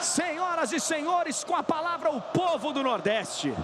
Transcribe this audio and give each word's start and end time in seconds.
Senhoras 0.00 0.72
e 0.72 0.80
senhores, 0.80 1.44
com 1.44 1.54
a 1.54 1.62
palavra 1.62 2.10
o 2.10 2.20
povo 2.20 2.72
do 2.72 2.82
Nordeste. 2.82 3.54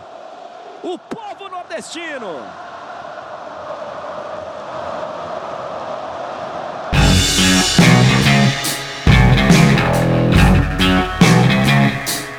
O 0.83 0.99
povo 0.99 1.49
nordestino. 1.49 2.29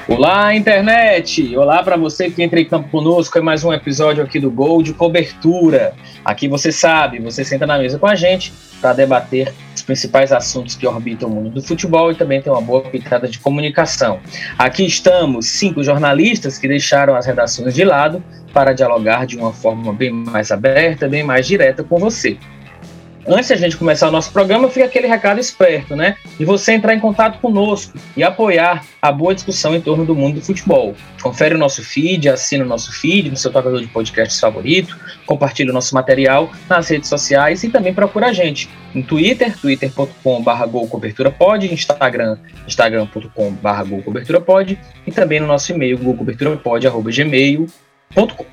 Olá, 0.10 0.56
internet! 0.56 1.58
Olá 1.58 1.84
para 1.84 1.98
você 1.98 2.32
que 2.32 2.42
entra 2.42 2.62
em 2.62 2.66
campo 2.66 2.88
conosco. 2.88 3.38
É 3.38 3.42
mais 3.42 3.66
um 3.66 3.74
episódio 3.74 4.24
aqui 4.24 4.40
do 4.40 4.50
Gol 4.50 4.82
de 4.82 4.94
Cobertura. 4.94 5.94
Aqui 6.24 6.48
você 6.48 6.72
sabe, 6.72 7.20
você 7.20 7.44
senta 7.44 7.68
na 7.68 7.78
mesa 7.78 8.00
com 8.00 8.08
a 8.08 8.16
gente 8.16 8.54
para 8.80 8.94
debater 8.94 9.54
os 9.76 9.82
principais 9.82 10.32
assuntos 10.32 10.76
que 10.76 10.88
orbitam 10.88 11.28
o 11.28 11.32
mundo 11.34 11.50
do 11.50 11.62
futebol 11.62 12.10
e 12.10 12.16
também 12.16 12.42
tem 12.42 12.50
uma 12.50 12.62
boa 12.62 12.84
pitada 12.84 13.28
de 13.28 13.38
comunicação. 13.38 14.22
Aqui 14.58 14.86
estamos, 14.86 15.48
cinco 15.48 15.84
jornalistas 15.84 16.58
que 16.58 16.70
deixaram 16.70 17.14
as 17.14 17.26
redações 17.26 17.76
de 17.76 17.84
lado 17.84 18.24
para 18.54 18.72
dialogar 18.72 19.26
de 19.26 19.36
uma 19.36 19.52
forma 19.52 19.92
bem 19.92 20.10
mais 20.10 20.52
aberta, 20.52 21.10
bem 21.10 21.22
mais 21.22 21.46
direta 21.46 21.84
com 21.84 21.98
você. 22.00 22.38
Antes 23.28 23.52
a 23.52 23.58
gente 23.58 23.76
começar 23.76 24.08
o 24.08 24.12
nosso 24.12 24.32
programa, 24.32 24.70
fica 24.70 24.86
aquele 24.86 25.06
recado 25.06 25.38
esperto, 25.38 25.98
né? 25.98 26.16
De 26.40 26.46
você 26.46 26.72
entrar 26.72 26.96
em 26.96 27.00
contato 27.00 27.42
conosco 27.42 28.00
e 28.16 28.24
apoiar 28.24 28.86
a 29.02 29.12
boa 29.12 29.36
discussão 29.36 29.76
em 29.76 29.82
torno 29.82 30.06
do 30.06 30.16
mundo 30.16 30.36
do 30.36 30.42
futebol. 30.42 30.96
Confere 31.22 31.54
o 31.54 31.58
nosso 31.58 31.84
feed, 31.84 32.30
assina 32.30 32.64
o 32.64 32.68
nosso 32.68 32.90
feed 32.94 33.30
no 33.30 33.36
seu 33.36 33.52
tocador 33.52 33.82
de 33.82 33.88
podcasts 33.88 34.40
favorito, 34.40 34.98
compartilhe 35.26 35.70
o 35.70 35.74
nosso 35.74 35.94
material 35.94 36.50
nas 36.70 36.88
redes 36.88 37.10
sociais 37.10 37.64
e 37.64 37.70
também 37.70 37.94
procura 37.94 38.28
a 38.28 38.34
gente 38.34 38.70
no 38.96 39.04
Twitter, 39.04 39.60
twitter.com.br 39.60 40.66
golcoberturapod, 40.72 41.74
Instagram, 41.74 42.38
instagram.com.br 42.66 43.84
golcoberturapod 43.90 44.80
e 45.06 45.12
também 45.12 45.42
no 45.42 45.48
nosso 45.48 45.74
e-mail, 45.74 45.98
golcoberturapod.gmail.com. 45.98 48.46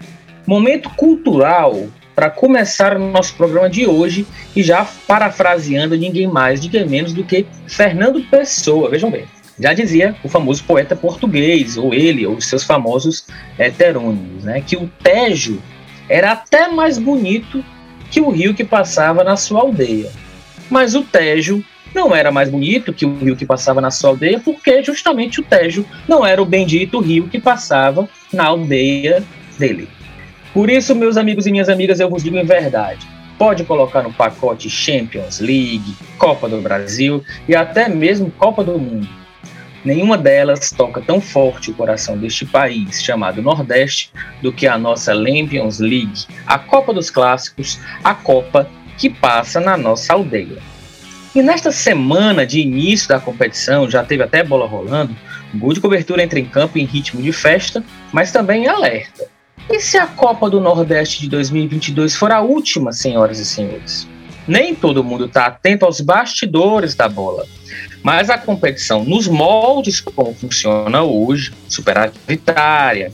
Momento 0.47 0.91
cultural 0.91 1.89
para 2.15 2.31
começar 2.31 2.97
o 2.97 3.11
nosso 3.11 3.35
programa 3.35 3.69
de 3.69 3.87
hoje 3.87 4.27
e 4.55 4.63
já 4.63 4.87
parafraseando 5.07 5.97
ninguém 5.97 6.27
mais, 6.27 6.61
ninguém 6.61 6.87
menos 6.87 7.13
do 7.13 7.25
que 7.25 7.47
Fernando 7.67 8.23
Pessoa. 8.23 8.91
Vejam 8.91 9.11
bem, 9.11 9.25
já 9.59 9.73
dizia 9.73 10.17
o 10.23 10.29
famoso 10.29 10.65
poeta 10.65 10.97
português, 10.97 11.77
ou 11.77 11.93
ele, 11.93 12.27
ou 12.27 12.41
seus 12.41 12.65
famosos 12.65 13.27
heterônimos, 13.59 14.45
né, 14.45 14.61
que 14.61 14.77
o 14.77 14.91
Tejo 15.03 15.61
era 16.09 16.33
até 16.33 16.69
mais 16.69 16.99
bonito 16.99 17.65
que 18.11 18.21
o 18.21 18.31
rio 18.31 18.55
que 18.55 18.65
passava 18.65 19.25
na 19.25 19.37
sua 19.37 19.61
aldeia. 19.61 20.11
Mas 20.71 20.95
o 20.95 21.03
Tejo 21.03 21.65
não 21.95 22.15
era 22.15 22.31
mais 22.33 22.51
bonito 22.51 22.93
que 22.93 23.07
o 23.07 23.17
rio 23.17 23.37
que 23.37 23.47
passava 23.47 23.81
na 23.81 23.91
sua 23.91 24.11
aldeia, 24.11 24.41
porque 24.41 24.83
justamente 24.83 25.41
o 25.41 25.45
Tejo 25.45 25.87
não 26.09 26.27
era 26.27 26.43
o 26.43 26.47
bendito 26.47 27.01
rio 27.01 27.29
que 27.29 27.41
passava 27.41 28.09
na 28.33 28.47
aldeia 28.47 29.23
dele. 29.59 29.89
Por 30.55 30.71
isso, 30.71 30.95
meus 30.95 31.17
amigos 31.17 31.49
e 31.49 31.51
minhas 31.51 31.69
amigas, 31.69 31.99
eu 31.99 32.09
vos 32.09 32.23
digo 32.23 32.39
em 32.39 32.45
verdade. 32.45 33.05
Pode 33.37 33.65
colocar 33.65 34.05
no 34.05 34.13
pacote 34.13 34.71
Champions 34.71 35.41
League, 35.41 35.97
Copa 36.17 36.49
do 36.49 36.61
Brasil 36.63 37.25
e 37.49 37.57
até 37.57 37.89
mesmo 37.89 38.31
Copa 38.31 38.63
do 38.63 38.79
Mundo. 38.79 39.09
Nenhuma 39.85 40.17
delas 40.17 40.71
toca 40.71 41.01
tão 41.01 41.21
forte 41.21 41.73
o 41.73 41.75
coração 41.75 42.17
deste 42.17 42.47
país, 42.47 43.03
chamado 43.03 43.43
Nordeste, 43.43 44.13
do 44.41 44.53
que 44.53 44.69
a 44.69 44.79
nossa 44.79 45.13
Champions 45.13 45.81
League, 45.81 46.25
a 46.47 46.57
Copa 46.57 46.95
dos 46.95 47.11
Clássicos, 47.11 47.81
a 48.05 48.15
Copa 48.15 48.71
que 48.97 49.11
passa 49.11 49.59
na 49.59 49.77
nossa 49.77 50.13
aldeia. 50.13 50.59
E 51.35 51.43
nesta 51.43 51.73
semana 51.73 52.47
de 52.47 52.61
início 52.61 53.09
da 53.09 53.19
competição, 53.19 53.91
já 53.91 54.05
teve 54.05 54.23
até 54.23 54.45
bola 54.45 54.69
rolando, 54.69 55.17
gol 55.57 55.73
de 55.73 55.81
cobertura 55.81 56.23
entra 56.23 56.39
em 56.39 56.45
campo 56.45 56.79
em 56.79 56.85
ritmo 56.85 57.21
de 57.21 57.33
festa, 57.33 57.83
mas 58.13 58.31
também 58.31 58.69
alerta. 58.69 59.34
E 59.71 59.81
se 59.81 59.97
a 59.97 60.07
Copa 60.07 60.51
do 60.51 60.61
Nordeste 60.61 61.23
de 61.23 61.29
2022 61.29 62.15
for 62.15 62.31
a 62.31 62.41
última, 62.41 62.93
senhoras 62.93 63.39
e 63.39 63.45
senhores? 63.47 64.07
Nem 64.47 64.75
todo 64.75 65.03
mundo 65.03 65.25
está 65.25 65.47
atento 65.47 65.87
aos 65.87 66.01
bastidores 66.01 66.95
da 66.95 67.09
bola, 67.09 67.47
mas 68.03 68.29
a 68.29 68.37
competição 68.37 69.05
nos 69.05 69.27
moldes 69.27 70.01
como 70.01 70.35
funciona 70.35 71.03
hoje, 71.03 71.53
superavitária, 71.67 73.11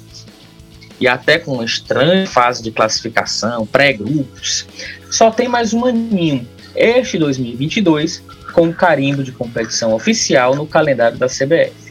e 1.01 1.07
até 1.07 1.39
com 1.39 1.53
uma 1.53 1.65
estranha 1.65 2.27
fase 2.27 2.63
de 2.63 2.73
classificação, 2.73 3.65
pré-grupos, 3.65 4.67
só 5.09 5.31
tem 5.31 5.49
mais 5.49 5.73
um 5.73 5.85
aninho, 5.85 6.47
este 6.75 7.17
2022, 7.17 8.23
com 8.53 8.69
o 8.69 8.75
carimbo 8.75 9.23
de 9.23 9.31
competição 9.31 9.95
oficial 9.95 10.57
no 10.57 10.67
calendário 10.67 11.17
da 11.17 11.27
CBF. 11.27 11.90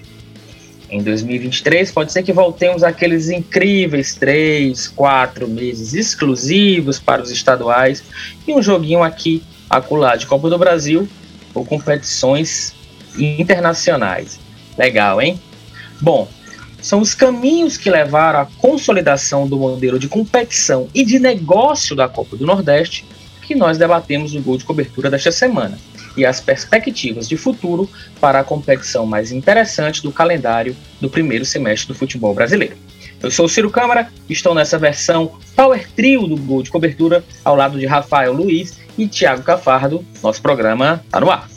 Em 0.91 1.03
2023, 1.03 1.91
pode 1.91 2.11
ser 2.11 2.23
que 2.23 2.33
voltemos 2.33 2.83
àqueles 2.83 3.29
incríveis 3.29 4.15
três, 4.15 4.87
quatro 4.87 5.47
meses 5.47 5.93
exclusivos 5.93 6.97
para 6.99 7.21
os 7.21 7.29
estaduais 7.29 8.03
e 8.47 8.51
um 8.51 8.61
joguinho 8.61 9.03
aqui, 9.03 9.43
acolá 9.69 10.15
de 10.15 10.25
Copa 10.25 10.49
do 10.49 10.57
Brasil 10.57 11.07
ou 11.53 11.63
competições 11.63 12.73
internacionais. 13.17 14.39
Legal, 14.77 15.21
hein? 15.21 15.39
Bom, 16.01 16.27
são 16.81 17.01
os 17.01 17.13
caminhos 17.13 17.77
que 17.77 17.89
levaram 17.89 18.39
à 18.39 18.47
consolidação 18.57 19.47
do 19.47 19.57
modelo 19.57 19.99
de 19.99 20.07
competição 20.07 20.87
e 20.95 21.05
de 21.05 21.19
negócio 21.19 21.95
da 21.95 22.07
Copa 22.07 22.35
do 22.35 22.47
Nordeste 22.47 23.05
que 23.43 23.53
nós 23.53 23.77
debatemos 23.77 24.33
no 24.33 24.41
gol 24.41 24.57
de 24.57 24.63
cobertura 24.63 25.09
desta 25.09 25.31
semana 25.31 25.77
e 26.15 26.25
as 26.25 26.39
perspectivas 26.39 27.27
de 27.27 27.37
futuro 27.37 27.89
para 28.19 28.39
a 28.39 28.43
competição 28.43 29.05
mais 29.05 29.31
interessante 29.31 30.01
do 30.01 30.11
calendário 30.11 30.75
do 30.99 31.09
primeiro 31.09 31.45
semestre 31.45 31.87
do 31.87 31.97
futebol 31.97 32.33
brasileiro. 32.33 32.75
Eu 33.21 33.29
sou 33.29 33.45
o 33.45 33.49
Ciro 33.49 33.69
Câmara, 33.69 34.09
estou 34.29 34.55
nessa 34.55 34.77
versão 34.77 35.37
Power 35.55 35.89
Trio 35.95 36.25
do 36.25 36.37
Gol 36.37 36.63
de 36.63 36.71
Cobertura, 36.71 37.23
ao 37.43 37.55
lado 37.55 37.77
de 37.77 37.85
Rafael 37.85 38.31
Luiz 38.31 38.79
e 38.97 39.07
Thiago 39.07 39.43
Cafardo. 39.43 40.05
Nosso 40.23 40.41
programa 40.41 41.03
está 41.05 41.19
no 41.19 41.29
ar. 41.29 41.47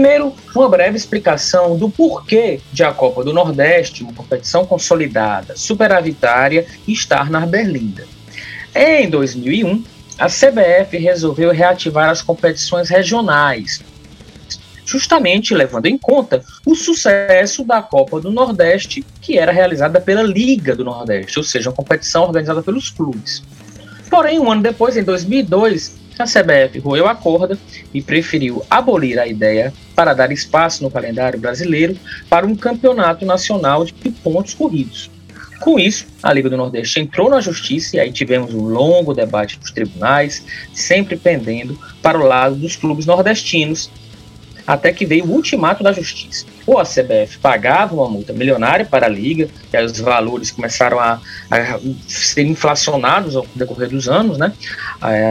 Primeiro, 0.00 0.34
uma 0.56 0.66
breve 0.66 0.96
explicação 0.96 1.76
do 1.76 1.90
porquê 1.90 2.58
de 2.72 2.82
a 2.82 2.90
Copa 2.90 3.22
do 3.22 3.34
Nordeste, 3.34 4.02
uma 4.02 4.14
competição 4.14 4.64
consolidada, 4.64 5.54
superavitária, 5.58 6.66
estar 6.88 7.28
na 7.28 7.44
Berlinda. 7.44 8.06
Em 8.74 9.10
2001, 9.10 9.84
a 10.18 10.26
CBF 10.26 10.96
resolveu 10.96 11.52
reativar 11.52 12.08
as 12.08 12.22
competições 12.22 12.88
regionais, 12.88 13.82
justamente 14.86 15.54
levando 15.54 15.84
em 15.84 15.98
conta 15.98 16.42
o 16.64 16.74
sucesso 16.74 17.62
da 17.62 17.82
Copa 17.82 18.22
do 18.22 18.30
Nordeste, 18.30 19.04
que 19.20 19.36
era 19.36 19.52
realizada 19.52 20.00
pela 20.00 20.22
Liga 20.22 20.74
do 20.74 20.82
Nordeste, 20.82 21.38
ou 21.38 21.44
seja, 21.44 21.68
uma 21.68 21.76
competição 21.76 22.22
organizada 22.22 22.62
pelos 22.62 22.88
clubes. 22.88 23.42
Porém, 24.08 24.38
um 24.38 24.50
ano 24.50 24.62
depois, 24.62 24.96
em 24.96 25.02
2002, 25.04 26.00
a 26.18 26.24
CBF 26.24 26.78
roeu 26.78 27.06
a 27.06 27.14
corda 27.14 27.58
e 27.94 28.02
preferiu 28.02 28.62
abolir 28.68 29.18
a 29.18 29.26
ideia 29.26 29.72
para 30.00 30.14
dar 30.14 30.32
espaço 30.32 30.82
no 30.82 30.90
calendário 30.90 31.38
brasileiro 31.38 31.94
para 32.30 32.46
um 32.46 32.56
campeonato 32.56 33.26
nacional 33.26 33.84
de 33.84 33.92
pontos 33.92 34.54
corridos. 34.54 35.10
Com 35.60 35.78
isso, 35.78 36.06
a 36.22 36.32
Liga 36.32 36.48
do 36.48 36.56
Nordeste 36.56 37.00
entrou 37.00 37.28
na 37.28 37.38
justiça 37.38 37.96
e 37.96 38.00
aí 38.00 38.10
tivemos 38.10 38.54
um 38.54 38.62
longo 38.62 39.12
debate 39.12 39.58
nos 39.60 39.70
tribunais, 39.70 40.42
sempre 40.72 41.18
pendendo 41.18 41.78
para 42.00 42.18
o 42.18 42.26
lado 42.26 42.54
dos 42.54 42.76
clubes 42.76 43.04
nordestinos, 43.04 43.90
até 44.72 44.92
que 44.92 45.04
veio 45.04 45.24
o 45.24 45.32
ultimato 45.32 45.82
da 45.82 45.92
justiça. 45.92 46.46
Ou 46.64 46.78
a 46.78 46.84
CBF 46.84 47.38
pagava 47.42 47.94
uma 47.94 48.08
multa 48.08 48.32
milionária 48.32 48.86
para 48.86 49.06
a 49.06 49.08
Liga, 49.08 49.48
e 49.72 49.76
aí 49.76 49.84
os 49.84 49.98
valores 49.98 50.52
começaram 50.52 51.00
a, 51.00 51.20
a 51.50 51.80
ser 52.06 52.42
inflacionados 52.42 53.34
ao 53.34 53.44
decorrer 53.54 53.88
dos 53.88 54.08
anos, 54.08 54.38
né? 54.38 54.52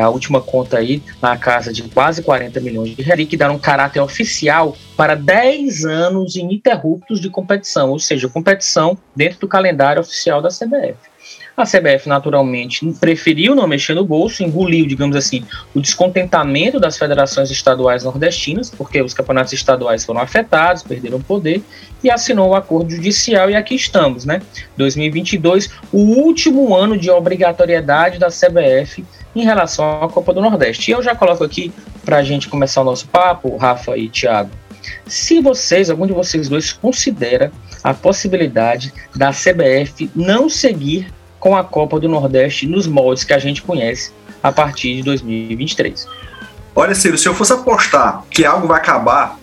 A 0.01 0.09
última 0.09 0.41
conta 0.41 0.77
aí 0.77 1.01
na 1.21 1.38
casa 1.38 1.71
de 1.71 1.83
quase 1.83 2.21
40 2.21 2.59
milhões 2.59 2.95
de 2.95 3.01
reais, 3.01 3.27
que 3.30 3.38
deram 3.38 3.56
um 3.56 3.59
caráter 3.59 4.01
oficial 4.01 4.75
para 4.97 5.15
10 5.15 5.86
anos 5.86 6.36
ininterruptos 6.36 7.21
de 7.21 7.30
competição, 7.30 7.91
ou 7.91 8.00
seja, 8.00 8.27
competição 8.27 8.97
dentro 9.15 9.39
do 9.39 9.47
calendário 9.47 10.01
oficial 10.01 10.41
da 10.41 10.50
CBF. 10.50 11.08
A 11.59 11.65
CBF, 11.65 12.07
naturalmente, 12.07 12.89
preferiu 13.01 13.53
não 13.53 13.67
mexer 13.67 13.94
no 13.94 14.06
bolso, 14.06 14.41
engoliu, 14.41 14.88
digamos 14.88 15.13
assim, 15.13 15.44
o 15.75 15.81
descontentamento 15.81 16.79
das 16.79 16.97
federações 16.97 17.51
estaduais 17.51 18.06
nordestinas, 18.06 18.69
porque 18.69 19.01
os 19.01 19.13
campeonatos 19.13 19.51
estaduais 19.51 20.06
foram 20.06 20.21
afetados, 20.21 20.83
perderam 20.83 21.19
poder, 21.19 21.61
e 22.01 22.09
assinou 22.09 22.51
o 22.51 22.56
acordo 22.56 22.89
judicial, 22.91 23.50
e 23.50 23.57
aqui 23.57 23.75
estamos, 23.75 24.23
né? 24.23 24.41
2022, 24.77 25.69
o 25.91 26.00
último 26.00 26.73
ano 26.73 26.97
de 26.97 27.11
obrigatoriedade 27.11 28.19
da 28.19 28.29
CBF 28.29 29.03
em 29.35 29.44
relação 29.44 30.01
à 30.01 30.07
Copa 30.07 30.33
do 30.33 30.39
Nordeste. 30.39 30.89
E 30.89 30.94
eu 30.94 31.03
já 31.03 31.13
coloco 31.13 31.44
aqui, 31.44 31.73
para 32.05 32.19
a 32.19 32.23
gente 32.23 32.47
começar 32.47 32.79
o 32.79 32.85
nosso 32.85 33.05
papo, 33.09 33.57
Rafa 33.57 33.97
e 33.97 34.07
Thiago, 34.07 34.51
se 35.05 35.41
vocês, 35.41 35.89
algum 35.89 36.07
de 36.07 36.13
vocês 36.13 36.47
dois, 36.47 36.71
considera 36.71 37.51
a 37.83 37.94
possibilidade 37.94 38.94
da 39.13 39.31
CBF 39.31 40.09
não 40.15 40.47
seguir 40.47 41.19
com 41.39 41.56
a 41.56 41.63
Copa 41.63 42.00
do 42.00 42.09
Nordeste 42.09 42.68
nos 42.68 42.88
moldes 42.88 43.24
que 43.24 43.33
a 43.33 43.39
gente 43.39 43.62
conhece 43.62 44.12
a 44.44 44.51
partir 44.51 44.95
de 44.95 45.03
2023. 45.03 46.07
Olha, 46.75 46.95
Ciro, 46.95 47.18
se 47.18 47.27
eu 47.27 47.33
fosse 47.33 47.53
apostar 47.53 48.24
que 48.30 48.45
algo 48.45 48.68
vai 48.68 48.77
acabar, 48.77 49.38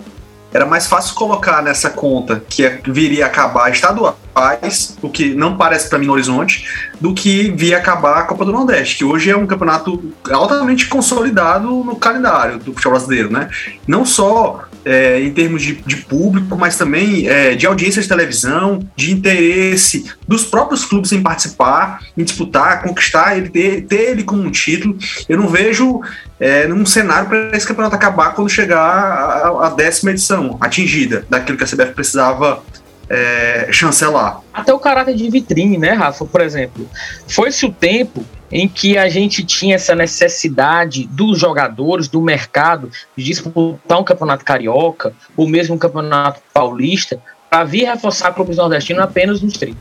era 0.52 0.64
mais 0.64 0.86
fácil 0.86 1.14
colocar 1.14 1.62
nessa 1.62 1.90
conta 1.90 2.42
que 2.48 2.64
é, 2.64 2.80
viria 2.86 3.26
acabar 3.26 3.70
estaduais, 3.70 4.96
o 5.02 5.10
que 5.10 5.34
não 5.34 5.56
parece 5.56 5.88
para 5.88 5.98
mim 5.98 6.06
no 6.06 6.14
horizonte, 6.14 6.66
do 7.00 7.12
que 7.12 7.50
via 7.50 7.76
acabar 7.76 8.18
a 8.18 8.22
Copa 8.22 8.44
do 8.44 8.52
Nordeste, 8.52 8.98
que 8.98 9.04
hoje 9.04 9.30
é 9.30 9.36
um 9.36 9.46
campeonato 9.46 10.12
altamente 10.30 10.88
consolidado 10.88 11.68
no 11.84 11.96
calendário 11.96 12.58
do 12.58 12.72
futebol 12.72 12.92
brasileiro, 12.92 13.30
né? 13.30 13.50
Não 13.86 14.06
só 14.06 14.62
é, 14.86 15.20
em 15.20 15.32
termos 15.32 15.62
de, 15.62 15.74
de, 15.74 15.96
público, 15.96 16.56
mas 16.56 16.76
também 16.76 17.26
é, 17.28 17.56
de 17.56 17.66
audiência 17.66 18.00
de 18.00 18.06
televisão, 18.06 18.78
de 18.94 19.12
interesse 19.12 20.12
dos 20.28 20.44
próprios 20.44 20.84
clubes 20.84 21.10
em 21.10 21.20
participar, 21.20 22.00
em 22.16 22.22
disputar, 22.22 22.84
conquistar, 22.84 23.36
ele 23.36 23.48
ter, 23.48 23.82
ter 23.82 24.12
ele 24.12 24.22
como 24.22 24.42
um 24.42 24.50
título. 24.50 24.96
Eu 25.28 25.38
não 25.38 25.48
vejo 25.48 26.00
é, 26.38 26.68
num 26.68 26.86
cenário 26.86 27.28
para 27.28 27.56
esse 27.56 27.66
campeonato 27.66 27.96
acabar 27.96 28.32
quando 28.32 28.48
chegar 28.48 28.78
a, 28.78 29.66
a, 29.66 29.70
décima 29.70 30.12
edição 30.12 30.56
atingida 30.60 31.26
daquilo 31.28 31.58
que 31.58 31.64
a 31.64 31.66
CBF 31.66 31.92
precisava 31.92 32.62
é, 33.10 33.66
chancelar. 33.72 34.40
Até 34.54 34.72
o 34.72 34.78
caráter 34.78 35.16
de 35.16 35.28
vitrine, 35.28 35.78
né, 35.78 35.94
Rafa? 35.94 36.24
Por 36.24 36.40
exemplo, 36.40 36.88
foi-se 37.26 37.66
o 37.66 37.72
tempo 37.72 38.24
em 38.50 38.68
que 38.68 38.96
a 38.96 39.08
gente 39.08 39.44
tinha 39.44 39.74
essa 39.74 39.94
necessidade 39.94 41.06
dos 41.06 41.38
jogadores, 41.38 42.08
do 42.08 42.20
mercado, 42.20 42.90
de 43.16 43.24
disputar 43.24 43.98
um 43.98 44.04
campeonato 44.04 44.44
carioca, 44.44 45.12
ou 45.36 45.48
mesmo 45.48 45.74
um 45.74 45.78
campeonato 45.78 46.40
paulista, 46.52 47.20
para 47.50 47.64
vir 47.64 47.84
reforçar 47.84 48.32
clubes 48.32 48.56
nordestinos 48.56 49.02
apenas 49.02 49.40
nos 49.40 49.54
30. 49.54 49.76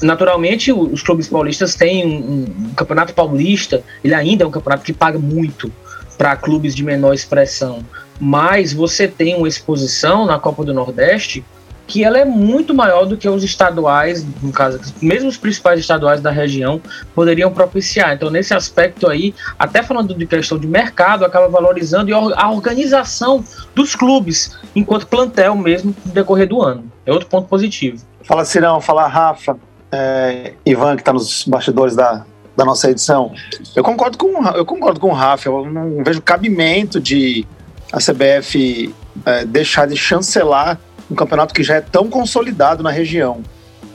Naturalmente, 0.00 0.72
os 0.72 1.02
clubes 1.02 1.28
paulistas 1.28 1.74
têm 1.74 2.06
um, 2.06 2.68
um, 2.68 2.74
campeonato 2.74 3.12
paulista, 3.14 3.82
ele 4.02 4.14
ainda 4.14 4.44
é 4.44 4.46
um 4.46 4.50
campeonato 4.50 4.84
que 4.84 4.92
paga 4.92 5.18
muito 5.18 5.72
para 6.16 6.36
clubes 6.36 6.74
de 6.74 6.84
menor 6.84 7.12
expressão, 7.14 7.84
mas 8.20 8.72
você 8.72 9.08
tem 9.08 9.34
uma 9.34 9.48
exposição 9.48 10.24
na 10.24 10.38
Copa 10.38 10.64
do 10.64 10.72
Nordeste 10.72 11.44
que 11.92 12.02
ela 12.02 12.16
é 12.16 12.24
muito 12.24 12.72
maior 12.72 13.04
do 13.04 13.18
que 13.18 13.28
os 13.28 13.44
estaduais, 13.44 14.24
no 14.42 14.50
caso, 14.50 14.80
mesmo 15.02 15.28
os 15.28 15.36
principais 15.36 15.78
estaduais 15.78 16.22
da 16.22 16.30
região 16.30 16.80
poderiam 17.14 17.52
propiciar. 17.52 18.14
Então, 18.14 18.30
nesse 18.30 18.54
aspecto 18.54 19.10
aí, 19.10 19.34
até 19.58 19.82
falando 19.82 20.14
de 20.14 20.26
questão 20.26 20.58
de 20.58 20.66
mercado, 20.66 21.22
acaba 21.22 21.48
valorizando 21.48 22.10
a 22.34 22.50
organização 22.50 23.44
dos 23.74 23.94
clubes 23.94 24.56
enquanto 24.74 25.06
plantel 25.06 25.54
mesmo 25.54 25.94
no 26.02 26.12
decorrer 26.12 26.48
do 26.48 26.62
ano. 26.62 26.90
É 27.04 27.12
outro 27.12 27.28
ponto 27.28 27.46
positivo. 27.46 27.98
Fala 28.24 28.46
Cirão, 28.46 28.80
fala 28.80 29.06
Rafa, 29.06 29.58
é, 29.92 30.54
Ivan 30.64 30.96
que 30.96 31.02
está 31.02 31.12
nos 31.12 31.44
bastidores 31.46 31.94
da, 31.94 32.24
da 32.56 32.64
nossa 32.64 32.90
edição. 32.90 33.34
Eu 33.76 33.84
concordo 33.84 34.16
com 34.16 34.46
eu 34.56 34.64
concordo 34.64 34.98
com 34.98 35.08
o 35.08 35.12
Rafa. 35.12 35.46
Eu 35.46 35.66
não 35.66 36.02
vejo 36.02 36.22
cabimento 36.22 36.98
de 36.98 37.46
a 37.92 37.98
CBF 37.98 38.94
é, 39.26 39.44
deixar 39.44 39.86
de 39.86 39.94
chancelar 39.94 40.80
um 41.12 41.14
campeonato 41.14 41.54
que 41.54 41.62
já 41.62 41.76
é 41.76 41.80
tão 41.80 42.08
consolidado 42.08 42.82
na 42.82 42.90
região 42.90 43.42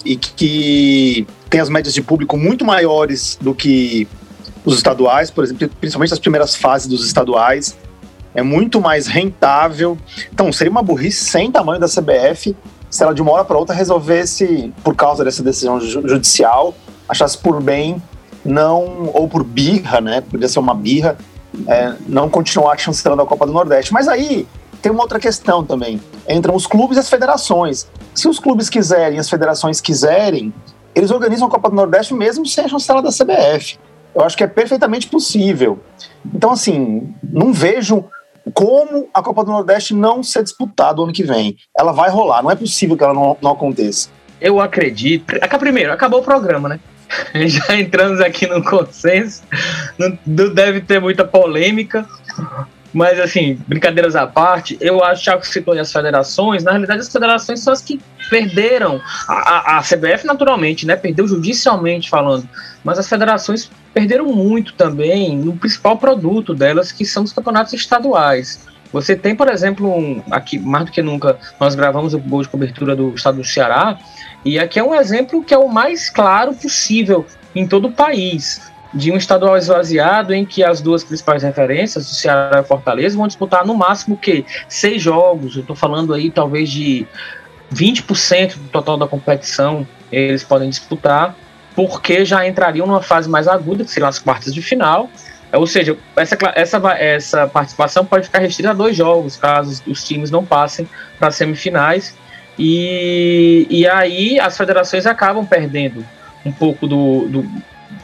e 0.06 0.16
que 0.16 1.28
tem 1.50 1.60
as 1.60 1.70
médias 1.70 1.94
de 1.94 2.02
público 2.02 2.38
muito 2.38 2.64
maiores 2.64 3.38
do 3.42 3.54
que 3.54 4.08
os 4.64 4.76
estaduais, 4.76 5.32
por 5.32 5.44
exemplo, 5.44 5.70
principalmente 5.80 6.14
as 6.14 6.20
primeiras 6.20 6.56
fases 6.56 6.88
dos 6.88 7.06
estaduais, 7.06 7.78
é 8.36 8.44
muito 8.44 8.80
mais 8.80 9.08
rentável. 9.08 9.98
Então, 10.32 10.52
seria 10.52 10.70
uma 10.70 10.84
burrice 10.84 11.26
sem 11.26 11.52
tamanho 11.52 11.80
da 11.80 11.88
CBF 11.88 12.56
se 12.90 13.04
ela 13.04 13.14
de 13.14 13.22
uma 13.22 13.32
hora 13.32 13.44
para 13.44 13.58
outra 13.58 13.76
resolvesse, 13.76 14.74
por 14.84 14.96
causa 14.96 15.24
dessa 15.24 15.44
decisão 15.44 15.80
judicial, 15.80 16.74
achasse 17.08 17.38
por 17.38 17.62
bem 17.62 18.02
não, 18.46 19.10
ou 19.14 19.28
por 19.28 19.44
birra, 19.44 20.00
né? 20.00 20.22
Podia 20.22 20.48
ser 20.48 20.60
uma 20.60 20.74
birra, 20.74 21.18
é, 21.68 21.94
não 22.08 22.30
continuar 22.30 22.78
chancelando 22.78 23.22
a 23.22 23.26
Copa 23.26 23.46
do 23.46 23.52
Nordeste. 23.52 23.92
Mas 23.92 24.08
aí 24.08 24.48
tem 24.82 24.92
uma 24.92 25.02
outra 25.02 25.20
questão 25.20 25.64
também. 25.64 26.02
Entram 26.30 26.56
os 26.56 26.68
clubes 26.68 26.98
e 26.98 27.00
as 27.00 27.10
federações. 27.10 27.88
Se 28.14 28.28
os 28.28 28.40
clubes 28.40 28.70
quiserem, 28.70 29.20
as 29.20 29.30
federações 29.30 29.82
quiserem, 29.82 30.54
eles 30.96 31.12
organizam 31.12 31.48
a 31.48 31.52
Copa 31.52 31.70
do 31.70 31.76
Nordeste 31.76 32.14
mesmo 32.14 32.46
sem 32.46 32.66
a 32.66 32.68
chancela 32.68 33.02
da 33.02 33.10
CBF. 33.10 33.78
Eu 34.16 34.24
acho 34.24 34.36
que 34.36 34.44
é 34.44 34.48
perfeitamente 34.48 35.08
possível. 35.08 35.80
Então, 36.34 36.52
assim, 36.52 37.14
não 37.24 37.54
vejo 37.54 38.06
como 38.54 39.08
a 39.14 39.22
Copa 39.22 39.44
do 39.44 39.52
Nordeste 39.52 39.94
não 39.94 40.24
ser 40.24 40.44
disputada 40.44 41.02
ano 41.02 41.14
que 41.14 41.24
vem. 41.24 41.56
Ela 41.78 41.92
vai 41.92 42.10
rolar, 42.10 42.42
não 42.42 42.52
é 42.52 42.56
possível 42.56 42.98
que 42.98 43.04
ela 43.04 43.14
não, 43.14 43.38
não 43.42 43.52
aconteça. 43.52 44.10
Eu 44.40 44.60
acredito. 44.60 45.36
Primeiro, 45.60 45.92
acabou 45.92 46.22
o 46.22 46.24
programa, 46.24 46.70
né? 46.70 46.80
Já 47.46 47.76
entramos 47.78 48.20
aqui 48.20 48.48
no 48.48 48.64
consenso. 48.64 49.44
Não 49.98 50.18
deve 50.54 50.82
ter 50.82 51.00
muita 51.00 51.26
polêmica. 51.26 52.08
Mas, 52.94 53.20
assim, 53.20 53.60
brincadeiras 53.68 54.16
à 54.16 54.26
parte, 54.26 54.78
eu 54.80 55.04
acho 55.04 55.24
que 55.24 55.46
você 55.46 55.54
citou 55.54 55.78
as 55.78 55.92
federações, 55.92 56.64
na 56.64 56.72
realidade 56.72 57.02
as 57.02 57.12
federações 57.12 57.60
são 57.60 57.74
as 57.74 57.82
que 57.82 58.00
perderam. 58.30 59.02
A, 59.28 59.34
a, 59.34 59.78
a, 59.78 59.82
CBF, 59.82 60.26
naturalmente, 60.26 60.86
né, 60.86 60.96
perdeu 60.96 61.28
judicialmente 61.28 62.10
falando, 62.10 62.48
mas 62.84 62.98
as 62.98 63.08
federações 63.08 63.70
perderam 63.94 64.26
muito 64.28 64.74
também 64.74 65.38
no 65.38 65.56
principal 65.56 65.98
produto 65.98 66.54
delas, 66.54 66.92
que 66.92 67.06
são 67.06 67.24
os 67.24 67.34
campeonatos 67.34 67.74
estaduais. 67.74 68.66
Você 68.94 69.16
tem, 69.16 69.36
por 69.36 69.50
exemplo, 69.50 69.94
um, 69.94 70.24
aqui, 70.32 70.58
mais 70.58 70.86
do 70.86 70.92
que 70.92 71.02
nunca, 71.02 71.38
nós 71.60 71.76
gravamos 71.76 72.14
o 72.14 72.20
gol 72.20 72.42
de 72.42 72.48
cobertura 72.48 72.96
do 72.96 73.14
estado 73.14 73.38
do 73.38 73.44
Ceará, 73.44 74.00
e 74.46 74.58
aqui 74.58 74.80
é 74.80 74.84
um 74.84 74.96
exemplo 74.96 75.44
que 75.44 75.54
é 75.54 75.58
o 75.58 75.68
mais 75.68 76.10
claro 76.10 76.54
possível 76.54 77.26
em 77.54 77.68
todo 77.68 77.90
o 77.90 77.92
país 77.92 78.72
de 78.94 79.12
um 79.12 79.18
estadual 79.18 79.58
esvaziado 79.58 80.34
em 80.34 80.46
que 80.46 80.64
as 80.64 80.82
duas 80.82 81.04
principais 81.04 81.44
referências, 81.44 82.10
o 82.10 82.16
Ceará 82.16 82.62
e 82.62 82.64
Fortaleza, 82.64 83.18
vão 83.18 83.28
disputar 83.28 83.66
no 83.66 83.76
máximo 83.76 84.18
que 84.18 84.46
seis 84.68 85.02
jogos. 85.02 85.56
Eu 85.56 85.62
estou 85.62 85.76
falando 85.76 86.14
aí 86.14 86.32
talvez 86.32 86.70
de 86.70 87.06
20% 87.74 88.56
do 88.56 88.70
total 88.70 88.98
da 88.98 89.08
competição 89.08 89.86
eles 90.12 90.44
podem 90.44 90.70
disputar, 90.70 91.36
porque 91.76 92.24
já 92.24 92.48
entrariam 92.48 92.88
numa 92.88 93.02
fase 93.02 93.30
mais 93.30 93.48
aguda, 93.48 93.84
que 93.84 93.92
seriam 93.92 94.08
as 94.08 94.20
quartas 94.20 94.54
de 94.54 94.62
final. 94.62 95.10
Ou 95.54 95.68
seja, 95.68 95.98
essa, 96.16 96.38
essa, 96.56 96.78
essa 96.98 97.48
participação 97.48 98.06
pode 98.06 98.26
ficar 98.26 98.40
restrita 98.40 98.72
a 98.72 98.74
dois 98.74 98.96
jogos, 98.96 99.36
caso 99.36 99.82
os 99.88 100.04
times 100.04 100.32
não 100.32 100.46
passem 100.46 100.88
para 101.20 101.32
semifinais. 101.32 102.16
E, 102.58 103.68
e 103.70 103.88
aí 103.88 104.40
as 104.40 104.58
federações 104.58 105.06
acabam 105.06 105.46
perdendo 105.46 106.04
um 106.46 106.52
pouco 106.52 106.88
do, 106.88 107.28
do 107.28 107.52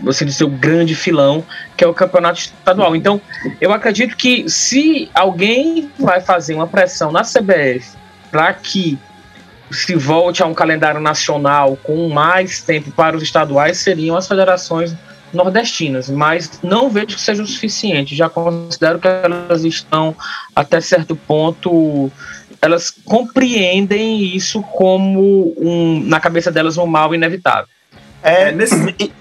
você 0.01 0.25
do 0.25 0.31
seu 0.31 0.49
grande 0.49 0.95
filão, 0.95 1.43
que 1.77 1.83
é 1.83 1.87
o 1.87 1.93
campeonato 1.93 2.39
estadual. 2.39 2.95
Então, 2.95 3.21
eu 3.59 3.71
acredito 3.71 4.15
que 4.15 4.49
se 4.49 5.09
alguém 5.13 5.89
vai 5.97 6.21
fazer 6.21 6.53
uma 6.53 6.67
pressão 6.67 7.11
na 7.11 7.21
CBF 7.21 7.91
para 8.29 8.53
que 8.53 8.97
se 9.71 9.95
volte 9.95 10.43
a 10.43 10.45
um 10.45 10.53
calendário 10.53 10.99
nacional 10.99 11.77
com 11.81 12.09
mais 12.09 12.61
tempo 12.61 12.91
para 12.91 13.15
os 13.15 13.23
estaduais, 13.23 13.77
seriam 13.77 14.15
as 14.15 14.27
federações 14.27 14.95
nordestinas, 15.33 16.09
mas 16.09 16.59
não 16.61 16.89
vejo 16.89 17.07
que 17.07 17.21
seja 17.21 17.41
o 17.41 17.47
suficiente. 17.47 18.15
Já 18.15 18.29
considero 18.29 18.99
que 18.99 19.07
elas 19.07 19.63
estão, 19.63 20.15
até 20.55 20.79
certo 20.79 21.15
ponto, 21.15 22.11
elas 22.61 22.91
compreendem 22.91 24.23
isso 24.35 24.61
como, 24.61 25.53
um, 25.57 26.03
na 26.05 26.19
cabeça 26.19 26.51
delas, 26.51 26.77
um 26.77 26.85
mal 26.85 27.15
inevitável. 27.15 27.67
É, 28.21 28.51
nesse, 28.51 29.11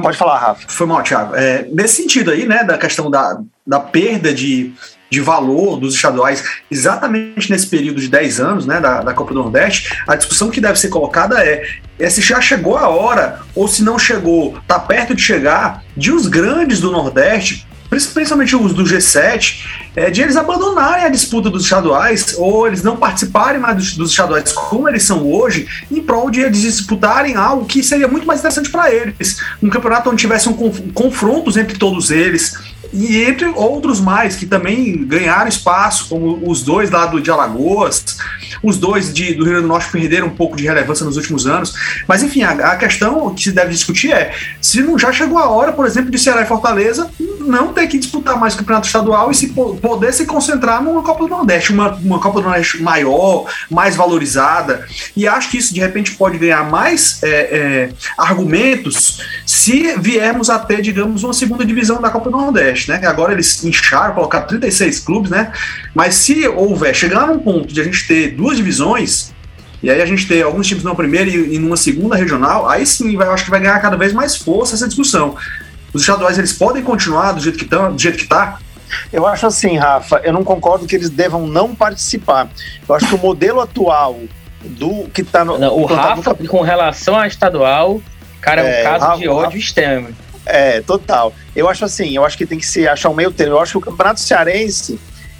foi 0.00 0.02
Pode 0.02 0.18
falar, 0.18 0.38
Rafa. 0.38 0.68
Foi 0.68 0.86
mal, 0.86 1.02
Thiago. 1.02 1.34
É, 1.34 1.66
nesse 1.72 2.02
sentido 2.02 2.30
aí, 2.30 2.46
né, 2.46 2.64
da 2.64 2.78
questão 2.78 3.10
da, 3.10 3.40
da 3.66 3.80
perda 3.80 4.32
de, 4.32 4.72
de 5.10 5.20
valor 5.20 5.78
dos 5.78 5.94
estaduais, 5.94 6.44
exatamente 6.70 7.50
nesse 7.50 7.66
período 7.66 8.00
de 8.00 8.08
10 8.08 8.40
anos, 8.40 8.66
né, 8.66 8.80
da, 8.80 9.02
da 9.02 9.14
Copa 9.14 9.32
do 9.32 9.42
Nordeste, 9.42 10.02
a 10.06 10.16
discussão 10.16 10.50
que 10.50 10.60
deve 10.60 10.78
ser 10.78 10.88
colocada 10.88 11.44
é, 11.44 11.66
é 11.98 12.10
se 12.10 12.20
já 12.20 12.40
chegou 12.40 12.76
a 12.76 12.88
hora, 12.88 13.40
ou 13.54 13.66
se 13.66 13.82
não 13.82 13.98
chegou, 13.98 14.58
tá 14.66 14.78
perto 14.78 15.14
de 15.14 15.22
chegar, 15.22 15.82
de 15.96 16.12
os 16.12 16.26
grandes 16.26 16.80
do 16.80 16.90
Nordeste 16.90 17.66
principalmente 17.88 18.56
os 18.56 18.74
do 18.74 18.84
G7, 18.84 19.64
é, 19.94 20.10
de 20.10 20.20
eles 20.20 20.36
abandonarem 20.36 21.04
a 21.04 21.08
disputa 21.08 21.48
dos 21.48 21.64
estaduais 21.64 22.34
ou 22.36 22.66
eles 22.66 22.82
não 22.82 22.96
participarem 22.96 23.60
mais 23.60 23.76
dos, 23.76 23.96
dos 23.96 24.10
estaduais 24.10 24.52
como 24.52 24.88
eles 24.88 25.04
são 25.04 25.30
hoje, 25.30 25.66
em 25.90 26.02
prol 26.02 26.30
de 26.30 26.40
eles 26.40 26.60
disputarem 26.60 27.34
algo 27.36 27.64
que 27.64 27.82
seria 27.82 28.08
muito 28.08 28.26
mais 28.26 28.40
interessante 28.40 28.70
para 28.70 28.92
eles. 28.92 29.40
Um 29.62 29.70
campeonato 29.70 30.10
onde 30.10 30.20
tivesse 30.20 30.48
um 30.48 30.54
confrontos 30.92 31.56
entre 31.56 31.78
todos 31.78 32.10
eles, 32.10 32.54
e 32.96 33.22
entre 33.24 33.46
outros 33.48 34.00
mais 34.00 34.36
que 34.36 34.46
também 34.46 35.06
ganharam 35.06 35.48
espaço, 35.48 36.08
como 36.08 36.48
os 36.48 36.62
dois 36.62 36.90
lá 36.90 37.06
do 37.06 37.20
de 37.20 37.30
Alagoas, 37.30 38.16
os 38.62 38.78
dois 38.78 39.12
de, 39.12 39.34
do 39.34 39.44
Rio 39.44 39.52
Grande 39.52 39.62
do 39.62 39.68
Norte 39.68 39.90
perderam 39.90 40.28
um 40.28 40.34
pouco 40.34 40.56
de 40.56 40.64
relevância 40.64 41.04
nos 41.04 41.16
últimos 41.16 41.46
anos. 41.46 41.74
Mas 42.08 42.22
enfim, 42.22 42.42
a, 42.42 42.50
a 42.50 42.76
questão 42.76 43.34
que 43.34 43.42
se 43.42 43.52
deve 43.52 43.70
discutir 43.70 44.12
é 44.12 44.32
se 44.60 44.82
não 44.82 44.98
já 44.98 45.12
chegou 45.12 45.38
a 45.38 45.48
hora, 45.48 45.72
por 45.72 45.86
exemplo, 45.86 46.10
de 46.10 46.18
Ceará 46.18 46.42
e 46.42 46.46
Fortaleza 46.46 47.10
não 47.46 47.72
ter 47.72 47.86
que 47.86 47.98
disputar 47.98 48.38
mais 48.38 48.54
o 48.54 48.58
campeonato 48.58 48.86
estadual 48.86 49.30
e 49.30 49.34
se 49.34 49.48
poder 49.48 50.12
se 50.12 50.26
concentrar 50.26 50.82
numa 50.82 51.02
Copa 51.02 51.24
do 51.24 51.28
Nordeste, 51.28 51.72
uma, 51.72 51.94
uma 51.94 52.18
Copa 52.18 52.40
do 52.40 52.48
Nordeste 52.48 52.82
maior, 52.82 53.46
mais 53.70 53.96
valorizada. 53.96 54.86
E 55.16 55.26
acho 55.26 55.50
que 55.50 55.58
isso 55.58 55.72
de 55.72 55.80
repente 55.80 56.14
pode 56.16 56.38
ganhar 56.38 56.68
mais 56.68 57.22
é, 57.22 57.28
é, 57.28 57.90
argumentos 58.18 59.20
se 59.44 59.96
viermos 59.98 60.50
a 60.50 60.58
ter, 60.58 60.82
digamos, 60.82 61.22
uma 61.22 61.32
segunda 61.32 61.64
divisão 61.64 62.00
da 62.00 62.10
Copa 62.10 62.30
do 62.30 62.36
Nordeste, 62.36 62.85
né? 62.88 63.00
Agora 63.06 63.32
eles 63.32 63.62
incharam, 63.64 64.14
colocaram 64.14 64.46
36 64.46 65.00
clubes, 65.00 65.30
né? 65.30 65.52
Mas 65.94 66.14
se 66.14 66.46
houver, 66.48 66.94
chegar 66.94 67.26
num 67.26 67.38
ponto 67.38 67.72
de 67.72 67.80
a 67.80 67.84
gente 67.84 68.06
ter 68.06 68.32
duas 68.32 68.56
divisões, 68.56 69.34
e 69.82 69.90
aí 69.90 70.00
a 70.00 70.06
gente 70.06 70.26
ter 70.26 70.42
alguns 70.42 70.66
times 70.66 70.82
numa 70.82 70.94
primeira 70.94 71.28
e, 71.28 71.54
e 71.54 71.58
numa 71.58 71.76
segunda 71.76 72.16
regional, 72.16 72.68
aí 72.68 72.86
sim 72.86 73.16
vai, 73.16 73.26
eu 73.26 73.32
acho 73.32 73.44
que 73.44 73.50
vai 73.50 73.60
ganhar 73.60 73.78
cada 73.80 73.96
vez 73.96 74.12
mais 74.12 74.36
força 74.36 74.74
essa 74.74 74.86
discussão. 74.86 75.36
Os 75.92 76.02
estaduais 76.02 76.38
eles 76.38 76.52
podem 76.52 76.82
continuar 76.82 77.32
do 77.32 77.40
jeito 77.40 77.58
que 77.58 77.64
estão, 77.64 77.92
do 77.94 78.00
jeito 78.00 78.18
que 78.18 78.24
está? 78.24 78.58
Eu 79.12 79.26
acho 79.26 79.46
assim, 79.46 79.76
Rafa, 79.76 80.20
eu 80.24 80.32
não 80.32 80.44
concordo 80.44 80.86
que 80.86 80.94
eles 80.94 81.10
devam 81.10 81.46
não 81.46 81.74
participar. 81.74 82.48
Eu 82.88 82.94
acho 82.94 83.06
que 83.08 83.14
o 83.14 83.18
modelo 83.18 83.60
atual 83.60 84.20
do 84.62 85.08
que 85.08 85.22
está 85.22 85.44
no. 85.44 85.58
Não, 85.58 85.74
o 85.76 85.84
Rafa, 85.84 86.34
tá 86.34 86.48
com 86.48 86.60
relação 86.60 87.16
à 87.16 87.26
estadual, 87.26 88.00
cara, 88.40 88.62
é 88.62 88.80
um 88.80 88.84
caso 88.84 89.04
Rafa, 89.04 89.18
de 89.18 89.28
ódio 89.28 89.58
extremo. 89.58 90.08
É, 90.46 90.80
total. 90.80 91.34
Eu 91.54 91.68
acho 91.68 91.84
assim, 91.84 92.14
eu 92.14 92.24
acho 92.24 92.38
que 92.38 92.46
tem 92.46 92.58
que 92.58 92.66
se 92.66 92.86
achar 92.86 93.10
um 93.10 93.14
meio 93.14 93.32
termo. 93.32 93.54
Eu 93.54 93.60
acho 93.60 93.72
que 93.72 93.78
o 93.78 93.80
Campeonato 93.80 94.20
Cearense, 94.20 94.98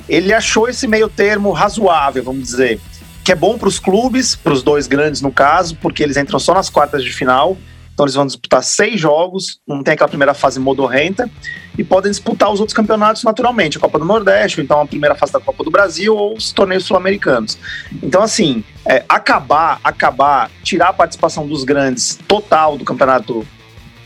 ele 0.09 0.35
achou 0.35 0.69
esse 0.69 0.87
meio 0.87 1.09
termo 1.09 1.53
razoável, 1.53 2.25
vamos 2.25 2.43
dizer 2.43 2.81
que 3.27 3.33
é 3.33 3.35
bom 3.35 3.59
para 3.59 3.67
os 3.67 3.81
clubes, 3.81 4.37
para 4.37 4.53
os 4.53 4.63
dois 4.63 4.87
grandes 4.87 5.21
no 5.21 5.33
caso, 5.33 5.75
porque 5.83 6.01
eles 6.01 6.17
entram 6.17 6.39
só 6.39 6.55
nas 6.55 6.71
quartas 6.71 7.03
de 7.03 7.13
final. 7.13 7.57
Então 7.93 8.05
eles 8.05 8.15
vão 8.15 8.25
disputar 8.25 8.63
seis 8.63 9.01
jogos, 9.01 9.59
não 9.67 9.83
tem 9.83 9.95
aquela 9.95 10.07
primeira 10.07 10.33
fase 10.33 10.61
modorrenta, 10.61 11.29
e 11.77 11.83
podem 11.83 12.11
disputar 12.11 12.53
os 12.53 12.61
outros 12.61 12.77
campeonatos 12.77 13.25
naturalmente, 13.25 13.79
a 13.79 13.81
Copa 13.81 13.99
do 13.99 14.05
Nordeste, 14.05 14.61
ou 14.61 14.65
então 14.65 14.81
a 14.81 14.87
primeira 14.87 15.17
fase 15.17 15.33
da 15.33 15.41
Copa 15.41 15.65
do 15.65 15.71
Brasil, 15.73 16.15
ou 16.15 16.37
os 16.37 16.53
torneios 16.53 16.85
sul-americanos. 16.85 17.59
Então, 18.01 18.23
assim, 18.23 18.63
é, 18.85 19.03
acabar, 19.09 19.81
acabar, 19.83 20.49
tirar 20.63 20.91
a 20.91 20.93
participação 20.93 21.49
dos 21.49 21.65
grandes 21.65 22.19
total 22.29 22.77
do 22.77 22.85
campeonato 22.85 23.45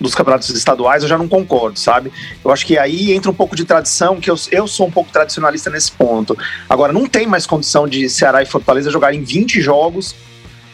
dos 0.01 0.15
campeonatos 0.15 0.49
estaduais, 0.51 1.03
eu 1.03 1.09
já 1.09 1.19
não 1.19 1.29
concordo, 1.29 1.79
sabe? 1.79 2.11
Eu 2.43 2.51
acho 2.51 2.65
que 2.65 2.79
aí 2.79 3.13
entra 3.13 3.31
um 3.31 3.35
pouco 3.35 3.55
de 3.55 3.65
tradição, 3.65 4.19
que 4.19 4.31
eu, 4.31 4.37
eu 4.51 4.67
sou 4.67 4.87
um 4.87 4.91
pouco 4.91 5.13
tradicionalista 5.13 5.69
nesse 5.69 5.93
ponto. 5.93 6.37
Agora, 6.69 6.93
não 6.93 7.07
tem 7.07 7.27
mais 7.27 7.47
condição 7.47 7.87
de 7.87 8.09
Ceará 8.09 8.43
e 8.43 8.47
Fortaleza 8.47 8.91
jogarem 8.91 9.23
20 9.23 9.61
jogos, 9.61 10.15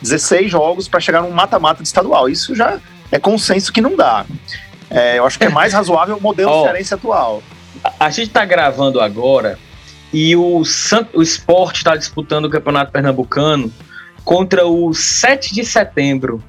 16 0.00 0.50
jogos, 0.50 0.87
para 0.87 1.00
chegar 1.00 1.23
num 1.23 1.30
mata-mata 1.30 1.83
de 1.83 1.88
estadual. 1.88 2.28
Isso 2.28 2.54
já 2.54 2.78
é 3.11 3.18
consenso 3.18 3.73
que 3.73 3.80
não 3.80 3.97
dá. 3.97 4.25
É, 4.88 5.18
eu 5.18 5.26
acho 5.26 5.38
que 5.38 5.45
é 5.45 5.49
mais 5.49 5.73
razoável 5.73 6.16
o 6.16 6.21
modelo 6.21 6.50
oh, 6.52 6.62
cearense 6.62 6.95
atual. 6.95 7.42
A, 7.83 8.06
a 8.06 8.11
gente 8.11 8.28
está 8.28 8.45
gravando 8.45 9.00
agora 9.00 9.59
e 10.12 10.37
o, 10.37 10.62
o 11.12 11.23
esporte 11.23 11.78
está 11.78 11.97
disputando 11.97 12.45
o 12.45 12.50
Campeonato 12.50 12.92
Pernambucano 12.92 13.73
contra 14.25 14.66
o 14.66 14.95
7 14.95 15.52
de 15.52 15.64
setembro 15.64 16.42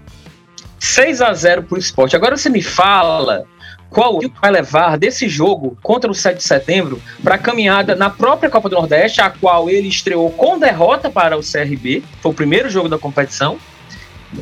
6 0.79 1.21
a 1.21 1.33
0 1.33 1.63
para 1.63 1.75
o 1.75 1.79
esporte. 1.79 2.15
Agora 2.15 2.37
você 2.37 2.49
me 2.49 2.61
fala 2.61 3.45
qual 3.89 4.19
vai 4.41 4.51
levar 4.51 4.97
desse 4.97 5.29
jogo 5.29 5.77
contra 5.81 6.11
o 6.11 6.13
7 6.13 6.37
de 6.37 6.43
setembro 6.43 7.01
para 7.23 7.35
a 7.35 7.37
caminhada 7.37 7.95
na 7.95 8.09
própria 8.09 8.49
Copa 8.49 8.69
do 8.69 8.75
Nordeste, 8.75 9.21
a 9.21 9.29
qual 9.29 9.69
ele 9.69 9.87
estreou 9.87 10.29
com 10.31 10.59
derrota 10.59 11.09
para 11.09 11.37
o 11.37 11.41
CRB, 11.41 12.03
foi 12.21 12.31
o 12.31 12.33
primeiro 12.33 12.69
jogo 12.69 12.89
da 12.89 12.97
competição, 12.97 13.57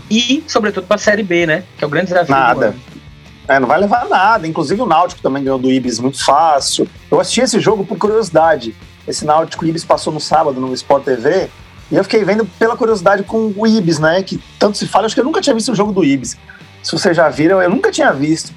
e, 0.09 0.43
sobretudo, 0.47 0.87
para 0.87 0.95
a 0.95 0.99
Série 0.99 1.23
B, 1.23 1.45
né? 1.45 1.63
Que 1.77 1.83
é 1.83 1.87
o 1.87 1.89
grande 1.89 2.07
desafio. 2.07 2.35
Nada. 2.35 2.75
É, 3.47 3.59
não 3.59 3.67
vai 3.67 3.79
levar 3.79 4.07
nada. 4.09 4.47
Inclusive 4.47 4.81
o 4.81 4.85
Náutico 4.85 5.21
também 5.21 5.43
ganhou 5.43 5.59
do 5.59 5.71
Ibis 5.71 5.99
muito 5.99 6.23
fácil. 6.23 6.87
Eu 7.11 7.19
assisti 7.19 7.41
esse 7.41 7.59
jogo 7.59 7.85
por 7.85 7.97
curiosidade. 7.97 8.75
Esse 9.07 9.23
Náutico 9.23 9.65
Ibis 9.65 9.85
passou 9.85 10.11
no 10.11 10.19
sábado 10.19 10.59
no 10.59 10.73
Sport 10.73 11.03
TV 11.03 11.49
e 11.91 11.95
eu 11.95 12.03
fiquei 12.03 12.23
vendo 12.23 12.45
pela 12.57 12.75
curiosidade 12.75 13.23
com 13.23 13.53
o 13.55 13.67
Ibis, 13.67 13.99
né? 13.99 14.23
Que 14.23 14.39
tanto 14.57 14.77
se 14.77 14.87
fala, 14.87 15.05
acho 15.05 15.15
que 15.15 15.21
eu 15.21 15.25
nunca 15.25 15.41
tinha 15.41 15.53
visto 15.53 15.71
o 15.71 15.75
jogo 15.75 15.91
do 15.91 16.03
Ibis. 16.03 16.37
Se 16.81 16.91
vocês 16.91 17.15
já 17.15 17.29
viram, 17.29 17.61
eu 17.61 17.69
nunca 17.69 17.91
tinha 17.91 18.11
visto. 18.11 18.51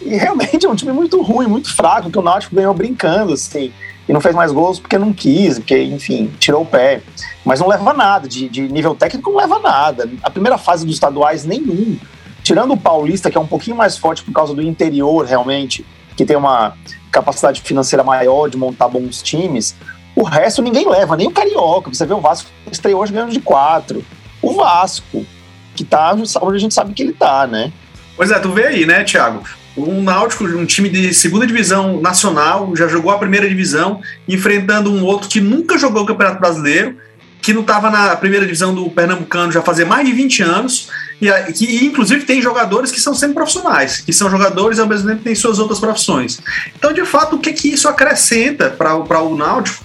E 0.00 0.16
realmente 0.16 0.66
é 0.66 0.68
um 0.68 0.74
time 0.74 0.92
muito 0.92 1.20
ruim, 1.22 1.46
muito 1.46 1.74
fraco, 1.74 2.10
que 2.10 2.18
o 2.18 2.22
Náutico 2.22 2.54
ganhou 2.54 2.74
brincando, 2.74 3.32
assim. 3.32 3.72
E 4.06 4.12
não 4.12 4.20
fez 4.20 4.34
mais 4.34 4.52
gols 4.52 4.78
porque 4.78 4.98
não 4.98 5.14
quis, 5.14 5.58
porque, 5.58 5.82
enfim, 5.82 6.30
tirou 6.38 6.62
o 6.62 6.66
pé. 6.66 7.00
Mas 7.42 7.60
não 7.60 7.68
leva 7.68 7.94
nada, 7.94 8.28
de, 8.28 8.48
de 8.50 8.68
nível 8.68 8.94
técnico 8.94 9.30
não 9.30 9.38
leva 9.38 9.58
nada. 9.58 10.10
A 10.22 10.28
primeira 10.28 10.58
fase 10.58 10.84
dos 10.84 10.94
estaduais, 10.94 11.44
nenhum. 11.46 11.96
Tirando 12.42 12.74
o 12.74 12.76
Paulista, 12.76 13.30
que 13.30 13.38
é 13.38 13.40
um 13.40 13.46
pouquinho 13.46 13.76
mais 13.76 13.96
forte 13.96 14.22
por 14.22 14.32
causa 14.32 14.54
do 14.54 14.60
interior, 14.60 15.24
realmente, 15.24 15.86
que 16.14 16.26
tem 16.26 16.36
uma 16.36 16.76
capacidade 17.10 17.62
financeira 17.62 18.04
maior 18.04 18.50
de 18.50 18.58
montar 18.58 18.88
bons 18.88 19.22
times, 19.22 19.74
o 20.16 20.22
resto 20.22 20.62
ninguém 20.62 20.88
leva, 20.88 21.16
nem 21.16 21.26
o 21.26 21.30
Carioca. 21.30 21.92
Você 21.92 22.06
vê 22.06 22.14
o 22.14 22.20
Vasco 22.20 22.48
estreou 22.70 23.02
hoje 23.02 23.12
ganhando 23.12 23.32
de 23.32 23.40
quatro. 23.40 24.04
O 24.40 24.54
Vasco, 24.54 25.26
que 25.74 25.84
tá 25.84 26.12
onde 26.12 26.56
a 26.56 26.60
gente 26.60 26.74
sabe 26.74 26.94
que 26.94 27.02
ele 27.02 27.12
tá, 27.12 27.46
né? 27.46 27.72
Pois 28.16 28.30
é, 28.30 28.38
tu 28.38 28.52
vê 28.52 28.66
aí, 28.66 28.86
né, 28.86 29.02
Thiago? 29.02 29.42
Um 29.76 30.02
Náutico, 30.02 30.44
um 30.44 30.64
time 30.64 30.88
de 30.88 31.12
segunda 31.12 31.44
divisão 31.46 32.00
nacional, 32.00 32.76
já 32.76 32.86
jogou 32.86 33.10
a 33.10 33.18
primeira 33.18 33.48
divisão, 33.48 34.00
enfrentando 34.28 34.92
um 34.92 35.04
outro 35.04 35.28
que 35.28 35.40
nunca 35.40 35.76
jogou 35.76 36.04
o 36.04 36.06
Campeonato 36.06 36.38
Brasileiro, 36.38 36.96
que 37.42 37.52
não 37.52 37.62
estava 37.62 37.90
na 37.90 38.14
primeira 38.16 38.46
divisão 38.46 38.74
do 38.74 38.88
Pernambucano 38.88 39.52
já 39.52 39.60
fazia 39.60 39.84
mais 39.84 40.06
de 40.06 40.14
20 40.14 40.42
anos, 40.42 40.88
e 41.20 41.52
que 41.52 41.84
inclusive 41.84 42.24
tem 42.24 42.40
jogadores 42.40 42.90
que 42.90 43.00
são 43.00 43.14
sempre 43.14 43.34
profissionais, 43.34 44.00
que 44.00 44.12
são 44.12 44.30
jogadores 44.30 44.78
e 44.78 44.80
ao 44.80 44.86
mesmo 44.86 45.08
tempo 45.08 45.22
têm 45.22 45.34
suas 45.34 45.58
outras 45.58 45.78
profissões. 45.78 46.40
Então, 46.74 46.92
de 46.92 47.04
fato, 47.04 47.36
o 47.36 47.38
que, 47.38 47.52
que 47.52 47.68
isso 47.68 47.86
acrescenta 47.88 48.70
para 48.70 49.22
o 49.22 49.36
Náutico? 49.36 49.83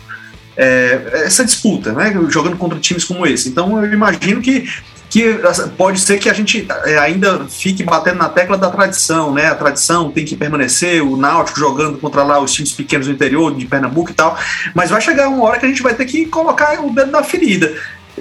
É, 0.60 1.24
essa 1.26 1.46
disputa, 1.46 1.94
né? 1.94 2.14
Jogando 2.28 2.58
contra 2.58 2.78
times 2.78 3.06
como 3.06 3.26
esse. 3.26 3.48
Então 3.48 3.82
eu 3.82 3.94
imagino 3.94 4.42
que 4.42 4.68
que 5.10 5.40
pode 5.76 6.00
ser 6.00 6.20
que 6.20 6.30
a 6.30 6.34
gente 6.34 6.68
é, 6.86 7.00
ainda 7.00 7.46
fique 7.50 7.84
batendo 7.84 8.20
na 8.20 8.30
tecla 8.30 8.56
da 8.56 8.70
tradição, 8.70 9.34
né? 9.34 9.48
A 9.48 9.56
tradição 9.56 10.12
tem 10.12 10.24
que 10.24 10.36
permanecer, 10.36 11.02
o 11.02 11.18
Náutico 11.18 11.60
jogando 11.60 11.98
contra 11.98 12.22
lá 12.22 12.40
os 12.40 12.54
times 12.54 12.74
pequenos 12.74 13.08
do 13.08 13.14
interior, 13.14 13.56
de 13.56 13.66
Pernambuco 13.66 14.12
e 14.12 14.14
tal, 14.14 14.38
mas 14.76 14.92
vai 14.92 15.02
chegar 15.02 15.28
uma 15.30 15.44
hora 15.46 15.58
que 15.58 15.66
a 15.66 15.70
gente 15.70 15.82
vai 15.82 15.96
ter 15.96 16.06
que 16.06 16.28
colocar 16.28 16.80
o 16.86 16.94
dedo 16.94 17.10
na 17.10 17.24
ferida. 17.24 17.74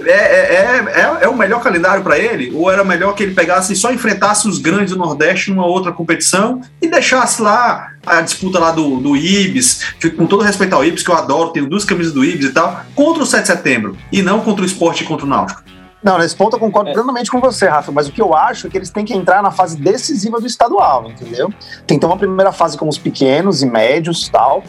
É, 0.04 0.10
é, 0.10 0.54
é, 0.54 1.00
é, 1.00 1.24
é 1.24 1.28
o 1.28 1.36
melhor 1.36 1.62
calendário 1.62 2.02
para 2.02 2.18
ele? 2.18 2.52
Ou 2.54 2.70
era 2.70 2.84
melhor 2.84 3.14
que 3.14 3.22
ele 3.22 3.34
pegasse 3.34 3.72
e 3.72 3.76
só 3.76 3.92
enfrentasse 3.92 4.48
os 4.48 4.58
grandes 4.58 4.92
do 4.92 4.98
Nordeste 4.98 5.50
numa 5.50 5.66
outra 5.66 5.92
competição 5.92 6.60
e 6.80 6.88
deixasse 6.88 7.40
lá 7.42 7.92
a 8.06 8.20
disputa 8.20 8.58
lá 8.58 8.70
do, 8.70 8.98
do 8.98 9.16
Ibis, 9.16 9.94
que, 10.00 10.10
com 10.10 10.26
todo 10.26 10.42
respeito 10.42 10.74
ao 10.74 10.84
Ibis, 10.84 11.02
que 11.02 11.10
eu 11.10 11.16
adoro, 11.16 11.50
tenho 11.50 11.68
duas 11.68 11.84
camisas 11.84 12.12
do 12.12 12.24
Ibis 12.24 12.46
e 12.46 12.52
tal, 12.52 12.82
contra 12.94 13.22
o 13.22 13.26
7 13.26 13.42
de 13.42 13.46
setembro, 13.48 13.96
e 14.10 14.22
não 14.22 14.40
contra 14.40 14.62
o 14.62 14.66
esporte 14.66 15.04
e 15.04 15.06
contra 15.06 15.26
o 15.26 15.28
Náutico? 15.28 15.62
Não, 16.02 16.16
nesse 16.16 16.34
ponto 16.34 16.54
eu 16.54 16.60
concordo 16.60 16.90
é. 16.90 16.92
plenamente 16.92 17.30
com 17.30 17.40
você, 17.40 17.66
Rafa, 17.66 17.90
mas 17.90 18.08
o 18.08 18.12
que 18.12 18.22
eu 18.22 18.34
acho 18.34 18.66
é 18.66 18.70
que 18.70 18.78
eles 18.78 18.88
têm 18.88 19.04
que 19.04 19.12
entrar 19.12 19.42
na 19.42 19.50
fase 19.50 19.76
decisiva 19.76 20.40
do 20.40 20.46
estadual, 20.46 21.10
entendeu? 21.10 21.52
Tem 21.86 21.98
que 21.98 22.00
ter 22.00 22.06
uma 22.06 22.16
primeira 22.16 22.52
fase 22.52 22.78
com 22.78 22.88
os 22.88 22.96
pequenos 22.96 23.62
e 23.62 23.66
médios 23.66 24.28
tal, 24.28 24.62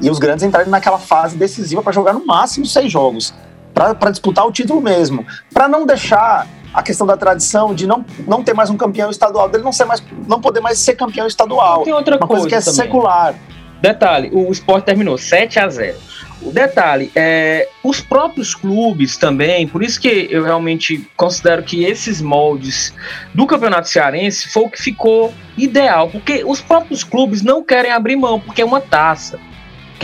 e 0.00 0.10
os 0.10 0.18
grandes 0.18 0.44
entrarem 0.44 0.70
naquela 0.70 0.98
fase 0.98 1.36
decisiva 1.36 1.82
para 1.82 1.92
jogar 1.92 2.12
no 2.12 2.26
máximo 2.26 2.66
seis 2.66 2.92
jogos 2.92 3.32
para 3.74 4.10
disputar 4.10 4.46
o 4.46 4.52
título 4.52 4.80
mesmo, 4.80 5.26
para 5.52 5.66
não 5.68 5.84
deixar 5.84 6.46
a 6.72 6.82
questão 6.82 7.06
da 7.06 7.16
tradição 7.16 7.74
de 7.74 7.86
não, 7.86 8.04
não 8.26 8.42
ter 8.42 8.54
mais 8.54 8.70
um 8.70 8.76
campeão 8.76 9.10
estadual, 9.10 9.48
dele 9.48 9.62
não 9.62 9.72
ser 9.72 9.84
mais 9.84 10.02
não 10.26 10.40
poder 10.40 10.60
mais 10.60 10.78
ser 10.78 10.94
campeão 10.94 11.26
estadual. 11.26 11.82
Tem 11.82 11.92
outra 11.92 12.16
uma 12.16 12.26
coisa, 12.26 12.42
coisa 12.42 12.48
que 12.48 12.54
é 12.54 12.60
também. 12.60 12.74
secular. 12.74 13.34
Detalhe, 13.80 14.30
o 14.32 14.50
esporte 14.50 14.86
terminou 14.86 15.18
7 15.18 15.58
a 15.58 15.68
0. 15.68 15.98
O 16.42 16.50
detalhe, 16.50 17.10
é, 17.14 17.68
os 17.82 18.00
próprios 18.00 18.54
clubes 18.54 19.16
também, 19.16 19.66
por 19.66 19.82
isso 19.82 20.00
que 20.00 20.28
eu 20.30 20.42
realmente 20.42 21.08
considero 21.16 21.62
que 21.62 21.84
esses 21.84 22.20
moldes 22.20 22.92
do 23.34 23.46
Campeonato 23.46 23.88
Cearense 23.88 24.48
foi 24.48 24.64
o 24.64 24.68
que 24.68 24.82
ficou 24.82 25.32
ideal, 25.56 26.08
porque 26.08 26.42
os 26.44 26.60
próprios 26.60 27.04
clubes 27.04 27.42
não 27.42 27.62
querem 27.62 27.90
abrir 27.90 28.16
mão, 28.16 28.40
porque 28.40 28.62
é 28.62 28.64
uma 28.64 28.80
taça 28.80 29.38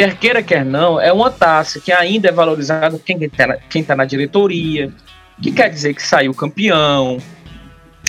quer 0.01 0.17
queira, 0.17 0.43
quer 0.43 0.65
não, 0.65 0.99
é 0.99 1.13
uma 1.13 1.31
taça 1.31 1.79
que 1.79 1.93
ainda 1.93 2.29
é 2.29 2.33
valorizada 2.33 2.99
quem 2.99 3.23
está 3.23 3.59
quem 3.69 3.85
tá 3.85 3.95
na 3.95 4.07
diretoria, 4.07 4.91
que 5.43 5.53
quer 5.53 5.69
dizer 5.69 5.93
que 5.93 6.03
saiu 6.03 6.33
campeão, 6.33 7.19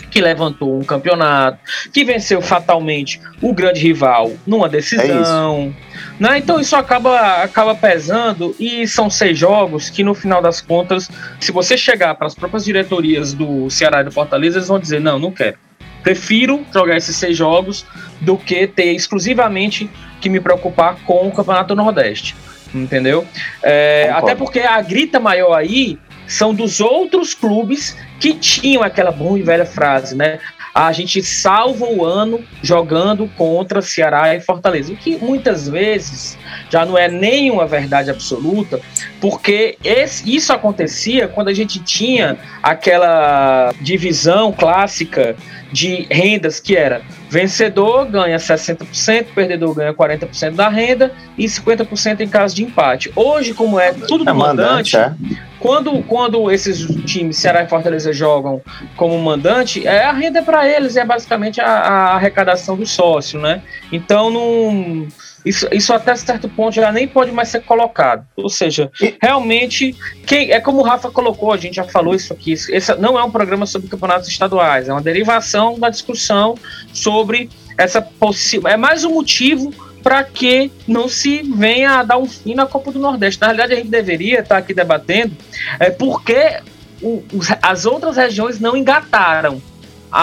que 0.10 0.22
levantou 0.22 0.80
um 0.80 0.86
campeonato, 0.86 1.60
que 1.92 2.06
venceu 2.06 2.42
fatalmente 2.42 3.20
o 3.42 3.54
grande 3.54 3.82
rival 3.82 4.32
numa 4.48 4.70
decisão. 4.70 5.76
É 6.20 6.24
né? 6.24 6.38
Então 6.38 6.62
isso 6.62 6.78
acaba, 6.78 7.44
acaba 7.44 7.76
pesando 7.76 8.56
e 8.58 8.88
são 8.88 9.10
seis 9.10 9.38
jogos 9.38 9.90
que 9.90 10.02
no 10.02 10.14
final 10.14 10.42
das 10.42 10.62
contas, 10.62 11.10
se 11.42 11.52
você 11.52 11.78
chegar 11.78 12.16
para 12.16 12.28
as 12.28 12.36
próprias 12.36 12.64
diretorias 12.64 13.34
do 13.34 13.70
Ceará 13.70 14.00
e 14.00 14.06
do 14.06 14.12
Fortaleza, 14.12 14.60
eles 14.60 14.70
vão 14.70 14.80
dizer, 14.80 15.02
não, 15.02 15.20
não 15.20 15.32
quero. 15.32 15.58
Prefiro 16.04 16.66
jogar 16.74 16.98
esses 16.98 17.16
seis 17.16 17.38
jogos 17.38 17.86
do 18.20 18.38
que 18.38 18.68
ter 18.68 18.94
exclusivamente 18.94 19.90
que 20.20 20.30
me 20.30 20.40
preocupar 20.40 20.98
com 21.06 21.28
o 21.28 21.32
Campeonato 21.32 21.76
Nordeste. 21.76 22.36
Entendeu? 22.74 23.28
É, 23.62 24.10
até 24.14 24.34
porque 24.34 24.60
a 24.60 24.82
grita 24.82 25.20
maior 25.20 25.54
aí 25.54 26.00
são 26.26 26.54
dos 26.54 26.80
outros 26.80 27.34
clubes 27.34 27.98
que 28.20 28.34
tinham 28.34 28.84
aquela 28.84 29.12
boa 29.12 29.38
e 29.38 29.42
velha 29.42 29.66
frase, 29.66 30.16
né? 30.16 30.40
a 30.74 30.92
gente 30.92 31.22
salva 31.22 31.86
o 31.86 32.06
ano 32.06 32.42
jogando 32.64 33.28
contra 33.38 33.82
Ceará 33.82 34.34
e 34.34 34.40
Fortaleza, 34.40 34.94
o 34.94 34.96
que 34.96 35.18
muitas 35.18 35.68
vezes 35.68 36.38
já 36.70 36.86
não 36.86 36.98
é 36.98 37.08
nem 37.08 37.52
uma 37.52 37.66
verdade 37.66 38.10
absoluta, 38.10 38.80
porque 39.20 39.78
esse, 39.84 40.36
isso 40.36 40.52
acontecia 40.54 41.28
quando 41.28 41.50
a 41.50 41.54
gente 41.54 41.80
tinha 41.80 42.38
aquela 42.62 43.74
divisão 43.82 44.52
clássica 44.52 45.36
de 45.72 46.06
rendas 46.10 46.60
que 46.60 46.76
era 46.76 47.02
vencedor 47.30 48.06
ganha 48.06 48.36
60%, 48.36 49.28
perdedor 49.34 49.74
ganha 49.74 49.94
40% 49.94 50.54
da 50.54 50.68
renda 50.68 51.14
e 51.38 51.46
50% 51.46 52.20
em 52.20 52.28
caso 52.28 52.54
de 52.54 52.64
empate. 52.64 53.10
Hoje, 53.16 53.54
como 53.54 53.80
é 53.80 53.94
tudo 53.94 54.30
é 54.30 54.34
mandante, 54.34 54.98
mandante 54.98 54.98
é. 54.98 55.14
quando, 55.58 56.04
quando 56.04 56.52
esses 56.52 56.86
times 57.06 57.38
Ceará 57.38 57.64
e 57.64 57.70
Fortaleza 57.70 58.12
jogam 58.12 58.62
como 58.98 59.18
mandante, 59.18 59.88
é 59.88 60.04
a 60.04 60.12
renda 60.12 60.40
é 60.40 60.42
para 60.42 60.68
eles, 60.68 60.98
é 60.98 61.06
basicamente 61.06 61.62
a, 61.62 61.68
a 61.68 62.16
arrecadação 62.16 62.76
do 62.76 62.86
sócio, 62.86 63.40
né? 63.40 63.62
Então 63.94 64.30
não 64.30 65.08
isso, 65.46 65.68
isso 65.72 65.94
até 65.94 66.16
certo 66.16 66.48
ponto 66.48 66.76
já 66.76 66.92
nem 66.92 67.08
pode 67.08 67.32
mais 67.32 67.50
ser 67.50 67.62
colocado. 67.62 68.26
Ou 68.36 68.50
seja, 68.50 68.92
realmente, 69.22 69.96
quem 70.26 70.52
é 70.52 70.60
como 70.60 70.80
o 70.80 70.84
Rafa 70.84 71.10
colocou, 71.10 71.52
a 71.52 71.58
gente 71.58 71.76
já 71.76 71.84
falou 71.84 72.14
isso 72.14 72.32
aqui. 72.32 72.54
Esse 72.54 72.96
não 72.96 73.18
é 73.18 73.24
um 73.24 73.32
programa 73.32 73.66
sobre 73.66 73.88
campeonatos 73.88 74.28
estaduais, 74.28 74.88
é 74.88 74.92
uma 74.94 75.02
derivação 75.02 75.80
da 75.80 75.90
discussão 75.90 76.56
sobre 76.94 77.50
essa 77.78 78.02
possível. 78.02 78.68
É 78.68 78.78
mais 78.78 79.04
um 79.04 79.12
motivo 79.12 79.74
para 80.04 80.24
que 80.24 80.72
não 80.88 81.08
se 81.08 81.42
venha 81.44 82.00
a 82.00 82.04
dar 82.04 82.18
um 82.18 82.26
fim 82.26 82.56
na 82.56 82.66
Copa 82.66 82.92
do 82.92 83.00
Nordeste. 83.00 83.40
Na 83.40 83.48
realidade, 83.48 83.74
a 83.74 83.76
gente 83.78 83.90
deveria 83.90 84.40
estar 84.40 84.58
aqui 84.58 84.74
debatendo 84.74 85.36
é, 85.80 85.90
porque 85.90 86.60
o, 87.02 87.24
as 87.62 87.86
outras 87.86 88.18
regiões 88.18 88.60
não 88.60 88.76
engataram 88.76 89.62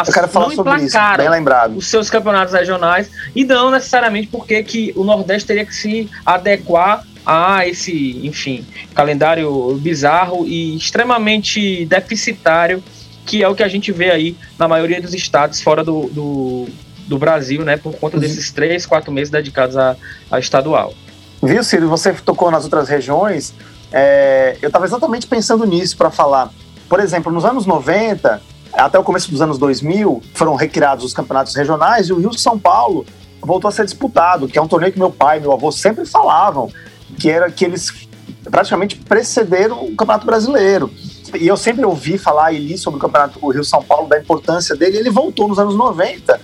eu 0.07 0.13
quero 0.13 0.29
falar 0.29 0.51
sobre 0.51 0.85
isso, 0.85 0.99
bem 1.17 1.29
lembrado. 1.29 1.77
os 1.77 1.87
seus 1.87 2.11
campeonatos 2.11 2.53
regionais 2.53 3.11
e 3.35 3.45
não 3.45 3.71
necessariamente 3.71 4.29
porque 4.29 4.63
que 4.63 4.93
o 4.95 5.05
Nordeste 5.05 5.47
teria 5.47 5.65
que 5.65 5.75
se 5.75 6.11
adequar 6.25 7.05
a 7.25 7.67
esse, 7.67 8.21
enfim, 8.25 8.67
calendário 8.95 9.75
bizarro 9.81 10.47
e 10.47 10.77
extremamente 10.77 11.85
deficitário 11.87 12.83
que 13.29 13.43
é 13.43 13.49
o 13.49 13.55
que 13.55 13.63
a 13.63 13.69
gente 13.69 13.93
vê 13.93 14.11
aí 14.11 14.37
na 14.59 14.67
maioria 14.67 15.03
dos 15.03 15.13
estados 15.13 15.61
fora 15.61 15.85
do, 15.85 16.09
do, 16.09 16.67
do 17.07 17.19
Brasil, 17.19 17.63
né, 17.63 17.77
por 17.77 17.95
conta 17.95 18.17
uhum. 18.17 18.21
desses 18.23 18.51
três, 18.51 18.87
quatro 18.87 19.13
meses 19.13 19.31
dedicados 19.31 19.77
a, 19.77 19.95
a 20.31 20.39
estadual. 20.39 20.95
Viu, 21.43 21.63
Ciro? 21.63 21.89
Você 21.89 22.13
tocou 22.15 22.51
nas 22.51 22.65
outras 22.65 22.89
regiões. 22.89 23.55
É, 23.93 24.57
eu 24.63 24.69
estava 24.69 24.87
exatamente 24.87 25.27
pensando 25.27 25.67
nisso 25.67 25.97
para 25.97 26.11
falar. 26.11 26.51
Por 26.89 27.01
exemplo, 27.01 27.31
nos 27.31 27.45
anos 27.45 27.67
90, 27.67 28.41
até 28.79 28.99
o 28.99 29.03
começo 29.03 29.31
dos 29.31 29.43
anos 29.43 29.59
2000, 29.59 30.23
foram 30.35 30.55
recriados 30.55 31.05
os 31.05 31.13
campeonatos 31.13 31.55
regionais 31.55 32.09
e 32.09 32.13
o 32.13 32.19
Rio 32.19 32.33
São 32.39 32.59
Paulo 32.59 33.05
voltou 33.41 33.69
a 33.69 33.73
ser 33.73 33.85
disputado, 33.85 34.47
que 34.47 34.59
é 34.59 34.63
um 34.63 34.69
torneio 34.69 34.93
que 34.93 34.99
meu 34.99 35.11
pai 35.11 35.39
e 35.39 35.41
meu 35.41 35.53
avô 35.53 35.73
sempre 35.73 36.07
falavam, 36.07 36.71
que 37.19 37.29
era 37.29 37.51
que 37.51 37.65
eles 37.65 38.09
praticamente 38.51 38.97
precederam 38.97 39.85
o 39.85 39.97
Campeonato 39.97 40.27
Brasileiro. 40.27 40.91
E 41.35 41.47
eu 41.47 41.57
sempre 41.57 41.85
ouvi 41.85 42.17
falar 42.17 42.53
e 42.53 42.59
li 42.59 42.79
sobre 42.79 42.99
o 42.99 43.01
Campeonato 43.01 43.39
do 43.39 43.49
Rio 43.49 43.65
São 43.65 43.83
Paulo, 43.83 44.09
da 44.09 44.19
importância 44.19 44.77
dele, 44.77 44.99
ele 44.99 45.11
voltou 45.11 45.49
nos 45.49 45.59
anos 45.59 45.75
90, 45.75 46.41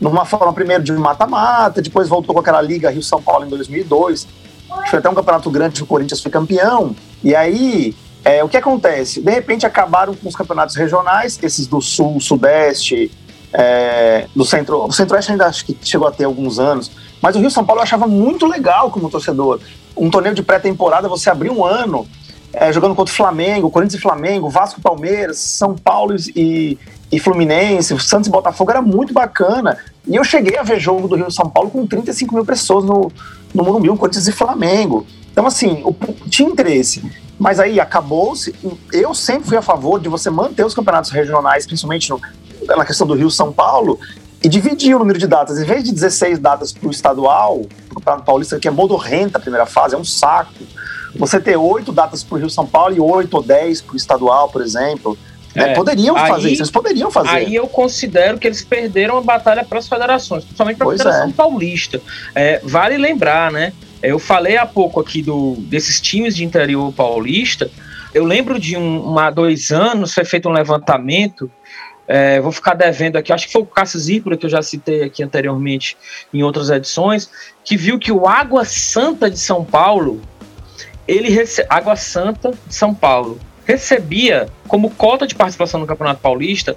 numa 0.00 0.24
forma 0.24 0.52
primeiro 0.52 0.82
de 0.82 0.92
mata-mata, 0.92 1.80
depois 1.80 2.08
voltou 2.08 2.34
com 2.34 2.40
aquela 2.40 2.60
Liga 2.60 2.90
Rio 2.90 3.02
São 3.02 3.22
Paulo 3.22 3.46
em 3.46 3.48
2002. 3.48 4.26
Foi 4.88 4.98
até 4.98 5.08
um 5.08 5.14
campeonato 5.14 5.50
grande 5.50 5.76
que 5.76 5.82
o 5.82 5.86
Corinthians 5.86 6.20
foi 6.20 6.30
campeão. 6.30 6.96
E 7.22 7.34
aí 7.34 7.94
é, 8.24 8.42
o 8.42 8.48
que 8.48 8.56
acontece? 8.56 9.20
De 9.20 9.30
repente 9.30 9.66
acabaram 9.66 10.14
com 10.14 10.28
os 10.28 10.34
campeonatos 10.34 10.74
regionais, 10.74 11.38
esses 11.42 11.66
do 11.66 11.80
Sul, 11.82 12.18
Sudeste, 12.20 13.10
é, 13.52 14.26
do 14.34 14.44
Centro. 14.44 14.84
O 14.84 14.92
Centro-Oeste 14.92 15.32
ainda 15.32 15.46
acho 15.46 15.64
que 15.66 15.76
chegou 15.82 16.08
a 16.08 16.10
ter 16.10 16.24
alguns 16.24 16.58
anos, 16.58 16.90
mas 17.20 17.36
o 17.36 17.38
Rio 17.38 17.50
São 17.50 17.64
Paulo 17.64 17.80
eu 17.80 17.84
achava 17.84 18.06
muito 18.06 18.46
legal 18.46 18.90
como 18.90 19.10
torcedor. 19.10 19.60
Um 19.96 20.10
torneio 20.10 20.34
de 20.34 20.42
pré-temporada, 20.42 21.08
você 21.08 21.28
abrir 21.28 21.50
um 21.50 21.64
ano 21.64 22.08
é, 22.52 22.72
jogando 22.72 22.94
contra 22.94 23.12
o 23.12 23.16
Flamengo, 23.16 23.70
Corinthians 23.70 24.00
e 24.00 24.02
Flamengo, 24.02 24.48
Vasco 24.48 24.80
Palmeiras, 24.80 25.38
São 25.38 25.74
Paulo 25.74 26.16
e, 26.34 26.78
e 27.12 27.20
Fluminense, 27.20 27.98
Santos 28.00 28.28
e 28.28 28.30
Botafogo, 28.30 28.70
era 28.70 28.80
muito 28.80 29.12
bacana. 29.12 29.76
E 30.06 30.16
eu 30.16 30.24
cheguei 30.24 30.56
a 30.56 30.62
ver 30.62 30.80
jogo 30.80 31.08
do 31.08 31.16
Rio 31.16 31.30
São 31.30 31.48
Paulo 31.48 31.70
com 31.70 31.86
35 31.86 32.34
mil 32.34 32.44
pessoas 32.44 32.84
no, 32.84 33.12
no 33.52 33.64
Morumbi, 33.64 33.88
Corinthians 33.88 34.28
e 34.28 34.32
Flamengo. 34.32 35.06
Então, 35.30 35.46
assim, 35.46 35.82
o, 35.84 35.94
tinha 36.28 36.48
interesse. 36.48 37.02
Mas 37.38 37.58
aí 37.58 37.80
acabou-se. 37.80 38.54
Eu 38.92 39.14
sempre 39.14 39.48
fui 39.48 39.56
a 39.56 39.62
favor 39.62 40.00
de 40.00 40.08
você 40.08 40.30
manter 40.30 40.64
os 40.64 40.74
campeonatos 40.74 41.10
regionais, 41.10 41.66
principalmente 41.66 42.10
no, 42.10 42.20
na 42.66 42.84
questão 42.84 43.06
do 43.06 43.14
Rio 43.14 43.30
São 43.30 43.52
Paulo, 43.52 43.98
e 44.42 44.48
dividir 44.48 44.94
o 44.94 44.98
número 44.98 45.18
de 45.18 45.26
datas. 45.26 45.58
Em 45.58 45.64
vez 45.64 45.82
de 45.82 45.92
16 45.92 46.38
datas 46.38 46.72
para 46.72 46.86
o 46.86 46.90
estadual, 46.90 47.62
o 47.90 47.94
Campeonato 47.94 48.24
Paulista, 48.24 48.58
que 48.58 48.68
é 48.68 48.70
modorrenta 48.70 49.38
a 49.38 49.40
primeira 49.40 49.66
fase, 49.66 49.94
é 49.94 49.98
um 49.98 50.04
saco. 50.04 50.52
Você 51.16 51.40
ter 51.40 51.56
oito 51.56 51.92
datas 51.92 52.22
para 52.22 52.36
o 52.36 52.38
Rio 52.38 52.50
São 52.50 52.66
Paulo 52.66 52.94
e 52.94 53.00
oito 53.00 53.34
ou 53.34 53.42
dez 53.42 53.80
para 53.80 53.94
o 53.94 53.96
estadual, 53.96 54.48
por 54.48 54.60
exemplo. 54.62 55.16
É, 55.54 55.70
é, 55.70 55.74
poderiam 55.74 56.16
aí, 56.16 56.28
fazer 56.28 56.50
isso, 56.50 56.62
eles 56.62 56.70
poderiam 56.70 57.10
fazer. 57.10 57.30
Aí 57.30 57.54
eu 57.54 57.66
considero 57.68 58.38
que 58.38 58.46
eles 58.46 58.64
perderam 58.64 59.16
a 59.16 59.20
batalha 59.20 59.64
para 59.64 59.78
as 59.78 59.88
federações, 59.88 60.44
principalmente 60.44 60.76
para 60.76 60.88
a 60.88 60.90
Federação 60.90 61.28
é. 61.28 61.32
Paulista. 61.32 62.02
É, 62.34 62.60
vale 62.64 62.98
lembrar, 62.98 63.52
né? 63.52 63.72
Eu 64.04 64.18
falei 64.18 64.56
há 64.56 64.66
pouco 64.66 65.00
aqui 65.00 65.22
do, 65.22 65.56
desses 65.60 66.00
times 66.00 66.36
de 66.36 66.44
interior 66.44 66.92
paulista. 66.92 67.70
Eu 68.12 68.24
lembro 68.24 68.58
de 68.58 68.76
um, 68.76 69.12
um 69.12 69.18
há 69.18 69.30
dois 69.30 69.70
anos 69.70 70.12
foi 70.12 70.24
feito 70.24 70.48
um 70.48 70.52
levantamento. 70.52 71.50
É, 72.06 72.38
vou 72.38 72.52
ficar 72.52 72.74
devendo 72.74 73.16
aqui, 73.16 73.32
acho 73.32 73.46
que 73.46 73.52
foi 73.52 73.62
o 73.62 73.66
Cássio 73.66 73.98
Zípora 73.98 74.36
que 74.36 74.44
eu 74.44 74.50
já 74.50 74.60
citei 74.60 75.02
aqui 75.02 75.22
anteriormente 75.22 75.96
em 76.34 76.42
outras 76.42 76.68
edições, 76.68 77.30
que 77.64 77.78
viu 77.78 77.98
que 77.98 78.12
o 78.12 78.28
Água 78.28 78.62
Santa 78.66 79.30
de 79.30 79.38
São 79.38 79.64
Paulo, 79.64 80.20
ele 81.08 81.30
rece... 81.30 81.64
Água 81.70 81.96
Santa 81.96 82.52
de 82.66 82.74
São 82.74 82.94
Paulo 82.94 83.40
recebia 83.64 84.48
como 84.68 84.90
cota 84.90 85.26
de 85.26 85.34
participação 85.34 85.80
no 85.80 85.86
Campeonato 85.86 86.20
Paulista 86.20 86.76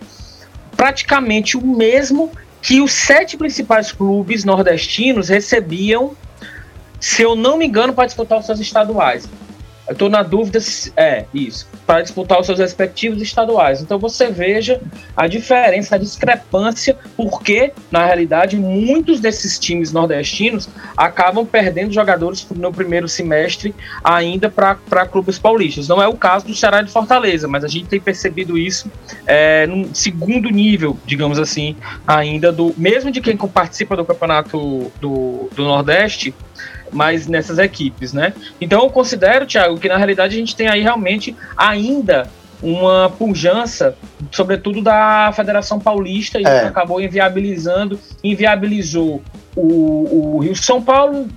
praticamente 0.78 1.58
o 1.58 1.62
mesmo 1.62 2.32
que 2.62 2.80
os 2.80 2.94
sete 2.94 3.36
principais 3.36 3.92
clubes 3.92 4.46
nordestinos 4.46 5.28
recebiam 5.28 6.16
se 7.00 7.22
eu 7.22 7.36
não 7.36 7.58
me 7.58 7.66
engano, 7.66 7.94
para 7.94 8.06
disputar 8.06 8.40
os 8.40 8.46
seus 8.46 8.60
estaduais. 8.60 9.28
Eu 9.88 9.94
estou 9.94 10.10
na 10.10 10.22
dúvida 10.22 10.60
se 10.60 10.92
é 10.98 11.24
isso, 11.34 11.66
para 11.86 12.02
disputar 12.02 12.38
os 12.42 12.46
seus 12.46 12.60
respectivos 12.60 13.22
estaduais. 13.22 13.82
Então 13.82 13.98
você 13.98 14.30
veja 14.30 14.82
a 15.16 15.28
diferença, 15.28 15.96
a 15.96 15.98
discrepância, 15.98 16.98
porque 17.16 17.72
na 17.90 18.06
realidade 18.06 18.58
muitos 18.58 19.22
desses 19.22 19.58
times 19.58 19.94
nordestinos 19.94 20.68
acabam 20.98 21.46
perdendo 21.46 21.94
jogadores 21.94 22.46
no 22.54 22.74
primeiro 22.74 23.08
semestre 23.08 23.74
ainda 24.04 24.50
para 24.50 25.06
clubes 25.10 25.40
paulistas. 25.40 25.88
Não 25.88 26.02
é 26.02 26.08
o 26.08 26.18
caso 26.18 26.48
do 26.48 26.54
Ceará 26.54 26.82
de 26.82 26.92
Fortaleza, 26.92 27.48
mas 27.48 27.64
a 27.64 27.70
gente 27.70 27.88
tem 27.88 28.00
percebido 28.00 28.58
isso 28.58 28.92
é, 29.26 29.66
no 29.68 29.96
segundo 29.96 30.50
nível, 30.50 30.98
digamos 31.06 31.40
assim, 31.40 31.78
ainda 32.06 32.52
do 32.52 32.74
mesmo 32.78 33.10
de 33.10 33.22
quem 33.22 33.38
participa 33.38 33.96
do 33.96 34.04
campeonato 34.04 34.92
do, 35.00 35.50
do 35.56 35.64
Nordeste 35.64 36.36
mais 36.92 37.28
nessas 37.28 37.58
equipes, 37.58 38.14
né? 38.14 38.34
Então 38.60 38.84
eu 38.84 38.90
considero, 38.90 39.46
Thiago, 39.46 39.78
que 39.78 39.88
na 39.88 39.98
realidade 39.98 40.36
a 40.36 40.40
gente 40.40 40.56
tem 40.56 40.68
aí 40.68 40.82
realmente 40.82 41.36
ainda 41.56 42.30
uma 42.62 43.10
pujança, 43.10 43.96
sobretudo 44.32 44.82
da 44.82 45.32
Federação 45.36 45.80
Paulista, 45.80 46.40
e 46.40 46.44
é. 46.44 46.66
acabou 46.66 47.00
inviabilizando, 47.00 48.00
inviabilizou 48.24 49.22
o, 49.56 50.36
o 50.36 50.40
Rio 50.40 50.56
São 50.56 50.82
Paulo, 50.82 51.28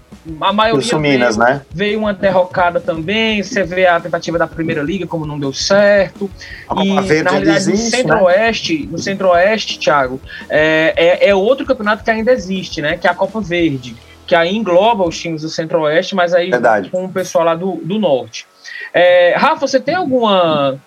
a 0.41 0.53
maioria 0.53 0.99
Minas, 0.99 1.37
veio, 1.37 1.49
né? 1.49 1.63
veio 1.71 1.99
uma 1.99 2.13
derrocada 2.13 2.79
também. 2.79 3.43
Você 3.43 3.65
vê 3.65 3.87
a 3.87 3.99
tentativa 3.99 4.39
da 4.39 4.47
Primeira 4.47 4.83
Liga 4.83 5.07
como 5.07 5.27
não 5.27 5.39
deu 5.39 5.53
certo. 5.53 6.31
A 6.69 6.85
e 6.85 6.93
na 7.23 7.31
realidade 7.31 7.49
existe, 7.49 7.85
no 7.85 7.91
Centro-Oeste, 7.91 8.79
né? 8.81 8.89
no 8.91 8.99
Centro-Oeste, 8.99 9.79
Thiago, 9.79 10.21
é, 10.49 10.93
é, 10.97 11.29
é, 11.31 11.35
outro 11.35 11.65
campeonato 11.65 12.05
que 12.05 12.11
ainda 12.11 12.33
existe, 12.33 12.83
né? 12.83 12.99
Que 12.99 13.07
é 13.07 13.11
a 13.11 13.15
Copa 13.15 13.41
Verde 13.41 13.97
que 14.31 14.35
aí 14.37 14.55
engloba 14.55 15.03
os 15.03 15.19
times 15.19 15.43
do 15.43 15.49
Centro-Oeste, 15.49 16.15
mas 16.15 16.33
aí 16.33 16.51
Verdade. 16.51 16.89
com 16.89 17.05
o 17.05 17.09
pessoal 17.09 17.45
lá 17.45 17.57
do, 17.57 17.81
do 17.83 17.99
Norte. 17.99 18.47
É, 18.95 19.35
Rafa, 19.37 19.67
você 19.67 19.81
tem 19.81 19.97
alguma 19.97 20.79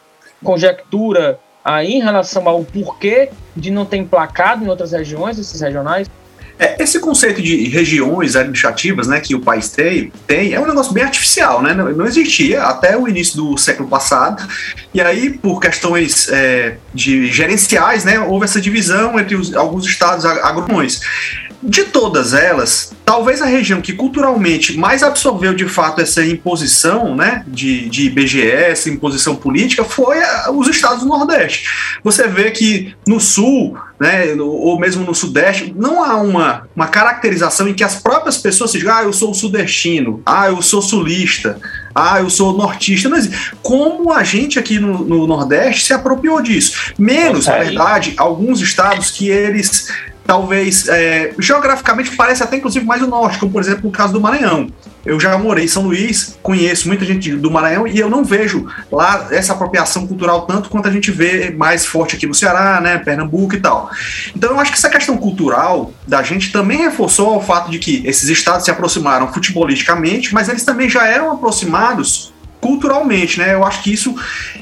conjectura 0.41 1.37
aí 1.61 1.95
em 1.95 2.01
relação 2.01 2.47
ao 2.47 2.63
porquê 2.63 3.31
de 3.53 3.69
não 3.69 3.83
ter 3.83 3.97
emplacado 3.97 4.63
em 4.63 4.69
outras 4.69 4.93
regiões, 4.93 5.37
esses 5.37 5.59
regionais? 5.59 6.09
É, 6.57 6.81
esse 6.81 6.99
conceito 6.99 7.41
de 7.41 7.67
regiões 7.67 8.37
administrativas 8.37 9.07
né, 9.07 9.19
que 9.19 9.35
o 9.35 9.41
país 9.41 9.69
tem, 9.69 10.13
tem 10.25 10.53
é 10.53 10.59
um 10.59 10.67
negócio 10.67 10.93
bem 10.93 11.03
artificial, 11.03 11.61
né? 11.61 11.73
Não, 11.73 11.91
não 11.91 12.05
existia 12.05 12.63
até 12.63 12.95
o 12.95 13.07
início 13.07 13.35
do 13.35 13.57
século 13.57 13.89
passado. 13.89 14.47
E 14.93 15.01
aí, 15.01 15.31
por 15.31 15.59
questões 15.59 16.29
é, 16.29 16.77
de 16.93 17.25
gerenciais, 17.25 18.05
né, 18.05 18.19
houve 18.19 18.45
essa 18.45 18.61
divisão 18.61 19.19
entre 19.19 19.35
os, 19.35 19.53
alguns 19.53 19.85
estados 19.85 20.25
agrônomos. 20.25 21.01
De 21.63 21.85
todas 21.85 22.33
elas, 22.33 22.93
talvez 23.05 23.41
a 23.41 23.45
região 23.45 23.81
que 23.81 23.93
culturalmente 23.93 24.77
mais 24.77 25.01
absorveu 25.01 25.53
de 25.53 25.65
fato 25.65 26.01
essa 26.01 26.25
imposição 26.25 27.15
né, 27.15 27.43
de, 27.47 27.89
de 27.89 28.07
IBGS, 28.07 28.89
imposição 28.89 29.35
política, 29.35 29.83
foi 29.83 30.21
a, 30.21 30.51
os 30.51 30.67
estados 30.67 30.99
do 30.99 31.07
Nordeste. 31.07 31.65
Você 32.03 32.27
vê 32.27 32.51
que 32.51 32.93
no 33.07 33.19
Sul, 33.19 33.77
né, 33.99 34.33
ou 34.39 34.77
mesmo 34.79 35.05
no 35.05 35.15
Sudeste, 35.15 35.73
não 35.75 36.03
há 36.03 36.17
uma, 36.17 36.67
uma 36.75 36.87
caracterização 36.87 37.67
em 37.67 37.73
que 37.73 37.83
as 37.83 37.95
próprias 37.95 38.37
pessoas 38.37 38.71
se 38.71 38.77
digam, 38.77 38.95
ah, 38.95 39.03
eu 39.03 39.13
sou 39.13 39.33
sudestino, 39.33 40.21
ah, 40.25 40.47
eu 40.47 40.61
sou 40.61 40.81
sulista, 40.81 41.59
ah, 41.95 42.19
eu 42.19 42.29
sou 42.29 42.57
nortista. 42.57 43.07
Mas 43.07 43.29
como 43.61 44.11
a 44.11 44.23
gente 44.23 44.59
aqui 44.59 44.79
no, 44.79 45.05
no 45.05 45.25
Nordeste 45.25 45.85
se 45.85 45.93
apropriou 45.93 46.41
disso? 46.41 46.93
Menos, 46.97 47.47
na 47.47 47.57
verdade, 47.57 48.13
alguns 48.17 48.61
estados 48.61 49.11
que 49.11 49.29
eles 49.29 49.87
talvez 50.25 50.87
é, 50.87 51.33
geograficamente 51.37 52.15
parece 52.15 52.43
até 52.43 52.57
inclusive 52.57 52.85
mais 52.85 53.01
o 53.01 53.07
norte, 53.07 53.39
como 53.39 53.51
por 53.51 53.61
exemplo 53.61 53.85
no 53.85 53.91
caso 53.91 54.13
do 54.13 54.21
Maranhão. 54.21 54.67
Eu 55.05 55.19
já 55.19 55.37
morei 55.37 55.65
em 55.65 55.67
São 55.67 55.83
Luís, 55.83 56.37
conheço 56.41 56.87
muita 56.87 57.03
gente 57.03 57.35
do 57.35 57.51
Maranhão 57.51 57.85
e 57.85 57.99
eu 57.99 58.09
não 58.09 58.23
vejo 58.23 58.65
lá 58.89 59.27
essa 59.31 59.51
apropriação 59.51 60.07
cultural 60.07 60.45
tanto 60.45 60.69
quanto 60.69 60.87
a 60.87 60.91
gente 60.91 61.11
vê 61.11 61.51
mais 61.51 61.85
forte 61.85 62.15
aqui 62.15 62.25
no 62.25 62.33
Ceará, 62.33 62.79
né, 62.79 62.97
Pernambuco 62.99 63.53
e 63.53 63.59
tal. 63.59 63.89
Então 64.33 64.51
eu 64.51 64.59
acho 64.59 64.71
que 64.71 64.77
essa 64.77 64.89
questão 64.89 65.17
cultural 65.17 65.91
da 66.07 66.23
gente 66.23 66.51
também 66.53 66.77
reforçou 66.77 67.37
o 67.37 67.41
fato 67.41 67.69
de 67.69 67.79
que 67.79 68.01
esses 68.05 68.29
estados 68.29 68.63
se 68.63 68.71
aproximaram 68.71 69.31
futebolisticamente, 69.33 70.33
mas 70.33 70.47
eles 70.47 70.63
também 70.63 70.89
já 70.89 71.05
eram 71.05 71.31
aproximados 71.31 72.33
culturalmente, 72.61 73.39
né? 73.39 73.53
Eu 73.53 73.65
acho 73.65 73.83
que 73.83 73.91
isso 73.91 74.15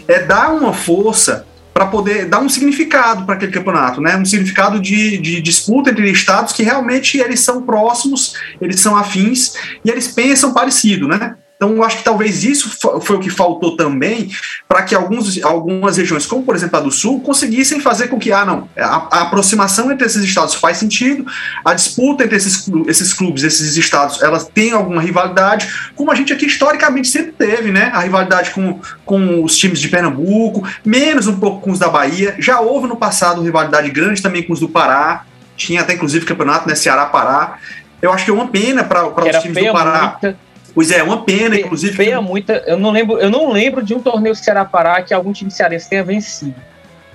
é 0.08 0.24
dar 0.24 0.52
uma 0.52 0.74
força 0.74 1.46
para 1.74 1.86
poder 1.86 2.26
dar 2.26 2.40
um 2.40 2.50
significado 2.50 3.26
para 3.26 3.36
aquele 3.36 3.52
campeonato, 3.52 4.02
né? 4.02 4.18
Um 4.18 4.26
significado 4.26 4.80
de, 4.80 5.18
de, 5.18 5.42
disputa 5.42 5.90
entre 5.90 6.10
estados 6.12 6.54
que 6.54 6.64
realmente 6.64 7.18
eles 7.18 7.40
são 7.40 7.62
próximos, 7.62 8.36
eles 8.60 8.80
são 8.80 8.96
afins 8.96 9.54
e 9.84 9.90
eles 9.90 10.08
pensam 10.10 10.54
parecido, 10.54 11.08
né? 11.08 11.36
Então, 11.62 11.76
eu 11.76 11.84
acho 11.84 11.98
que 11.98 12.04
talvez 12.04 12.44
isso 12.44 12.76
foi 13.02 13.18
o 13.18 13.20
que 13.20 13.30
faltou 13.30 13.78
também 13.78 14.32
para 14.68 14.82
que 14.82 14.96
alguns, 14.96 15.40
algumas 15.44 15.96
regiões, 15.96 16.26
como 16.26 16.42
por 16.42 16.56
exemplo 16.56 16.80
a 16.80 16.82
do 16.82 16.90
Sul, 16.90 17.22
conseguissem 17.22 17.80
fazer 17.80 18.08
com 18.08 18.18
que, 18.18 18.32
ah, 18.32 18.44
não, 18.44 18.68
a, 18.76 19.20
a 19.20 19.22
aproximação 19.22 19.92
entre 19.92 20.08
esses 20.08 20.24
estados 20.24 20.56
faz 20.56 20.78
sentido, 20.78 21.24
a 21.64 21.76
disputa 21.76 22.24
entre 22.24 22.36
esses, 22.36 22.68
esses 22.88 23.14
clubes, 23.14 23.44
esses 23.44 23.78
estados, 23.78 24.24
elas 24.24 24.48
têm 24.48 24.72
alguma 24.72 25.00
rivalidade, 25.04 25.72
como 25.96 26.12
a 26.12 26.16
gente 26.16 26.34
aqui 26.34 26.48
historicamente 26.48 27.10
sempre 27.10 27.34
teve, 27.34 27.72
né? 27.72 27.92
A 27.94 28.00
rivalidade 28.00 28.50
com, 28.50 28.80
com 29.06 29.44
os 29.44 29.56
times 29.56 29.80
de 29.80 29.88
Pernambuco, 29.88 30.68
menos 30.84 31.28
um 31.28 31.40
pouco 31.40 31.62
com 31.62 31.70
os 31.70 31.78
da 31.78 31.90
Bahia. 31.90 32.36
Já 32.40 32.60
houve 32.60 32.88
no 32.88 32.96
passado 32.96 33.40
rivalidade 33.40 33.92
grande 33.92 34.20
também 34.20 34.42
com 34.42 34.52
os 34.52 34.60
do 34.60 34.68
Pará, 34.68 35.26
tinha 35.56 35.82
até 35.82 35.94
inclusive 35.94 36.26
campeonato, 36.26 36.68
né? 36.68 36.74
Ceará-Pará. 36.74 37.60
Eu 38.02 38.12
acho 38.12 38.26
que 38.26 38.32
é 38.32 38.34
uma 38.34 38.48
pena 38.48 38.84
para 38.84 39.06
os 39.06 39.44
times 39.44 39.64
do 39.64 39.72
Pará. 39.72 40.18
Muita 40.20 40.51
Pois 40.74 40.92
é, 40.92 41.04
uma 41.04 41.24
pena, 41.24 41.60
inclusive. 41.60 41.96
Feia 41.96 42.18
que... 42.18 42.24
muita. 42.24 42.54
Eu 42.66 42.78
não 42.78 42.92
lembro, 42.92 43.20
eu 43.20 43.30
não 43.30 43.52
lembro 43.52 43.84
de 43.84 43.94
um 43.94 44.00
torneio 44.00 44.36
Ceará-Pará 44.36 45.02
que 45.02 45.14
algum 45.14 45.32
time 45.34 45.52
cearense 45.52 45.90
tenha 45.90 46.04
vencido. 46.04 46.56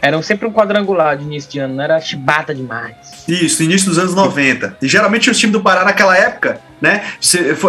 Era 0.01 0.21
sempre 0.23 0.47
um 0.47 0.53
quadrangular 0.53 1.17
de 1.17 1.25
início 1.25 1.51
de 1.51 1.59
ano, 1.59 1.75
não 1.75 1.85
era 1.85 2.01
chibata 2.01 2.55
demais. 2.55 2.95
Isso, 3.27 3.63
início 3.63 3.89
dos 3.89 3.99
anos 3.99 4.15
90. 4.15 4.77
E 4.81 4.87
geralmente 4.87 5.31
os 5.31 5.39
times 5.39 5.53
do 5.53 5.61
Pará 5.61 5.85
naquela 5.85 6.17
época, 6.17 6.61
né? 6.81 7.03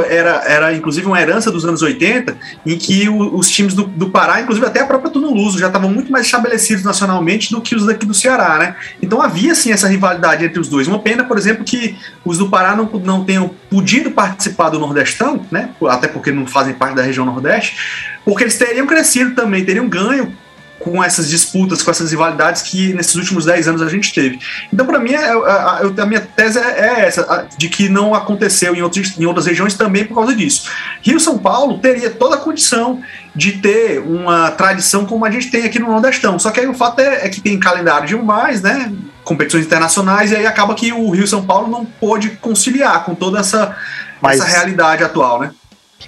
Era, 0.10 0.44
era 0.46 0.74
inclusive 0.74 1.08
uma 1.08 1.20
herança 1.20 1.50
dos 1.50 1.66
anos 1.66 1.82
80, 1.82 2.38
em 2.66 2.78
que 2.78 3.10
os 3.10 3.50
times 3.50 3.74
do, 3.74 3.86
do 3.86 4.10
Pará, 4.10 4.42
inclusive 4.42 4.66
até 4.66 4.82
a 4.82 4.86
própria 4.86 5.10
Tunuluso, 5.10 5.58
já 5.58 5.68
estavam 5.68 5.90
muito 5.90 6.12
mais 6.12 6.26
estabelecidos 6.26 6.84
nacionalmente 6.84 7.50
do 7.52 7.62
que 7.62 7.76
os 7.76 7.86
daqui 7.86 8.06
do 8.06 8.14
Ceará, 8.14 8.58
né? 8.60 8.76
Então 9.02 9.22
havia 9.22 9.56
sim 9.56 9.72
essa 9.72 9.88
rivalidade 9.88 10.46
entre 10.46 10.60
os 10.60 10.68
dois. 10.68 10.88
Uma 10.88 11.00
pena, 11.00 11.24
por 11.24 11.38
exemplo, 11.38 11.64
que 11.64 11.98
os 12.24 12.38
do 12.38 12.50
Pará 12.50 12.76
não, 12.76 12.86
não 13.04 13.24
tenham 13.24 13.50
podido 13.70 14.12
participar 14.12 14.70
do 14.70 14.80
Nordestão, 14.80 15.46
né? 15.50 15.70
Até 15.90 16.08
porque 16.08 16.32
não 16.32 16.46
fazem 16.46 16.74
parte 16.74 16.96
da 16.96 17.02
região 17.02 17.26
Nordeste, 17.26 17.78
porque 18.24 18.44
eles 18.44 18.58
teriam 18.58 18.86
crescido 18.86 19.34
também, 19.34 19.64
teriam 19.64 19.88
ganho 19.88 20.36
com 20.80 21.04
essas 21.04 21.30
disputas, 21.30 21.82
com 21.82 21.90
essas 21.92 22.12
rivalidades 22.12 22.62
que 22.62 22.94
nesses 22.94 23.16
últimos 23.16 23.46
10 23.46 23.68
anos 23.68 23.82
a 23.82 23.90
gente 23.90 24.14
teve. 24.14 24.40
Então, 24.72 24.86
para 24.86 25.00
mim, 25.00 25.14
é, 25.14 25.32
a, 25.32 25.82
a, 25.98 26.06
minha 26.06 26.22
tese 26.22 26.60
é, 26.60 26.62
é 26.62 27.06
essa, 27.06 27.48
de 27.58 27.68
que 27.68 27.90
não 27.90 28.14
aconteceu 28.14 28.76
em, 28.76 28.82
outros, 28.82 29.18
em 29.18 29.26
outras 29.26 29.46
regiões 29.46 29.74
também 29.74 30.06
por 30.06 30.16
causa 30.16 30.36
disso. 30.36 30.70
Rio 31.02 31.20
São 31.20 31.38
Paulo 31.38 31.80
teria 31.80 32.10
toda 32.10 32.36
a 32.36 32.40
condição 32.40 33.02
de 33.36 33.54
ter 33.54 34.00
uma 34.00 34.52
tradição 34.52 35.06
como 35.06 35.26
a 35.26 35.32
gente 35.32 35.50
tem 35.50 35.64
aqui 35.64 35.80
no 35.80 35.88
Nordestão. 35.88 36.38
Só 36.40 36.52
que 36.52 36.60
aí 36.60 36.68
o 36.68 36.74
fato 36.74 37.00
é, 37.00 37.26
é 37.26 37.30
que 37.30 37.42
tem 37.42 37.60
calendário 37.60 38.08
demais, 38.08 38.62
né? 38.62 38.92
Competições 39.24 39.66
internacionais, 39.66 40.32
e 40.32 40.36
aí 40.36 40.46
acaba 40.46 40.74
que 40.74 40.94
o 40.94 41.10
Rio 41.10 41.28
São 41.28 41.46
Paulo 41.46 41.68
não 41.68 41.86
pôde 41.86 42.32
conciliar 42.38 43.04
com 43.04 43.14
toda 43.14 43.40
essa, 43.40 43.76
Mas... 44.22 44.40
essa 44.40 44.50
realidade 44.50 45.04
atual, 45.04 45.42
né? 45.42 45.52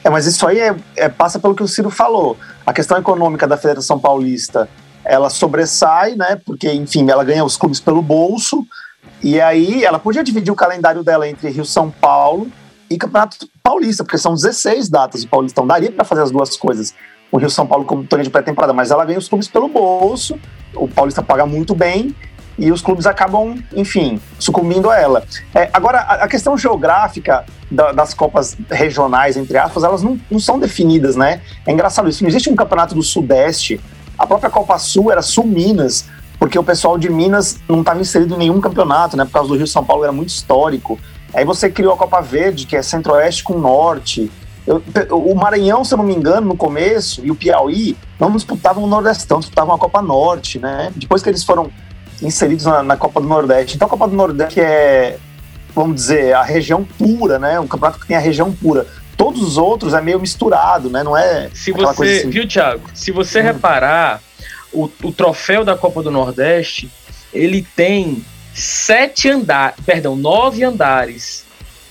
É, 0.04 0.10
mas 0.10 0.26
isso 0.26 0.48
aí 0.48 0.60
é, 0.60 0.76
é, 0.96 1.10
passa 1.10 1.40
pelo 1.40 1.56
que 1.56 1.64
o 1.64 1.68
Ciro 1.68 1.90
falou. 1.90 2.38
A 2.66 2.74
questão 2.74 2.98
econômica 2.98 3.48
da 3.48 3.58
Federação 3.58 4.00
Paulista, 4.00 4.70
ela 5.04 5.30
sobressai, 5.30 6.16
né? 6.16 6.40
Porque, 6.46 6.72
enfim, 6.72 7.10
ela 7.10 7.24
ganha 7.24 7.44
os 7.44 7.58
clubes 7.58 7.80
pelo 7.80 8.02
bolso. 8.02 8.66
E 9.22 9.42
aí 9.42 9.84
ela 9.84 10.00
podia 10.00 10.24
dividir 10.24 10.52
o 10.52 10.56
calendário 10.56 11.04
dela 11.04 11.28
entre 11.28 11.50
Rio 11.50 11.66
São 11.66 11.92
Paulo 11.92 12.50
e 12.90 12.98
Campeonato 12.98 13.48
Paulista, 13.62 14.04
porque 14.04 14.18
são 14.18 14.34
16 14.34 14.90
datas 14.90 15.22
de 15.22 15.28
Paulistão. 15.28 15.68
Daria 15.68 15.92
para 15.92 16.06
fazer 16.06 16.22
as 16.22 16.32
duas 16.32 16.56
coisas. 16.56 16.94
O 17.32 17.38
Rio 17.38 17.50
São 17.50 17.68
Paulo 17.68 17.86
como 17.86 18.04
torneio 18.06 18.26
de 18.26 18.32
pré-temporada, 18.32 18.74
mas 18.74 18.92
ela 18.92 19.06
ganha 19.06 19.20
os 19.20 19.28
clubes 19.28 19.48
pelo 19.48 19.68
bolso. 19.68 20.40
O 20.74 20.88
Paulista 20.88 21.22
paga 21.22 21.46
muito 21.46 21.76
bem 21.76 22.16
e 22.60 22.72
os 22.74 22.82
clubes 22.82 23.06
acabam, 23.06 23.58
enfim, 23.74 24.20
sucumbindo 24.38 24.90
a 24.90 25.00
ela. 25.00 25.24
É, 25.56 25.70
agora, 25.72 26.00
a, 26.00 26.26
a, 26.26 26.28
questão 26.28 26.58
geográfica 26.58 27.46
da, 27.72 27.94
das 27.94 28.14
Copas 28.14 28.58
regionais, 28.70 29.38
entre 29.38 29.58
aspas, 29.58 29.84
elas 29.84 30.04
não, 30.04 30.20
não 30.30 30.40
são 30.40 30.60
definidas, 30.60 31.16
né? 31.16 31.42
É 31.66 31.72
engraçado 31.72 32.10
isso. 32.10 32.22
Não 32.22 32.30
existe 32.30 32.50
um 32.50 32.56
campeonato 32.56 32.94
do 32.94 33.02
Sudeste. 33.02 33.80
A 34.18 34.28
própria 34.28 34.50
Copa 34.50 34.78
Sul 34.78 35.10
era 35.10 35.22
Sul-Minas, 35.22 36.06
porque 36.38 36.60
o 36.60 36.64
pessoal 36.64 36.98
de 36.98 37.10
Minas 37.10 37.60
não 37.68 37.80
estava 37.80 38.02
inserido 38.02 38.36
em 38.36 38.40
nenhum 38.40 38.60
campeonato, 38.60 39.16
né? 39.16 39.24
Por 39.24 39.32
causa 39.32 39.48
do 39.48 39.56
Rio 39.56 39.68
São 39.68 39.84
Paulo 39.84 40.04
era 40.04 40.12
muito 40.12 40.30
histórico. 40.30 41.00
Aí 41.34 41.46
você 41.46 41.70
criou 41.70 41.94
a 41.94 41.98
Copa 41.98 42.20
Verde, 42.20 42.66
que 42.66 42.76
é 42.76 42.82
Centro-Oeste 42.82 43.44
com 43.44 43.58
Norte. 43.58 44.30
Eu, 44.68 44.84
o 45.12 45.34
Maranhão, 45.34 45.86
se 45.86 45.94
eu 45.94 45.98
não 45.98 46.04
me 46.04 46.14
engano, 46.14 46.48
no 46.48 46.58
começo, 46.58 47.26
e 47.26 47.32
o 47.32 47.36
Piauí 47.36 47.98
não 48.20 48.32
disputavam 48.32 48.84
o 48.84 48.88
Nordestão, 48.88 49.40
disputavam 49.40 49.74
a 49.74 49.80
Copa 49.80 50.02
Norte, 50.02 50.60
né? 50.60 50.92
Depois 50.96 51.24
que 51.24 51.30
eles 51.30 51.44
foram 51.44 51.72
inseridos 52.22 52.66
na, 52.66 52.84
na, 52.84 52.98
Copa 52.98 53.22
do 53.22 53.28
Nordeste. 53.28 53.76
Então 53.76 53.88
a 53.88 53.90
Copa 53.90 54.08
do 54.08 54.16
Nordeste 54.16 54.60
é, 54.60 55.18
vamos 55.74 55.96
dizer, 55.96 56.34
a 56.34 56.44
região 56.44 56.84
pura, 56.84 57.40
né? 57.40 57.60
Um 57.60 57.68
campeonato 57.68 58.00
que 58.00 58.08
tem 58.08 58.18
a 58.18 58.20
região 58.20 58.52
pura. 58.52 58.88
Todos 59.18 59.42
os 59.42 59.58
outros 59.58 59.94
é 59.94 60.02
meio 60.02 60.20
misturado, 60.20 60.90
né? 60.90 61.04
Não 61.04 61.18
é. 61.18 61.50
Se 61.54 61.72
você, 61.72 62.20
assim. 62.20 62.30
viu, 62.30 62.48
Thiago? 62.48 62.84
Se 62.94 63.12
você 63.12 63.40
hum. 63.40 63.44
reparar, 63.44 64.22
o, 64.72 64.90
o 65.04 65.12
troféu 65.12 65.64
da 65.64 65.76
Copa 65.76 66.02
do 66.02 66.12
Nordeste, 66.12 66.90
ele 67.34 67.66
tem 67.76 68.24
sete 68.54 69.30
andares, 69.30 69.76
perdão, 69.86 70.16
nove 70.16 70.64
andares 70.64 71.46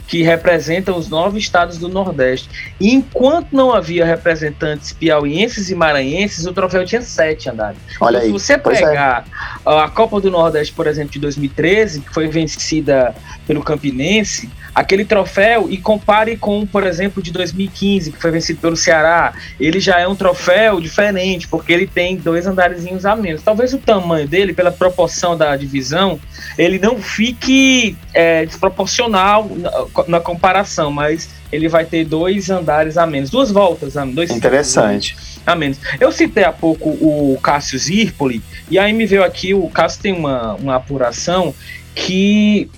que 0.08 0.22
representam 0.22 0.96
os 0.96 1.08
nove 1.08 1.38
estados 1.38 1.76
do 1.76 1.86
Nordeste. 1.86 2.48
E 2.80 2.94
enquanto 2.94 3.52
não 3.52 3.72
havia 3.72 4.06
representantes 4.06 4.90
piauienses 4.92 5.70
e 5.70 5.74
maranhenses, 5.74 6.46
o 6.46 6.52
troféu 6.52 6.84
tinha 6.84 7.02
sete 7.02 7.50
andares. 7.50 7.78
Olha 8.00 8.16
então, 8.16 8.20
aí. 8.22 8.26
Se 8.26 8.32
você 8.32 8.54
é. 8.54 8.58
pegar 8.58 9.26
é. 9.66 9.70
a 9.70 9.88
Copa 9.88 10.18
do 10.18 10.30
Nordeste, 10.30 10.72
por 10.72 10.86
exemplo, 10.86 11.12
de 11.12 11.18
2013, 11.18 12.00
que 12.00 12.12
foi 12.12 12.26
vencida 12.26 13.14
pelo 13.46 13.62
Campinense, 13.62 14.50
aquele 14.78 15.04
troféu 15.04 15.66
e 15.68 15.76
compare 15.76 16.36
com, 16.36 16.64
por 16.64 16.86
exemplo, 16.86 17.20
de 17.20 17.32
2015, 17.32 18.12
que 18.12 18.22
foi 18.22 18.30
vencido 18.30 18.60
pelo 18.60 18.76
Ceará, 18.76 19.34
ele 19.58 19.80
já 19.80 19.98
é 19.98 20.06
um 20.06 20.14
troféu 20.14 20.80
diferente, 20.80 21.48
porque 21.48 21.72
ele 21.72 21.84
tem 21.84 22.16
dois 22.16 22.46
andarezinhos 22.46 23.04
a 23.04 23.16
menos. 23.16 23.42
Talvez 23.42 23.74
o 23.74 23.78
tamanho 23.78 24.28
dele, 24.28 24.52
pela 24.52 24.70
proporção 24.70 25.36
da 25.36 25.56
divisão, 25.56 26.20
ele 26.56 26.78
não 26.78 26.96
fique 26.96 27.96
é, 28.14 28.46
desproporcional 28.46 29.50
na, 29.56 29.70
na, 30.06 30.20
comparação, 30.20 30.92
mas 30.92 31.28
ele 31.50 31.68
vai 31.68 31.84
ter 31.84 32.04
dois 32.04 32.48
andares 32.48 32.96
a 32.96 33.04
menos, 33.04 33.30
duas 33.30 33.50
voltas 33.50 33.96
a 33.96 34.04
dois 34.04 34.30
Interessante. 34.30 35.16
A 35.44 35.56
menos. 35.56 35.80
Eu 35.98 36.12
citei 36.12 36.44
há 36.44 36.52
pouco 36.52 36.90
o 36.90 37.36
Cássio 37.42 37.76
Zirpoli, 37.80 38.40
e 38.70 38.78
aí 38.78 38.92
me 38.92 39.06
veio 39.06 39.24
aqui, 39.24 39.54
o 39.54 39.68
Cássio 39.68 40.02
tem 40.02 40.12
uma, 40.12 40.54
uma 40.54 40.76
apuração 40.76 41.52
que 41.96 42.70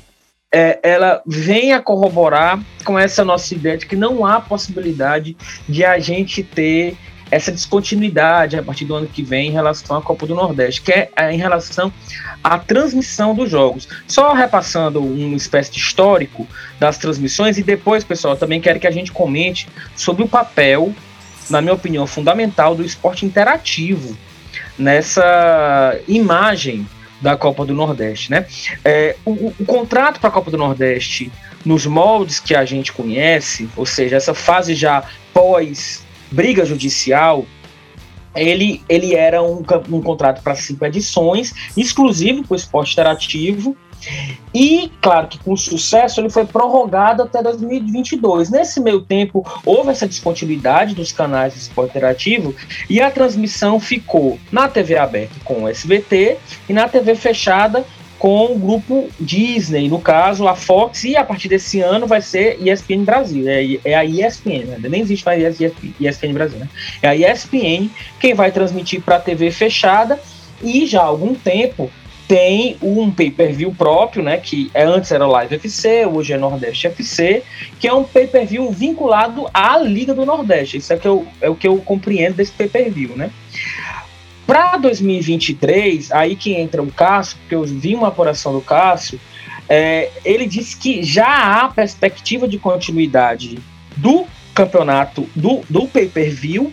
é, 0.53 0.81
ela 0.83 1.23
vem 1.27 1.73
a 1.73 1.81
corroborar 1.81 2.61
com 2.85 2.99
essa 2.99 3.25
nossa 3.25 3.55
ideia 3.55 3.79
de 3.79 3.87
que 3.87 3.95
não 3.95 4.27
há 4.27 4.41
possibilidade 4.41 5.37
de 5.69 5.85
a 5.85 5.99
gente 5.99 6.43
ter 6.43 6.97
essa 7.31 7.53
descontinuidade 7.53 8.59
a 8.59 8.63
partir 8.63 8.85
do 8.85 8.95
ano 8.95 9.07
que 9.07 9.23
vem 9.23 9.49
em 9.49 9.53
relação 9.53 9.97
à 9.97 10.03
Copa 10.03 10.27
do 10.27 10.35
Nordeste, 10.35 10.83
que 10.83 10.91
é, 10.91 11.09
é 11.17 11.33
em 11.33 11.39
relação 11.39 11.93
à 12.43 12.59
transmissão 12.59 13.35
dos 13.35 13.49
jogos. 13.49 13.87
Só 14.09 14.33
repassando 14.33 15.01
uma 15.01 15.37
espécie 15.37 15.71
de 15.71 15.79
histórico 15.79 16.45
das 16.81 16.99
transmissões 16.99 17.57
e 17.57 17.63
depois, 17.63 18.03
pessoal, 18.03 18.37
também 18.37 18.61
quero 18.61 18.81
que 18.81 18.87
a 18.87 18.91
gente 18.91 19.13
comente 19.13 19.69
sobre 19.95 20.25
o 20.25 20.29
papel, 20.29 20.93
na 21.49 21.61
minha 21.61 21.75
opinião, 21.75 22.05
fundamental 22.05 22.75
do 22.75 22.85
esporte 22.85 23.25
interativo 23.25 24.17
nessa 24.77 25.97
imagem 26.09 26.85
da 27.21 27.37
Copa 27.37 27.65
do 27.65 27.75
Nordeste, 27.75 28.31
né? 28.31 28.47
É, 28.85 29.17
o, 29.25 29.53
o 29.59 29.65
contrato 29.67 30.21
para 30.21 30.29
a 30.29 30.33
Copa 30.33 30.51
do 30.51 30.57
Nordeste, 30.57 31.31
nos 31.65 31.87
moldes 31.87 32.41
que 32.41 32.55
a 32.55 32.65
gente 32.65 32.93
conhece, 32.93 33.69
ou 33.77 33.85
seja, 33.85 34.17
essa 34.17 34.35
fase 34.35 34.75
já 34.75 35.05
pós 35.33 36.05
briga 36.31 36.65
judicial, 36.65 37.45
ele, 38.35 38.83
ele 38.89 39.15
era 39.15 39.43
um, 39.43 39.63
um 39.91 40.01
contrato 40.01 40.43
para 40.43 40.55
cinco 40.55 40.85
edições, 40.85 41.53
exclusivo 41.77 42.45
para 42.45 42.55
o 42.55 42.57
esporte 42.57 42.93
interativo, 42.93 43.77
e, 44.55 44.91
claro 45.01 45.29
que 45.29 45.39
com 45.39 45.57
sucesso, 45.57 46.21
ele 46.21 46.31
foi 46.31 46.45
prorrogado 46.45 47.23
até 47.23 47.43
2022. 47.43 48.51
Nesse 48.51 48.81
meio 48.81 49.01
tempo, 49.01 49.47
houve 49.65 49.91
essa 49.91 50.07
descontinuidade 50.07 50.95
dos 50.95 51.13
canais 51.13 51.55
de 51.55 51.61
esporte 51.61 51.91
interativo 51.91 52.55
e 52.89 53.01
a 53.01 53.11
transmissão 53.11 53.79
ficou 53.79 54.39
na 54.51 54.69
TV 54.69 54.97
aberta 54.97 55.35
com 55.45 55.63
o 55.63 55.69
SBT 55.69 56.39
e 56.69 56.73
na 56.73 56.89
TV 56.89 57.15
fechada 57.15 57.85
com 58.19 58.53
o 58.53 58.59
grupo 58.59 59.09
Disney, 59.19 59.89
no 59.89 59.99
caso 59.99 60.47
a 60.47 60.55
Fox, 60.55 61.05
e 61.05 61.17
a 61.17 61.25
partir 61.25 61.49
desse 61.49 61.81
ano 61.81 62.07
vai 62.07 62.21
ser 62.21 62.59
ESPN 62.61 63.03
Brasil, 63.03 63.49
é, 63.49 63.79
é 63.83 63.95
a 63.95 64.05
ESPN, 64.05 64.67
né? 64.67 64.89
nem 64.91 65.01
existe 65.01 65.25
mais 65.25 65.59
ESPN 65.59 66.35
Brasil, 66.35 66.59
né? 66.59 66.69
É 67.01 67.09
a 67.09 67.17
ESPN 67.17 67.89
quem 68.21 68.35
vai 68.35 68.53
transmitir 68.53 69.01
para 69.01 69.17
a 69.17 69.21
TV 69.21 69.51
fechada 69.51 70.21
e 70.63 70.85
já 70.85 71.01
há 71.01 71.07
algum 71.07 71.35
tempo 71.35 71.91
tem 72.31 72.77
um 72.81 73.11
pay-per-view 73.11 73.75
próprio, 73.75 74.23
né, 74.23 74.37
que 74.37 74.71
é, 74.73 74.85
antes 74.85 75.11
era 75.11 75.27
Live 75.27 75.57
FC, 75.57 76.07
hoje 76.07 76.33
é 76.33 76.39
Nordeste 76.39 76.87
FC, 76.87 77.43
que 77.81 77.89
é 77.89 77.93
um 77.93 78.05
pay-per-view 78.05 78.71
vinculado 78.71 79.49
à 79.53 79.77
Liga 79.79 80.15
do 80.15 80.25
Nordeste. 80.25 80.77
Isso 80.77 80.93
é, 80.93 80.97
que 80.97 81.09
eu, 81.09 81.27
é 81.41 81.51
o 81.51 81.57
que 81.57 81.67
eu 81.67 81.77
compreendo 81.79 82.37
desse 82.37 82.53
pay-per-view, 82.53 83.17
né? 83.17 83.33
Para 84.47 84.77
2023, 84.77 86.13
aí 86.13 86.37
que 86.37 86.55
entra 86.55 86.81
o 86.81 86.93
Cássio, 86.93 87.37
porque 87.39 87.55
eu 87.57 87.65
vi 87.65 87.97
uma 87.97 88.07
apuração 88.07 88.53
do 88.53 88.61
Cássio, 88.61 89.19
é, 89.69 90.13
ele 90.25 90.47
disse 90.47 90.77
que 90.77 91.03
já 91.03 91.65
há 91.65 91.69
perspectiva 91.69 92.47
de 92.47 92.61
continuidade 92.61 93.59
do 93.97 94.25
campeonato, 94.55 95.29
do, 95.35 95.63
do 95.69 95.89
pay-per-view 95.89 96.73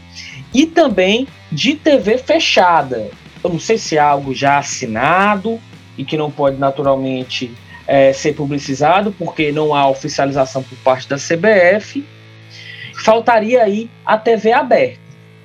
e 0.54 0.68
também 0.68 1.28
de 1.52 1.74
TV 1.74 2.20
fechada 2.20 3.10
eu 3.44 3.50
não 3.50 3.60
sei 3.60 3.78
se 3.78 3.98
é 3.98 4.00
algo 4.00 4.34
já 4.34 4.58
assinado 4.58 5.60
e 5.98 6.06
que 6.06 6.18
não 6.18 6.30
pode 6.30 6.58
naturalmente 6.58 7.52
é, 7.88 8.12
ser 8.14 8.34
publicizado, 8.34 9.14
porque 9.18 9.52
não 9.52 9.74
há 9.74 9.88
oficialização 9.88 10.62
por 10.62 10.78
parte 10.80 11.08
da 11.08 11.16
CBF. 11.16 12.06
Faltaria 13.04 13.64
aí 13.64 13.90
a 14.06 14.18
TV 14.18 14.52
aberta. 14.52 15.00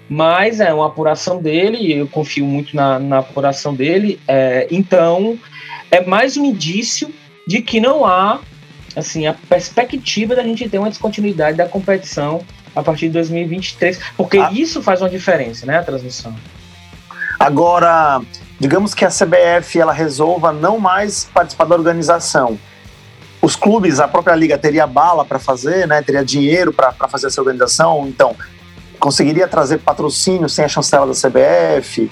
Mas 0.09 0.61
é 0.61 0.75
uma 0.75 0.89
apuração 0.89 1.41
dele, 1.41 1.79
e 1.79 1.93
eu 1.93 2.09
confio 2.09 2.45
muito 2.45 2.77
na, 2.77 2.99
na 2.99 3.19
apuração 3.19 3.75
dele. 3.75 4.21
É, 4.27 4.67
então, 4.71 5.39
é 5.91 6.05
mais 6.05 6.37
um 6.37 6.45
indício 6.45 7.13
de 7.47 7.63
que 7.63 7.81
não 7.81 8.05
há 8.05 8.41
assim 8.95 9.27
a 9.27 9.33
perspectiva 9.33 10.35
da 10.35 10.43
gente 10.43 10.69
ter 10.69 10.79
uma 10.79 10.91
descontinuidade 10.91 11.57
da 11.57 11.67
competição 11.67 12.45
a 12.75 12.83
partir 12.83 13.07
de 13.07 13.13
2023, 13.13 14.01
porque 14.17 14.39
ah. 14.39 14.51
isso 14.53 14.83
faz 14.83 15.01
uma 15.01 15.09
diferença, 15.09 15.67
né, 15.67 15.79
a 15.79 15.83
transmissão. 15.83 16.35
Agora, 17.43 18.21
digamos 18.61 18.95
que 18.95 19.05
a 19.05 19.09
CBF 19.09 19.81
ela 19.81 19.93
resolva 19.93 20.53
não 20.53 20.79
mais 20.79 21.25
participar 21.25 21.65
da 21.65 21.75
organização. 21.75 22.57
Os 23.43 23.57
clubes, 23.57 23.99
a 23.99 24.07
própria 24.07 24.37
liga 24.37 24.57
teria 24.57 24.87
bala 24.87 25.25
para 25.25 25.41
fazer, 25.41 25.89
né? 25.89 26.01
Teria 26.03 26.25
dinheiro 26.25 26.73
para 26.73 26.93
fazer 27.09 27.27
essa 27.27 27.41
organização. 27.41 28.07
Então, 28.07 28.37
conseguiria 29.01 29.49
trazer 29.49 29.79
patrocínio 29.79 30.49
sem 30.49 30.65
a 30.65 30.69
chancela 30.69 31.05
da 31.05 31.15
CBF? 31.15 32.09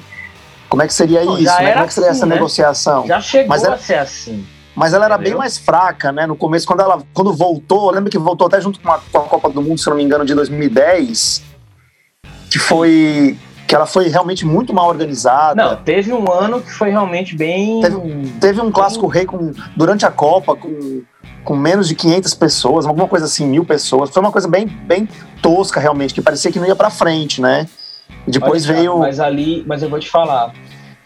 Como 0.69 0.83
é 0.83 0.89
que 0.89 0.95
seria 0.95 1.23
isso? 1.23 1.43
Né? 1.45 1.73
Como 1.75 1.85
é 1.85 1.87
que 1.87 1.95
seria 1.95 2.11
assim, 2.11 2.19
essa 2.19 2.27
né? 2.27 2.35
negociação? 2.35 3.07
Já 3.07 3.21
chegou 3.21 3.51
mas 3.51 3.63
a 3.63 3.79
ser 3.79 3.99
assim. 3.99 4.45
Mas 4.75 4.93
ela 4.93 5.05
era 5.05 5.15
Entendeu? 5.15 5.35
bem 5.35 5.39
mais 5.39 5.59
fraca, 5.59 6.11
né? 6.11 6.27
No 6.27 6.35
começo, 6.35 6.67
quando 6.67 6.81
ela 6.81 7.01
quando 7.15 7.33
voltou, 7.33 7.89
lembra 7.93 8.11
que 8.11 8.19
voltou 8.19 8.49
até 8.49 8.61
junto 8.61 8.81
com 8.81 8.91
a, 8.91 8.99
com 8.99 9.19
a 9.19 9.23
Copa 9.23 9.49
do 9.51 9.63
Mundo, 9.63 9.79
se 9.79 9.89
não 9.89 9.97
me 9.97 10.03
engano, 10.03 10.25
de 10.25 10.35
2010, 10.35 11.45
que 12.51 12.59
foi 12.59 13.39
que 13.71 13.75
ela 13.77 13.87
foi 13.87 14.09
realmente 14.09 14.45
muito 14.45 14.75
mal 14.75 14.89
organizada. 14.89 15.55
Não, 15.55 15.77
teve 15.77 16.13
um 16.13 16.29
ano 16.29 16.61
que 16.61 16.73
foi 16.73 16.91
realmente 16.91 17.37
bem. 17.37 17.81
Teve, 17.81 18.33
teve 18.41 18.61
um 18.61 18.69
clássico 18.69 19.07
rei 19.07 19.25
com, 19.25 19.53
durante 19.77 20.05
a 20.05 20.11
Copa 20.11 20.57
com, 20.57 21.03
com 21.45 21.55
menos 21.55 21.87
de 21.87 21.95
500 21.95 22.35
pessoas, 22.35 22.85
alguma 22.85 23.07
coisa 23.07 23.27
assim, 23.27 23.47
mil 23.47 23.65
pessoas. 23.65 24.11
Foi 24.11 24.21
uma 24.21 24.33
coisa 24.33 24.49
bem, 24.49 24.67
bem 24.67 25.09
tosca, 25.41 25.79
realmente, 25.79 26.13
que 26.13 26.21
parecia 26.21 26.51
que 26.51 26.59
não 26.59 26.67
ia 26.67 26.75
para 26.75 26.91
frente, 26.91 27.41
né? 27.41 27.69
E 28.27 28.33
depois 28.33 28.69
Olha, 28.69 28.75
veio. 28.75 28.99
Mas 28.99 29.21
ali, 29.21 29.63
mas 29.65 29.85
eu 29.85 29.89
vou 29.89 30.01
te 30.01 30.11
falar. 30.11 30.53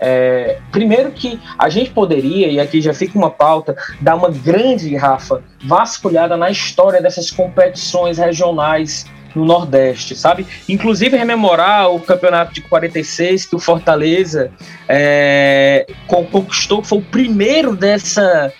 É, 0.00 0.58
primeiro 0.72 1.10
que 1.10 1.38
a 1.58 1.68
gente 1.68 1.90
poderia, 1.90 2.48
e 2.48 2.58
aqui 2.58 2.80
já 2.80 2.94
fica 2.94 3.18
uma 3.18 3.30
pauta, 3.30 3.76
dar 4.00 4.14
uma 4.14 4.30
grande, 4.30 4.96
Rafa, 4.96 5.42
vasculhada 5.62 6.34
na 6.34 6.50
história 6.50 7.02
dessas 7.02 7.30
competições 7.30 8.16
regionais 8.16 9.04
no 9.34 9.44
Nordeste, 9.44 10.14
sabe? 10.14 10.46
Inclusive 10.68 11.16
rememorar 11.16 11.90
o 11.90 12.00
campeonato 12.00 12.54
de 12.54 12.60
46 12.62 13.46
que 13.46 13.56
o 13.56 13.58
Fortaleza 13.58 14.50
é, 14.88 15.86
conquistou, 16.06 16.82
foi 16.82 16.98
o 16.98 17.02
primeiro 17.02 17.74
dessa. 17.74 18.52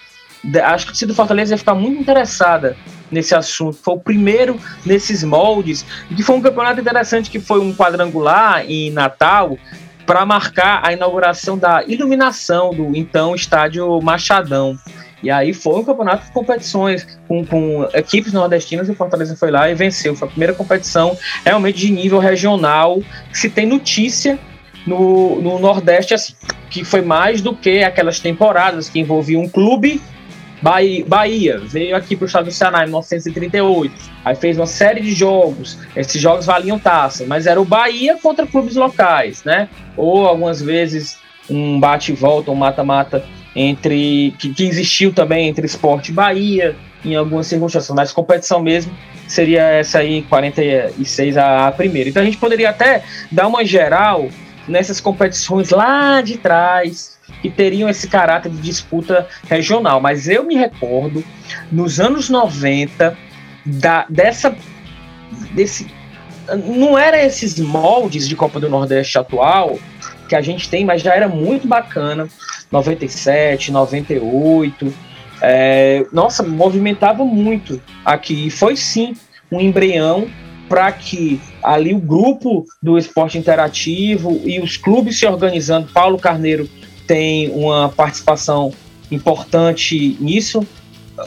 Acho 0.65 0.93
que 0.93 1.05
o 1.05 1.07
do 1.07 1.15
Fortaleza 1.15 1.55
ia 1.55 1.59
ficar 1.59 1.75
muito 1.75 2.01
interessada 2.01 2.77
nesse 3.11 3.35
assunto. 3.35 3.79
Foi 3.83 3.95
o 3.95 4.01
primeiro 4.01 4.61
nesses 4.85 5.23
moldes, 5.23 5.87
que 6.15 6.23
foi 6.23 6.37
um 6.37 6.43
campeonato 6.43 6.81
interessante 6.81 7.31
que 7.31 7.41
foi 7.41 7.61
um 7.61 7.75
quadrangular 7.75 8.65
em 8.69 8.91
Natal 8.91 9.57
para 10.05 10.27
marcar 10.27 10.81
a 10.85 10.93
inauguração 10.93 11.57
da 11.57 11.83
iluminação 11.85 12.75
do 12.75 12.95
então 12.95 13.35
estádio 13.35 14.01
Machadão. 14.03 14.79
E 15.25 15.31
aí 15.31 15.55
foi 15.55 15.81
um 15.81 15.85
campeonato 15.85 16.27
de 16.27 16.33
competições 16.33 17.19
com, 17.27 17.45
com 17.47 17.89
equipes 17.95 18.33
nordestinas 18.33 18.89
e 18.89 18.93
o 18.93 18.95
Fortaleza 18.95 19.35
foi 19.35 19.51
lá 19.51 19.71
e 19.71 19.75
venceu. 19.75 20.15
Foi 20.15 20.29
a 20.29 20.31
primeira 20.31 20.53
competição 20.53 21.17
realmente 21.45 21.79
de 21.79 21.91
nível 21.91 22.19
regional 22.19 23.01
que 23.31 23.39
se 23.39 23.49
tem 23.49 23.65
notícia 23.65 24.39
no, 24.87 25.41
no 25.41 25.59
Nordeste, 25.59 26.13
assim, 26.13 26.35
que 26.69 26.85
foi 26.85 27.01
mais 27.01 27.41
do 27.41 27.57
que 27.57 27.83
aquelas 27.83 28.21
temporadas 28.21 28.91
que 28.91 29.01
envolviam 29.01 29.41
um 29.41 29.49
clube 29.49 29.99
Bahia, 31.07 31.59
veio 31.59 31.95
aqui 31.95 32.17
para 32.17 32.25
o 32.25 32.27
estado 32.27 32.47
do 32.47 32.51
Ceará 32.51 32.79
em 32.79 32.85
1938. 32.85 33.95
Aí 34.25 34.35
fez 34.35 34.57
uma 34.57 34.67
série 34.67 35.03
de 35.03 35.13
jogos. 35.13 35.79
Esses 35.95 36.21
jogos 36.21 36.47
valiam 36.47 36.79
taça, 36.79 37.27
mas 37.27 37.47
era 37.47 37.61
o 37.61 37.67
Bahia 37.67 38.17
contra 38.17 38.47
clubes 38.47 38.75
locais, 38.75 39.45
né? 39.45 39.69
Ou 39.95 40.27
algumas 40.27 40.63
vezes 40.63 41.19
um 41.51 41.79
bate 41.79 42.13
e 42.13 42.15
volta, 42.15 42.51
um 42.51 42.55
mata-mata 42.55 43.23
entre 43.55 44.35
que, 44.39 44.53
que 44.53 44.65
existiu 44.65 45.13
também 45.13 45.49
entre 45.49 45.67
esporte 45.67 46.11
e 46.11 46.15
Bahia 46.15 46.77
em 47.05 47.15
algumas 47.15 47.47
circunstâncias, 47.47 47.95
mas 47.95 48.13
competição 48.13 48.63
mesmo 48.63 48.93
seria 49.29 49.63
essa 49.63 49.99
aí 49.99 50.23
46 50.23 51.37
a, 51.37 51.69
a 51.69 51.73
primeira. 51.73 52.09
Então 52.09 52.23
a 52.23 52.25
gente 52.25 52.39
poderia 52.39 52.71
até 52.71 53.03
dar 53.31 53.47
uma 53.47 53.65
geral 53.65 54.29
nessas 54.67 55.01
competições 55.01 55.71
lá 55.71 56.21
de 56.21 56.39
trás 56.39 57.19
que 57.43 57.51
teriam 57.51 57.89
esse 57.89 58.09
caráter 58.09 58.51
de 58.51 58.61
disputa 58.61 59.27
regional, 59.49 60.01
mas 60.01 60.29
eu 60.29 60.45
me 60.45 60.57
recordo 60.57 61.23
nos 61.71 62.01
anos 62.01 62.29
90 62.29 63.17
da 63.67 64.07
dessa 64.09 64.55
desse 65.53 65.87
não 66.67 66.99
era 66.99 67.23
esses 67.23 67.59
moldes 67.59 68.29
de 68.29 68.37
Copa 68.37 68.61
do 68.61 68.69
Nordeste 68.69 69.19
atual 69.19 69.79
que 70.29 70.35
a 70.35 70.41
gente 70.41 70.69
tem, 70.69 70.85
mas 70.85 71.03
já 71.03 71.15
era 71.15 71.29
muito 71.29 71.67
bacana 71.67 72.29
97, 72.71 73.71
98. 73.71 74.95
É, 75.41 76.07
nossa, 76.13 76.43
movimentava 76.43 77.25
muito 77.25 77.81
aqui. 78.05 78.47
E 78.47 78.51
foi 78.51 78.77
sim 78.77 79.15
um 79.51 79.61
embrião 79.61 80.29
para 80.69 80.91
que 80.91 81.41
ali 81.63 81.95
o 81.95 81.99
grupo 81.99 82.65
do 82.83 82.97
esporte 82.97 83.39
interativo 83.39 84.41
e 84.45 84.61
os 84.61 84.77
clubes 84.77 85.19
se 85.19 85.27
organizando, 85.27 85.89
Paulo 85.93 86.19
Carneiro 86.19 86.69
tem 87.07 87.51
uma 87.51 87.91
participação 87.91 88.73
importante 89.11 90.17
nisso, 90.21 90.67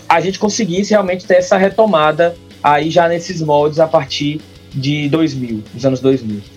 a 0.10 0.20
gente 0.20 0.40
conseguisse 0.40 0.92
realmente 0.92 1.26
ter 1.26 1.36
essa 1.36 1.56
retomada 1.56 2.36
aí 2.62 2.90
já 2.90 3.08
nesses 3.08 3.42
moldes 3.42 3.80
a 3.80 3.88
partir 3.88 4.42
de 4.74 5.08
2000, 5.10 5.64
dos 5.74 5.86
anos 5.86 6.00
2000. 6.02 6.57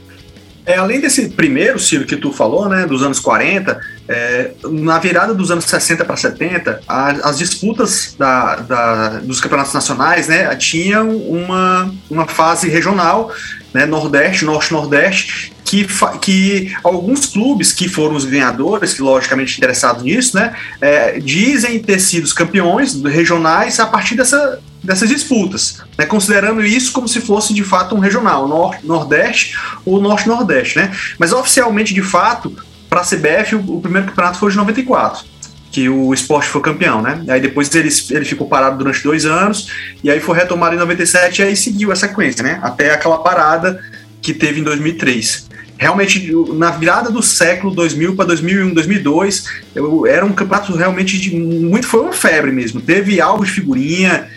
É, 0.71 0.77
além 0.77 1.01
desse 1.01 1.31
primeiro, 1.31 1.81
Ciro, 1.81 2.05
que 2.05 2.17
tu 2.17 2.33
falou, 2.33 2.69
né, 2.69 2.87
dos 2.87 3.03
anos 3.03 3.19
40, 3.19 3.81
é, 4.09 4.53
na 4.65 5.01
virada 5.01 5.35
dos 5.35 5.51
anos 5.51 5.65
60 5.65 6.05
para 6.05 6.17
70, 6.17 6.81
a, 6.87 7.09
as 7.29 7.39
disputas 7.39 8.15
da, 8.17 8.55
da, 8.55 9.09
dos 9.19 9.41
campeonatos 9.41 9.75
nacionais 9.75 10.29
né, 10.29 10.55
tinham 10.55 11.11
uma, 11.17 11.93
uma 12.09 12.25
fase 12.25 12.69
regional, 12.69 13.33
né, 13.75 13.85
Nordeste, 13.85 14.45
Norte-Nordeste, 14.45 15.53
que, 15.65 15.89
que 16.21 16.73
alguns 16.85 17.27
clubes 17.27 17.73
que 17.73 17.89
foram 17.89 18.15
os 18.15 18.25
ganhadores, 18.25 18.95
que 18.95 19.03
logicamente 19.03 19.59
interessados 19.59 20.05
nisso, 20.05 20.37
né, 20.37 20.55
é, 20.81 21.19
dizem 21.19 21.81
ter 21.81 21.99
sido 21.99 22.23
os 22.23 22.33
campeões 22.33 22.95
regionais 23.03 23.81
a 23.81 23.87
partir 23.87 24.15
dessa, 24.15 24.61
dessas 24.83 25.09
disputas, 25.09 25.83
né, 25.99 26.07
considerando 26.07 26.65
isso 26.65 26.93
como 26.93 27.07
se 27.07 27.21
fosse 27.21 27.53
de 27.53 27.63
fato 27.63 27.95
um 27.95 27.99
regional, 27.99 28.49
Norte, 28.49 28.87
Nordeste 28.87 29.57
ou 29.85 30.01
Norte-Nordeste. 30.01 30.79
Né? 30.79 30.91
Mas 31.19 31.33
oficialmente, 31.33 31.95
de 31.95 32.03
fato, 32.03 32.57
para 32.89 33.01
a 33.01 33.05
CBF, 33.05 33.57
o, 33.57 33.77
o, 33.77 33.81
primeiro 33.81 34.09
campeonato 34.09 34.39
foi 34.39 34.51
de 34.51 34.57
94. 34.57 35.25
que 35.71 35.89
o 35.89 36.13
esporte 36.13 36.49
foi 36.49 36.61
campeão, 36.61 37.01
né? 37.01 37.23
Aí 37.29 37.41
depois 37.41 37.73
ele, 37.77 37.89
ele 38.11 38.25
ficou 38.25 38.49
parado 38.49 38.77
durante 38.77 39.05
dois 39.05 39.25
anos, 39.25 39.69
e 40.03 40.11
aí 40.11 40.19
foi 40.19 40.37
retomado 40.37 40.75
em 40.75 40.79
97, 40.79 41.39
e 41.39 41.45
aí 41.45 41.57
seguiu 41.57 41.93
a 41.93 41.97
sequência, 41.97 42.43
né? 42.43 42.59
Até 42.61 42.93
aquela 42.93 43.19
parada 43.19 43.81
que 44.21 44.35
teve 44.35 44.61
em 44.61 44.65
2003. 44.65 45.49
Realmente, 45.79 46.31
na 46.55 46.73
virada 46.73 47.11
do 47.11 47.23
século 47.23 47.75
2000 47.75 48.15
para 48.15 48.27
2001, 48.27 48.75
2002, 48.75 49.45
eu, 49.75 50.07
era 50.07 50.27
um 50.27 50.33
campeonato 50.33 50.77
realmente 50.77 51.19
de 51.19 51.35
muito. 51.35 51.87
Foi 51.87 52.01
uma 52.01 52.13
febre 52.13 52.53
mesmo. 52.53 52.83
Teve 52.83 53.19
álbum 53.19 53.45
de 53.45 53.51
figurinha, 53.51 54.29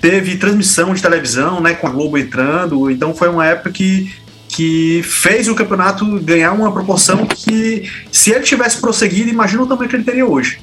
teve 0.00 0.36
transmissão 0.36 0.94
de 0.94 1.02
televisão, 1.02 1.60
né? 1.60 1.74
Com 1.74 1.86
a 1.86 1.90
Globo 1.90 2.18
entrando. 2.18 2.90
Então 2.90 3.14
foi 3.14 3.28
uma 3.28 3.46
época 3.46 3.70
que 3.70 4.12
que 4.48 5.02
fez 5.04 5.46
o 5.46 5.54
campeonato 5.54 6.04
ganhar 6.20 6.52
uma 6.52 6.72
proporção 6.72 7.26
que, 7.26 7.88
se 8.10 8.32
ele 8.32 8.42
tivesse 8.42 8.80
prosseguido, 8.80 9.28
imagina 9.28 9.62
o 9.62 9.66
tamanho 9.66 9.88
que 9.88 9.94
ele 9.94 10.04
teria 10.04 10.26
hoje. 10.26 10.60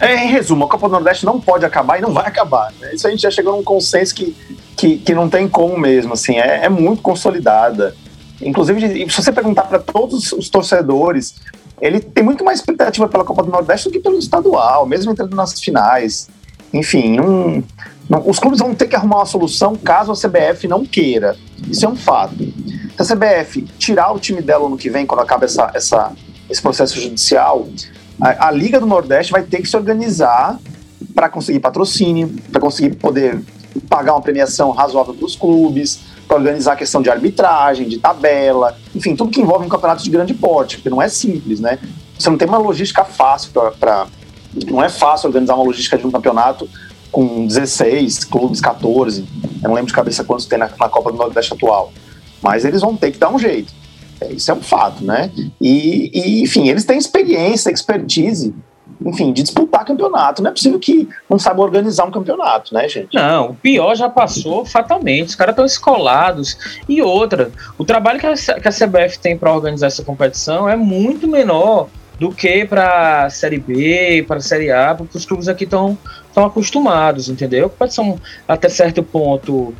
É, 0.00 0.24
em 0.24 0.28
resumo, 0.28 0.64
a 0.64 0.68
Copa 0.68 0.88
do 0.88 0.92
Nordeste 0.92 1.24
não 1.24 1.40
pode 1.40 1.64
acabar 1.64 1.98
e 1.98 2.02
não 2.02 2.12
vai 2.12 2.26
acabar. 2.26 2.72
Né? 2.80 2.94
Isso 2.94 3.06
a 3.06 3.10
gente 3.10 3.22
já 3.22 3.30
chegou 3.30 3.56
num 3.56 3.62
consenso 3.62 4.14
que, 4.14 4.36
que, 4.76 4.98
que 4.98 5.14
não 5.14 5.28
tem 5.28 5.48
como 5.48 5.78
mesmo, 5.78 6.14
assim, 6.14 6.36
é, 6.36 6.64
é 6.64 6.68
muito 6.68 7.00
consolidada. 7.00 7.94
Inclusive, 8.40 9.08
se 9.08 9.22
você 9.22 9.32
perguntar 9.32 9.62
para 9.62 9.78
todos 9.78 10.32
os 10.32 10.50
torcedores, 10.50 11.36
ele 11.80 12.00
tem 12.00 12.24
muito 12.24 12.44
mais 12.44 12.58
expectativa 12.58 13.08
pela 13.08 13.24
Copa 13.24 13.42
do 13.42 13.50
Nordeste 13.50 13.88
do 13.88 13.92
que 13.92 14.00
pelo 14.00 14.18
estadual, 14.18 14.84
mesmo 14.84 15.12
entrando 15.12 15.34
nas 15.34 15.58
finais. 15.60 16.28
Enfim, 16.76 17.16
não, 17.16 17.62
não, 18.08 18.28
os 18.28 18.38
clubes 18.38 18.60
vão 18.60 18.74
ter 18.74 18.86
que 18.86 18.96
arrumar 18.96 19.16
uma 19.16 19.26
solução 19.26 19.74
caso 19.76 20.12
a 20.12 20.14
CBF 20.14 20.68
não 20.68 20.84
queira. 20.84 21.36
Isso 21.68 21.84
é 21.84 21.88
um 21.88 21.96
fato. 21.96 22.36
Se 22.36 23.12
a 23.12 23.16
CBF 23.16 23.62
tirar 23.78 24.12
o 24.12 24.18
time 24.18 24.40
dela 24.40 24.68
no 24.68 24.76
que 24.76 24.88
vem, 24.88 25.06
quando 25.06 25.20
acaba 25.20 25.44
essa, 25.44 25.70
essa, 25.74 26.12
esse 26.48 26.62
processo 26.62 27.00
judicial, 27.00 27.66
a, 28.20 28.48
a 28.48 28.50
Liga 28.50 28.78
do 28.80 28.86
Nordeste 28.86 29.32
vai 29.32 29.42
ter 29.42 29.60
que 29.60 29.68
se 29.68 29.76
organizar 29.76 30.58
para 31.14 31.28
conseguir 31.28 31.60
patrocínio, 31.60 32.34
para 32.50 32.60
conseguir 32.60 32.96
poder 32.96 33.40
pagar 33.88 34.14
uma 34.14 34.22
premiação 34.22 34.70
razoável 34.70 35.14
para 35.14 35.26
os 35.26 35.36
clubes, 35.36 36.00
para 36.26 36.36
organizar 36.36 36.72
a 36.72 36.76
questão 36.76 37.02
de 37.02 37.10
arbitragem, 37.10 37.88
de 37.88 37.98
tabela, 37.98 38.76
enfim, 38.94 39.14
tudo 39.14 39.30
que 39.30 39.40
envolve 39.40 39.66
um 39.66 39.68
campeonato 39.68 40.02
de 40.02 40.10
grande 40.10 40.34
porte, 40.34 40.76
porque 40.76 40.90
não 40.90 41.00
é 41.00 41.08
simples, 41.08 41.60
né? 41.60 41.78
Você 42.18 42.30
não 42.30 42.38
tem 42.38 42.48
uma 42.48 42.58
logística 42.58 43.04
fácil 43.04 43.52
para. 43.78 44.06
Não 44.70 44.82
é 44.82 44.88
fácil 44.88 45.28
organizar 45.28 45.54
uma 45.54 45.64
logística 45.64 45.98
de 45.98 46.06
um 46.06 46.10
campeonato 46.10 46.68
com 47.10 47.46
16 47.46 48.24
clubes, 48.24 48.60
14. 48.60 49.24
Eu 49.62 49.68
não 49.68 49.74
lembro 49.74 49.88
de 49.88 49.94
cabeça 49.94 50.24
quantos 50.24 50.46
tem 50.46 50.58
na, 50.58 50.68
na 50.78 50.88
Copa 50.88 51.10
do 51.10 51.18
Nordeste 51.18 51.52
atual. 51.52 51.92
Mas 52.42 52.64
eles 52.64 52.80
vão 52.80 52.96
ter 52.96 53.12
que 53.12 53.18
dar 53.18 53.32
um 53.32 53.38
jeito. 53.38 53.72
É, 54.20 54.32
isso 54.32 54.50
é 54.50 54.54
um 54.54 54.62
fato, 54.62 55.04
né? 55.04 55.30
E, 55.60 56.10
e, 56.12 56.42
enfim, 56.42 56.68
eles 56.68 56.84
têm 56.84 56.98
experiência, 56.98 57.70
expertise, 57.70 58.54
enfim, 59.04 59.32
de 59.32 59.42
disputar 59.42 59.84
campeonato. 59.84 60.42
Não 60.42 60.50
é 60.50 60.52
possível 60.52 60.78
que 60.78 61.08
não 61.28 61.38
saiba 61.38 61.62
organizar 61.62 62.04
um 62.04 62.10
campeonato, 62.10 62.72
né, 62.72 62.88
gente? 62.88 63.14
Não, 63.14 63.50
o 63.50 63.54
pior 63.54 63.94
já 63.94 64.08
passou 64.08 64.64
fatalmente. 64.64 65.28
Os 65.28 65.34
caras 65.34 65.52
estão 65.52 65.64
escolados. 65.64 66.56
E 66.88 67.02
outra, 67.02 67.50
o 67.76 67.84
trabalho 67.84 68.18
que 68.18 68.26
a, 68.26 68.34
que 68.34 68.68
a 68.68 68.72
CBF 68.72 69.18
tem 69.18 69.36
para 69.36 69.52
organizar 69.52 69.88
essa 69.88 70.02
competição 70.02 70.68
é 70.68 70.76
muito 70.76 71.28
menor 71.28 71.88
do 72.18 72.30
que 72.30 72.64
para 72.64 73.28
Série 73.30 73.58
B, 73.58 74.24
para 74.26 74.40
Série 74.40 74.70
A, 74.70 74.94
porque 74.94 75.16
os 75.16 75.24
clubes 75.24 75.48
aqui 75.48 75.64
estão 75.64 75.98
acostumados, 76.34 77.28
entendeu? 77.28 77.68
Competição 77.68 78.18
até 78.48 78.68
certo 78.68 79.02
ponto 79.02 79.74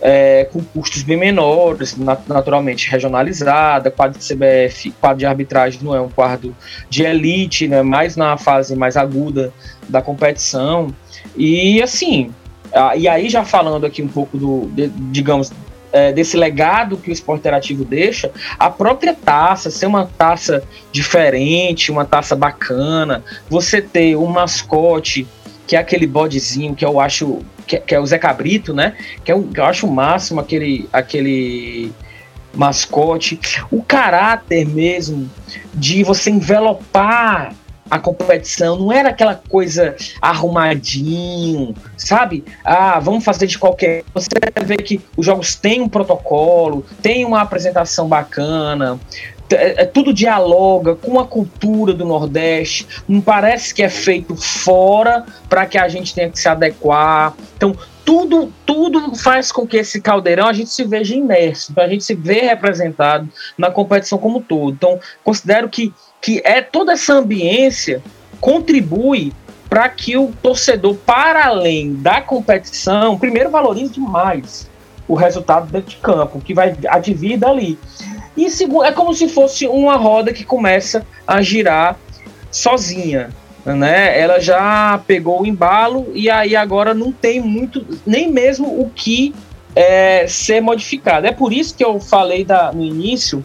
é, 0.00 0.48
com 0.52 0.60
custos 0.64 1.02
bem 1.02 1.16
menores, 1.16 1.96
naturalmente 1.96 2.90
regionalizada, 2.90 3.90
quadro 3.90 4.18
de 4.18 4.26
CBF, 4.26 4.90
quadro 5.00 5.18
de 5.18 5.26
arbitragem 5.26 5.80
não 5.82 5.94
é 5.94 6.00
um 6.00 6.08
quadro 6.08 6.54
de 6.90 7.04
elite, 7.04 7.68
né, 7.68 7.82
mais 7.82 8.16
na 8.16 8.36
fase 8.36 8.74
mais 8.74 8.96
aguda 8.96 9.52
da 9.88 10.02
competição. 10.02 10.92
E 11.36 11.80
assim, 11.80 12.32
e 12.96 13.06
aí 13.06 13.28
já 13.28 13.44
falando 13.44 13.86
aqui 13.86 14.02
um 14.02 14.08
pouco 14.08 14.36
do, 14.36 14.66
de, 14.72 14.88
digamos, 14.88 15.52
é, 15.92 16.12
desse 16.12 16.36
legado 16.36 16.96
que 16.96 17.10
o 17.10 17.12
esporte 17.12 17.40
interativo 17.40 17.84
deixa, 17.84 18.30
a 18.58 18.70
própria 18.70 19.14
taça, 19.14 19.70
ser 19.70 19.86
uma 19.86 20.06
taça 20.06 20.62
diferente, 20.90 21.92
uma 21.92 22.04
taça 22.04 22.34
bacana, 22.34 23.22
você 23.48 23.80
ter 23.80 24.16
um 24.16 24.26
mascote 24.26 25.26
que 25.66 25.76
é 25.76 25.78
aquele 25.78 26.06
bodezinho 26.06 26.74
que 26.74 26.84
eu 26.84 26.98
acho 26.98 27.40
que, 27.66 27.78
que, 27.78 27.94
é 27.94 28.00
o 28.00 28.06
Zé 28.06 28.18
Cabrito, 28.18 28.74
né? 28.74 28.96
Que, 29.24 29.30
é 29.30 29.34
um, 29.34 29.44
que 29.44 29.60
eu 29.60 29.64
acho 29.64 29.86
o 29.86 29.92
máximo 29.92 30.40
aquele, 30.40 30.88
aquele 30.92 31.92
mascote. 32.52 33.40
O 33.70 33.82
caráter 33.82 34.66
mesmo 34.66 35.30
de 35.72 36.02
você 36.02 36.30
envelopar 36.30 37.54
a 37.92 37.98
competição, 37.98 38.74
não 38.78 38.90
era 38.90 39.10
aquela 39.10 39.34
coisa 39.34 39.94
arrumadinho, 40.18 41.74
sabe? 41.94 42.42
Ah, 42.64 42.98
vamos 42.98 43.22
fazer 43.22 43.46
de 43.46 43.58
qualquer. 43.58 44.02
Você 44.14 44.30
vê 44.64 44.78
que 44.78 44.98
os 45.14 45.26
jogos 45.26 45.54
têm 45.54 45.82
um 45.82 45.88
protocolo, 45.90 46.86
tem 47.02 47.26
uma 47.26 47.42
apresentação 47.42 48.08
bacana, 48.08 48.98
é, 49.52 49.82
é, 49.82 49.84
tudo 49.84 50.14
dialoga 50.14 50.94
com 50.94 51.20
a 51.20 51.26
cultura 51.26 51.92
do 51.92 52.06
Nordeste, 52.06 52.86
não 53.06 53.20
parece 53.20 53.74
que 53.74 53.82
é 53.82 53.90
feito 53.90 54.34
fora 54.36 55.26
para 55.46 55.66
que 55.66 55.76
a 55.76 55.86
gente 55.86 56.14
tenha 56.14 56.30
que 56.30 56.38
se 56.38 56.48
adequar. 56.48 57.34
Então, 57.58 57.76
tudo, 58.06 58.52
tudo 58.64 59.14
faz 59.14 59.52
com 59.52 59.66
que 59.66 59.76
esse 59.76 60.00
caldeirão 60.00 60.46
a 60.48 60.52
gente 60.52 60.70
se 60.70 60.84
veja 60.84 61.14
imerso, 61.14 61.72
a 61.76 61.88
gente 61.88 62.04
se 62.04 62.14
vê 62.14 62.40
representado 62.40 63.28
na 63.56 63.70
competição 63.70 64.18
como 64.18 64.38
um 64.38 64.42
todo. 64.42 64.72
Então, 64.72 64.98
considero 65.22 65.68
que, 65.68 65.92
que 66.22 66.40
é 66.44 66.62
toda 66.62 66.92
essa 66.92 67.14
ambiência 67.14 68.00
contribui 68.40 69.32
para 69.68 69.88
que 69.88 70.16
o 70.16 70.32
torcedor, 70.40 70.94
para 70.94 71.46
além 71.46 71.94
da 71.94 72.20
competição, 72.20 73.18
primeiro 73.18 73.50
valorize 73.50 73.92
demais 73.92 74.70
o 75.08 75.14
resultado 75.14 75.70
dentro 75.70 75.90
de 75.90 75.96
campo, 75.96 76.40
que 76.40 76.54
vai 76.54 76.76
advir 76.88 77.38
dali. 77.38 77.78
E 78.36 78.48
segundo, 78.50 78.84
é 78.84 78.92
como 78.92 79.12
se 79.12 79.28
fosse 79.28 79.66
uma 79.66 79.96
roda 79.96 80.32
que 80.32 80.44
começa 80.44 81.04
a 81.26 81.42
girar 81.42 81.98
sozinha, 82.50 83.30
né? 83.64 84.18
Ela 84.18 84.40
já 84.40 85.02
pegou 85.06 85.42
o 85.42 85.46
embalo 85.46 86.10
e 86.14 86.30
aí 86.30 86.54
agora 86.54 86.94
não 86.94 87.10
tem 87.10 87.40
muito, 87.40 87.84
nem 88.06 88.30
mesmo 88.30 88.80
o 88.80 88.90
que 88.90 89.34
é, 89.74 90.26
ser 90.28 90.60
modificado. 90.60 91.26
É 91.26 91.32
por 91.32 91.52
isso 91.52 91.74
que 91.74 91.84
eu 91.84 91.98
falei 91.98 92.44
da, 92.44 92.72
no 92.72 92.84
início 92.84 93.44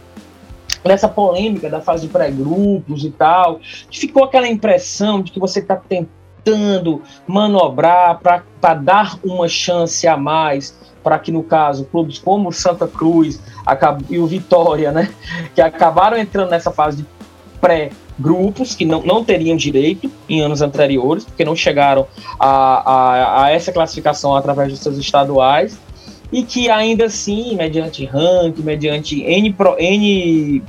dessa 0.88 1.08
polêmica 1.08 1.70
da 1.70 1.82
fase 1.82 2.08
de 2.08 2.14
pré-grupos 2.14 3.04
e 3.04 3.12
tal, 3.12 3.60
ficou 3.92 4.24
aquela 4.24 4.48
impressão 4.48 5.22
de 5.22 5.32
que 5.32 5.40
você 5.40 5.60
está 5.60 5.76
tentando 5.76 7.02
manobrar 7.28 8.20
para 8.20 8.74
dar 8.74 9.20
uma 9.24 9.48
chance 9.48 10.08
a 10.08 10.16
mais 10.16 10.78
para 11.04 11.20
que, 11.20 11.32
no 11.32 11.42
caso, 11.42 11.86
clubes 11.86 12.20
como 12.20 12.52
Santa 12.52 12.86
Cruz 12.86 13.40
e 14.10 14.20
o 14.20 14.28
Vitória, 14.28 14.92
né, 14.92 15.10
que 15.56 15.62
acabaram 15.62 16.18
entrando 16.18 16.50
nessa 16.50 16.70
fase 16.70 16.98
de 16.98 17.06
pré-grupos, 17.62 18.76
que 18.76 18.86
não, 18.86 19.02
não 19.04 19.24
teriam 19.24 19.56
direito 19.56 20.12
em 20.28 20.42
anos 20.42 20.62
anteriores, 20.62 21.24
porque 21.24 21.46
não 21.46 21.56
chegaram 21.56 22.08
a, 22.40 22.92
a, 22.92 23.44
a 23.46 23.52
essa 23.52 23.72
classificação 23.72 24.36
através 24.36 24.70
dos 24.70 24.80
seus 24.80 24.98
estaduais, 24.98 25.80
e 26.32 26.44
que 26.44 26.70
ainda 26.70 27.06
assim, 27.06 27.56
mediante 27.56 28.06
ranking, 28.06 28.62
mediante 28.62 29.22
N, 29.24 29.56
N 29.80 30.64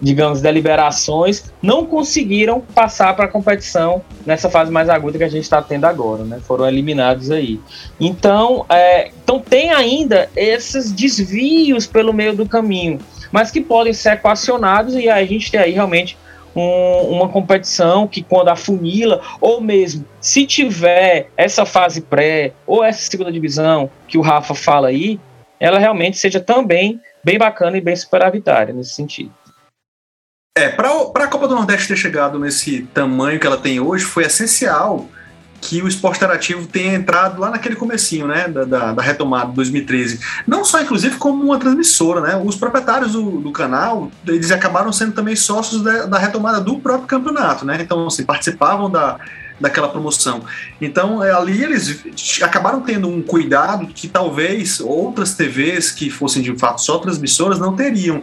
digamos, 0.00 0.40
deliberações, 0.40 1.52
não 1.60 1.84
conseguiram 1.84 2.60
passar 2.60 3.14
para 3.16 3.24
a 3.24 3.28
competição 3.28 4.02
nessa 4.24 4.48
fase 4.48 4.70
mais 4.70 4.88
aguda 4.88 5.18
que 5.18 5.24
a 5.24 5.28
gente 5.28 5.42
está 5.42 5.60
tendo 5.60 5.86
agora, 5.86 6.24
né? 6.24 6.40
Foram 6.40 6.68
eliminados 6.68 7.30
aí. 7.30 7.60
Então, 7.98 8.64
é, 8.68 9.10
então 9.22 9.40
tem 9.40 9.70
ainda 9.70 10.30
esses 10.36 10.92
desvios 10.92 11.86
pelo 11.86 12.12
meio 12.12 12.34
do 12.34 12.46
caminho, 12.46 12.98
mas 13.32 13.50
que 13.50 13.60
podem 13.60 13.92
ser 13.92 14.12
equacionados 14.12 14.94
e 14.94 15.08
a 15.08 15.24
gente 15.24 15.50
tem 15.50 15.60
aí 15.60 15.72
realmente 15.72 16.16
um, 16.58 17.16
uma 17.16 17.28
competição 17.28 18.06
que 18.06 18.22
quando 18.22 18.48
afunila, 18.48 19.20
ou 19.40 19.60
mesmo 19.60 20.04
se 20.20 20.46
tiver 20.46 21.30
essa 21.36 21.64
fase 21.64 22.00
pré 22.00 22.52
ou 22.66 22.82
essa 22.82 23.08
segunda 23.08 23.32
divisão 23.32 23.90
que 24.06 24.18
o 24.18 24.22
Rafa 24.22 24.54
fala 24.54 24.88
aí, 24.88 25.20
ela 25.60 25.78
realmente 25.78 26.18
seja 26.18 26.40
também 26.40 27.00
bem 27.22 27.38
bacana 27.38 27.76
e 27.76 27.80
bem 27.80 27.96
superavitária 27.96 28.72
nesse 28.72 28.94
sentido. 28.94 29.32
É, 30.56 30.68
para 30.68 30.90
a 30.90 31.28
Copa 31.28 31.46
do 31.46 31.54
Nordeste 31.54 31.88
ter 31.88 31.96
chegado 31.96 32.38
nesse 32.38 32.82
tamanho 32.92 33.38
que 33.38 33.46
ela 33.46 33.58
tem 33.58 33.78
hoje, 33.78 34.04
foi 34.04 34.24
essencial 34.24 35.06
que 35.60 35.82
o 35.82 35.88
esporte 35.88 36.18
interativo 36.18 36.66
tenha 36.66 36.94
entrado 36.94 37.40
lá 37.40 37.50
naquele 37.50 37.76
comecinho, 37.76 38.26
né, 38.26 38.48
da, 38.48 38.64
da, 38.64 38.92
da, 38.92 39.02
retomada 39.02 39.50
de 39.50 39.56
2013. 39.56 40.20
Não 40.46 40.64
só, 40.64 40.80
inclusive, 40.80 41.16
como 41.16 41.42
uma 41.42 41.58
transmissora, 41.58 42.20
né, 42.20 42.40
os 42.42 42.56
proprietários 42.56 43.12
do, 43.12 43.40
do 43.40 43.50
canal, 43.50 44.10
eles 44.26 44.50
acabaram 44.50 44.92
sendo 44.92 45.12
também 45.12 45.36
sócios 45.36 45.82
da, 45.82 46.06
da, 46.06 46.18
retomada 46.18 46.60
do 46.60 46.78
próprio 46.78 47.06
campeonato, 47.06 47.64
né, 47.64 47.78
então, 47.80 48.06
assim, 48.06 48.24
participavam 48.24 48.90
da, 48.90 49.18
daquela 49.60 49.88
promoção. 49.88 50.42
Então, 50.80 51.22
é, 51.22 51.32
ali 51.32 51.62
eles 51.62 52.04
acabaram 52.42 52.80
tendo 52.80 53.08
um 53.08 53.20
cuidado 53.20 53.86
que 53.88 54.08
talvez 54.08 54.80
outras 54.80 55.34
TVs 55.34 55.90
que 55.90 56.10
fossem, 56.10 56.42
de 56.42 56.56
fato, 56.56 56.80
só 56.80 56.98
transmissoras 56.98 57.58
não 57.58 57.74
teriam. 57.74 58.22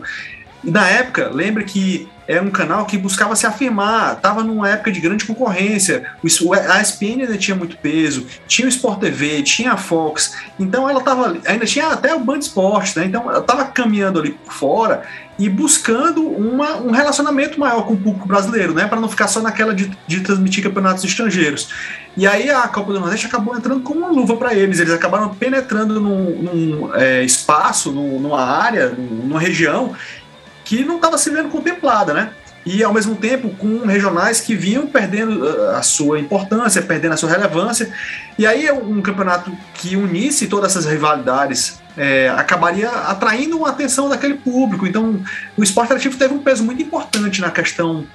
E 0.65 0.71
na 0.71 0.87
época, 0.87 1.29
lembra 1.31 1.63
que 1.63 2.07
era 2.27 2.43
um 2.43 2.49
canal 2.49 2.85
que 2.85 2.97
buscava 2.97 3.35
se 3.35 3.45
afirmar, 3.45 4.13
estava 4.13 4.43
numa 4.43 4.67
época 4.67 4.91
de 4.91 4.99
grande 4.99 5.25
concorrência. 5.25 6.05
A 6.71 6.81
ESPN 6.81 7.21
ainda 7.21 7.37
tinha 7.37 7.55
muito 7.55 7.77
peso, 7.77 8.25
tinha 8.47 8.65
o 8.65 8.69
Sport 8.69 8.99
TV, 8.99 9.43
tinha 9.43 9.73
a 9.73 9.77
Fox, 9.77 10.35
então 10.59 10.89
ela 10.89 10.99
estava. 10.99 11.37
Ainda 11.45 11.65
tinha 11.65 11.87
até 11.87 12.15
o 12.15 12.19
Band 12.19 12.39
Esportes, 12.39 12.95
né? 12.95 13.05
Então 13.05 13.29
ela 13.29 13.39
estava 13.39 13.65
caminhando 13.65 14.19
ali 14.19 14.31
por 14.31 14.53
fora 14.53 15.03
e 15.37 15.47
buscando 15.49 16.25
uma, 16.25 16.77
um 16.77 16.91
relacionamento 16.91 17.59
maior 17.59 17.85
com 17.85 17.93
o 17.93 17.97
público 17.97 18.27
brasileiro, 18.27 18.73
né? 18.73 18.87
Para 18.87 18.99
não 18.99 19.09
ficar 19.09 19.27
só 19.27 19.41
naquela 19.41 19.75
de, 19.75 19.91
de 20.07 20.21
transmitir 20.21 20.63
campeonatos 20.63 21.03
estrangeiros. 21.03 21.69
E 22.17 22.25
aí 22.25 22.49
a 22.49 22.67
Copa 22.69 22.93
do 22.93 22.99
Nordeste 22.99 23.27
acabou 23.27 23.55
entrando 23.55 23.81
como 23.81 23.99
uma 23.99 24.09
luva 24.09 24.37
para 24.37 24.55
eles. 24.55 24.79
Eles 24.79 24.93
acabaram 24.93 25.29
penetrando 25.35 25.99
num, 25.99 26.41
num 26.41 26.95
é, 26.95 27.23
espaço, 27.23 27.91
num, 27.91 28.19
numa 28.19 28.41
área, 28.41 28.89
numa 28.89 29.39
região 29.39 29.93
que 30.65 30.83
não 30.83 30.97
estava 30.97 31.17
sendo 31.17 31.47
contemplada, 31.49 32.13
né? 32.13 32.31
E 32.65 32.83
ao 32.83 32.91
mesmo 32.91 33.15
tempo 33.15 33.49
com 33.51 33.85
regionais 33.85 34.41
que 34.41 34.55
vinham 34.55 34.87
perdendo 34.87 35.45
uh, 35.45 35.75
a 35.75 35.83
sua 35.83 36.19
importância, 36.19 36.81
perdendo 36.81 37.13
a 37.13 37.17
sua 37.17 37.29
relevância. 37.29 37.93
E 38.39 38.45
aí 38.45 38.69
um 38.71 39.01
campeonato 39.01 39.55
que 39.75 39.95
unisse 39.95 40.47
todas 40.47 40.71
essas 40.71 40.91
rivalidades 40.91 41.79
é, 41.95 42.27
acabaria 42.29 42.89
atraindo 42.89 43.63
a 43.65 43.69
atenção 43.69 44.09
daquele 44.09 44.33
público. 44.33 44.87
Então 44.87 45.21
o 45.55 45.63
esporte 45.63 45.93
ativo 45.93 46.17
teve 46.17 46.33
um 46.33 46.39
peso 46.39 46.63
muito 46.63 46.81
importante 46.81 47.39
na 47.39 47.51
questão 47.51 48.05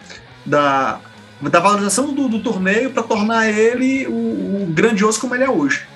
da, 0.44 0.98
da 1.40 1.61
valorização 1.61 2.12
do, 2.12 2.28
do 2.28 2.42
torneio 2.42 2.90
para 2.90 3.05
tornar 3.05 3.48
ele 3.48 4.09
o, 4.09 4.64
o 4.64 4.66
grandioso 4.68 5.20
como 5.20 5.34
ele 5.36 5.44
é 5.44 5.51
hoje. 5.51 5.86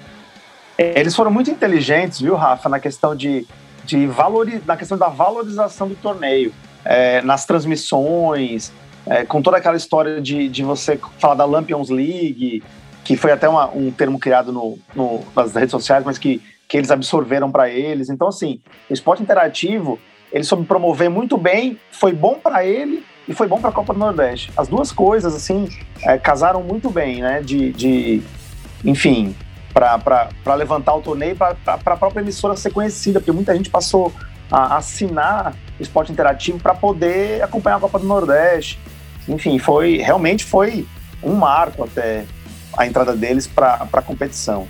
Eles 0.79 1.15
foram 1.15 1.31
muito 1.31 1.51
inteligentes, 1.51 2.21
viu, 2.21 2.35
Rafa, 2.35 2.69
na 2.69 2.81
questão 2.81 3.15
de 3.15 3.47
de 3.85 4.07
valori 4.07 4.63
na 4.67 4.77
questão 4.77 4.97
da 4.97 5.09
valorização 5.09 5.89
do 5.89 5.95
torneio, 5.95 6.53
é, 6.85 7.21
nas 7.23 7.45
transmissões, 7.45 8.73
é, 9.07 9.25
com 9.25 9.43
toda 9.43 9.57
aquela 9.57 9.77
história 9.77 10.21
de, 10.21 10.49
de 10.49 10.63
você 10.63 10.99
falar 11.19 11.35
da 11.35 11.45
Lampions 11.45 11.91
League, 11.91 12.63
que 13.05 13.17
foi 13.17 13.33
até 13.33 13.49
uma, 13.49 13.71
um 13.71 13.91
termo 13.91 14.19
criado 14.19 14.53
no, 14.53 14.79
no, 14.95 15.21
nas 15.37 15.55
redes 15.55 15.71
sociais, 15.71 16.05
mas 16.05 16.17
que, 16.17 16.43
que 16.67 16.77
eles 16.77 16.91
absorveram 16.91 17.51
para 17.51 17.69
eles. 17.69 18.09
Então, 18.09 18.29
assim, 18.29 18.61
o 18.89 18.95
esporte 18.95 19.23
interativo, 19.23 19.99
ele 20.33 20.45
soube 20.45 20.65
promover 20.65 21.11
muito 21.11 21.37
bem, 21.37 21.79
foi 21.93 22.13
bom 22.13 22.35
para 22.35 22.65
ele 22.65 23.05
e 23.29 23.35
foi 23.35 23.47
bom 23.47 23.61
para 23.61 23.71
a 23.71 23.73
Copa 23.73 23.93
do 23.93 23.99
Nordeste. 23.99 24.51
As 24.57 24.69
duas 24.69 24.91
coisas, 24.91 25.35
assim, 25.35 25.69
é, 26.03 26.17
casaram 26.17 26.63
muito 26.63 26.91
bem, 26.91 27.21
né? 27.21 27.43
De, 27.43 27.73
de 27.73 28.23
enfim, 28.83 29.35
para 29.75 30.55
levantar 30.55 30.95
o 30.95 31.03
torneio, 31.03 31.35
para 31.35 31.57
a 31.67 31.97
própria 31.97 32.21
emissora 32.23 32.57
ser 32.57 32.71
conhecida, 32.71 33.19
porque 33.19 33.33
muita 33.33 33.55
gente 33.55 33.69
passou 33.69 34.13
a 34.51 34.77
assinar 34.77 35.55
o 35.79 35.83
esporte 35.83 36.13
interativo 36.13 36.61
para 36.61 36.75
poder 36.75 37.43
acompanhar 37.43 37.77
a 37.77 37.81
Copa 37.81 37.99
do 37.99 38.07
Nordeste. 38.07 38.79
Enfim, 39.29 39.59
foi 39.59 39.97
realmente 39.97 40.45
foi 40.45 40.87
um 41.23 41.35
marco 41.35 41.83
até 41.83 42.25
a 42.77 42.87
entrada 42.87 43.17
deles 43.17 43.47
para 43.47 43.89
a 43.93 44.03
competição. 44.03 44.69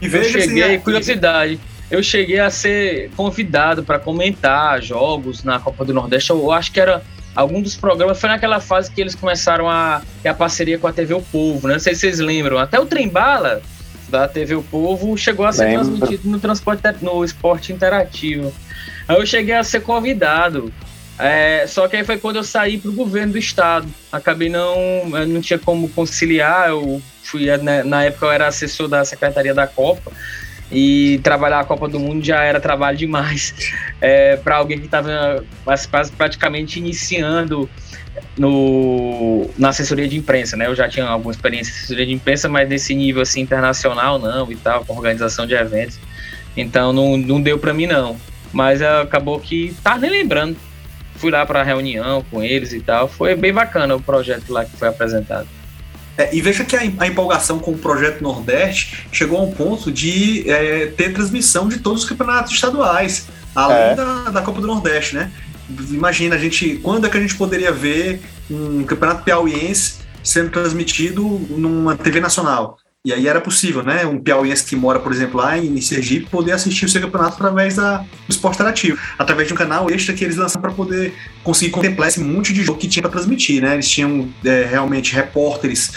E 0.00 0.06
eu 0.06 0.24
cheguei, 0.24 0.62
assim, 0.62 0.78
curiosidade, 0.80 1.60
eu 1.90 2.02
cheguei 2.02 2.40
a 2.40 2.50
ser 2.50 3.10
convidado 3.16 3.82
para 3.82 3.98
comentar 3.98 4.80
jogos 4.82 5.42
na 5.42 5.58
Copa 5.58 5.84
do 5.84 5.92
Nordeste. 5.92 6.30
Eu 6.30 6.52
acho 6.52 6.70
que 6.72 6.80
era 6.80 7.02
algum 7.34 7.62
dos 7.62 7.74
programas 7.76 8.20
foi 8.20 8.28
naquela 8.28 8.60
fase 8.60 8.90
que 8.90 9.00
eles 9.00 9.14
começaram 9.14 9.68
a 9.68 10.02
ter 10.22 10.28
a 10.28 10.34
parceria 10.34 10.78
com 10.78 10.86
a 10.86 10.92
TV 10.92 11.14
O 11.14 11.22
Povo, 11.22 11.66
né? 11.66 11.74
Não 11.74 11.80
sei 11.80 11.94
se 11.94 12.00
vocês 12.00 12.18
lembram. 12.18 12.58
Até 12.58 12.78
o 12.78 12.84
Trembala 12.84 13.62
da 14.12 14.28
TV 14.28 14.54
O 14.54 14.62
Povo 14.62 15.16
chegou 15.16 15.46
a 15.46 15.52
ser 15.52 15.64
Lembro. 15.64 15.86
transmitido 15.86 16.28
no 16.28 16.38
transporte 16.38 16.82
no 17.00 17.24
esporte 17.24 17.72
interativo. 17.72 18.52
Aí 19.08 19.16
eu 19.16 19.26
cheguei 19.26 19.54
a 19.54 19.64
ser 19.64 19.80
convidado. 19.80 20.72
É, 21.18 21.66
só 21.66 21.88
que 21.88 21.96
aí 21.96 22.04
foi 22.04 22.18
quando 22.18 22.36
eu 22.36 22.44
saí 22.44 22.78
para 22.78 22.90
o 22.90 22.94
governo 22.94 23.32
do 23.32 23.38
estado. 23.38 23.88
Acabei 24.10 24.48
não, 24.48 25.08
não 25.26 25.40
tinha 25.40 25.58
como 25.58 25.88
conciliar. 25.88 26.68
Eu 26.68 27.02
fui 27.22 27.46
né, 27.58 27.82
na 27.82 28.04
época 28.04 28.26
eu 28.26 28.32
era 28.32 28.46
assessor 28.46 28.86
da 28.86 29.04
secretaria 29.04 29.54
da 29.54 29.66
Copa 29.66 30.12
e 30.72 31.20
trabalhar 31.22 31.60
a 31.60 31.64
Copa 31.64 31.86
do 31.86 32.00
Mundo 32.00 32.24
já 32.24 32.42
era 32.42 32.58
trabalho 32.58 32.96
demais 32.96 33.54
é, 34.00 34.36
para 34.36 34.56
alguém 34.56 34.78
que 34.78 34.86
estava 34.86 35.44
praticamente 36.16 36.78
iniciando 36.78 37.68
no, 38.36 39.50
na 39.58 39.68
assessoria 39.68 40.08
de 40.08 40.16
imprensa, 40.16 40.56
né? 40.56 40.66
Eu 40.66 40.74
já 40.74 40.88
tinha 40.88 41.06
alguma 41.06 41.32
experiência 41.32 41.70
em 41.70 41.74
assessoria 41.74 42.06
de 42.06 42.12
imprensa, 42.12 42.48
mas 42.48 42.68
nesse 42.68 42.94
nível 42.94 43.22
assim 43.22 43.40
internacional 43.40 44.18
não 44.18 44.50
e 44.50 44.56
tal, 44.56 44.84
com 44.84 44.94
organização 44.94 45.46
de 45.46 45.54
eventos. 45.54 45.98
Então 46.56 46.92
não, 46.92 47.16
não 47.16 47.40
deu 47.40 47.58
para 47.58 47.74
mim 47.74 47.86
não. 47.86 48.16
Mas 48.52 48.82
acabou 48.82 49.38
que 49.40 49.74
tá 49.82 49.96
nem 49.98 50.10
lembrando. 50.10 50.56
Fui 51.16 51.30
lá 51.30 51.44
para 51.46 51.62
reunião 51.62 52.24
com 52.30 52.42
eles 52.42 52.72
e 52.72 52.80
tal. 52.80 53.08
Foi 53.08 53.34
bem 53.34 53.52
bacana 53.52 53.94
o 53.94 54.00
projeto 54.00 54.50
lá 54.50 54.64
que 54.64 54.76
foi 54.76 54.88
apresentado. 54.88 55.48
É, 56.22 56.30
e 56.32 56.40
veja 56.40 56.64
que 56.64 56.76
a, 56.76 56.80
a, 56.80 57.06
empolgação 57.06 57.58
com 57.58 57.72
o 57.72 57.78
projeto 57.78 58.22
Nordeste 58.22 59.08
chegou 59.10 59.38
a 59.38 59.42
um 59.42 59.50
ponto 59.50 59.90
de 59.90 60.48
é, 60.48 60.86
ter 60.86 61.12
transmissão 61.12 61.68
de 61.68 61.78
todos 61.78 62.04
os 62.04 62.08
campeonatos 62.08 62.52
estaduais, 62.52 63.26
além 63.54 63.76
é. 63.76 63.94
da, 63.96 64.30
da 64.30 64.42
Copa 64.42 64.60
do 64.60 64.66
Nordeste, 64.68 65.16
né? 65.16 65.32
imagina, 65.90 66.36
a 66.36 66.38
gente, 66.38 66.76
quando 66.76 67.06
é 67.06 67.10
que 67.10 67.16
a 67.16 67.20
gente 67.20 67.34
poderia 67.34 67.72
ver 67.72 68.20
um 68.50 68.84
campeonato 68.84 69.24
piauiense 69.24 70.00
sendo 70.22 70.50
transmitido 70.50 71.22
numa 71.50 71.96
TV 71.96 72.20
nacional? 72.20 72.78
E 73.04 73.12
aí 73.12 73.26
era 73.26 73.40
possível, 73.40 73.82
né? 73.82 74.06
Um 74.06 74.20
piauiense 74.20 74.64
que 74.64 74.76
mora, 74.76 75.00
por 75.00 75.10
exemplo, 75.10 75.40
lá 75.40 75.58
em 75.58 75.80
Sergipe, 75.80 76.30
poder 76.30 76.52
assistir 76.52 76.84
o 76.84 76.88
seu 76.88 77.00
campeonato 77.00 77.34
através 77.34 77.74
da, 77.74 77.98
do 77.98 78.06
esporte 78.28 78.54
interativo, 78.54 78.96
através 79.18 79.48
de 79.48 79.54
um 79.54 79.56
canal 79.56 79.90
extra 79.90 80.14
que 80.14 80.22
eles 80.22 80.36
lançaram 80.36 80.62
para 80.62 80.70
poder 80.70 81.12
conseguir 81.42 81.72
contemplar 81.72 82.08
esse 82.08 82.20
monte 82.20 82.52
de 82.52 82.62
jogo 82.62 82.78
que 82.78 82.86
tinha 82.86 83.02
para 83.02 83.10
transmitir, 83.10 83.60
né? 83.60 83.74
Eles 83.74 83.88
tinham 83.88 84.28
é, 84.44 84.64
realmente 84.64 85.14
repórteres 85.14 85.92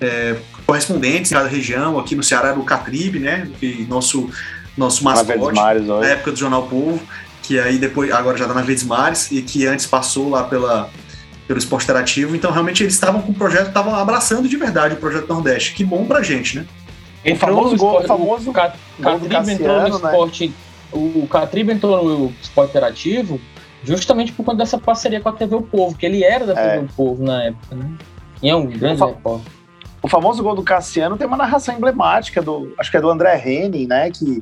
é, 0.00 0.36
correspondentes 0.66 1.32
em 1.32 1.34
cada 1.34 1.48
região, 1.48 1.98
aqui 1.98 2.14
no 2.14 2.22
Ceará 2.22 2.50
era 2.50 2.58
o 2.58 2.64
Catribe, 2.64 3.18
né? 3.18 3.48
Que 3.58 3.86
nosso 3.88 4.28
nosso 4.76 5.02
mascote, 5.02 5.58
na 5.86 6.06
época 6.06 6.32
do 6.32 6.38
Jornal 6.38 6.66
Povo 6.68 7.02
que 7.50 7.58
aí 7.58 7.78
depois, 7.78 8.12
agora 8.12 8.38
já 8.38 8.46
tá 8.46 8.54
na 8.54 8.62
Verdes 8.62 8.84
Mares, 8.84 9.32
e 9.32 9.42
que 9.42 9.66
antes 9.66 9.84
passou 9.84 10.30
lá 10.30 10.44
pela, 10.44 10.88
pelo 11.50 11.58
esporte 11.58 11.82
interativo. 11.82 12.36
Então, 12.36 12.52
realmente, 12.52 12.84
eles 12.84 12.94
estavam 12.94 13.20
com 13.20 13.32
o 13.32 13.34
projeto, 13.34 13.66
estavam 13.66 13.92
abraçando 13.92 14.48
de 14.48 14.56
verdade 14.56 14.94
o 14.94 14.98
projeto 14.98 15.26
Nordeste. 15.26 15.74
Que 15.74 15.84
bom 15.84 16.06
pra 16.06 16.22
gente, 16.22 16.56
né? 16.56 16.66
Entrou 17.24 17.50
o 17.50 17.56
famoso 17.56 17.76
gol, 17.76 17.98
o 17.98 18.06
famoso 18.06 18.50
o 18.50 18.52
Catribe 19.02 19.50
entrou 19.50 19.76
no 19.82 19.82
né? 19.82 19.88
esporte. 19.88 20.54
O 20.92 21.26
Catribe 21.28 21.72
entrou 21.72 22.04
no 22.04 22.32
esporte 22.40 22.70
interativo 22.70 23.40
justamente 23.82 24.30
por 24.30 24.44
conta 24.44 24.58
dessa 24.58 24.78
parceria 24.78 25.20
com 25.20 25.28
a 25.28 25.32
TV 25.32 25.56
O 25.56 25.62
Povo, 25.62 25.98
que 25.98 26.06
ele 26.06 26.22
era 26.22 26.46
da 26.46 26.54
TV 26.54 26.68
é. 26.68 26.78
O 26.78 26.86
Povo 26.86 27.24
na 27.24 27.42
época, 27.42 27.74
né? 27.74 27.90
E 28.40 28.48
é 28.48 28.54
um 28.54 28.66
grande 28.66 29.04
repórter. 29.04 29.52
O 30.00 30.08
famoso 30.08 30.44
gol 30.44 30.54
do 30.54 30.62
Cassiano 30.62 31.16
tem 31.16 31.26
uma 31.26 31.36
narração 31.36 31.74
emblemática 31.74 32.40
do, 32.40 32.72
acho 32.78 32.92
que 32.92 32.96
é 32.96 33.00
do 33.00 33.10
André 33.10 33.42
Henning, 33.44 33.88
né, 33.88 34.08
que 34.08 34.40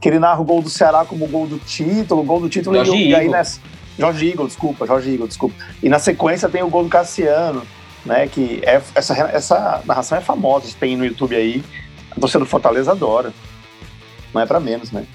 que 0.00 0.08
ele 0.08 0.18
narra 0.18 0.40
o 0.40 0.44
gol 0.44 0.62
do 0.62 0.70
Ceará 0.70 1.04
como 1.04 1.26
o 1.26 1.28
gol 1.28 1.46
do 1.46 1.58
título, 1.58 2.22
o 2.22 2.24
gol 2.24 2.40
do 2.40 2.48
título 2.48 2.74
e, 2.82 3.08
e 3.08 3.14
aí 3.14 3.28
nessa, 3.28 3.60
Jorge 4.00 4.26
Igor, 4.26 4.46
desculpa, 4.46 4.86
Jorge 4.86 5.10
Igor, 5.10 5.28
desculpa. 5.28 5.54
E 5.82 5.88
na 5.88 5.98
sequência 5.98 6.48
tem 6.48 6.62
o 6.62 6.68
gol 6.68 6.84
do 6.84 6.88
Cassiano, 6.88 7.62
né? 8.04 8.26
Que 8.26 8.60
é, 8.64 8.80
essa, 8.94 9.14
essa 9.28 9.82
narração 9.84 10.16
é 10.16 10.20
famosa, 10.20 10.68
tem 10.78 10.96
no 10.96 11.04
YouTube 11.04 11.36
aí. 11.36 11.62
A 12.10 12.18
torcida 12.18 12.40
do 12.40 12.46
Fortaleza 12.46 12.92
adora. 12.92 13.32
Não 14.32 14.40
é 14.40 14.46
para 14.46 14.58
menos, 14.58 14.90
né? 14.90 15.06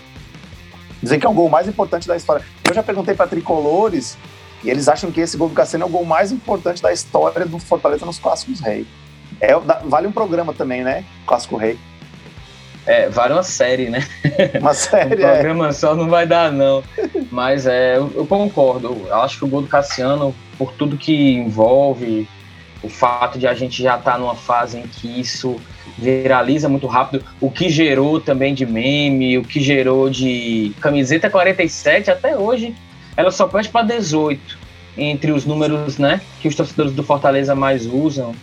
Dizem 1.02 1.20
que 1.20 1.26
é 1.26 1.30
o 1.30 1.34
gol 1.34 1.50
mais 1.50 1.68
importante 1.68 2.08
da 2.08 2.16
história. 2.16 2.46
Eu 2.64 2.74
já 2.74 2.84
perguntei 2.84 3.16
para 3.16 3.28
tricolores 3.28 4.18
e 4.64 4.70
eles 4.70 4.88
acham 4.88 5.12
que 5.12 5.20
esse 5.20 5.36
gol 5.36 5.50
do 5.50 5.56
Cassiano 5.56 5.84
é 5.84 5.88
o 5.88 5.92
gol 5.92 6.06
mais 6.06 6.32
importante 6.32 6.82
da 6.82 6.94
história 6.94 7.46
do 7.46 7.60
Fortaleza 7.60 8.06
nos 8.06 8.20
Clássicos 8.20 8.60
Rei. 8.60 8.86
É, 9.42 9.54
vale 9.86 10.08
um 10.08 10.12
programa 10.12 10.54
também, 10.54 10.84
né? 10.84 11.04
Clássico 11.26 11.58
Rei. 11.58 11.78
É, 12.86 13.10
vale 13.10 13.34
uma 13.34 13.44
série, 13.44 13.90
né? 13.90 14.06
Uma 14.60 14.74
série. 14.74 15.16
um 15.16 15.18
programa 15.18 15.70
é. 15.70 15.72
só 15.72 15.96
não 15.96 16.08
vai 16.08 16.28
dar, 16.28 16.52
não. 16.52 16.84
Mas 17.32 17.66
é, 17.66 17.98
eu, 17.98 18.12
eu, 18.16 18.26
concordo. 18.26 19.06
Eu 19.08 19.22
acho 19.22 19.40
que 19.40 19.46
o 19.46 19.48
gol 19.48 19.62
do 19.62 19.68
Cassiano, 19.68 20.36
por 20.58 20.72
tudo 20.74 20.98
que 20.98 21.34
envolve, 21.34 22.28
o 22.84 22.90
fato 22.90 23.40
de 23.40 23.48
a 23.48 23.54
gente 23.54 23.82
já 23.82 23.98
estar 23.98 24.14
tá 24.14 24.18
numa 24.18 24.36
fase 24.36 24.78
em 24.78 24.84
que 24.84 25.20
isso 25.20 25.60
viraliza 25.98 26.68
muito 26.68 26.88
rápido, 26.88 27.24
o 27.40 27.50
que 27.50 27.70
gerou 27.70 28.20
também 28.20 28.54
de 28.54 28.66
meme, 28.66 29.38
o 29.38 29.44
que 29.44 29.62
gerou 29.62 30.10
de 30.10 30.74
camiseta 30.82 31.30
47 31.30 32.12
até 32.12 32.38
hoje, 32.38 32.76
ela 33.16 33.32
só 33.32 33.48
pede 33.48 33.70
para 33.70 33.86
18 33.86 34.66
entre 34.98 35.32
os 35.32 35.46
números, 35.46 35.98
né, 35.98 36.22
que 36.42 36.48
os 36.48 36.56
torcedores 36.56 36.94
do 36.94 37.04
Fortaleza 37.04 37.56
mais 37.56 37.86
usam. 37.86 38.34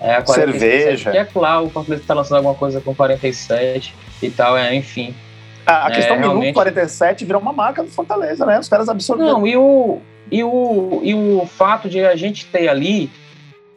É, 0.00 0.14
a 0.14 0.22
47, 0.22 0.60
Cerveja. 0.60 1.10
Que 1.10 1.18
é 1.18 1.24
claro, 1.24 1.66
o 1.66 1.70
Fortaleza 1.70 2.02
está 2.02 2.14
lançando 2.14 2.36
alguma 2.36 2.54
coisa 2.54 2.80
com 2.80 2.94
47 2.94 3.94
e 4.22 4.30
tal, 4.30 4.56
é, 4.56 4.74
enfim. 4.74 5.14
A, 5.66 5.86
a 5.86 5.90
questão 5.90 6.16
é, 6.16 6.20
do 6.20 6.28
realmente... 6.28 6.54
47 6.54 7.24
virou 7.24 7.42
uma 7.42 7.52
marca 7.52 7.82
do 7.82 7.90
Fortaleza, 7.90 8.46
né? 8.46 8.58
Os 8.58 8.68
caras 8.68 8.88
absorveram. 8.88 9.40
Não, 9.40 9.46
e 9.46 9.56
o, 9.56 9.98
e, 10.30 10.42
o, 10.42 11.00
e 11.02 11.14
o 11.14 11.46
fato 11.46 11.88
de 11.88 12.04
a 12.04 12.16
gente 12.16 12.46
ter 12.46 12.68
ali 12.68 13.10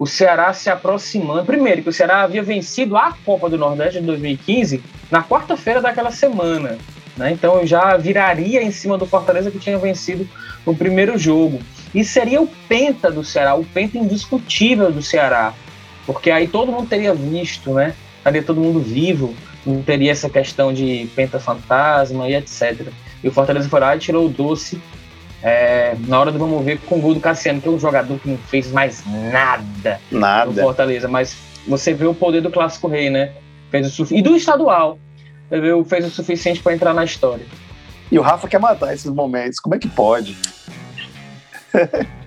o 0.02 0.08
Ceará 0.08 0.52
se 0.52 0.68
aproximando. 0.68 1.46
Primeiro, 1.46 1.84
que 1.84 1.90
o 1.90 1.94
Ceará 1.94 2.24
havia 2.24 2.42
vencido 2.42 2.98
a 2.98 3.16
Copa 3.24 3.48
do 3.48 3.56
Nordeste 3.56 4.00
de 4.00 4.06
2015 4.08 4.84
na 5.12 5.24
quarta-feira 5.24 5.80
daquela 5.80 6.10
semana. 6.10 6.78
Né? 7.16 7.32
Então 7.34 7.60
eu 7.60 7.68
já 7.68 7.96
viraria 7.98 8.64
em 8.64 8.72
cima 8.72 8.98
do 8.98 9.06
Fortaleza 9.06 9.52
que 9.52 9.60
tinha 9.60 9.78
vencido 9.78 10.28
o 10.66 10.76
primeiro 10.76 11.20
jogo. 11.20 11.60
E 11.94 12.04
seria 12.04 12.42
o 12.42 12.48
penta 12.68 13.12
do 13.12 13.24
Ceará, 13.24 13.54
o 13.54 13.64
penta 13.64 13.98
indiscutível 13.98 14.92
do 14.92 15.04
Ceará. 15.04 15.54
Porque 16.06 16.32
aí 16.32 16.48
todo 16.48 16.72
mundo 16.72 16.88
teria 16.88 17.14
visto, 17.14 17.74
né? 17.74 17.94
Estaria 18.18 18.44
todo 18.44 18.60
mundo 18.60 18.80
vivo, 18.80 19.34
não 19.66 19.82
teria 19.82 20.12
essa 20.12 20.30
questão 20.30 20.74
de 20.74 21.10
penta 21.16 21.40
fantasma 21.40 22.28
e 22.28 22.36
etc. 22.36 22.88
E 23.24 23.28
o 23.28 23.32
Fortaleza 23.32 23.70
foi 23.70 23.80
lá 23.80 23.96
e 23.96 24.00
tirou 24.00 24.26
o 24.26 24.30
doce 24.30 24.80
é, 25.44 25.96
na 26.08 26.20
hora 26.20 26.32
do 26.32 26.38
vamos 26.38 26.64
ver 26.64 26.80
com 26.82 26.98
o 26.98 27.02
gol 27.02 27.16
do 27.16 27.20
Cassiano, 27.20 27.60
que 27.60 27.68
é 27.68 27.72
um 27.72 27.80
jogador 27.80 28.20
que 28.20 28.30
não 28.30 28.38
fez 28.38 28.72
mais 28.72 29.04
nada, 29.06 30.00
nada. 30.12 30.52
no 30.52 30.54
Fortaleza. 30.54 31.08
Mas 31.08 31.36
você 31.68 31.94
vê 31.94 32.06
o 32.06 32.14
poder 32.14 32.42
do 32.42 32.52
Clássico 32.52 32.88
Rei, 32.88 33.10
né? 33.10 33.32
Fez 33.72 34.00
o 34.00 34.14
e 34.14 34.22
do 34.22 34.36
estadual. 34.36 35.00
Fez 35.88 36.06
o 36.06 36.10
suficiente 36.10 36.62
para 36.62 36.74
entrar 36.74 36.94
na 36.94 37.04
história. 37.04 37.46
E 38.12 38.20
o 38.20 38.22
Rafa 38.22 38.48
quer 38.48 38.60
matar 38.60 38.94
esses 38.94 39.12
momentos. 39.12 39.60
Como 39.60 39.76
é 39.76 39.80
que 39.80 39.88
pode? 39.88 40.38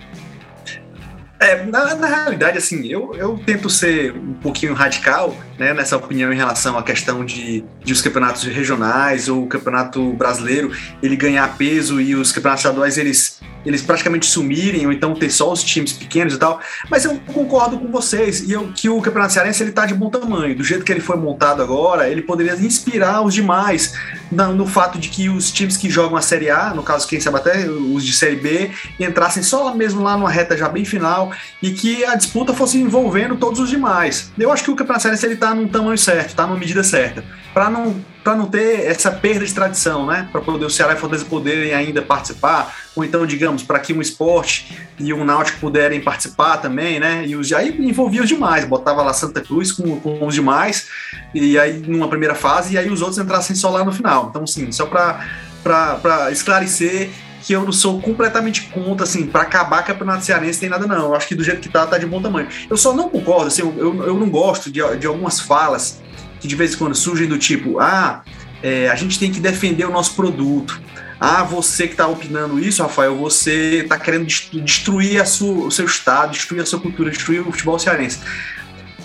É, 1.45 1.63
na, 1.63 1.93
na, 1.93 2.07
realidade, 2.07 2.57
assim, 2.57 2.87
eu, 2.87 3.13
eu 3.15 3.39
tento 3.45 3.69
ser 3.69 4.11
um 4.13 4.33
pouquinho 4.33 4.73
radical 4.73 5.37
né, 5.59 5.75
nessa 5.75 5.95
opinião 5.95 6.33
em 6.33 6.35
relação 6.35 6.75
à 6.75 6.81
questão 6.81 7.23
de, 7.23 7.63
de 7.83 7.93
os 7.93 8.01
campeonatos 8.01 8.43
regionais 8.45 9.29
ou 9.29 9.43
o 9.43 9.47
campeonato 9.47 10.11
brasileiro 10.13 10.71
ele 11.03 11.15
ganhar 11.15 11.55
peso 11.55 12.01
e 12.01 12.15
os 12.15 12.31
campeonatos 12.31 12.65
estaduais 12.65 12.97
eles 12.97 13.39
eles 13.65 13.81
praticamente 13.81 14.27
sumirem, 14.27 14.85
ou 14.85 14.93
então 14.93 15.15
ter 15.15 15.29
só 15.31 15.51
os 15.51 15.63
times 15.63 15.91
pequenos 15.91 16.35
e 16.35 16.37
tal. 16.37 16.59
Mas 16.89 17.03
eu 17.03 17.19
concordo 17.33 17.79
com 17.79 17.91
vocês, 17.91 18.41
e 18.41 18.51
eu, 18.51 18.71
que 18.71 18.87
o 18.87 19.01
Campeonato 19.01 19.33
Cearense 19.33 19.63
ele 19.63 19.71
tá 19.71 19.85
de 19.85 19.93
bom 19.95 20.09
tamanho. 20.09 20.55
Do 20.55 20.63
jeito 20.63 20.85
que 20.85 20.91
ele 20.91 21.01
foi 21.01 21.17
montado 21.17 21.63
agora, 21.63 22.07
ele 22.07 22.21
poderia 22.21 22.53
inspirar 22.53 23.21
os 23.23 23.33
demais 23.33 23.95
no 24.31 24.67
fato 24.67 24.99
de 24.99 25.09
que 25.09 25.29
os 25.29 25.51
times 25.51 25.77
que 25.77 25.89
jogam 25.89 26.17
a 26.17 26.21
Série 26.21 26.49
A, 26.49 26.73
no 26.73 26.83
caso, 26.83 27.07
quem 27.07 27.19
sabe 27.19 27.37
até 27.37 27.67
os 27.67 28.05
de 28.05 28.13
Série 28.13 28.35
B, 28.35 28.71
entrassem 28.99 29.41
só 29.41 29.73
mesmo 29.73 30.03
lá 30.03 30.15
numa 30.15 30.29
reta 30.29 30.55
já 30.55 30.69
bem 30.69 30.85
final 30.85 31.31
e 31.61 31.71
que 31.71 32.03
a 32.05 32.15
disputa 32.15 32.53
fosse 32.53 32.77
envolvendo 32.77 33.35
todos 33.35 33.59
os 33.59 33.69
demais. 33.69 34.31
Eu 34.37 34.51
acho 34.51 34.63
que 34.63 34.71
o 34.71 34.75
Campeonato 34.75 35.03
Cearense 35.03 35.25
ele 35.25 35.35
tá 35.35 35.53
num 35.53 35.67
tamanho 35.67 35.97
certo, 35.97 36.35
tá 36.35 36.45
numa 36.45 36.57
medida 36.57 36.83
certa. 36.83 37.23
Para 37.53 37.69
não 37.69 37.95
para 38.25 38.35
não 38.35 38.47
ter 38.47 38.87
essa 38.87 39.11
perda 39.11 39.45
de 39.45 39.53
tradição, 39.53 40.07
né? 40.07 40.27
Para 40.31 40.41
poder 40.41 40.65
o 40.65 40.69
Ceará 40.69 40.93
e 40.93 40.95
Fortaleza 40.95 41.25
poderem 41.29 41.75
ainda 41.75 42.01
participar, 42.01 42.75
ou 42.95 43.05
então, 43.05 43.23
digamos, 43.23 43.61
para 43.61 43.77
que 43.77 43.93
um 43.93 44.01
esporte 44.01 44.75
e 44.97 45.13
um 45.13 45.23
Náutico 45.23 45.59
puderem 45.59 46.01
participar 46.01 46.57
também, 46.57 46.99
né? 46.99 47.23
E 47.27 47.35
os, 47.35 47.53
aí 47.53 47.69
envolvia 47.79 48.23
os 48.23 48.27
demais, 48.27 48.65
botava 48.65 49.03
lá 49.03 49.13
Santa 49.13 49.41
Cruz 49.41 49.71
com, 49.71 49.99
com 49.99 50.25
os 50.25 50.33
demais, 50.33 50.87
e 51.35 51.59
aí 51.59 51.77
numa 51.85 52.07
primeira 52.07 52.33
fase, 52.33 52.73
e 52.73 52.79
aí 52.79 52.89
os 52.89 53.03
outros 53.03 53.19
entrassem 53.19 53.55
só 53.55 53.69
lá 53.69 53.85
no 53.85 53.91
final. 53.91 54.29
Então, 54.31 54.47
sim, 54.47 54.71
só 54.71 54.87
para 54.87 56.31
esclarecer 56.31 57.11
que 57.45 57.53
eu 57.53 57.63
não 57.63 57.71
sou 57.71 58.01
completamente 58.01 58.63
contra, 58.73 59.03
assim, 59.03 59.27
para 59.27 59.43
acabar 59.43 59.83
campeonato 59.83 60.25
cearense 60.25 60.59
tem 60.59 60.67
nada 60.67 60.87
não. 60.87 61.05
Eu 61.05 61.15
acho 61.15 61.27
que 61.27 61.35
do 61.35 61.43
jeito 61.43 61.61
que 61.61 61.69
tá, 61.69 61.85
tá 61.85 61.95
de 61.99 62.07
bom 62.07 62.19
tamanho. 62.19 62.47
Eu 62.67 62.75
só 62.75 62.91
não 62.91 63.07
concordo, 63.07 63.47
assim, 63.47 63.61
eu, 63.61 64.03
eu 64.03 64.15
não 64.15 64.27
gosto 64.27 64.71
de, 64.71 64.81
de 64.97 65.05
algumas 65.05 65.39
falas 65.39 66.01
que 66.39 66.47
de 66.47 66.55
vez 66.55 66.73
em 66.73 66.77
quando 66.77 66.95
surgem 66.95 67.27
do 67.27 67.37
tipo, 67.37 67.79
ah, 67.79 68.23
é, 68.63 68.89
a 68.89 68.95
gente 68.95 69.19
tem 69.19 69.31
que 69.31 69.39
defender 69.39 69.85
o 69.85 69.91
nosso 69.91 70.15
produto. 70.15 70.81
Ah, 71.19 71.43
você 71.43 71.85
que 71.85 71.93
está 71.93 72.07
opinando 72.07 72.59
isso, 72.59 72.81
Rafael, 72.81 73.15
você 73.15 73.83
está 73.83 73.99
querendo 73.99 74.25
destruir 74.25 75.23
sua, 75.27 75.67
o 75.67 75.71
seu 75.71 75.85
estado, 75.85 76.31
destruir 76.31 76.63
a 76.63 76.65
sua 76.65 76.79
cultura, 76.79 77.11
destruir 77.11 77.41
o 77.41 77.51
futebol 77.51 77.77
cearense. 77.77 78.19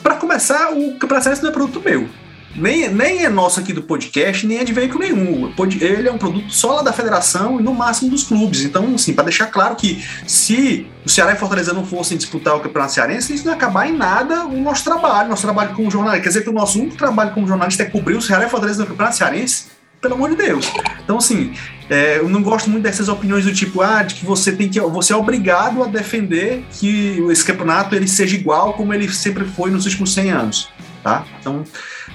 Para 0.02 0.14
começar, 0.14 0.72
o 0.72 0.94
Campeonato 0.94 1.24
Cearense 1.24 1.42
não 1.42 1.50
é 1.50 1.52
produto 1.52 1.82
meu 1.84 2.08
nem, 2.54 2.88
nem 2.88 3.24
é 3.24 3.28
nosso 3.28 3.60
aqui 3.60 3.72
do 3.72 3.82
podcast, 3.82 4.46
nem 4.46 4.58
é 4.58 4.64
de 4.64 4.72
veículo 4.72 5.04
nenhum. 5.04 5.52
Ele 5.80 6.08
é 6.08 6.12
um 6.12 6.18
produto 6.18 6.52
só 6.52 6.76
lá 6.76 6.82
da 6.82 6.92
federação 6.92 7.60
e 7.60 7.62
no 7.62 7.72
máximo 7.72 8.10
dos 8.10 8.24
clubes. 8.24 8.64
Então, 8.64 8.94
assim, 8.94 9.12
para 9.12 9.24
deixar 9.24 9.46
claro 9.46 9.76
que 9.76 10.04
se 10.26 10.86
o 11.04 11.08
Ceará 11.08 11.32
e 11.32 11.36
Fortaleza 11.36 11.72
não 11.72 11.86
fossem 11.86 12.16
disputar 12.16 12.56
o 12.56 12.60
Campeonato 12.60 12.92
Cearense, 12.92 13.34
isso 13.34 13.44
não 13.44 13.52
ia 13.52 13.56
acabar 13.56 13.88
em 13.88 13.96
nada 13.96 14.44
o 14.46 14.60
nosso 14.60 14.84
trabalho, 14.84 15.28
nosso 15.28 15.42
trabalho 15.42 15.74
como 15.74 15.90
jornalista. 15.90 16.22
Quer 16.22 16.28
dizer 16.28 16.42
que 16.42 16.50
o 16.50 16.52
nosso 16.52 16.80
único 16.80 16.96
trabalho 16.96 17.32
como 17.32 17.46
jornalista 17.46 17.84
é 17.84 17.86
cobrir 17.86 18.16
o 18.16 18.22
Ceará 18.22 18.46
e 18.46 18.50
Fortaleza 18.50 18.80
no 18.80 18.86
Campeonato 18.86 19.16
Cearense? 19.16 19.66
Pelo 20.00 20.14
amor 20.14 20.30
de 20.30 20.36
Deus. 20.36 20.72
Então, 21.04 21.18
assim, 21.18 21.52
é, 21.90 22.18
eu 22.18 22.28
não 22.28 22.42
gosto 22.42 22.70
muito 22.70 22.84
dessas 22.84 23.08
opiniões 23.08 23.44
do 23.44 23.52
tipo, 23.52 23.82
ah, 23.82 24.02
de 24.02 24.14
que 24.14 24.24
você 24.24 24.50
tem 24.50 24.68
que. 24.68 24.80
Você 24.80 25.12
é 25.12 25.16
obrigado 25.16 25.82
a 25.82 25.86
defender 25.86 26.64
que 26.72 27.22
esse 27.30 27.44
campeonato 27.44 27.94
ele 27.94 28.08
seja 28.08 28.34
igual 28.34 28.72
como 28.72 28.94
ele 28.94 29.12
sempre 29.12 29.44
foi 29.44 29.70
nos 29.70 29.84
últimos 29.84 30.14
100 30.14 30.30
anos. 30.30 30.68
Tá? 31.02 31.24
Então, 31.38 31.64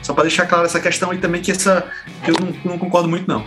só 0.05 0.13
para 0.13 0.21
deixar 0.21 0.45
claro 0.45 0.65
essa 0.65 0.79
questão 0.79 1.09
aí 1.09 1.17
também, 1.17 1.41
que 1.41 1.51
essa 1.51 1.83
eu 2.27 2.35
não, 2.39 2.73
não 2.73 2.77
concordo 2.77 3.09
muito, 3.09 3.27
não. 3.27 3.43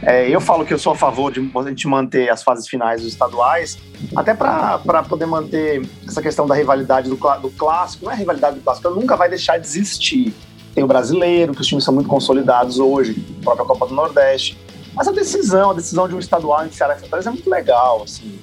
É, 0.00 0.26
eu 0.28 0.40
falo 0.40 0.64
que 0.64 0.72
eu 0.72 0.78
sou 0.78 0.94
a 0.94 0.96
favor 0.96 1.30
de 1.30 1.38
a 1.54 1.62
gente 1.68 1.86
manter 1.86 2.30
as 2.30 2.42
fases 2.42 2.66
finais 2.66 3.02
dos 3.02 3.12
estaduais, 3.12 3.78
até 4.16 4.32
para 4.32 4.78
poder 5.06 5.26
manter 5.26 5.86
essa 6.08 6.22
questão 6.22 6.46
da 6.46 6.54
rivalidade 6.54 7.10
do, 7.10 7.16
do 7.16 7.50
clássico. 7.50 8.06
Não 8.06 8.12
é 8.12 8.16
rivalidade 8.16 8.56
do 8.56 8.62
clássico, 8.62 8.88
nunca 8.88 9.16
vai 9.16 9.28
deixar 9.28 9.58
de 9.58 9.66
existir. 9.66 10.34
Tem 10.74 10.82
o 10.82 10.86
brasileiro, 10.86 11.54
que 11.54 11.60
os 11.60 11.66
times 11.66 11.84
são 11.84 11.92
muito 11.92 12.08
consolidados 12.08 12.78
hoje, 12.78 13.22
a 13.40 13.44
própria 13.44 13.66
Copa 13.66 13.86
do 13.86 13.94
Nordeste. 13.94 14.58
Mas 14.94 15.06
a 15.06 15.12
decisão, 15.12 15.72
a 15.72 15.74
decisão 15.74 16.08
de 16.08 16.14
um 16.14 16.18
estadual 16.18 16.64
entre 16.64 16.74
Ceará 16.74 16.96
e 16.96 17.00
Fortaleza 17.00 17.28
é 17.28 17.32
muito 17.32 17.50
legal, 17.50 18.02
assim. 18.02 18.38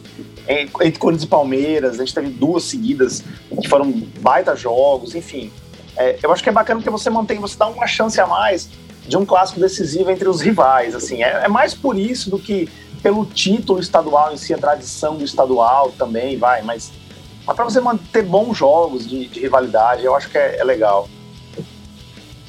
Entre 0.47 0.99
Corinthians 0.99 1.23
e 1.23 1.27
Palmeiras, 1.27 1.95
a 1.95 2.05
gente 2.05 2.13
teve 2.13 2.29
duas 2.29 2.63
seguidas 2.63 3.23
que 3.59 3.67
foram 3.67 3.91
baita 4.19 4.55
jogos, 4.55 5.15
enfim. 5.15 5.51
É, 5.99 6.17
eu 6.23 6.31
acho 6.31 6.41
que 6.41 6.47
é 6.47 6.51
bacana 6.51 6.79
porque 6.79 6.89
você 6.89 7.09
mantém, 7.09 7.39
você 7.39 7.57
dá 7.57 7.67
uma 7.67 7.85
chance 7.85 8.19
a 8.21 8.25
mais 8.25 8.69
de 9.05 9.17
um 9.17 9.25
clássico 9.25 9.59
decisivo 9.59 10.09
entre 10.09 10.29
os 10.29 10.39
rivais. 10.39 10.95
Assim, 10.95 11.21
é, 11.21 11.43
é 11.43 11.47
mais 11.49 11.73
por 11.73 11.99
isso 11.99 12.29
do 12.29 12.39
que 12.39 12.69
pelo 13.03 13.25
título 13.25 13.79
estadual 13.79 14.33
em 14.33 14.37
si, 14.37 14.53
a 14.53 14.57
tradição 14.57 15.17
do 15.17 15.25
estadual 15.25 15.91
também, 15.97 16.37
vai, 16.37 16.61
mas, 16.61 16.91
para 17.45 17.63
você 17.63 17.81
manter 17.81 18.23
bons 18.23 18.57
jogos 18.57 19.07
de, 19.07 19.27
de, 19.27 19.39
rivalidade, 19.41 20.03
eu 20.03 20.15
acho 20.15 20.29
que 20.29 20.37
é, 20.37 20.59
é 20.59 20.63
legal. 20.63 21.09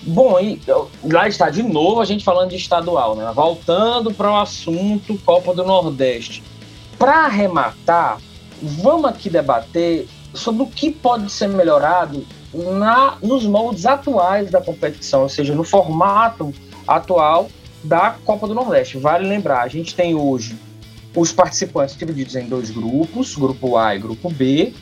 Bom, 0.03 0.39
e 0.39 0.61
lá 1.05 1.29
está 1.29 1.51
de 1.51 1.63
novo 1.63 2.01
a 2.01 2.05
gente 2.05 2.25
falando 2.25 2.51
de 2.51 2.57
estadual, 2.57 3.15
né? 3.17 3.31
Voltando 3.35 4.13
para 4.13 4.31
o 4.31 4.37
assunto 4.37 5.19
Copa 5.25 5.53
do 5.55 5.65
Nordeste. 5.65 6.43
Para 6.99 7.25
arrematar, 7.25 8.19
vamos 8.63 9.11
aqui 9.11 9.29
debater 9.29 10.09
sobre 10.33 10.63
o 10.63 10.67
que 10.67 10.91
pode 10.91 11.31
ser 11.31 11.49
melhorado 11.49 12.25
na, 12.53 13.17
nos 13.23 13.45
moldes 13.45 13.87
atuais 13.87 14.51
da 14.51 14.61
competição, 14.61 15.23
ou 15.23 15.29
seja, 15.29 15.55
no 15.55 15.65
formato 15.65 16.53
atual 16.87 17.49
da 17.83 18.17
Copa 18.25 18.47
do 18.47 18.55
Nordeste. 18.55 18.99
Vale 18.99 19.27
lembrar, 19.27 19.63
a 19.63 19.69
gente 19.69 19.95
tem 19.95 20.15
hoje 20.15 20.57
os 21.15 21.33
participantes 21.33 21.97
divididos 21.97 22.37
em 22.37 22.47
dois 22.47 22.71
grupos, 22.71 23.35
grupo 23.35 23.77
A 23.77 23.95
e 23.95 23.99
grupo 23.99 24.31
B, 24.31 24.73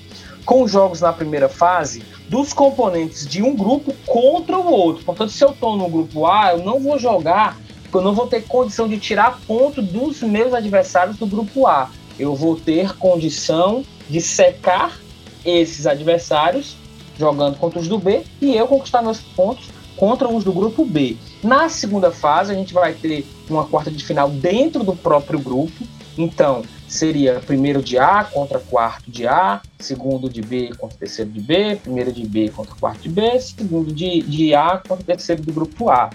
com 0.45 0.67
jogos 0.67 1.01
na 1.01 1.13
primeira 1.13 1.49
fase 1.49 2.03
dos 2.29 2.53
componentes 2.53 3.27
de 3.27 3.43
um 3.43 3.55
grupo 3.55 3.95
contra 4.07 4.59
o 4.59 4.71
outro. 4.71 5.05
Portanto, 5.05 5.31
se 5.31 5.45
eu 5.45 5.51
estou 5.51 5.77
no 5.77 5.89
grupo 5.89 6.27
A, 6.27 6.53
eu 6.53 6.65
não 6.65 6.81
vou 6.81 6.99
jogar, 6.99 7.59
porque 7.83 7.99
eu 7.99 8.03
não 8.03 8.15
vou 8.15 8.27
ter 8.27 8.43
condição 8.45 8.89
de 8.89 8.99
tirar 8.99 9.39
ponto 9.47 9.81
dos 9.83 10.23
meus 10.23 10.53
adversários 10.55 11.17
do 11.17 11.27
grupo 11.27 11.67
A. 11.67 11.91
Eu 12.19 12.35
vou 12.35 12.57
ter 12.57 12.97
condição 12.97 13.85
de 14.09 14.21
secar 14.21 14.99
esses 15.45 15.87
adversários 15.87 16.77
jogando 17.19 17.59
contra 17.59 17.79
os 17.79 17.89
do 17.89 17.99
B 17.99 18.23
e 18.41 18.57
eu 18.57 18.67
conquistar 18.67 19.03
meus 19.03 19.21
pontos 19.21 19.69
contra 19.97 20.29
os 20.29 20.45
do 20.45 20.53
grupo 20.53 20.85
B. 20.85 21.17
Na 21.43 21.69
segunda 21.69 22.11
fase, 22.11 22.53
a 22.53 22.55
gente 22.55 22.73
vai 22.73 22.93
ter 22.93 23.27
uma 23.51 23.67
quarta 23.67 23.91
de 23.91 24.05
final 24.05 24.31
dentro 24.31 24.85
do 24.85 24.95
próprio 24.95 25.39
grupo. 25.39 25.85
Então, 26.17 26.63
seria 26.87 27.41
primeiro 27.41 27.83
de 27.83 27.99
A 27.99 28.25
contra 28.25 28.59
quarto 28.59 29.11
de 29.11 29.27
A, 29.27 29.61
segundo 29.79 30.29
de 30.29 30.41
B 30.41 30.71
contra 30.79 30.97
terceiro 30.99 31.31
de 31.31 31.41
B, 31.41 31.77
primeiro 31.83 32.13
de 32.13 32.27
B 32.27 32.49
contra 32.49 32.75
quarto 32.77 33.03
de 33.03 33.09
B, 33.09 33.39
segundo 33.41 33.93
de, 33.93 34.23
de 34.23 34.55
A 34.55 34.81
contra 34.87 35.05
terceiro 35.05 35.43
do 35.43 35.53
grupo 35.53 35.91
A. 35.91 36.11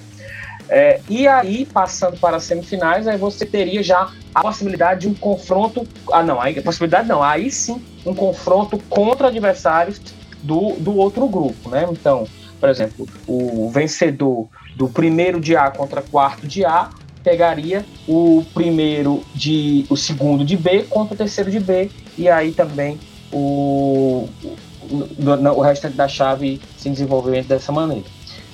É, 0.69 1.01
e 1.09 1.27
aí, 1.27 1.65
passando 1.65 2.17
para 2.17 2.37
as 2.37 2.43
semifinais, 2.43 3.07
aí 3.07 3.17
você 3.17 3.45
teria 3.45 3.83
já 3.83 4.11
a 4.33 4.41
possibilidade 4.41 5.01
de 5.01 5.07
um 5.09 5.13
confronto. 5.13 5.85
Ah, 6.11 6.23
não, 6.23 6.39
aí, 6.41 6.57
a 6.57 6.61
possibilidade 6.61 7.07
não, 7.07 7.21
aí 7.21 7.51
sim, 7.51 7.81
um 8.05 8.15
confronto 8.15 8.77
contra 8.89 9.27
adversários 9.27 10.01
do, 10.43 10.73
do 10.73 10.95
outro 10.95 11.27
grupo, 11.27 11.69
né? 11.69 11.87
Então, 11.89 12.27
por 12.59 12.69
exemplo, 12.69 13.07
o 13.27 13.69
vencedor 13.69 14.47
do 14.75 14.87
primeiro 14.87 15.39
de 15.39 15.55
A 15.55 15.71
contra 15.71 16.01
quarto 16.01 16.45
de 16.45 16.63
A 16.63 16.89
pegaria 17.23 17.85
o 18.07 18.45
primeiro 18.53 19.23
de 19.33 19.85
o 19.89 19.95
segundo 19.95 20.43
de 20.43 20.57
B 20.57 20.83
contra 20.83 21.13
o 21.13 21.17
terceiro 21.17 21.49
de 21.49 21.59
B 21.59 21.89
e 22.17 22.27
aí 22.29 22.51
também 22.51 22.99
o, 23.31 24.27
o, 24.43 25.55
o 25.55 25.61
restante 25.61 25.95
da 25.95 26.07
chave 26.07 26.61
se 26.77 26.89
desenvolvendo 26.89 27.47
dessa 27.47 27.71
maneira. 27.71 28.05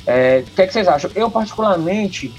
É, 0.05 0.43
o 0.47 0.55
que, 0.55 0.61
é 0.61 0.67
que 0.67 0.73
vocês 0.73 0.87
acham? 0.87 1.09
Eu 1.15 1.29
particularmente 1.29 2.33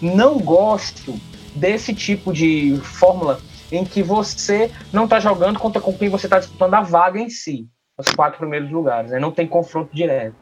não 0.00 0.38
gosto 0.38 1.14
desse 1.54 1.94
tipo 1.94 2.32
de 2.32 2.78
fórmula 2.82 3.40
em 3.70 3.84
que 3.84 4.02
você 4.02 4.70
não 4.92 5.04
está 5.04 5.20
jogando 5.20 5.58
contra 5.58 5.80
com 5.80 5.92
quem 5.92 6.08
você 6.08 6.26
está 6.26 6.38
disputando 6.38 6.74
a 6.74 6.82
vaga 6.82 7.18
em 7.18 7.28
si 7.28 7.68
os 7.98 8.08
quatro 8.14 8.38
primeiros 8.38 8.70
lugares, 8.70 9.10
né? 9.10 9.18
Não 9.18 9.32
tem 9.32 9.46
confronto 9.46 9.94
direto. 9.94 10.34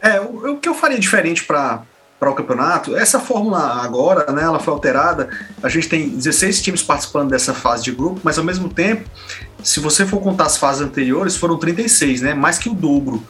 É, 0.00 0.18
o, 0.20 0.52
o 0.52 0.58
que 0.58 0.68
eu 0.68 0.74
faria 0.74 0.98
diferente 0.98 1.44
para 1.44 1.82
para 2.18 2.28
o 2.28 2.34
campeonato, 2.34 2.94
essa 2.94 3.18
fórmula 3.18 3.82
agora, 3.82 4.30
né, 4.30 4.42
ela 4.42 4.58
foi 4.58 4.74
alterada. 4.74 5.30
A 5.62 5.70
gente 5.70 5.88
tem 5.88 6.10
16 6.10 6.60
times 6.60 6.82
participando 6.82 7.30
dessa 7.30 7.54
fase 7.54 7.82
de 7.82 7.92
grupo, 7.92 8.20
mas 8.22 8.36
ao 8.36 8.44
mesmo 8.44 8.68
tempo, 8.68 9.08
se 9.64 9.80
você 9.80 10.04
for 10.04 10.20
contar 10.20 10.44
as 10.44 10.58
fases 10.58 10.82
anteriores, 10.82 11.34
foram 11.34 11.56
36, 11.56 12.20
né, 12.20 12.34
mais 12.34 12.58
que 12.58 12.68
o 12.68 12.74
dobro. 12.74 13.26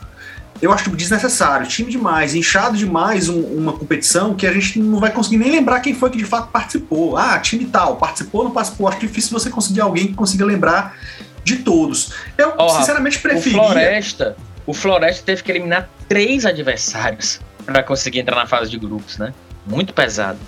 Eu 0.61 0.72
acho 0.72 0.90
desnecessário, 0.90 1.68
time 1.68 1.88
demais, 1.88 2.34
inchado 2.34 2.76
demais 2.76 3.28
um, 3.28 3.40
uma 3.40 3.72
competição 3.72 4.34
que 4.34 4.44
a 4.44 4.53
gente 4.53 4.80
não 4.80 4.98
vai 4.98 5.12
conseguir 5.12 5.38
nem 5.38 5.53
lembrar 5.53 5.78
quem 5.78 5.94
foi 5.94 6.11
que 6.11 6.18
de 6.18 6.24
fato 6.24 6.51
participou. 6.51 7.16
Ah, 7.16 7.38
time 7.38 7.66
tal, 7.66 7.96
participou 7.96 8.40
ou 8.40 8.48
não 8.48 8.53
participou. 8.53 8.88
Acho 8.88 8.98
difícil 8.98 9.30
você 9.38 9.48
conseguir 9.48 9.82
alguém 9.82 10.09
que 10.09 10.14
consiga 10.14 10.44
lembrar 10.44 10.96
de 11.45 11.57
todos. 11.57 12.12
Eu, 12.36 12.55
oh, 12.59 12.68
sinceramente, 12.68 13.18
preferia. 13.18 13.61
O 13.61 13.64
Floresta, 13.66 14.36
o 14.66 14.74
Floresta 14.74 15.22
teve 15.24 15.43
que 15.43 15.51
eliminar 15.51 15.88
três 16.09 16.47
adversários 16.47 17.41
para 17.64 17.82
conseguir 17.82 18.20
entrar 18.20 18.36
na 18.36 18.47
fase 18.47 18.70
de 18.70 18.78
grupos, 18.78 19.18
né? 19.18 19.32
Muito 19.66 19.93
pesado. 19.93 20.38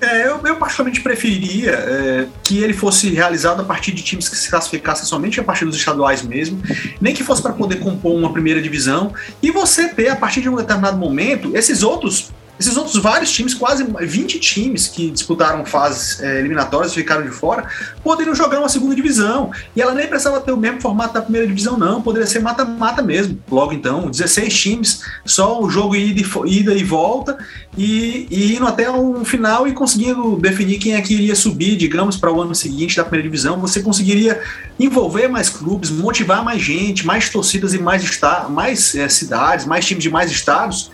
É, 0.00 0.26
eu, 0.26 0.40
eu 0.44 0.56
particularmente 0.56 1.00
preferia 1.00 1.70
é, 1.70 2.26
que 2.42 2.58
ele 2.58 2.72
fosse 2.72 3.08
realizado 3.10 3.60
a 3.62 3.64
partir 3.64 3.92
de 3.92 4.02
times 4.02 4.28
que 4.28 4.36
se 4.36 4.50
classificassem 4.50 5.06
somente 5.06 5.38
a 5.38 5.44
partir 5.44 5.64
dos 5.64 5.76
estaduais 5.76 6.22
mesmo, 6.22 6.60
nem 7.00 7.14
que 7.14 7.22
fosse 7.22 7.40
para 7.40 7.52
poder 7.52 7.76
compor 7.76 8.12
uma 8.12 8.32
primeira 8.32 8.60
divisão, 8.60 9.14
e 9.40 9.52
você 9.52 9.88
ter, 9.88 10.08
a 10.08 10.16
partir 10.16 10.40
de 10.40 10.48
um 10.48 10.56
determinado 10.56 10.98
momento, 10.98 11.56
esses 11.56 11.84
outros 11.84 12.32
esses 12.58 12.76
outros 12.76 12.96
vários 12.96 13.32
times, 13.32 13.54
quase 13.54 13.84
20 13.84 14.38
times 14.38 14.86
que 14.86 15.10
disputaram 15.10 15.64
fases 15.64 16.20
é, 16.20 16.38
eliminatórias 16.38 16.92
e 16.92 16.96
ficaram 16.96 17.22
de 17.22 17.30
fora, 17.30 17.66
poderiam 18.04 18.34
jogar 18.34 18.58
uma 18.58 18.68
segunda 18.68 18.94
divisão. 18.94 19.50
E 19.74 19.80
ela 19.80 19.94
nem 19.94 20.06
precisava 20.06 20.40
ter 20.40 20.52
o 20.52 20.56
mesmo 20.56 20.80
formato 20.80 21.14
da 21.14 21.22
primeira 21.22 21.46
divisão, 21.46 21.78
não. 21.78 22.02
Poderia 22.02 22.26
ser 22.26 22.40
mata-mata 22.40 23.02
mesmo. 23.02 23.38
Logo 23.50 23.72
então, 23.72 24.10
16 24.10 24.60
times, 24.60 25.02
só 25.24 25.60
o 25.60 25.70
jogo 25.70 25.96
ida 25.96 26.74
e, 26.74 26.84
volta, 26.84 27.38
e, 27.76 28.26
e 28.30 28.54
indo 28.54 28.66
até 28.66 28.90
um 28.90 29.24
final 29.24 29.66
e 29.66 29.72
conseguindo 29.72 30.36
definir 30.36 30.78
quem 30.78 30.94
é 30.94 31.00
que 31.00 31.14
iria 31.14 31.34
subir, 31.34 31.76
digamos, 31.76 32.16
para 32.16 32.32
o 32.32 32.40
ano 32.40 32.54
seguinte 32.54 32.96
da 32.96 33.02
primeira 33.02 33.28
divisão. 33.28 33.58
Você 33.60 33.82
conseguiria 33.82 34.40
envolver 34.78 35.26
mais 35.26 35.48
clubes, 35.48 35.90
motivar 35.90 36.44
mais 36.44 36.62
gente, 36.62 37.04
mais 37.06 37.28
torcidas 37.28 37.74
e 37.74 37.78
mais, 37.78 38.20
mais 38.50 38.94
é, 38.94 39.08
cidades, 39.08 39.64
mais 39.64 39.84
times 39.84 40.02
de 40.02 40.10
mais 40.10 40.30
estados 40.30 40.90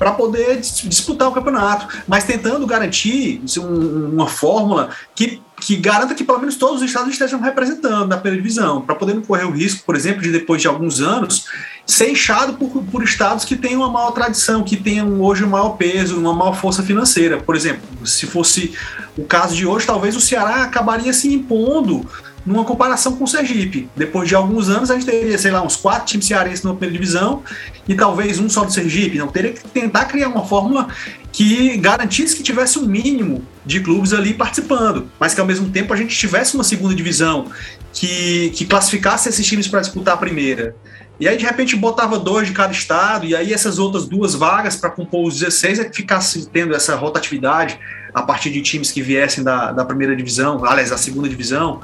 para 0.00 0.12
poder 0.12 0.58
disputar 0.58 1.28
o 1.28 1.32
campeonato, 1.32 1.86
mas 2.08 2.24
tentando 2.24 2.66
garantir 2.66 3.42
uma 3.58 4.26
fórmula 4.26 4.88
que, 5.14 5.42
que 5.60 5.76
garanta 5.76 6.14
que 6.14 6.24
pelo 6.24 6.38
menos 6.38 6.56
todos 6.56 6.76
os 6.76 6.88
estados 6.88 7.12
estejam 7.12 7.38
representando 7.38 8.06
na 8.06 8.16
primeira 8.16 8.42
divisão, 8.42 8.80
para 8.80 8.94
poder 8.94 9.12
não 9.12 9.20
correr 9.20 9.44
o 9.44 9.50
risco, 9.50 9.84
por 9.84 9.94
exemplo, 9.94 10.22
de 10.22 10.32
depois 10.32 10.62
de 10.62 10.68
alguns 10.68 11.02
anos 11.02 11.44
ser 11.86 12.10
inchado 12.10 12.54
por, 12.54 12.82
por 12.84 13.02
estados 13.04 13.44
que 13.44 13.54
têm 13.54 13.76
uma 13.76 13.90
maior 13.90 14.12
tradição, 14.12 14.64
que 14.64 14.74
tenham 14.74 15.20
hoje 15.20 15.44
um 15.44 15.50
maior 15.50 15.76
peso, 15.76 16.18
uma 16.18 16.32
maior 16.32 16.54
força 16.54 16.82
financeira. 16.82 17.36
Por 17.36 17.54
exemplo, 17.54 17.82
se 18.06 18.26
fosse 18.26 18.72
o 19.18 19.24
caso 19.24 19.54
de 19.54 19.66
hoje, 19.66 19.86
talvez 19.86 20.16
o 20.16 20.20
Ceará 20.20 20.62
acabaria 20.62 21.12
se 21.12 21.30
impondo 21.30 22.08
numa 22.44 22.64
comparação 22.64 23.16
com 23.16 23.24
o 23.24 23.28
Sergipe. 23.28 23.88
Depois 23.94 24.28
de 24.28 24.34
alguns 24.34 24.68
anos, 24.68 24.90
a 24.90 24.94
gente 24.94 25.06
teria, 25.06 25.36
sei 25.36 25.50
lá, 25.50 25.62
uns 25.62 25.76
quatro 25.76 26.06
times 26.06 26.26
cearenses 26.26 26.62
na 26.62 26.70
primeira 26.72 26.92
divisão 26.92 27.42
e 27.86 27.94
talvez 27.94 28.38
um 28.38 28.48
só 28.48 28.64
do 28.64 28.72
Sergipe. 28.72 29.18
Não 29.18 29.28
teria 29.28 29.52
que 29.52 29.66
tentar 29.68 30.06
criar 30.06 30.28
uma 30.28 30.44
fórmula 30.44 30.88
que 31.32 31.76
garantisse 31.76 32.36
que 32.36 32.42
tivesse 32.42 32.78
um 32.78 32.86
mínimo 32.86 33.44
de 33.64 33.80
clubes 33.80 34.12
ali 34.12 34.34
participando, 34.34 35.08
mas 35.18 35.34
que 35.34 35.40
ao 35.40 35.46
mesmo 35.46 35.68
tempo 35.70 35.92
a 35.92 35.96
gente 35.96 36.16
tivesse 36.16 36.54
uma 36.54 36.64
segunda 36.64 36.94
divisão 36.94 37.46
que, 37.92 38.50
que 38.50 38.64
classificasse 38.64 39.28
esses 39.28 39.46
times 39.46 39.68
para 39.68 39.80
disputar 39.80 40.14
a 40.14 40.16
primeira. 40.16 40.74
E 41.20 41.28
aí, 41.28 41.36
de 41.36 41.44
repente, 41.44 41.76
botava 41.76 42.18
dois 42.18 42.48
de 42.48 42.54
cada 42.54 42.72
estado, 42.72 43.26
e 43.26 43.36
aí 43.36 43.52
essas 43.52 43.78
outras 43.78 44.06
duas 44.06 44.34
vagas 44.34 44.76
para 44.76 44.88
compor 44.88 45.28
os 45.28 45.38
16 45.38 45.78
é 45.78 45.84
que 45.84 45.94
ficasse 45.94 46.48
tendo 46.48 46.74
essa 46.74 46.96
rotatividade 46.96 47.78
a 48.14 48.22
partir 48.22 48.50
de 48.50 48.62
times 48.62 48.90
que 48.90 49.02
viessem 49.02 49.44
da, 49.44 49.70
da 49.70 49.84
primeira 49.84 50.16
divisão, 50.16 50.64
aliás, 50.64 50.88
da 50.88 50.96
segunda 50.96 51.28
divisão. 51.28 51.82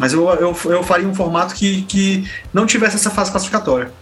Mas 0.00 0.14
eu, 0.14 0.26
eu, 0.30 0.56
eu 0.64 0.82
faria 0.82 1.06
um 1.06 1.14
formato 1.14 1.54
que, 1.54 1.82
que 1.82 2.26
não 2.54 2.64
tivesse 2.64 2.96
essa 2.96 3.10
fase 3.10 3.30
classificatória. 3.30 3.92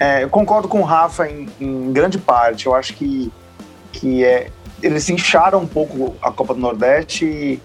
É, 0.00 0.24
eu 0.24 0.30
concordo 0.30 0.66
com 0.68 0.80
o 0.80 0.84
Rafa 0.84 1.28
em, 1.28 1.46
em, 1.60 1.92
grande 1.92 2.16
parte. 2.16 2.64
Eu 2.64 2.74
acho 2.74 2.94
que, 2.94 3.30
que 3.92 4.24
é, 4.24 4.50
eles 4.82 5.06
incharam 5.10 5.60
um 5.60 5.66
pouco 5.66 6.16
a 6.22 6.32
Copa 6.32 6.54
do 6.54 6.60
Nordeste 6.60 7.26
e, 7.26 7.60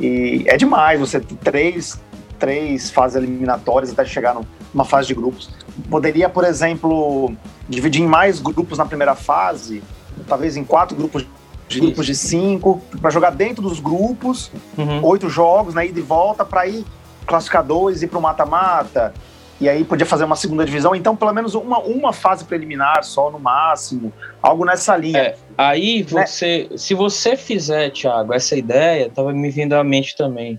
e 0.00 0.44
é 0.48 0.56
demais 0.56 0.98
você 0.98 1.20
ter 1.20 1.36
três, 1.36 2.00
três 2.40 2.90
fases 2.90 3.16
eliminatórias 3.16 3.92
até 3.92 4.04
chegar 4.04 4.34
numa 4.74 4.84
fase 4.84 5.06
de 5.06 5.14
grupos. 5.14 5.48
Poderia, 5.88 6.28
por 6.28 6.42
exemplo, 6.42 7.32
dividir 7.68 8.02
em 8.02 8.08
mais 8.08 8.40
grupos 8.40 8.78
na 8.78 8.84
primeira 8.84 9.14
fase, 9.14 9.80
talvez 10.26 10.56
em 10.56 10.64
quatro 10.64 10.96
grupos 10.96 11.24
de 11.70 11.80
grupos 11.80 12.04
de 12.04 12.14
cinco, 12.14 12.82
para 13.00 13.10
jogar 13.10 13.30
dentro 13.30 13.62
dos 13.62 13.78
grupos, 13.78 14.50
uhum. 14.76 15.04
oito 15.04 15.28
jogos, 15.28 15.74
né, 15.74 15.86
ida 15.86 16.00
e 16.00 16.02
volta, 16.02 16.44
para 16.44 16.66
ir 16.66 16.84
classificadores 17.24 18.02
e 18.02 18.08
para 18.08 18.18
o 18.18 18.22
mata-mata. 18.22 19.14
E 19.60 19.68
aí 19.68 19.84
podia 19.84 20.06
fazer 20.06 20.24
uma 20.24 20.36
segunda 20.36 20.64
divisão, 20.64 20.94
então 20.94 21.14
pelo 21.14 21.32
menos 21.32 21.54
uma, 21.54 21.78
uma 21.78 22.12
fase 22.12 22.44
preliminar 22.44 23.04
só 23.04 23.30
no 23.30 23.38
máximo, 23.38 24.12
algo 24.42 24.64
nessa 24.64 24.96
linha. 24.96 25.18
É, 25.18 25.36
aí 25.56 25.98
né? 26.10 26.26
você, 26.26 26.66
né? 26.70 26.76
se 26.76 26.94
você 26.94 27.36
fizer, 27.36 27.90
Thiago, 27.90 28.32
essa 28.32 28.56
ideia, 28.56 29.06
estava 29.06 29.32
me 29.32 29.50
vindo 29.50 29.74
à 29.74 29.84
mente 29.84 30.16
também. 30.16 30.58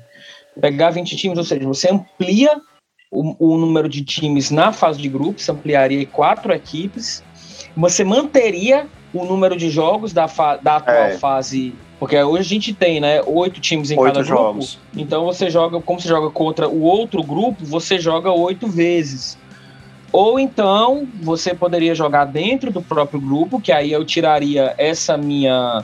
Pegar 0.59 0.91
20 0.91 1.18
times, 1.18 1.38
ou 1.38 1.43
seja, 1.43 1.68
você 1.68 1.89
amplia 1.91 2.62
o, 3.09 3.53
o 3.53 3.57
número 3.57 3.89
de 3.89 4.03
times 4.03 4.51
na 4.51 4.72
fase 4.72 5.01
de 5.01 5.09
grupos, 5.09 5.49
ampliaria 5.49 6.05
quatro 6.05 6.53
equipes, 6.53 7.24
você 7.76 8.03
manteria 8.03 8.88
o 9.14 9.26
número 9.26 9.55
de 9.55 9.70
jogos 9.70 10.14
da, 10.14 10.26
da 10.62 10.78
atual 10.78 10.95
é. 10.95 11.18
fase. 11.18 11.74
Porque 11.99 12.18
hoje 12.18 12.41
a 12.41 12.43
gente 12.43 12.74
tem, 12.74 12.99
né, 12.99 13.22
oito 13.22 13.59
times 13.59 13.91
em 13.91 13.99
oito 13.99 14.14
cada 14.14 14.24
jogos. 14.26 14.80
grupo. 14.91 15.01
Então 15.01 15.26
você 15.26 15.49
joga, 15.49 15.80
como 15.82 15.99
você 15.99 16.07
joga 16.07 16.30
contra 16.30 16.68
o 16.68 16.82
outro 16.82 17.22
grupo, 17.24 17.64
você 17.64 17.99
joga 17.99 18.32
oito 18.32 18.68
vezes. 18.68 19.38
Ou 20.12 20.39
então 20.39 21.07
você 21.22 21.53
poderia 21.53 21.95
jogar 21.95 22.26
dentro 22.26 22.72
do 22.72 22.82
próprio 22.82 23.22
grupo, 23.22 23.62
que 23.62 23.72
aí 23.72 23.91
eu 23.91 24.03
tiraria 24.03 24.74
essa 24.78 25.16
minha 25.16 25.84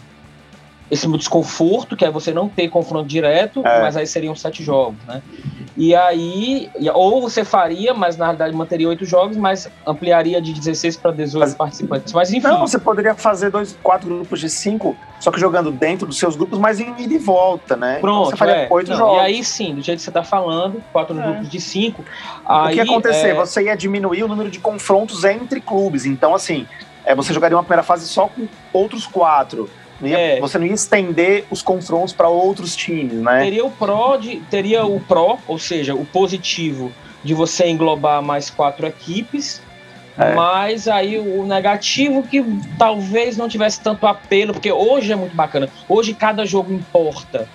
esse 0.89 1.07
desconforto, 1.17 1.95
que 1.95 2.05
é 2.05 2.11
você 2.11 2.33
não 2.33 2.47
ter 2.47 2.69
confronto 2.69 3.07
direto, 3.07 3.65
é. 3.65 3.81
mas 3.81 3.97
aí 3.97 4.07
seriam 4.07 4.35
sete 4.35 4.63
jogos, 4.63 4.97
né? 5.05 5.21
E 5.75 5.93
aí, 5.93 6.71
ou 6.93 7.21
você 7.21 7.45
faria, 7.45 7.93
mas 7.93 8.17
na 8.17 8.25
realidade 8.25 8.55
manteria 8.55 8.87
oito 8.87 9.05
jogos, 9.05 9.37
mas 9.37 9.69
ampliaria 9.85 10.41
de 10.41 10.51
16 10.51 10.97
para 10.97 11.11
18 11.11 11.39
mas, 11.39 11.53
participantes. 11.53 12.13
Mas 12.13 12.33
enfim. 12.33 12.47
Não, 12.47 12.61
você 12.61 12.79
poderia 12.79 13.13
fazer 13.13 13.51
dois, 13.51 13.77
quatro 13.83 14.07
grupos 14.07 14.39
de 14.39 14.49
cinco, 14.49 14.97
só 15.19 15.29
que 15.29 15.39
jogando 15.39 15.71
dentro 15.71 16.07
dos 16.07 16.17
seus 16.17 16.35
grupos, 16.35 16.57
mas 16.57 16.79
em 16.79 16.89
ida 16.97 17.13
e 17.13 17.17
volta, 17.19 17.75
né? 17.75 17.99
Pronto, 17.99 18.29
então 18.29 18.31
você 18.31 18.37
faria 18.37 18.55
é. 18.55 18.67
oito 18.71 18.95
jogos. 18.95 19.17
E 19.17 19.19
aí 19.19 19.43
sim, 19.43 19.75
do 19.75 19.81
jeito 19.81 19.99
que 19.99 20.03
você 20.03 20.09
está 20.09 20.23
falando, 20.23 20.81
quatro 20.91 21.19
é. 21.19 21.21
grupos 21.21 21.49
de 21.49 21.61
cinco. 21.61 22.03
Aí, 22.45 22.67
o 22.67 22.69
que 22.69 22.75
ia 22.77 22.83
acontecer? 22.83 23.27
É... 23.27 23.33
Você 23.35 23.63
ia 23.63 23.75
diminuir 23.75 24.23
o 24.23 24.27
número 24.27 24.49
de 24.49 24.59
confrontos 24.59 25.23
entre 25.25 25.61
clubes. 25.61 26.05
Então, 26.05 26.33
assim, 26.33 26.65
é, 27.05 27.13
você 27.13 27.33
jogaria 27.33 27.55
uma 27.55 27.63
primeira 27.63 27.83
fase 27.83 28.07
só 28.07 28.27
com 28.27 28.47
outros 28.73 29.05
quatro. 29.05 29.69
Não 29.99 30.07
ia, 30.07 30.17
é. 30.17 30.39
Você 30.39 30.57
não 30.57 30.65
ia 30.65 30.73
estender 30.73 31.45
os 31.49 31.61
confrontos 31.61 32.13
para 32.13 32.27
outros 32.27 32.75
times, 32.75 33.13
né? 33.13 33.41
Teria 33.41 33.65
o 33.65 33.71
pró 33.71 34.17
de, 34.17 34.37
teria 34.49 34.85
o 34.85 34.99
pró, 34.99 35.37
ou 35.47 35.57
seja, 35.57 35.95
o 35.95 36.05
positivo 36.05 36.91
de 37.23 37.33
você 37.33 37.67
englobar 37.67 38.21
mais 38.21 38.49
quatro 38.49 38.85
equipes, 38.85 39.61
é. 40.17 40.33
mas 40.33 40.87
aí 40.87 41.17
o 41.17 41.45
negativo 41.45 42.23
que 42.23 42.43
talvez 42.77 43.37
não 43.37 43.49
tivesse 43.49 43.81
tanto 43.81 44.05
apelo, 44.07 44.53
porque 44.53 44.71
hoje 44.71 45.11
é 45.11 45.15
muito 45.15 45.35
bacana. 45.35 45.69
Hoje 45.89 46.13
cada 46.13 46.45
jogo 46.45 46.73
importa. 46.73 47.47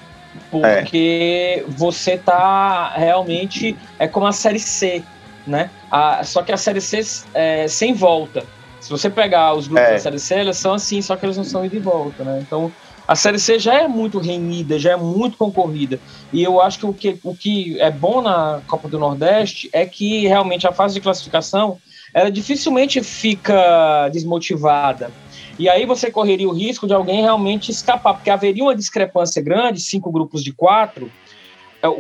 Porque 0.51 1.62
é. 1.62 1.64
você 1.68 2.16
tá 2.16 2.93
realmente. 2.97 3.76
É 3.99 4.07
como 4.07 4.26
a 4.26 4.32
série 4.32 4.59
C, 4.59 5.03
né? 5.47 5.70
A, 5.90 6.22
só 6.24 6.43
que 6.43 6.53
a 6.53 6.57
série 6.57 6.80
C 6.80 7.01
é 7.34 7.68
sem 7.68 7.93
volta. 7.93 8.45
Se 8.83 8.91
você 8.91 9.09
pegar 9.09 9.55
os 9.55 9.68
grupos 9.68 9.87
é. 9.87 9.93
da 9.93 9.99
Série 10.01 10.18
C, 10.18 10.35
elas 10.35 10.57
são 10.57 10.74
assim, 10.74 11.01
só 11.01 11.14
que 11.14 11.24
eles 11.24 11.37
não 11.37 11.45
são 11.45 11.64
ida 11.64 11.76
e 11.76 11.78
volta, 11.78 12.24
né? 12.24 12.43
Então, 12.45 12.70
a 13.07 13.14
Série 13.14 13.39
C 13.39 13.57
já 13.57 13.74
é 13.74 13.87
muito 13.87 14.18
renhida, 14.18 14.76
já 14.76 14.91
é 14.91 14.97
muito 14.97 15.37
concorrida. 15.37 16.01
E 16.33 16.43
eu 16.43 16.61
acho 16.61 16.80
que 16.80 16.87
o 16.87 16.93
que, 16.93 17.18
o 17.22 17.33
que 17.33 17.80
é 17.80 17.93
bom 17.93 18.20
na 18.20 18.61
Copa 18.66 18.89
do 18.89 18.99
Nordeste 18.99 19.70
é 19.72 19.87
que 19.87 20.26
realmente 20.26 20.66
a 20.66 20.72
fase 20.72 20.95
de 20.95 21.01
classificação 21.01 21.78
ela 22.12 22.28
dificilmente 22.28 23.01
fica 23.03 24.09
desmotivada. 24.09 25.12
E 25.59 25.68
aí 25.68 25.87
você 25.87 26.11
correria 26.11 26.49
o 26.49 26.53
risco 26.53 26.87
de 26.87 26.93
alguém 26.93 27.22
realmente 27.22 27.70
escapar, 27.70 28.14
porque 28.14 28.30
haveria 28.30 28.64
uma 28.64 28.74
discrepância 28.74 29.41
grande, 29.41 29.80
cinco 29.80 30.11
grupos 30.11 30.43
de 30.43 30.53
quatro, 30.53 31.09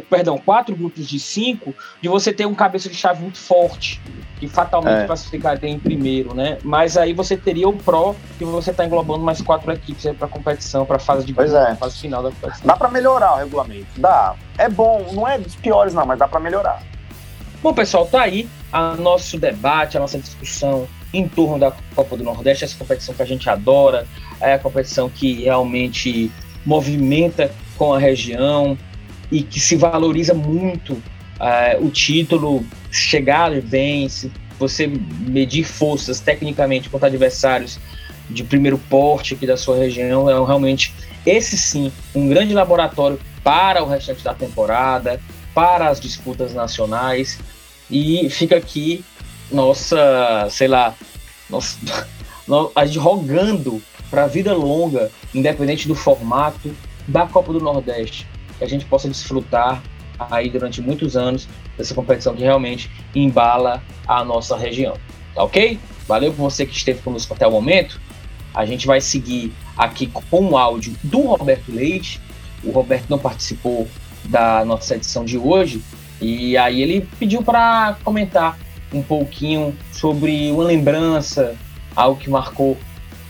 perdão, 0.08 0.38
quatro 0.38 0.74
grupos 0.76 1.08
de 1.08 1.18
cinco, 1.18 1.74
de 2.00 2.08
você 2.08 2.32
ter 2.32 2.46
um 2.46 2.54
cabeça 2.54 2.88
de 2.88 2.94
chave 2.94 3.20
muito 3.20 3.38
forte, 3.38 4.00
que 4.38 4.46
fatalmente 4.46 5.02
é. 5.02 5.06
classificaria 5.06 5.68
em 5.68 5.78
primeiro, 5.78 6.34
né? 6.34 6.58
Mas 6.62 6.96
aí 6.96 7.12
você 7.12 7.36
teria 7.36 7.68
o 7.68 7.72
pró 7.72 8.14
que 8.38 8.44
você 8.44 8.70
está 8.70 8.84
englobando 8.84 9.24
mais 9.24 9.40
quatro 9.40 9.72
equipes 9.72 10.04
para 10.16 10.28
competição, 10.28 10.86
para 10.86 10.98
fase 10.98 11.26
de 11.26 11.34
pois 11.34 11.52
é. 11.52 11.74
fase 11.74 11.98
final 11.98 12.22
da 12.22 12.30
competição. 12.30 12.66
Dá 12.66 12.76
para 12.76 12.88
melhorar 12.88 13.34
o 13.34 13.36
regulamento, 13.38 13.86
dá. 13.98 14.34
É 14.56 14.68
bom, 14.68 15.06
não 15.12 15.26
é 15.26 15.38
dos 15.38 15.54
piores 15.56 15.94
não, 15.94 16.06
mas 16.06 16.18
dá 16.18 16.28
para 16.28 16.38
melhorar. 16.40 16.82
Bom, 17.62 17.72
pessoal, 17.72 18.06
tá 18.06 18.22
aí 18.22 18.48
a 18.72 18.96
nosso 18.96 19.38
debate, 19.38 19.96
a 19.96 20.00
nossa 20.00 20.18
discussão 20.18 20.88
em 21.12 21.28
torno 21.28 21.58
da 21.58 21.72
Copa 21.94 22.16
do 22.16 22.24
Nordeste, 22.24 22.64
essa 22.64 22.76
competição 22.76 23.14
que 23.14 23.22
a 23.22 23.26
gente 23.26 23.48
adora, 23.48 24.06
é 24.40 24.54
a 24.54 24.58
competição 24.58 25.08
que 25.08 25.42
realmente 25.44 26.30
movimenta 26.64 27.52
com 27.76 27.92
a 27.92 27.98
região 27.98 28.76
e 29.32 29.42
que 29.42 29.58
se 29.58 29.76
valoriza 29.76 30.34
muito 30.34 31.02
é, 31.40 31.78
o 31.80 31.88
título, 31.88 32.64
chegar 32.90 33.50
bem, 33.62 34.08
se 34.08 34.30
você 34.58 34.86
medir 34.86 35.64
forças 35.64 36.20
tecnicamente 36.20 36.90
contra 36.90 37.08
adversários 37.08 37.80
de 38.28 38.44
primeiro 38.44 38.78
porte 38.78 39.34
aqui 39.34 39.46
da 39.46 39.56
sua 39.56 39.78
região, 39.78 40.28
é 40.28 40.34
realmente 40.34 40.94
esse 41.24 41.56
sim 41.56 41.90
um 42.14 42.28
grande 42.28 42.52
laboratório 42.52 43.18
para 43.42 43.82
o 43.82 43.88
restante 43.88 44.22
da 44.22 44.34
temporada, 44.34 45.18
para 45.54 45.88
as 45.88 45.98
disputas 45.98 46.52
nacionais 46.52 47.40
e 47.90 48.28
fica 48.30 48.56
aqui 48.56 49.02
nossa, 49.50 50.48
sei 50.50 50.68
lá, 50.68 50.94
nossa, 51.48 51.78
a 52.76 52.86
gente 52.86 52.98
rogando 52.98 53.82
para 54.10 54.24
a 54.24 54.26
vida 54.26 54.54
longa, 54.54 55.10
independente 55.34 55.88
do 55.88 55.94
formato 55.94 56.74
da 57.08 57.26
Copa 57.26 57.52
do 57.52 57.60
Nordeste, 57.60 58.26
que 58.62 58.66
a 58.66 58.68
gente 58.68 58.84
possa 58.84 59.08
desfrutar 59.08 59.82
aí 60.30 60.48
durante 60.48 60.80
muitos 60.80 61.16
anos 61.16 61.48
dessa 61.76 61.94
competição 61.94 62.34
que 62.34 62.42
realmente 62.42 62.88
embala 63.12 63.82
a 64.06 64.24
nossa 64.24 64.56
região. 64.56 64.96
Tá 65.34 65.42
ok? 65.42 65.80
Valeu 66.06 66.32
por 66.32 66.50
você 66.50 66.64
que 66.64 66.76
esteve 66.76 67.02
conosco 67.02 67.34
até 67.34 67.44
o 67.44 67.50
momento. 67.50 68.00
A 68.54 68.64
gente 68.64 68.86
vai 68.86 69.00
seguir 69.00 69.52
aqui 69.76 70.06
com 70.06 70.50
o 70.50 70.56
áudio 70.56 70.94
do 71.02 71.22
Roberto 71.22 71.72
Leite. 71.72 72.20
O 72.62 72.70
Roberto 72.70 73.06
não 73.08 73.18
participou 73.18 73.88
da 74.24 74.64
nossa 74.64 74.94
edição 74.94 75.24
de 75.24 75.36
hoje 75.36 75.82
e 76.20 76.56
aí 76.56 76.80
ele 76.80 77.08
pediu 77.18 77.42
para 77.42 77.96
comentar 78.04 78.56
um 78.92 79.02
pouquinho 79.02 79.76
sobre 79.90 80.52
uma 80.52 80.62
lembrança, 80.62 81.56
algo 81.96 82.20
que 82.20 82.30
marcou 82.30 82.78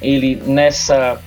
ele 0.02 0.36
nessa 0.44 1.18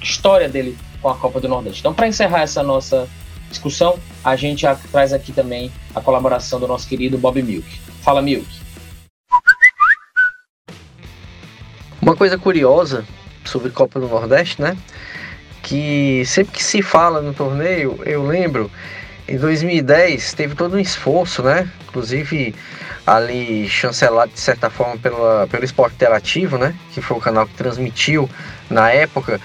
história 0.00 0.48
dele 0.48 0.76
com 1.00 1.08
a 1.08 1.14
Copa 1.14 1.38
do 1.38 1.48
Nordeste. 1.48 1.80
Então, 1.80 1.94
para 1.94 2.08
encerrar 2.08 2.42
essa 2.42 2.62
nossa 2.62 3.08
discussão, 3.52 3.98
a 4.24 4.34
gente 4.34 4.66
traz 4.90 5.12
aqui 5.12 5.32
também 5.32 5.70
a 5.94 6.00
colaboração 6.00 6.58
do 6.58 6.66
nosso 6.66 6.88
querido 6.88 7.16
Bob 7.16 7.40
Milk. 7.40 7.80
Fala, 8.02 8.20
Milk. 8.20 8.48
Uma 12.00 12.16
coisa 12.16 12.36
curiosa 12.36 13.04
sobre 13.44 13.70
Copa 13.70 14.00
do 14.00 14.08
Nordeste, 14.08 14.60
né? 14.60 14.76
Que 15.62 16.24
sempre 16.26 16.54
que 16.54 16.64
se 16.64 16.82
fala 16.82 17.22
no 17.22 17.32
torneio, 17.32 18.00
eu 18.04 18.26
lembro, 18.26 18.68
em 19.28 19.38
2010 19.38 20.34
teve 20.34 20.56
todo 20.56 20.76
um 20.76 20.80
esforço, 20.80 21.42
né? 21.44 21.70
Inclusive 21.88 22.54
ali 23.06 23.68
chancelado 23.68 24.32
de 24.32 24.40
certa 24.40 24.68
forma 24.68 24.96
pela, 24.96 25.46
pelo 25.46 25.64
Esporte 25.64 25.94
Interativo, 25.94 26.58
né? 26.58 26.74
Que 26.92 27.00
foi 27.00 27.16
o 27.16 27.20
canal 27.20 27.46
que 27.46 27.54
transmitiu 27.54 28.28
na 28.68 28.90
época 28.90 29.40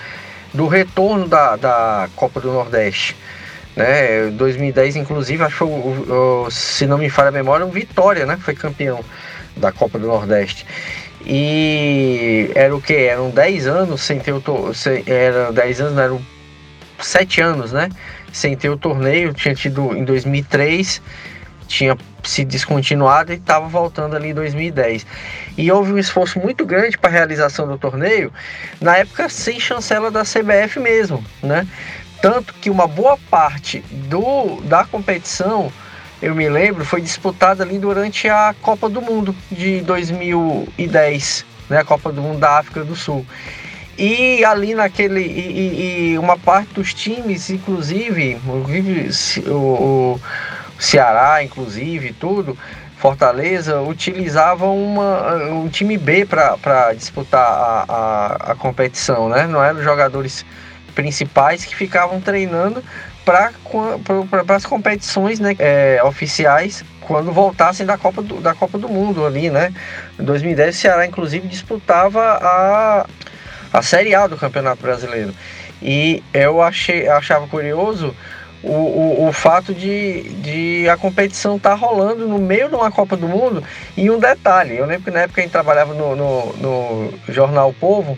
do 0.53 0.67
retorno 0.67 1.27
da, 1.27 1.55
da 1.55 2.09
Copa 2.15 2.39
do 2.39 2.51
Nordeste. 2.51 3.15
Né, 3.77 4.31
2010, 4.31 4.95
inclusive, 4.95 5.43
achou, 5.43 6.49
se 6.49 6.87
não 6.87 6.97
me 6.97 7.11
falha 7.11 7.29
a 7.29 7.31
memória, 7.31 7.63
o 7.63 7.69
Vitória, 7.69 8.25
né? 8.25 8.35
Foi 8.35 8.55
campeão 8.55 9.05
da 9.55 9.71
Copa 9.71 9.99
do 9.99 10.07
Nordeste. 10.07 10.65
E 11.23 12.49
era 12.55 12.75
o 12.75 12.81
que? 12.81 12.95
Eram 12.95 13.29
10 13.29 13.67
anos 13.67 14.01
sem 14.01 14.19
ter 14.19 14.31
o 14.31 14.41
torneio. 14.41 14.73
Era 15.05 15.51
10 15.51 15.81
anos, 15.81 15.93
não 15.93 16.01
eram 16.01 16.21
7 16.99 17.39
anos, 17.39 17.71
né? 17.71 17.89
Sem 18.33 18.57
ter 18.57 18.69
o 18.69 18.77
torneio. 18.77 19.31
Tinha 19.31 19.53
tido 19.53 19.95
em 19.95 20.03
2003, 20.03 20.99
tinha 21.67 21.95
se 22.23 22.43
descontinuado 22.43 23.31
e 23.31 23.35
estava 23.35 23.67
voltando 23.67 24.15
ali 24.15 24.29
em 24.29 24.33
2010. 24.33 25.05
E 25.55 25.71
houve 25.71 25.93
um 25.93 25.99
esforço 25.99 26.39
muito 26.39 26.65
grande 26.65 26.97
para 26.97 27.11
a 27.11 27.13
realização 27.13 27.67
do 27.67 27.77
torneio, 27.77 28.33
na 28.81 28.97
época 28.97 29.29
sem 29.29 29.59
chancela 29.59 30.09
da 30.09 30.23
CBF 30.23 30.79
mesmo, 30.79 31.23
né? 31.43 31.67
Tanto 32.21 32.53
que 32.55 32.69
uma 32.69 32.87
boa 32.87 33.17
parte 33.29 33.79
do, 33.91 34.61
da 34.63 34.83
competição, 34.83 35.71
eu 36.21 36.33
me 36.33 36.49
lembro, 36.49 36.83
foi 36.83 37.01
disputada 37.01 37.63
ali 37.63 37.77
durante 37.77 38.27
a 38.27 38.55
Copa 38.61 38.89
do 38.89 39.01
Mundo 39.01 39.35
de 39.51 39.81
2010, 39.81 41.45
né? 41.69 41.79
A 41.79 41.83
Copa 41.83 42.11
do 42.11 42.21
Mundo 42.21 42.39
da 42.39 42.57
África 42.57 42.83
do 42.83 42.95
Sul. 42.95 43.25
E 43.97 44.43
ali 44.45 44.75
naquele. 44.75 45.21
E, 45.21 46.11
e 46.11 46.17
uma 46.17 46.37
parte 46.37 46.73
dos 46.73 46.93
times, 46.93 47.49
inclusive, 47.49 48.39
o, 49.47 49.51
o 49.51 50.19
Ceará, 50.79 51.43
inclusive, 51.43 52.13
tudo, 52.13 52.57
Fortaleza, 52.97 53.81
utilizavam 53.81 54.77
uma, 54.77 55.35
um 55.51 55.67
time 55.69 55.97
B 55.97 56.25
para 56.25 56.93
disputar 56.93 57.41
a, 57.41 57.85
a, 57.87 58.51
a 58.51 58.55
competição, 58.55 59.29
né? 59.29 59.47
Não 59.47 59.63
eram 59.63 59.81
jogadores 59.83 60.45
principais 60.97 61.63
que 61.63 61.75
ficavam 61.75 62.19
treinando 62.19 62.83
para 63.23 63.51
pra, 64.43 64.55
as 64.55 64.65
competições 64.65 65.39
né, 65.39 65.55
é, 65.59 66.01
oficiais 66.03 66.83
quando 67.01 67.31
voltassem 67.31 67.85
da 67.85 67.99
Copa, 67.99 68.23
do, 68.23 68.41
da 68.41 68.55
Copa 68.55 68.79
do 68.79 68.89
Mundo 68.89 69.23
ali, 69.23 69.51
né? 69.51 69.71
Em 70.19 70.23
2010 70.23 70.75
o 70.75 70.79
Ceará 70.79 71.05
inclusive 71.05 71.47
disputava 71.47 72.19
a, 72.19 73.05
a 73.71 73.81
Série 73.83 74.15
A 74.15 74.25
do 74.25 74.35
Campeonato 74.37 74.81
Brasileiro. 74.81 75.33
E 75.83 76.23
eu 76.33 76.63
achei, 76.63 77.07
achava 77.07 77.47
curioso 77.47 78.15
o, 78.63 78.71
o, 78.71 79.27
o 79.27 79.31
fato 79.31 79.75
de, 79.75 80.23
de 80.41 80.89
a 80.89 80.97
competição 80.97 81.57
estar 81.57 81.69
tá 81.69 81.75
rolando 81.75 82.27
no 82.27 82.39
meio 82.39 82.69
de 82.69 82.75
uma 82.75 82.89
Copa 82.89 83.15
do 83.15 83.27
Mundo. 83.27 83.63
E 83.95 84.09
um 84.09 84.17
detalhe, 84.17 84.77
eu 84.77 84.87
lembro 84.87 85.03
que 85.03 85.11
na 85.11 85.21
época 85.21 85.41
a 85.41 85.43
gente 85.43 85.51
trabalhava 85.51 85.93
no, 85.93 86.15
no, 86.15 86.53
no 86.53 87.13
jornal 87.29 87.71
Povo, 87.79 88.17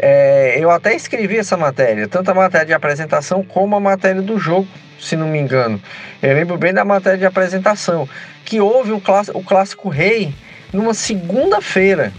é, 0.00 0.56
eu 0.58 0.70
até 0.70 0.94
escrevi 0.94 1.36
essa 1.36 1.56
matéria, 1.56 2.08
tanto 2.08 2.30
a 2.30 2.34
matéria 2.34 2.66
de 2.66 2.72
apresentação 2.72 3.42
como 3.42 3.76
a 3.76 3.80
matéria 3.80 4.22
do 4.22 4.38
jogo, 4.38 4.68
se 5.00 5.16
não 5.16 5.26
me 5.26 5.38
engano. 5.38 5.80
Eu 6.22 6.34
lembro 6.34 6.56
bem 6.56 6.72
da 6.72 6.84
matéria 6.84 7.18
de 7.18 7.26
apresentação, 7.26 8.08
que 8.44 8.60
houve 8.60 8.92
o 8.92 9.00
clássico, 9.00 9.38
o 9.38 9.42
clássico 9.42 9.88
Rei 9.88 10.34
numa 10.72 10.94
segunda-feira, 10.94 12.12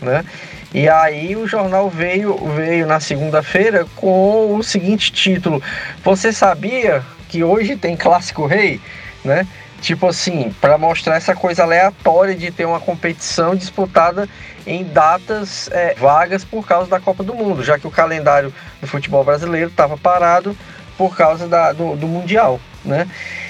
né? 0.00 0.24
E 0.72 0.88
aí 0.88 1.36
o 1.36 1.46
jornal 1.46 1.88
veio, 1.88 2.36
veio 2.56 2.84
na 2.84 2.98
segunda-feira 2.98 3.86
com 3.94 4.56
o 4.56 4.62
seguinte 4.62 5.12
título: 5.12 5.62
Você 6.02 6.32
sabia 6.32 7.00
que 7.28 7.44
hoje 7.44 7.76
tem 7.76 7.96
clássico 7.96 8.44
rei, 8.44 8.80
né? 9.24 9.46
Tipo 9.80 10.08
assim, 10.08 10.52
para 10.60 10.76
mostrar 10.76 11.16
essa 11.16 11.34
coisa 11.34 11.62
aleatória 11.62 12.34
de 12.34 12.50
ter 12.50 12.64
uma 12.64 12.80
competição 12.80 13.54
disputada 13.54 14.28
em 14.66 14.84
datas 14.84 15.68
é, 15.72 15.94
vagas 15.94 16.44
por 16.44 16.66
causa 16.66 16.88
da 16.90 17.00
Copa 17.00 17.22
do 17.22 17.34
Mundo, 17.34 17.62
já 17.62 17.78
que 17.78 17.86
o 17.86 17.90
calendário 17.90 18.52
do 18.80 18.86
futebol 18.86 19.24
brasileiro 19.24 19.70
estava 19.70 19.96
parado 19.96 20.56
por 20.96 21.16
causa 21.16 21.48
da, 21.48 21.72
do, 21.72 21.96
do 21.96 22.06
Mundial, 22.06 22.60
né? 22.84 23.08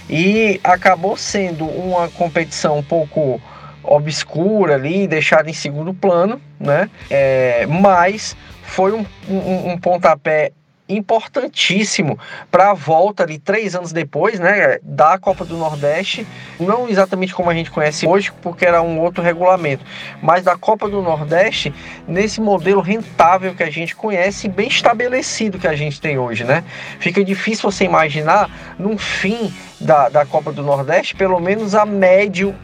E 0.09 0.61
acabou 0.65 1.17
sendo 1.17 1.67
uma 1.67 2.09
competição 2.09 2.79
um 2.79 2.83
pouco 2.83 3.41
obscura 3.83 4.75
ali, 4.75 5.07
deixada 5.07 5.51
em 5.51 5.55
segundo 5.55 5.93
plano, 5.93 6.41
né? 6.59 6.89
É, 7.11 7.67
mas 7.67 8.37
foi 8.63 8.93
um, 8.93 9.05
um, 9.29 9.73
um 9.73 9.79
pontapé 9.79 10.53
importantíssimo 10.89 12.19
para 12.51 12.71
a 12.71 12.75
volta 12.75 13.23
ali 13.23 13.39
três 13.39 13.75
anos 13.75 13.93
depois, 13.93 14.39
né, 14.39 14.79
da 14.83 15.19
Copa 15.19 15.45
do 15.45 15.57
Nordeste, 15.57 16.27
não 16.61 16.89
exatamente 16.89 17.35
como 17.35 17.49
a 17.49 17.55
gente 17.55 17.71
conhece 17.71 18.07
hoje, 18.07 18.31
porque 18.43 18.67
era 18.67 18.83
um 18.83 19.01
outro 19.01 19.23
regulamento, 19.23 19.85
mas 20.23 20.45
da 20.45 20.57
Copa 20.57 20.89
do 20.89 21.01
Nordeste 21.01 21.73
nesse 22.07 22.41
modelo 22.41 22.81
rentável 22.81 23.55
que 23.55 23.63
a 23.63 23.71
gente 23.71 23.97
conhece, 23.97 24.49
bem 24.49 24.69
estabelecido 24.69 25.59
que 25.59 25.67
a 25.67 25.75
gente 25.77 26.01
tem 26.01 26.19
hoje, 26.19 26.45
né? 26.45 26.63
Fica 26.99 27.25
difícil 27.25 27.71
você 27.71 27.85
imaginar 27.85 28.51
num 28.79 28.99
fim 28.99 29.53
da, 29.81 30.09
da 30.09 30.27
Copa 30.27 30.53
do 30.53 30.63
Nordeste, 30.63 31.15
pelo 31.15 31.41
menos 31.41 31.75
a 31.75 31.87
médio 31.87 32.55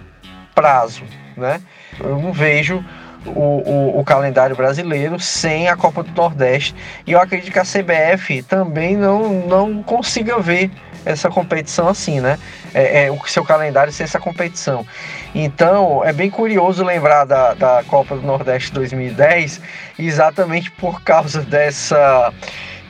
prazo, 0.55 1.05
né? 1.37 1.61
Eu 1.99 2.19
não 2.19 2.33
vejo 2.33 2.85
o, 3.27 3.31
o, 3.31 4.01
o, 4.01 4.05
calendário 4.05 4.57
brasileiro 4.57 5.19
sem 5.19 5.69
a 5.69 5.77
Copa 5.77 6.03
do 6.03 6.13
Nordeste. 6.13 6.75
E 7.07 7.13
eu 7.13 7.21
acredito 7.21 7.53
que 7.53 7.59
a 7.59 7.63
CBF 7.63 8.43
também 8.43 8.97
não, 8.97 9.47
não 9.47 9.83
consiga 9.83 10.39
ver 10.39 10.71
essa 11.05 11.31
competição 11.31 11.89
assim, 11.89 12.21
né? 12.21 12.39
É, 12.75 13.05
é, 13.05 13.11
o 13.11 13.19
seu 13.27 13.45
calendário 13.45 13.93
sem 13.93 14.05
essa 14.05 14.19
competição. 14.19 14.87
Então 15.35 16.05
é 16.05 16.13
bem 16.13 16.31
curioso 16.31 16.85
lembrar 16.85 17.25
da, 17.25 17.55
da 17.55 17.83
Copa 17.87 18.17
do 18.17 18.23
Nordeste 18.23 18.73
2010, 18.73 19.61
exatamente 19.99 20.71
por 20.71 21.03
causa 21.03 21.41
dessa, 21.43 22.33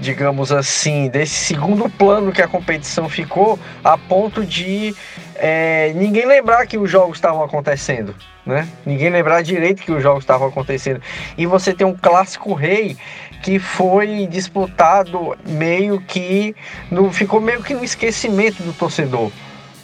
digamos 0.00 0.50
assim, 0.50 1.08
desse 1.08 1.34
segundo 1.34 1.88
plano 1.88 2.32
que 2.32 2.40
a 2.40 2.48
competição 2.48 3.08
ficou, 3.08 3.58
a 3.84 3.98
ponto 3.98 4.44
de 4.44 4.94
é, 5.36 5.92
ninguém 5.94 6.26
lembrar 6.26 6.66
que 6.66 6.78
os 6.78 6.90
jogos 6.90 7.18
estavam 7.18 7.44
acontecendo, 7.44 8.14
né? 8.44 8.66
Ninguém 8.84 9.10
lembrar 9.10 9.42
direito 9.42 9.82
que 9.82 9.92
os 9.92 10.02
jogos 10.02 10.22
estavam 10.22 10.48
acontecendo. 10.48 11.00
E 11.36 11.44
você 11.44 11.74
tem 11.74 11.86
um 11.86 11.96
clássico 11.96 12.54
rei 12.54 12.96
que 13.42 13.58
foi 13.58 14.26
disputado 14.26 15.36
meio 15.46 16.00
que 16.00 16.56
no, 16.90 17.12
ficou 17.12 17.40
meio 17.40 17.62
que 17.62 17.74
no 17.74 17.84
esquecimento 17.84 18.62
do 18.62 18.72
torcedor 18.72 19.30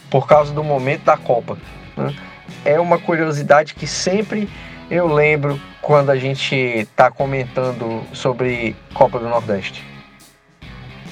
por 0.09 0.27
causa 0.27 0.53
do 0.53 0.63
momento 0.63 1.03
da 1.03 1.17
Copa. 1.17 1.57
Né? 1.95 2.15
É 2.65 2.79
uma 2.79 2.97
curiosidade 2.97 3.75
que 3.75 3.85
sempre 3.85 4.49
eu 4.89 5.07
lembro 5.07 5.59
quando 5.81 6.09
a 6.09 6.15
gente 6.15 6.55
está 6.55 7.11
comentando 7.11 8.03
sobre 8.13 8.75
Copa 8.93 9.19
do 9.19 9.27
Nordeste. 9.27 9.96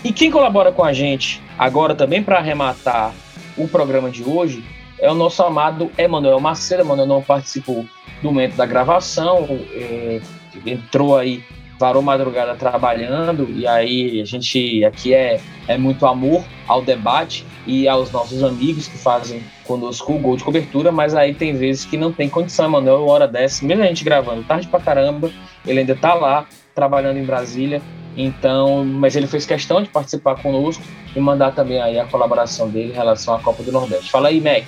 E 0.06 0.14
quem 0.14 0.30
colabora 0.30 0.72
com 0.72 0.84
a 0.84 0.94
gente 0.94 1.42
agora 1.58 1.96
também 1.96 2.22
para 2.22 2.38
arrematar 2.38 3.12
o 3.58 3.68
programa 3.68 4.08
de 4.12 4.24
hoje 4.24 4.64
é 5.00 5.12
o 5.12 5.16
nosso 5.16 5.42
amado 5.42 5.92
Emanuel 5.98 6.40
Macedo. 6.40 6.84
Emanuel 6.84 7.08
não 7.08 7.24
participou 7.24 7.84
do 8.22 8.32
momento 8.32 8.56
da 8.56 8.68
gravação, 8.68 9.48
é, 9.74 10.22
entrou 10.64 11.18
aí, 11.18 11.44
varou 11.80 12.04
madrugada 12.04 12.54
trabalhando, 12.54 13.50
e 13.50 13.66
aí 13.66 14.22
a 14.22 14.26
gente 14.26 14.86
aqui 14.86 15.12
é, 15.12 15.42
é 15.68 15.76
muito 15.76 16.06
amor 16.06 16.46
ao 16.68 16.84
debate 16.84 17.44
e 17.66 17.88
aos 17.88 18.12
nossos 18.12 18.44
amigos 18.44 18.88
que 18.88 19.00
fazem 19.00 19.42
conosco 19.64 20.14
o 20.14 20.20
gol 20.20 20.38
de 20.38 20.44
cobertura, 20.44 20.92
mas 20.92 21.16
aí 21.16 21.34
tem 21.34 21.56
vezes 21.56 21.84
que 21.84 21.98
não 21.98 22.14
tem 22.14 22.30
condição, 22.30 22.66
Emanuel, 22.66 23.08
hora 23.08 23.28
dessa, 23.28 23.66
mesmo 23.66 23.84
a 23.84 23.88
gente 23.88 24.04
gravando 24.04 24.44
tarde 24.44 24.68
pra 24.68 24.80
caramba, 24.80 25.32
ele 25.66 25.80
ainda 25.80 25.96
tá 25.96 26.14
lá, 26.14 26.46
trabalhando 26.76 27.18
em 27.18 27.26
Brasília, 27.26 27.82
então, 28.16 28.86
mas 28.86 29.16
ele 29.16 29.28
fez 29.28 29.46
questão 29.46 29.82
de 29.82 29.90
participar 29.90 30.36
conosco 30.42 30.84
e 31.16 31.20
mandar 31.20 31.52
também 31.52 31.82
aí 31.82 32.00
a 32.00 32.06
colaboração 32.06 32.70
dele 32.70 32.92
em 32.92 32.96
relação 32.96 33.36
à 33.36 33.40
Copa 33.40 33.62
do 33.64 33.72
Nordeste. 33.72 34.10
Fala 34.10 34.30
aí, 34.30 34.40
Mac. 34.40 34.64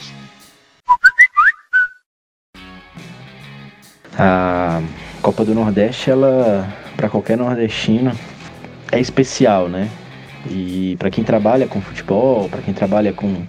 A 4.20 4.82
Copa 5.22 5.45
do 5.45 5.54
Nordeste, 5.54 6.10
ela 6.10 6.68
para 6.98 7.08
qualquer 7.08 7.38
nordestino 7.38 8.12
é 8.91 9.00
especial, 9.00 9.70
né? 9.70 9.88
E 10.50 10.95
para 10.98 11.12
quem 11.12 11.24
trabalha 11.24 11.68
com 11.68 11.80
futebol, 11.80 12.50
para 12.50 12.62
quem 12.62 12.74
trabalha 12.74 13.14
com, 13.14 13.43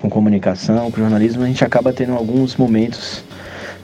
com 0.00 0.08
comunicação, 0.08 0.90
com 0.90 0.98
jornalismo, 0.98 1.42
a 1.42 1.46
gente 1.46 1.64
acaba 1.64 1.92
tendo 1.92 2.12
alguns 2.12 2.56
momentos 2.56 3.24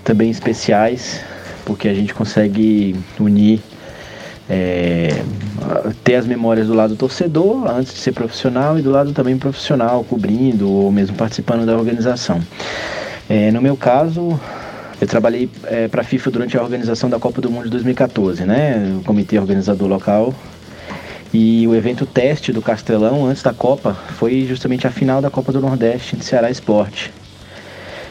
também 0.04 0.30
especiais, 0.30 1.22
porque 1.64 1.88
a 1.88 1.94
gente 1.94 2.14
consegue 2.14 2.94
unir, 3.18 3.60
é, 4.48 5.22
ter 6.04 6.16
as 6.16 6.26
memórias 6.26 6.66
do 6.66 6.74
lado 6.74 6.96
torcedor, 6.96 7.68
antes 7.68 7.94
de 7.94 8.00
ser 8.00 8.12
profissional, 8.12 8.78
e 8.78 8.82
do 8.82 8.90
lado 8.90 9.12
também 9.12 9.36
profissional, 9.38 10.04
cobrindo 10.04 10.70
ou 10.70 10.90
mesmo 10.90 11.16
participando 11.16 11.64
da 11.64 11.76
organização. 11.76 12.40
É, 13.28 13.50
no 13.50 13.62
meu 13.62 13.76
caso, 13.76 14.38
eu 15.00 15.06
trabalhei 15.06 15.48
é, 15.64 15.88
para 15.88 16.02
a 16.02 16.04
FIFA 16.04 16.30
durante 16.30 16.56
a 16.56 16.62
organização 16.62 17.08
da 17.08 17.18
Copa 17.18 17.40
do 17.40 17.50
Mundo 17.50 17.64
de 17.64 17.70
2014, 17.70 18.44
né? 18.44 18.96
O 19.00 19.04
comitê 19.04 19.38
organizador 19.38 19.88
local. 19.88 20.34
E 21.32 21.66
o 21.66 21.74
evento 21.74 22.04
teste 22.04 22.52
do 22.52 22.60
Castelão 22.60 23.24
antes 23.24 23.42
da 23.42 23.54
Copa 23.54 23.94
foi 23.94 24.44
justamente 24.46 24.86
a 24.86 24.90
final 24.90 25.22
da 25.22 25.30
Copa 25.30 25.50
do 25.50 25.60
Nordeste 25.60 26.14
de 26.14 26.24
Ceará 26.24 26.50
Esporte. 26.50 27.10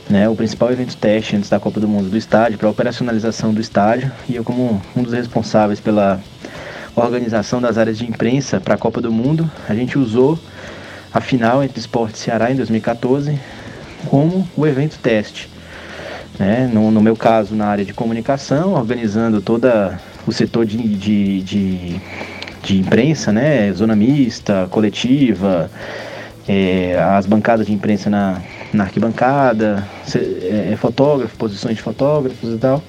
Né, 0.09 0.27
o 0.27 0.35
principal 0.35 0.71
evento 0.71 0.97
teste 0.97 1.37
antes 1.37 1.49
da 1.49 1.59
Copa 1.59 1.79
do 1.79 1.87
Mundo 1.87 2.09
do 2.09 2.17
estádio, 2.17 2.57
para 2.57 2.67
a 2.67 2.71
operacionalização 2.71 3.53
do 3.53 3.61
estádio, 3.61 4.11
e 4.27 4.35
eu 4.35 4.43
como 4.43 4.81
um 4.95 5.03
dos 5.03 5.13
responsáveis 5.13 5.79
pela 5.79 6.19
organização 6.95 7.61
das 7.61 7.77
áreas 7.77 7.97
de 7.97 8.05
imprensa 8.05 8.59
para 8.59 8.75
a 8.75 8.77
Copa 8.77 8.99
do 8.99 9.11
Mundo, 9.11 9.49
a 9.69 9.73
gente 9.73 9.97
usou 9.97 10.37
a 11.13 11.21
final 11.21 11.63
entre 11.63 11.79
Esporte 11.79 12.17
Ceará 12.17 12.51
em 12.51 12.55
2014 12.55 13.39
como 14.09 14.45
o 14.57 14.67
evento 14.67 14.97
teste 14.99 15.49
né? 16.41 16.69
No, 16.71 16.91
no, 16.91 17.01
meu 17.01 17.15
caso, 17.15 17.55
na 17.55 17.67
área 17.67 17.85
de 17.85 17.93
comunicação, 17.93 18.73
organizando 18.73 19.41
todo 19.41 19.67
o 20.25 20.31
setor 20.31 20.65
de, 20.65 20.77
de, 20.77 21.41
de, 21.41 22.01
de 22.63 22.79
imprensa, 22.79 23.31
né? 23.31 23.71
Zona 23.73 23.95
mista, 23.95 24.67
coletiva, 24.71 25.69
é, 26.47 26.99
as 26.99 27.25
bancadas 27.25 27.67
de 27.67 27.73
imprensa 27.73 28.09
na, 28.09 28.41
na 28.73 28.85
arquibancada, 28.85 29.87
é, 30.15 30.75
fotógrafo, 30.77 31.35
posições 31.37 31.75
de 31.75 31.81
fotógrafos 31.81 32.53
e 32.53 32.57
tal. 32.57 32.81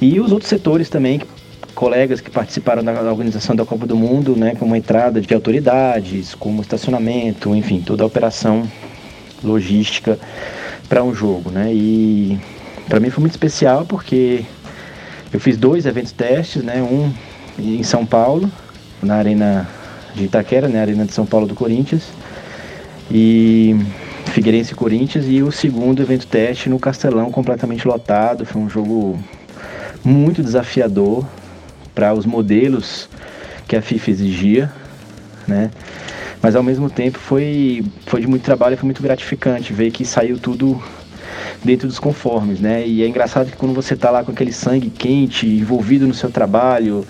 E 0.00 0.20
os 0.20 0.32
outros 0.32 0.48
setores 0.48 0.88
também, 0.88 1.20
colegas 1.74 2.20
que 2.20 2.30
participaram 2.30 2.84
da 2.84 2.92
organização 3.10 3.56
da 3.56 3.64
Copa 3.64 3.86
do 3.86 3.96
Mundo, 3.96 4.36
né, 4.36 4.54
como 4.58 4.76
entrada 4.76 5.20
de 5.20 5.34
autoridades, 5.34 6.34
como 6.34 6.60
estacionamento, 6.60 7.54
enfim, 7.54 7.80
toda 7.80 8.04
a 8.04 8.06
operação 8.06 8.68
logística 9.42 10.18
para 10.88 11.02
um 11.02 11.14
jogo, 11.14 11.50
né? 11.50 11.72
E 11.72 12.38
para 12.88 13.00
mim 13.00 13.10
foi 13.10 13.22
muito 13.22 13.32
especial 13.32 13.84
porque 13.84 14.44
eu 15.32 15.40
fiz 15.40 15.56
dois 15.56 15.86
eventos 15.86 16.12
testes, 16.12 16.62
né? 16.62 16.82
Um 16.82 17.12
em 17.58 17.82
São 17.82 18.04
Paulo, 18.04 18.50
na 19.02 19.16
Arena 19.16 19.68
de 20.14 20.24
Itaquera, 20.24 20.68
né? 20.68 20.80
Arena 20.80 21.04
de 21.04 21.12
São 21.12 21.26
Paulo 21.26 21.46
do 21.46 21.54
Corinthians. 21.54 22.04
E 23.10 23.76
Figueirense 24.26 24.74
Corinthians 24.74 25.26
e 25.28 25.42
o 25.42 25.52
segundo 25.52 26.02
evento 26.02 26.26
teste 26.26 26.68
no 26.68 26.78
Castelão 26.78 27.30
completamente 27.30 27.86
lotado. 27.86 28.44
Foi 28.44 28.60
um 28.60 28.68
jogo 28.68 29.18
muito 30.04 30.42
desafiador 30.42 31.26
para 31.94 32.12
os 32.12 32.26
modelos 32.26 33.08
que 33.66 33.76
a 33.76 33.82
FIFA 33.82 34.10
exigia, 34.10 34.72
né? 35.46 35.70
Mas 36.42 36.54
ao 36.54 36.62
mesmo 36.62 36.90
tempo 36.90 37.18
foi, 37.18 37.84
foi 38.06 38.20
de 38.20 38.26
muito 38.26 38.42
trabalho 38.42 38.74
e 38.74 38.76
foi 38.76 38.84
muito 38.84 39.02
gratificante 39.02 39.72
ver 39.72 39.90
que 39.90 40.04
saiu 40.04 40.38
tudo 40.38 40.82
dentro 41.64 41.88
dos 41.88 41.98
conformes, 41.98 42.60
né? 42.60 42.86
E 42.86 43.02
é 43.02 43.08
engraçado 43.08 43.50
que 43.50 43.56
quando 43.56 43.74
você 43.74 43.96
tá 43.96 44.10
lá 44.10 44.22
com 44.22 44.32
aquele 44.32 44.52
sangue 44.52 44.90
quente, 44.90 45.46
envolvido 45.46 46.06
no 46.06 46.12
seu 46.12 46.30
trabalho, 46.30 47.06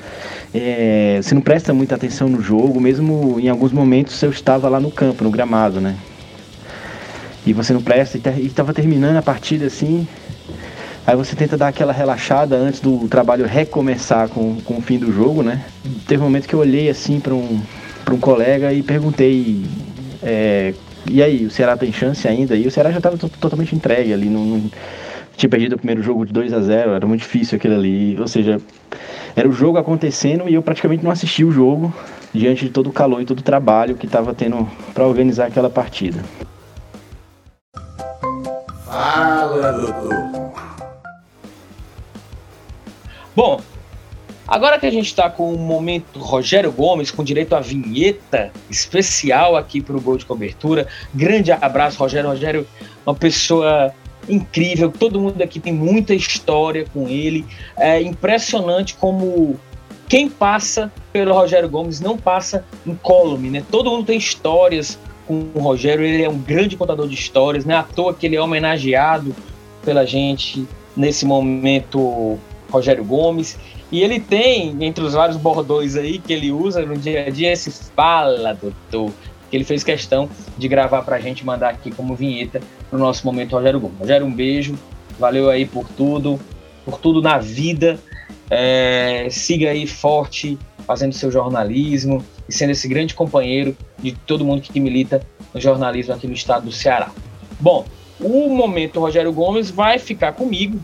é, 0.55 1.19
você 1.21 1.35
não 1.35 1.43
presta 1.43 1.75
muita 1.75 1.97
atenção 1.97 2.29
no 2.29 2.41
jogo, 2.41 2.81
mesmo 2.81 3.41
em 3.41 3.49
alguns 3.49 3.73
momentos 3.73 4.23
eu 4.23 4.31
estava 4.31 4.69
lá 4.69 4.79
no 4.79 4.91
campo, 4.91 5.25
no 5.25 5.31
gramado, 5.31 5.81
né? 5.81 5.97
E 7.47 7.53
você 7.53 7.73
não 7.73 7.83
presta, 7.83 8.19
e 8.39 8.47
estava 8.47 8.73
terminando 8.73 9.17
a 9.17 9.23
partida 9.23 9.67
assim, 9.67 10.07
Aí 11.07 11.15
você 11.15 11.37
tenta 11.37 11.55
dar 11.55 11.69
aquela 11.69 11.93
relaxada 11.93 12.57
antes 12.57 12.81
do 12.81 13.07
trabalho 13.09 13.45
recomeçar 13.45 14.27
com, 14.31 14.57
com 14.63 14.79
o 14.79 14.81
fim 14.81 14.99
do 14.99 15.13
jogo, 15.13 15.43
né? 15.43 15.63
Teve 16.09 16.23
um 16.23 16.25
momento 16.25 16.49
que 16.49 16.55
eu 16.55 16.61
olhei 16.61 16.89
assim 16.89 17.21
para 17.21 17.35
um, 17.35 17.61
um 18.11 18.19
colega 18.19 18.73
e 18.73 18.83
perguntei 18.83 19.67
é, 20.23 20.73
e 21.07 21.23
aí, 21.23 21.45
o 21.45 21.51
Ceará 21.51 21.77
tem 21.77 21.93
chance 21.93 22.27
ainda? 22.27 22.57
E 22.57 22.67
o 22.67 22.71
Ceará 22.71 22.91
já 22.91 22.97
estava 22.97 23.19
totalmente 23.19 23.75
entregue 23.75 24.13
ali, 24.13 24.31
não, 24.31 24.45
não, 24.45 24.71
tinha 25.37 25.51
perdido 25.51 25.75
o 25.75 25.77
primeiro 25.77 26.03
jogo 26.03 26.25
de 26.25 26.33
2 26.33 26.53
a 26.53 26.61
0 26.61 26.93
era 26.93 27.07
muito 27.07 27.21
difícil 27.21 27.57
aquilo 27.57 27.75
ali, 27.75 28.17
ou 28.19 28.27
seja, 28.27 28.59
era 29.37 29.49
o 29.49 29.53
jogo 29.53 29.77
acontecendo 29.77 30.49
e 30.49 30.55
eu 30.55 30.63
praticamente 30.63 31.05
não 31.05 31.11
assisti 31.11 31.45
o 31.45 31.51
jogo 31.51 31.93
diante 32.33 32.65
de 32.65 32.71
todo 32.71 32.89
o 32.89 32.93
calor 32.93 33.21
e 33.21 33.27
todo 33.27 33.41
o 33.41 33.43
trabalho 33.43 33.97
que 33.97 34.07
estava 34.07 34.33
tendo 34.33 34.67
para 34.95 35.07
organizar 35.07 35.47
aquela 35.47 35.69
partida. 35.69 36.21
Fala, 38.95 39.73
doutor. 39.73 40.53
Bom, 43.35 43.61
Agora 44.47 44.79
que 44.79 44.85
a 44.85 44.91
gente 44.91 45.07
está 45.07 45.31
com 45.31 45.55
o 45.55 45.59
momento 45.59 46.19
Rogério 46.19 46.71
Gomes, 46.71 47.11
com 47.11 47.25
direito 47.25 47.57
à 47.57 47.61
vinheta 47.61 48.53
especial 48.69 49.57
aqui 49.57 49.81
para 49.81 49.97
o 49.97 50.01
Gol 50.01 50.19
de 50.19 50.27
Cobertura. 50.27 50.87
Grande 51.15 51.51
abraço, 51.51 51.99
Rogério. 51.99 52.29
Rogério, 52.29 52.67
uma 53.07 53.15
pessoa 53.15 53.93
incrível. 54.29 54.93
Todo 54.93 55.19
mundo 55.19 55.41
aqui 55.43 55.59
tem 55.59 55.73
muita 55.73 56.15
história 56.15 56.85
com 56.93 57.09
ele. 57.09 57.47
É 57.75 58.03
impressionante 58.03 58.95
como 58.97 59.59
quem 60.09 60.29
passa 60.29 60.93
pelo 61.11 61.33
Rogério 61.33 61.69
Gomes 61.69 62.01
não 62.01 62.19
passa 62.19 62.65
incólume, 62.87 63.49
né? 63.49 63.65
Todo 63.71 63.91
mundo 63.91 64.05
tem 64.05 64.19
histórias 64.19 64.99
com 65.27 65.49
o 65.55 65.61
Rogério. 65.61 66.05
Ele 66.05 66.23
é 66.23 66.29
um 66.29 66.39
grande 66.39 66.77
contador 66.77 67.09
de 67.09 67.15
histórias, 67.15 67.65
né? 67.65 67.77
À 67.77 67.83
toa 67.83 68.15
que 68.15 68.27
ele 68.27 68.37
é 68.37 68.41
homenageado 68.41 69.35
pela 69.85 70.05
gente 70.05 70.67
nesse 70.97 71.25
momento 71.27 72.39
Rogério 72.71 73.05
Gomes. 73.05 73.59
E 73.93 74.03
ele 74.03 74.19
tem, 74.19 74.77
entre 74.81 75.05
os 75.05 75.13
vários 75.13 75.37
bordões 75.37 75.95
aí 75.95 76.19
que 76.19 76.33
ele 76.33 76.51
usa 76.51 76.85
no 76.85 76.97
dia 76.97 77.27
a 77.27 77.31
dia, 77.31 77.53
esse 77.53 77.71
fala, 77.95 78.55
doutor, 78.55 79.13
que 79.51 79.57
ele 79.57 79.65
fez 79.65 79.85
questão 79.85 80.29
de 80.59 80.67
gravar 80.67 81.03
pra 81.03 81.21
gente 81.21 81.45
mandar 81.45 81.71
aqui 81.71 81.91
como 81.93 82.15
vinheta 82.15 82.61
no 82.91 82.99
nosso 82.99 83.25
momento 83.25 83.53
Rogério 83.53 83.79
Gomes. 83.79 83.99
Rogério, 83.99 84.27
um 84.27 84.33
beijo, 84.33 84.75
valeu 85.19 85.49
aí 85.49 85.65
por 85.65 85.87
tudo, 85.89 86.41
por 86.85 86.99
tudo 86.99 87.23
na 87.23 87.39
vida. 87.39 87.99
É, 88.51 89.29
siga 89.31 89.71
aí 89.71 89.87
forte, 89.87 90.59
fazendo 90.87 91.13
seu 91.13 91.31
jornalismo 91.31 92.25
e 92.49 92.53
sendo 92.53 92.71
esse 92.71 92.87
grande 92.87 93.15
companheiro 93.15 93.77
de 93.99 94.13
todo 94.13 94.45
mundo 94.45 94.63
que 94.63 94.79
milita 94.79 95.23
no 95.53 95.61
jornalismo 95.61 96.15
aqui 96.15 96.27
no 96.27 96.35
estado 96.35 96.67
do 96.67 96.73
Ceará. 96.73 97.11
Bom, 97.59 97.87
o 98.21 98.49
momento 98.49 99.01
Rogério 99.01 99.33
Gomes 99.33 99.71
vai 99.71 99.99
ficar 99.99 100.33
comigo. 100.33 100.79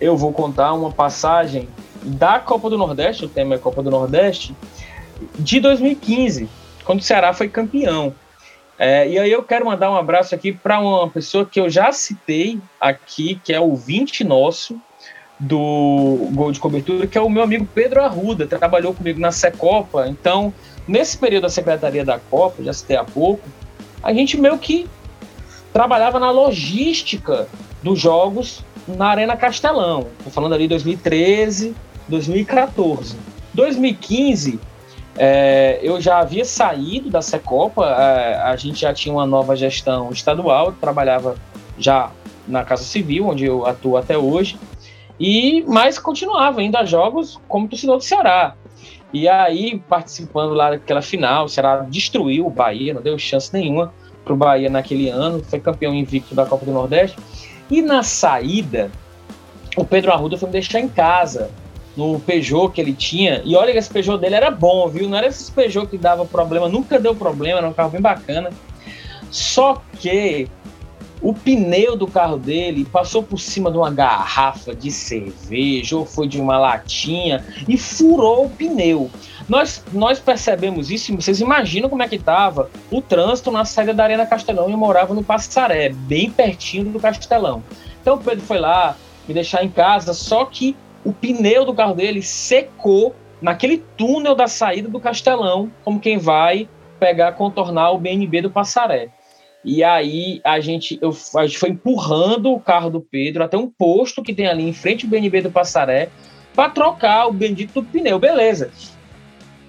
Eu 0.00 0.16
vou 0.16 0.32
contar 0.32 0.72
uma 0.72 0.90
passagem 0.90 1.68
da 2.02 2.38
Copa 2.38 2.70
do 2.70 2.78
Nordeste, 2.78 3.24
o 3.24 3.28
tema 3.28 3.54
é 3.54 3.58
Copa 3.58 3.82
do 3.82 3.90
Nordeste, 3.90 4.54
de 5.38 5.60
2015, 5.60 6.48
quando 6.84 7.00
o 7.00 7.02
Ceará 7.02 7.32
foi 7.32 7.48
campeão. 7.48 8.14
É, 8.78 9.06
e 9.06 9.18
aí 9.18 9.30
eu 9.30 9.42
quero 9.42 9.66
mandar 9.66 9.90
um 9.90 9.96
abraço 9.96 10.34
aqui 10.34 10.52
para 10.52 10.80
uma 10.80 11.08
pessoa 11.10 11.44
que 11.44 11.60
eu 11.60 11.68
já 11.68 11.92
citei 11.92 12.58
aqui, 12.80 13.38
que 13.44 13.52
é 13.52 13.60
o 13.60 13.64
ouvinte 13.64 14.24
nosso 14.24 14.80
do 15.40 16.28
Gol 16.32 16.52
de 16.52 16.60
Cobertura, 16.60 17.06
que 17.06 17.16
é 17.16 17.20
o 17.20 17.30
meu 17.30 17.42
amigo 17.42 17.66
Pedro 17.74 18.02
Arruda, 18.02 18.46
trabalhou 18.46 18.92
comigo 18.92 19.18
na 19.18 19.32
Secopa. 19.32 20.06
Então, 20.06 20.52
nesse 20.86 21.16
período 21.16 21.44
da 21.44 21.48
Secretaria 21.48 22.04
da 22.04 22.18
Copa, 22.18 22.62
já 22.62 22.72
citei 22.72 22.96
há 22.96 23.04
pouco, 23.04 23.42
a 24.02 24.12
gente 24.12 24.38
meio 24.38 24.58
que 24.58 24.86
trabalhava 25.72 26.18
na 26.18 26.30
logística 26.30 27.48
dos 27.82 27.98
jogos 27.98 28.62
na 28.86 29.08
Arena 29.08 29.36
Castelão. 29.36 30.08
Tô 30.22 30.30
falando 30.30 30.54
ali 30.54 30.68
2013, 30.68 31.74
2014. 32.06 33.16
2015, 33.54 34.60
é, 35.16 35.78
eu 35.82 36.00
já 36.00 36.18
havia 36.18 36.44
saído 36.44 37.08
da 37.08 37.22
Secopa, 37.22 37.86
é, 37.86 38.36
a 38.42 38.56
gente 38.56 38.80
já 38.80 38.92
tinha 38.92 39.14
uma 39.14 39.26
nova 39.26 39.56
gestão 39.56 40.10
estadual, 40.10 40.72
trabalhava 40.72 41.36
já 41.78 42.10
na 42.46 42.64
Casa 42.64 42.84
Civil, 42.84 43.28
onde 43.28 43.44
eu 43.44 43.66
atuo 43.66 43.96
até 43.96 44.18
hoje, 44.18 44.58
e 45.20 45.62
mas 45.68 45.98
continuava 45.98 46.62
indo 46.62 46.76
a 46.76 46.84
jogos 46.84 47.38
como 47.46 47.68
torcedor 47.68 47.98
do 47.98 48.02
Ceará. 48.02 48.54
E 49.12 49.28
aí, 49.28 49.82
participando 49.88 50.54
lá 50.54 50.70
daquela 50.70 51.02
final, 51.02 51.44
o 51.44 51.48
Ceará 51.48 51.84
destruiu 51.88 52.46
o 52.46 52.50
Bahia, 52.50 52.94
não 52.94 53.02
deu 53.02 53.18
chance 53.18 53.52
nenhuma 53.52 53.92
para 54.24 54.32
o 54.32 54.36
Bahia 54.36 54.70
naquele 54.70 55.08
ano, 55.08 55.42
foi 55.44 55.60
campeão 55.60 55.92
invicto 55.92 56.34
da 56.34 56.46
Copa 56.46 56.64
do 56.64 56.72
Nordeste. 56.72 57.18
E 57.70 57.82
na 57.82 58.02
saída, 58.02 58.90
o 59.76 59.84
Pedro 59.84 60.12
Arruda 60.12 60.38
foi 60.38 60.48
me 60.48 60.52
deixar 60.52 60.80
em 60.80 60.88
casa, 60.88 61.50
no 61.96 62.20
Peugeot 62.20 62.72
que 62.72 62.80
ele 62.80 62.92
tinha. 62.92 63.42
E 63.44 63.56
olha 63.56 63.72
que 63.72 63.78
esse 63.78 63.90
Peugeot 63.90 64.18
dele 64.18 64.36
era 64.36 64.50
bom, 64.50 64.88
viu? 64.88 65.08
Não 65.08 65.18
era 65.18 65.26
esse 65.26 65.50
Peugeot 65.50 65.88
que 65.88 65.98
dava 65.98 66.24
problema, 66.24 66.68
nunca 66.68 66.98
deu 66.98 67.14
problema, 67.14 67.58
era 67.58 67.68
um 67.68 67.72
carro 67.72 67.90
bem 67.90 68.00
bacana. 68.00 68.50
Só 69.30 69.82
que 69.98 70.48
o 71.22 71.34
pneu 71.34 71.96
do 71.96 72.06
carro 72.06 72.38
dele 72.38 72.84
passou 72.84 73.22
por 73.22 73.38
cima 73.38 73.70
de 73.70 73.76
uma 73.76 73.90
garrafa 73.90 74.74
de 74.74 74.90
cerveja 74.90 75.96
ou 75.96 76.06
foi 76.06 76.26
de 76.26 76.40
uma 76.40 76.58
latinha 76.58 77.44
e 77.68 77.76
furou 77.76 78.46
o 78.46 78.50
pneu. 78.50 79.10
Nós, 79.48 79.84
nós 79.92 80.18
percebemos 80.18 80.90
isso, 80.90 81.14
vocês 81.14 81.40
imaginam 81.40 81.88
como 81.88 82.02
é 82.02 82.08
que 82.08 82.16
estava 82.16 82.70
o 82.90 83.02
trânsito 83.02 83.50
na 83.50 83.64
saída 83.64 83.92
da 83.92 84.04
Arena 84.04 84.24
Castelão 84.24 84.70
e 84.70 84.76
morava 84.76 85.12
no 85.12 85.22
Passaré, 85.22 85.90
bem 85.90 86.30
pertinho 86.30 86.86
do 86.86 87.00
Castelão. 87.00 87.62
Então 88.00 88.14
o 88.14 88.18
Pedro 88.18 88.44
foi 88.44 88.58
lá 88.58 88.96
me 89.28 89.34
deixar 89.34 89.62
em 89.62 89.68
casa, 89.68 90.14
só 90.14 90.44
que 90.44 90.76
o 91.04 91.12
pneu 91.12 91.64
do 91.64 91.74
carro 91.74 91.94
dele 91.94 92.22
secou 92.22 93.14
naquele 93.40 93.78
túnel 93.96 94.34
da 94.34 94.46
saída 94.46 94.88
do 94.88 95.00
Castelão, 95.00 95.70
como 95.84 96.00
quem 96.00 96.18
vai 96.18 96.68
pegar, 96.98 97.32
contornar 97.32 97.90
o 97.92 97.98
BNB 97.98 98.42
do 98.42 98.50
Passaré. 98.50 99.08
E 99.64 99.84
aí 99.84 100.40
a 100.42 100.58
gente, 100.60 100.98
eu, 101.02 101.16
a 101.36 101.46
gente 101.46 101.58
foi 101.58 101.70
empurrando 101.70 102.52
o 102.52 102.60
carro 102.60 102.88
do 102.88 103.00
Pedro 103.00 103.44
até 103.44 103.56
um 103.56 103.68
posto 103.68 104.22
que 104.22 104.34
tem 104.34 104.46
ali 104.46 104.66
em 104.66 104.72
frente 104.72 105.04
ao 105.04 105.10
BNB 105.10 105.42
do 105.42 105.50
Passaré 105.50 106.08
para 106.54 106.70
trocar 106.70 107.26
o 107.26 107.32
bendito 107.32 107.82
pneu, 107.82 108.18
beleza. 108.18 108.70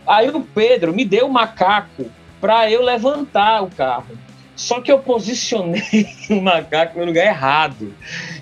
Aí 0.08 0.30
o 0.30 0.42
Pedro 0.42 0.94
me 0.94 1.06
deu 1.06 1.28
o 1.28 1.32
macaco 1.32 2.06
para 2.40 2.72
eu 2.72 2.82
levantar 2.82 3.64
o 3.64 3.70
carro. 3.70 4.18
Só 4.56 4.80
que 4.80 4.92
eu 4.92 5.00
posicionei 5.00 6.08
o 6.30 6.42
macaco 6.42 7.00
no 7.00 7.06
lugar 7.06 7.26
errado. 7.26 7.94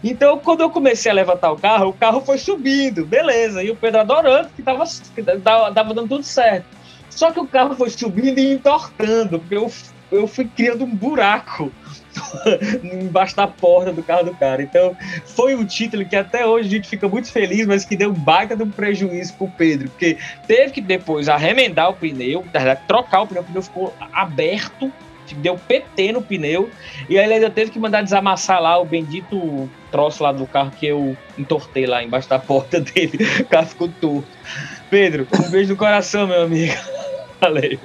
Então, 0.04 0.38
quando 0.38 0.62
eu 0.62 0.70
comecei 0.70 1.12
a 1.12 1.16
levantar 1.16 1.52
o 1.52 1.58
carro, 1.58 1.90
o 1.90 1.94
carro 1.94 2.22
foi 2.22 2.38
subindo, 2.38 3.06
beleza. 3.06 3.64
E 3.64 3.72
o 3.72 3.76
Pedro 3.76 4.02
adorando 4.02 4.50
que 4.56 4.62
tava, 4.62 4.84
que 5.16 5.24
tava, 5.24 5.72
dando 5.94 6.08
tudo 6.08 6.24
certo. 6.24 6.66
Só 7.10 7.32
que 7.32 7.40
o 7.40 7.48
carro 7.48 7.76
foi 7.76 7.90
subindo 7.90 8.40
e 8.40 8.54
entortando, 8.54 9.40
porque 9.40 9.56
eu 9.56 9.72
eu 10.12 10.28
fui 10.28 10.46
criando 10.46 10.84
um 10.84 10.96
buraco 10.96 11.72
embaixo 12.84 13.36
da 13.36 13.48
porta 13.48 13.92
do 13.92 14.04
carro 14.04 14.26
do 14.26 14.36
cara. 14.36 14.62
Então, 14.62 14.96
foi 15.26 15.56
um 15.56 15.66
título 15.66 16.06
que 16.06 16.16
até 16.16 16.46
hoje 16.46 16.68
a 16.68 16.72
gente 16.72 16.90
fica 16.90 17.08
muito 17.08 17.32
feliz, 17.32 17.66
mas 17.66 17.86
que 17.86 17.96
deu 17.96 18.12
baita 18.12 18.56
de 18.56 18.64
um 18.64 18.70
prejuízo 18.70 19.34
pro 19.34 19.48
Pedro, 19.50 19.90
porque 19.90 20.18
teve 20.48 20.72
que 20.72 20.82
depois 20.82 21.30
arremendar 21.30 21.90
o 21.90 21.94
pneu, 21.94 22.46
trocar 22.88 23.22
o 23.22 23.28
pneu, 23.28 23.42
o 23.42 23.46
pneu 23.46 23.62
ficou 23.62 23.94
aberto, 24.12 24.92
deu 25.36 25.56
PT 25.56 26.12
no 26.12 26.22
pneu, 26.22 26.70
e 27.08 27.18
aí 27.18 27.26
ele 27.26 27.36
ainda 27.36 27.50
teve 27.50 27.72
que 27.72 27.80
mandar 27.80 28.02
desamassar 28.02 28.62
lá 28.62 28.80
o 28.80 28.86
bendito 28.86 29.70
troço 29.92 30.24
lá 30.24 30.32
do 30.32 30.46
carro 30.48 30.72
que 30.72 30.88
eu 30.88 31.16
entortei 31.38 31.86
lá 31.86 32.04
embaixo 32.04 32.30
da 32.30 32.40
porta 32.40 32.80
dele. 32.80 33.20
O 33.42 33.46
carro 33.46 33.68
ficou 33.68 33.90
torto. 33.90 34.28
Pedro, 34.90 35.28
um 35.46 35.50
beijo 35.50 35.72
no 35.72 35.78
coração, 35.78 36.28
meu 36.28 36.44
amigo. 36.44 36.74
Valeu. 37.40 37.80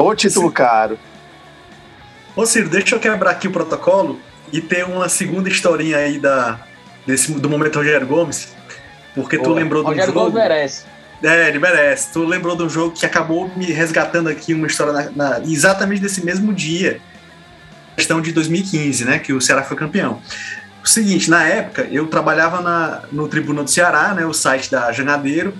Ô 0.00 0.14
título 0.14 0.50
caro. 0.50 0.98
Ô 2.34 2.46
Ciro, 2.46 2.70
deixa 2.70 2.94
eu 2.94 3.00
quebrar 3.00 3.32
aqui 3.32 3.48
o 3.48 3.50
protocolo 3.50 4.18
e 4.52 4.60
ter 4.60 4.84
uma 4.84 5.08
segunda 5.08 5.48
historinha 5.48 5.98
aí 5.98 6.18
da, 6.18 6.58
desse, 7.06 7.32
do 7.32 7.50
momento 7.50 7.76
Rogério 7.76 8.06
Gomes. 8.06 8.48
Porque 9.14 9.36
tu 9.36 9.52
lembrou 9.52 9.82
do 9.82 9.88
Rogério 9.88 10.12
jogo. 10.12 10.20
Gomes 10.20 10.34
merece. 10.34 10.84
É, 11.22 11.48
ele 11.48 11.58
merece. 11.58 12.12
Tu 12.12 12.24
lembrou 12.24 12.56
do 12.56 12.68
jogo 12.68 12.94
que 12.94 13.04
acabou 13.04 13.50
me 13.54 13.66
resgatando 13.66 14.28
aqui 14.28 14.54
uma 14.54 14.66
história 14.66 14.92
na, 14.92 15.10
na, 15.10 15.40
exatamente 15.40 16.00
desse 16.00 16.24
mesmo 16.24 16.54
dia. 16.54 17.00
Questão 17.94 18.22
de 18.22 18.32
2015, 18.32 19.04
né? 19.04 19.18
Que 19.18 19.34
o 19.34 19.40
Ceará 19.40 19.62
foi 19.62 19.76
campeão. 19.76 20.22
O 20.82 20.88
seguinte, 20.88 21.28
na 21.28 21.44
época, 21.44 21.86
eu 21.90 22.06
trabalhava 22.06 22.62
na, 22.62 23.02
no 23.12 23.28
Tribunal 23.28 23.64
do 23.64 23.70
Ceará, 23.70 24.14
né? 24.14 24.24
O 24.24 24.32
site 24.32 24.70
da 24.70 24.90
Janadeiro. 24.92 25.52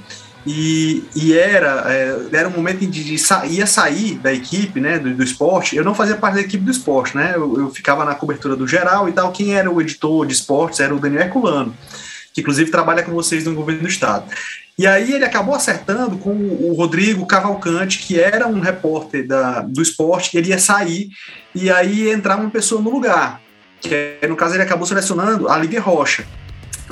E, 0.47 1.05
e 1.14 1.36
era, 1.36 1.84
é, 1.93 2.18
era 2.32 2.49
um 2.49 2.53
momento 2.53 2.82
em 2.82 2.91
que 2.91 3.16
ia 3.49 3.66
sair 3.66 4.14
da 4.14 4.32
equipe, 4.32 4.80
né, 4.80 4.99
do, 4.99 5.14
do, 5.14 5.22
esporte. 5.22 5.76
Eu 5.76 5.84
não 5.84 5.95
fazia 5.95 6.16
parte 6.16 6.36
da 6.36 6.41
equipe 6.41 6.64
do 6.64 6.70
esporte, 6.70 7.14
né? 7.14 7.32
Eu, 7.34 7.61
eu, 7.61 7.70
ficava 7.70 8.05
na 8.05 8.14
cobertura 8.14 8.57
do 8.57 8.66
geral 8.66 9.09
e 9.09 9.12
tal. 9.12 9.32
Quem 9.32 9.55
era 9.55 9.70
o 9.70 9.80
editor 9.80 10.26
de 10.26 10.32
esportes 10.32 10.80
era 10.80 10.95
o 10.95 10.99
Daniel 10.99 11.24
Herculano, 11.24 11.76
que 12.32 12.41
inclusive 12.41 12.70
trabalha 12.70 13.03
com 13.03 13.12
vocês 13.12 13.45
no 13.45 13.55
governo 13.55 13.82
do 13.82 13.88
estado. 13.88 14.24
E 14.78 14.86
aí 14.86 15.12
ele 15.12 15.26
acabou 15.26 15.55
acertando 15.55 16.16
com 16.16 16.30
o 16.30 16.72
Rodrigo 16.72 17.26
Cavalcante, 17.26 17.99
que 17.99 18.18
era 18.18 18.49
um 18.49 18.61
repórter 18.61 19.26
da, 19.26 19.61
do 19.61 19.82
esporte, 19.82 20.38
ele 20.38 20.49
ia 20.49 20.59
sair 20.59 21.11
e 21.55 21.70
aí 21.70 22.11
entrar 22.11 22.36
uma 22.36 22.49
pessoa 22.49 22.80
no 22.80 22.88
lugar. 22.88 23.43
Que 23.78 24.18
no 24.26 24.36
caso 24.36 24.55
ele 24.55 24.62
acabou 24.62 24.86
selecionando 24.86 25.51
a 25.51 25.59
Lívia 25.59 25.82
Rocha, 25.82 26.24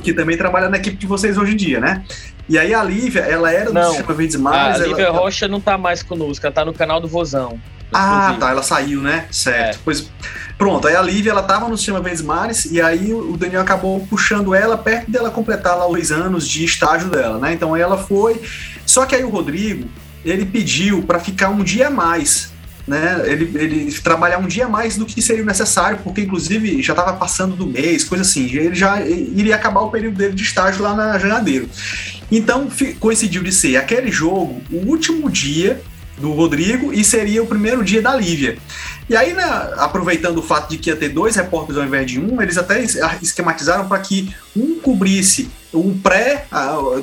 que 0.03 0.13
também 0.13 0.37
trabalha 0.37 0.69
na 0.69 0.77
equipe 0.77 0.97
de 0.97 1.07
vocês 1.07 1.37
hoje 1.37 1.53
em 1.53 1.57
dia, 1.57 1.81
né? 1.81 2.05
E 2.49 2.59
aí 2.59 2.73
a 2.73 2.83
Lívia, 2.83 3.21
ela 3.21 3.53
era 3.53 3.71
não, 3.71 3.83
do 3.83 3.89
Sistema 3.89 4.15
Verdes 4.15 4.37
Mares. 4.37 4.81
A 4.81 4.87
Lívia 4.87 5.05
ela... 5.05 5.19
Rocha 5.19 5.47
não 5.47 5.61
tá 5.61 5.77
mais 5.77 6.03
conosco, 6.03 6.47
ela 6.47 6.55
tá 6.55 6.65
no 6.65 6.73
canal 6.73 7.01
do 7.01 7.07
Vozão. 7.07 7.61
Ah, 7.93 8.37
tá, 8.39 8.51
ela 8.51 8.63
saiu, 8.63 9.01
né? 9.01 9.27
Certo. 9.31 9.77
É. 9.77 9.81
Pois 9.85 10.11
pronto, 10.59 10.89
aí 10.89 10.97
a 10.97 11.03
Lívia, 11.03 11.31
ela 11.31 11.43
tava 11.43 11.69
no 11.69 11.77
Sistema 11.77 12.01
Verdes 12.01 12.23
Mares 12.23 12.67
e 12.67 12.81
aí 12.81 13.13
o 13.13 13.37
Daniel 13.37 13.63
acabou 13.63 14.07
puxando 14.07 14.55
ela 14.55 14.77
perto 14.77 15.11
dela 15.11 15.31
completar 15.31 15.77
lá 15.77 15.87
os 15.87 16.11
anos 16.11 16.47
de 16.49 16.65
estágio 16.65 17.09
dela, 17.09 17.39
né? 17.39 17.53
Então 17.53 17.75
aí 17.75 17.81
ela 17.81 17.97
foi. 17.97 18.41
Só 18.85 19.07
que 19.07 19.15
aí 19.15 19.25
o 19.25 19.31
Rodrigo, 19.31 19.89
ele 20.25 20.45
pediu 20.45 21.03
para 21.03 21.19
ficar 21.19 21.49
um 21.51 21.63
dia 21.63 21.89
a 21.89 21.91
mais 21.91 22.53
né, 22.89 23.22
ele, 23.26 23.51
ele 23.55 23.93
trabalhar 24.01 24.39
um 24.39 24.47
dia 24.47 24.66
mais 24.66 24.97
do 24.97 25.05
que 25.05 25.20
seria 25.20 25.45
necessário, 25.45 25.99
porque 26.03 26.22
inclusive 26.22 26.82
já 26.82 26.95
estava 26.95 27.12
passando 27.12 27.55
do 27.55 27.66
mês, 27.66 28.03
coisa 28.03 28.22
assim, 28.22 28.47
ele 28.47 28.74
já 28.74 29.01
iria 29.07 29.55
acabar 29.55 29.80
o 29.80 29.91
período 29.91 30.16
dele 30.16 30.34
de 30.34 30.43
estágio 30.43 30.82
lá 30.82 30.95
na 30.95 31.18
Janeiro. 31.18 31.68
Então 32.32 32.68
coincidiu 32.99 33.43
de 33.43 33.53
ser 33.53 33.76
aquele 33.76 34.11
jogo 34.11 34.62
o 34.70 34.89
último 34.89 35.30
dia 35.30 35.80
do 36.16 36.32
Rodrigo 36.32 36.93
e 36.93 37.05
seria 37.05 37.43
o 37.43 37.47
primeiro 37.47 37.84
dia 37.84 38.03
da 38.03 38.16
Lívia. 38.16 38.59
E 39.09 39.17
aí, 39.17 39.33
né, 39.33 39.45
aproveitando 39.79 40.39
o 40.39 40.43
fato 40.43 40.71
de 40.71 40.79
que 40.79 40.91
ia 40.91 40.97
ter 40.97 41.09
dois 41.09 41.35
repórteres 41.35 41.81
ao 41.81 41.87
invés 41.87 42.07
de 42.07 42.21
um, 42.21 42.43
eles 42.43 42.59
até 42.59 42.83
esquematizaram 43.23 43.89
para 43.89 43.99
que 44.01 44.35
um 44.55 44.79
cobrisse 44.81 45.51
um 45.73 45.99
pré, 45.99 46.47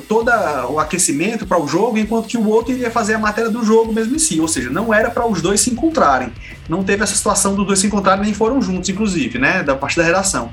todo 0.08 0.32
o 0.70 0.80
aquecimento 0.80 1.46
para 1.46 1.62
o 1.62 1.68
jogo, 1.68 1.98
enquanto 1.98 2.28
que 2.28 2.38
o 2.38 2.48
outro 2.48 2.74
iria 2.74 2.90
fazer 2.90 3.14
a 3.14 3.20
matéria 3.20 3.50
do 3.50 3.64
jogo 3.64 3.94
mesmo 3.94 4.16
em 4.16 4.20
si. 4.20 4.40
Ou 4.40 4.48
seja, 4.48 4.70
não 4.70 4.94
era 4.94 5.10
para 5.12 5.26
os 5.28 5.42
dois 5.42 5.62
se 5.62 5.70
encontrarem. 5.70 6.32
Não 6.68 6.84
teve 6.84 7.04
essa 7.04 7.16
situação 7.16 7.54
dos 7.54 7.66
dois 7.66 7.80
se 7.80 7.86
encontrarem, 7.86 8.24
nem 8.24 8.34
foram 8.34 8.60
juntos, 8.62 8.90
inclusive, 8.90 9.38
né? 9.38 9.62
Da 9.62 9.76
parte 9.76 9.98
da 9.98 10.04
redação. 10.04 10.50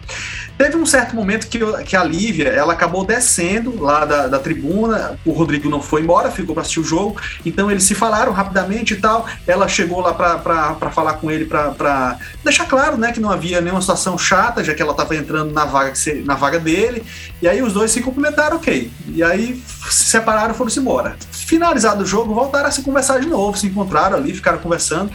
Teve 0.58 0.76
um 0.76 0.84
certo 0.84 1.16
momento 1.16 1.48
que, 1.48 1.58
que 1.84 1.96
a 1.96 2.04
Lívia 2.04 2.48
ela 2.48 2.74
acabou 2.74 3.04
descendo 3.04 3.80
lá 3.80 4.04
da, 4.04 4.26
da 4.26 4.38
tribuna, 4.38 5.18
o 5.24 5.32
Rodrigo 5.32 5.70
não 5.70 5.80
foi 5.80 6.02
embora, 6.02 6.30
ficou 6.30 6.54
para 6.54 6.60
assistir 6.60 6.80
o 6.80 6.84
jogo, 6.84 7.18
então 7.44 7.70
eles 7.70 7.84
se 7.84 7.94
falaram 7.94 8.32
rapidamente 8.32 8.92
e 8.92 8.96
tal. 8.98 9.26
Ela 9.46 9.66
chegou 9.66 10.00
lá 10.00 10.12
para 10.12 10.90
falar 10.90 11.14
com 11.14 11.30
ele, 11.30 11.41
para 11.44 12.18
deixar 12.44 12.66
claro 12.66 12.96
né, 12.96 13.12
que 13.12 13.20
não 13.20 13.30
havia 13.30 13.60
nenhuma 13.60 13.80
situação 13.80 14.16
chata, 14.18 14.62
já 14.62 14.74
que 14.74 14.82
ela 14.82 14.92
estava 14.92 15.16
entrando 15.16 15.52
na 15.52 15.64
vaga, 15.64 15.92
na 16.24 16.34
vaga 16.34 16.58
dele, 16.58 17.02
e 17.40 17.48
aí 17.48 17.62
os 17.62 17.72
dois 17.72 17.90
se 17.90 18.00
cumprimentaram, 18.00 18.56
ok. 18.56 18.90
E 19.08 19.22
aí 19.22 19.62
se 19.90 20.04
separaram 20.04 20.54
foram-se 20.54 20.80
embora. 20.80 21.16
Finalizado 21.30 22.02
o 22.02 22.06
jogo, 22.06 22.34
voltaram 22.34 22.68
a 22.68 22.70
se 22.70 22.82
conversar 22.82 23.20
de 23.20 23.26
novo, 23.26 23.56
se 23.58 23.66
encontraram 23.66 24.16
ali, 24.16 24.34
ficaram 24.34 24.58
conversando. 24.58 25.12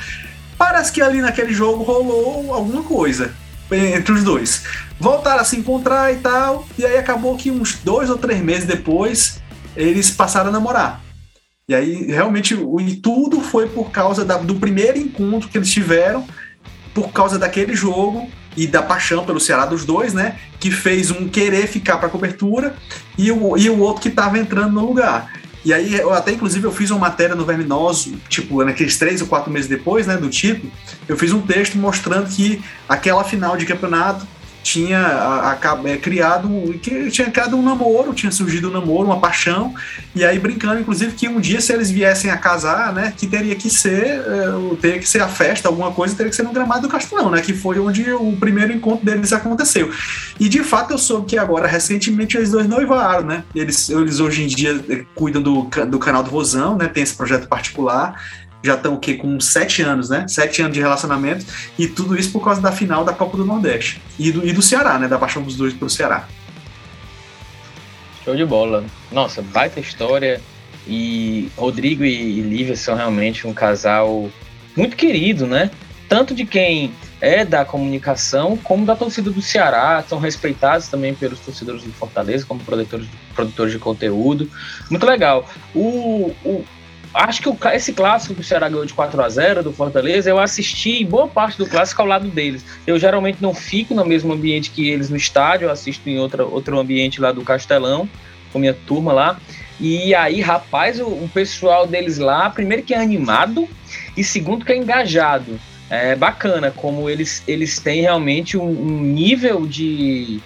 Parece 0.58 0.92
que 0.92 1.02
ali 1.02 1.22
naquele 1.22 1.54
jogo 1.54 1.84
rolou 1.84 2.54
alguma 2.54 2.84
coisa 2.84 3.32
entre 3.72 4.14
os 4.14 4.24
dois. 4.24 4.64
Voltaram 5.00 5.42
a 5.42 5.44
se 5.46 5.58
encontrar 5.58 6.12
e 6.14 6.18
tal, 6.18 6.66
e 6.78 6.86
aí 6.86 6.98
acabou 6.98 7.36
que 7.38 7.52
uns 7.52 7.76
dois 7.84 8.10
ou 8.10 8.18
três 8.18 8.42
meses 8.42 8.66
depois 8.66 9.42
eles 9.76 10.10
passaram 10.10 10.50
a 10.50 10.52
namorar. 10.52 11.07
E 11.70 11.76
aí 11.76 12.05
realmente 12.05 12.55
o, 12.55 12.80
e 12.80 12.95
tudo 12.95 13.41
foi 13.41 13.68
por 13.68 13.91
causa 13.91 14.24
da, 14.24 14.38
do 14.38 14.55
primeiro 14.55 14.97
encontro 14.97 15.49
que 15.49 15.57
eles 15.57 15.70
tiveram, 15.70 16.26
por 16.93 17.11
causa 17.11 17.38
daquele 17.38 17.76
jogo 17.76 18.30
e 18.55 18.65
da 18.65 18.82
paixão 18.82 19.26
pelo 19.26 19.38
Ceará 19.38 19.65
dos 19.65 19.84
dois, 19.84 20.13
né? 20.13 20.39
Que 20.61 20.72
fez 20.72 21.11
um 21.11 21.28
querer 21.28 21.68
ficar 21.68 21.97
para 21.97 22.07
cobertura 22.07 22.74
e 23.18 23.30
o, 23.34 23.57
e 23.57 23.70
o 23.70 23.80
outro 23.80 24.01
que 24.01 24.07
estava 24.07 24.39
entrando 24.39 24.72
no 24.72 24.86
lugar. 24.86 25.30
E 25.65 25.74
aí, 25.74 25.95
eu 25.95 26.13
até 26.13 26.32
inclusive 26.32 26.65
eu 26.65 26.72
fiz 26.72 26.89
uma 26.89 27.01
matéria 27.01 27.36
no 27.36 27.43
Verminoso, 27.43 28.15
tipo, 28.30 28.63
naqueles 28.63 28.97
três 28.97 29.20
ou 29.22 29.28
quatro 29.28 29.51
meses 29.51 29.68
depois, 29.68 30.07
né, 30.07 30.15
do 30.15 30.30
tipo, 30.30 30.72
eu 31.05 31.18
fiz 31.18 31.34
um 31.34 31.41
texto 31.41 31.78
mostrando 31.78 32.30
que 32.30 32.63
aquela 32.88 33.26
final 33.26 33.57
de 33.57 33.65
campeonato 33.65 34.26
tinha 34.68 34.99
a, 34.99 35.51
a, 35.53 35.80
é, 35.86 35.95
criado 35.95 36.49
que 36.82 37.09
tinha 37.09 37.32
criado 37.32 37.55
um 37.55 37.61
namoro, 37.61 38.13
tinha 38.13 38.32
surgido 38.34 38.68
um 38.68 38.72
namoro, 38.72 39.05
uma 39.05 39.18
paixão, 39.18 39.74
e 40.13 40.26
aí 40.26 40.38
brincando, 40.38 40.82
inclusive, 40.82 41.13
que 41.13 41.30
um 41.30 41.39
dia 41.39 41.61
se 41.61 41.72
eles 41.72 41.89
viessem 41.89 42.30
a 42.30 42.38
casar, 42.38 42.91
né, 42.91 43.13
que 43.15 43.26
teria 43.26 43.55
que 43.55 43.70
ser, 43.70 44.20
é, 44.20 44.76
teria 44.82 44.99
que 44.99 45.07
ser 45.07 45.22
a 45.22 45.28
festa, 45.30 45.70
alguma 45.70 45.91
coisa, 45.91 46.13
teria 46.15 46.30
que 46.30 46.36
ser 46.36 46.43
no 46.43 46.51
gramado 46.51 46.82
do 46.82 46.89
Castelão, 46.89 47.32
né, 47.32 47.39
que 47.39 47.53
foi 47.53 47.80
onde 47.80 48.11
o 48.11 48.36
primeiro 48.36 48.74
encontro 48.74 49.05
deles 49.05 49.32
aconteceu. 49.32 49.89
E 50.38 50.49
de 50.49 50.61
fato 50.63 50.91
eu 50.91 50.97
soube 50.97 51.28
que 51.28 51.38
agora, 51.38 51.65
recentemente, 51.65 52.36
eles 52.36 52.51
dois 52.51 52.68
noivaram, 52.68 53.26
né, 53.26 53.45
eles, 53.55 53.89
eles 53.89 54.20
hoje 54.20 54.43
em 54.43 54.47
dia 54.47 54.84
é, 54.89 55.05
cuidam 55.15 55.41
do, 55.41 55.70
do 55.88 55.97
canal 55.97 56.24
do 56.24 56.30
Rosão, 56.30 56.76
né, 56.76 56.89
tem 56.89 57.03
esse 57.03 57.15
projeto 57.15 57.47
particular, 57.47 58.22
já 58.68 58.76
estão 58.76 58.93
o 58.93 58.99
quê? 58.99 59.15
Com 59.15 59.39
sete 59.39 59.82
anos, 59.82 60.09
né? 60.09 60.28
Sete 60.28 60.61
anos 60.61 60.74
de 60.74 60.80
relacionamento, 60.80 61.45
e 61.78 61.88
tudo 61.88 62.18
isso 62.18 62.32
por 62.32 62.43
causa 62.43 62.61
da 62.61 62.72
final 62.72 63.03
da 63.03 63.13
Copa 63.13 63.38
do 63.38 63.45
Nordeste. 63.45 64.01
E 64.20 64.32
do, 64.32 64.45
e 64.45 64.53
do 64.53 64.61
Ceará, 64.61 64.99
né? 64.99 65.07
Da 65.07 65.18
paixão 65.18 65.41
dos 65.41 65.55
dois 65.55 65.74
pelo 65.74 65.89
Ceará. 65.89 66.28
Show 68.24 68.36
de 68.36 68.45
bola. 68.45 68.84
Nossa, 69.11 69.41
baita 69.41 69.80
história. 69.80 70.41
E 70.86 71.49
Rodrigo 71.57 72.03
e 72.05 72.41
Lívia 72.41 72.76
são 72.76 72.95
realmente 72.95 73.45
um 73.45 73.53
casal 73.53 74.30
muito 74.76 74.95
querido, 74.95 75.45
né? 75.45 75.72
Tanto 76.07 76.34
de 76.34 76.45
quem 76.45 76.93
é 77.20 77.43
da 77.43 77.65
comunicação, 77.65 78.55
como 78.57 78.86
da 78.86 78.95
torcida 78.95 79.30
do 79.30 79.41
Ceará, 79.41 80.03
são 80.07 80.20
respeitados 80.20 80.88
também 80.88 81.13
pelos 81.13 81.39
torcedores 81.39 81.84
do 81.84 81.91
Fortaleza, 81.91 82.45
como 82.45 82.61
produtores, 82.61 83.07
produtores 83.36 83.74
de 83.74 83.80
conteúdo. 83.80 84.49
Muito 84.89 85.05
legal. 85.05 85.49
O, 85.76 86.34
o, 86.45 86.65
acho 87.18 87.41
que 87.41 87.49
o, 87.49 87.57
esse 87.74 87.93
clássico 87.93 88.36
que 88.36 88.41
o 88.41 88.43
Ceará 88.43 88.70
ganhou 88.70 88.86
de 88.86 88.93
4 88.93 89.22
a 89.22 89.30
0 89.30 89.63
do 89.63 89.74
Fortaleza, 89.74 90.30
eu 90.30 90.39
assisti 90.39 91.03
boa 91.03 91.28
parte 91.28 91.57
do 91.57 91.65
clássico 91.65 92.01
ao 92.01 92.07
lado 92.07 92.28
deles. 92.30 92.63
Eu 92.86 92.99
geralmente 92.99 93.41
não 93.41 93.53
fico 93.53 93.93
no 93.93 94.05
mesmo 94.05 94.34
ambiente 94.34 94.72
que 94.72 94.89
eles 94.89 95.09
no 95.09 95.18
estádio, 95.18 95.65
eu 95.65 95.72
assisto 95.72 96.07
em 96.09 96.20
outra, 96.20 96.45
outro 96.45 96.80
ambiente 96.80 97.20
lá 97.20 97.32
do 97.32 97.41
Castelão, 97.41 98.07
com 98.51 98.59
minha 98.59 98.74
turma 98.74 99.11
lá. 99.11 99.39
E 99.80 100.15
aí, 100.15 100.41
rapaz, 100.41 100.99
o, 100.99 101.05
o 101.05 101.30
pessoal 101.34 101.86
deles 101.86 102.18
lá, 102.18 102.49
primeiro 102.49 102.84
que 102.84 102.93
é 102.93 102.99
animado 102.99 103.68
e 104.15 104.24
segundo 104.24 104.65
que 104.65 104.72
é 104.72 104.78
engajado. 104.78 105.59
É 105.89 106.15
bacana 106.15 106.72
como 106.72 107.09
eles, 107.09 107.43
eles 107.47 107.80
têm 107.80 108.01
realmente 108.01 108.57
um, 108.57 108.70
um 108.70 109.01
nível 109.01 109.65
de, 109.65 110.41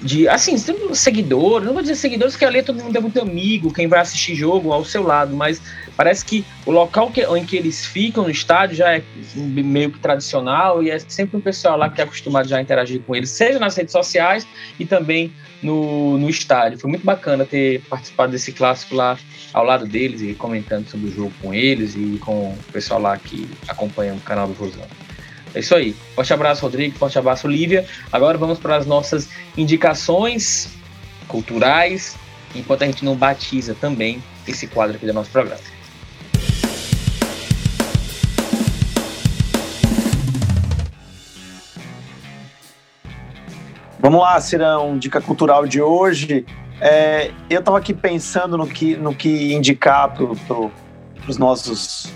de 0.00 0.28
assim, 0.28 0.56
seguidores, 0.92 1.66
não 1.66 1.72
vou 1.72 1.82
dizer 1.82 1.96
seguidores, 1.96 2.34
porque 2.34 2.44
ali 2.44 2.62
todo 2.62 2.82
mundo 2.82 2.96
é 2.96 3.00
muito 3.00 3.20
amigo, 3.20 3.72
quem 3.72 3.88
vai 3.88 4.00
assistir 4.00 4.34
jogo 4.34 4.72
ao 4.72 4.84
seu 4.84 5.02
lado, 5.02 5.34
mas 5.34 5.60
parece 5.96 6.24
que 6.24 6.44
o 6.64 6.70
local 6.70 7.10
que, 7.10 7.22
em 7.22 7.44
que 7.44 7.56
eles 7.56 7.84
ficam 7.84 8.24
no 8.24 8.30
estádio 8.30 8.76
já 8.76 8.92
é 8.92 9.02
meio 9.34 9.90
que 9.90 9.98
tradicional 9.98 10.82
e 10.82 10.90
é 10.90 10.98
sempre 11.00 11.36
um 11.36 11.40
pessoal 11.40 11.76
lá 11.76 11.90
que 11.90 12.00
é 12.00 12.04
acostumado 12.04 12.48
já 12.48 12.58
a 12.58 12.62
interagir 12.62 13.00
com 13.00 13.16
eles, 13.16 13.30
seja 13.30 13.58
nas 13.58 13.76
redes 13.76 13.92
sociais 13.92 14.46
e 14.78 14.86
também 14.86 15.32
no, 15.60 16.16
no 16.16 16.30
estádio. 16.30 16.78
Foi 16.78 16.88
muito 16.88 17.04
bacana 17.04 17.44
ter 17.44 17.82
participado 17.88 18.30
desse 18.30 18.52
clássico 18.52 18.94
lá 18.94 19.18
ao 19.52 19.64
lado 19.64 19.86
deles 19.86 20.20
e 20.22 20.34
comentando 20.34 20.88
sobre 20.88 21.08
o 21.08 21.12
jogo 21.12 21.32
com 21.42 21.52
eles 21.52 21.96
e 21.96 22.18
com 22.18 22.52
o 22.52 22.58
pessoal 22.72 23.00
lá 23.00 23.16
que 23.16 23.48
acompanha 23.66 24.14
o 24.14 24.20
canal 24.20 24.46
do 24.46 24.54
Rosão. 24.54 24.86
É 25.54 25.60
isso 25.60 25.74
aí. 25.74 25.94
Forte 26.14 26.32
abraço, 26.32 26.62
Rodrigo. 26.62 26.96
Forte 26.98 27.18
abraço, 27.18 27.48
Lívia. 27.48 27.86
Agora 28.12 28.36
vamos 28.36 28.58
para 28.58 28.76
as 28.76 28.86
nossas 28.86 29.28
indicações 29.56 30.70
culturais, 31.26 32.16
enquanto 32.54 32.82
a 32.82 32.86
gente 32.86 33.04
não 33.04 33.16
batiza 33.16 33.74
também 33.74 34.22
esse 34.46 34.66
quadro 34.66 34.96
aqui 34.96 35.06
do 35.06 35.12
nosso 35.12 35.30
programa. 35.30 35.60
Vamos 44.00 44.20
lá, 44.20 44.40
Cirão, 44.40 44.96
dica 44.96 45.20
cultural 45.20 45.66
de 45.66 45.82
hoje. 45.82 46.46
É, 46.80 47.32
eu 47.50 47.58
estava 47.58 47.78
aqui 47.78 47.92
pensando 47.92 48.56
no 48.56 48.66
que, 48.66 48.96
no 48.96 49.12
que 49.12 49.52
indicar 49.52 50.14
para 50.14 50.26
pro, 50.46 50.70
os 51.26 51.36
nossos 51.36 52.12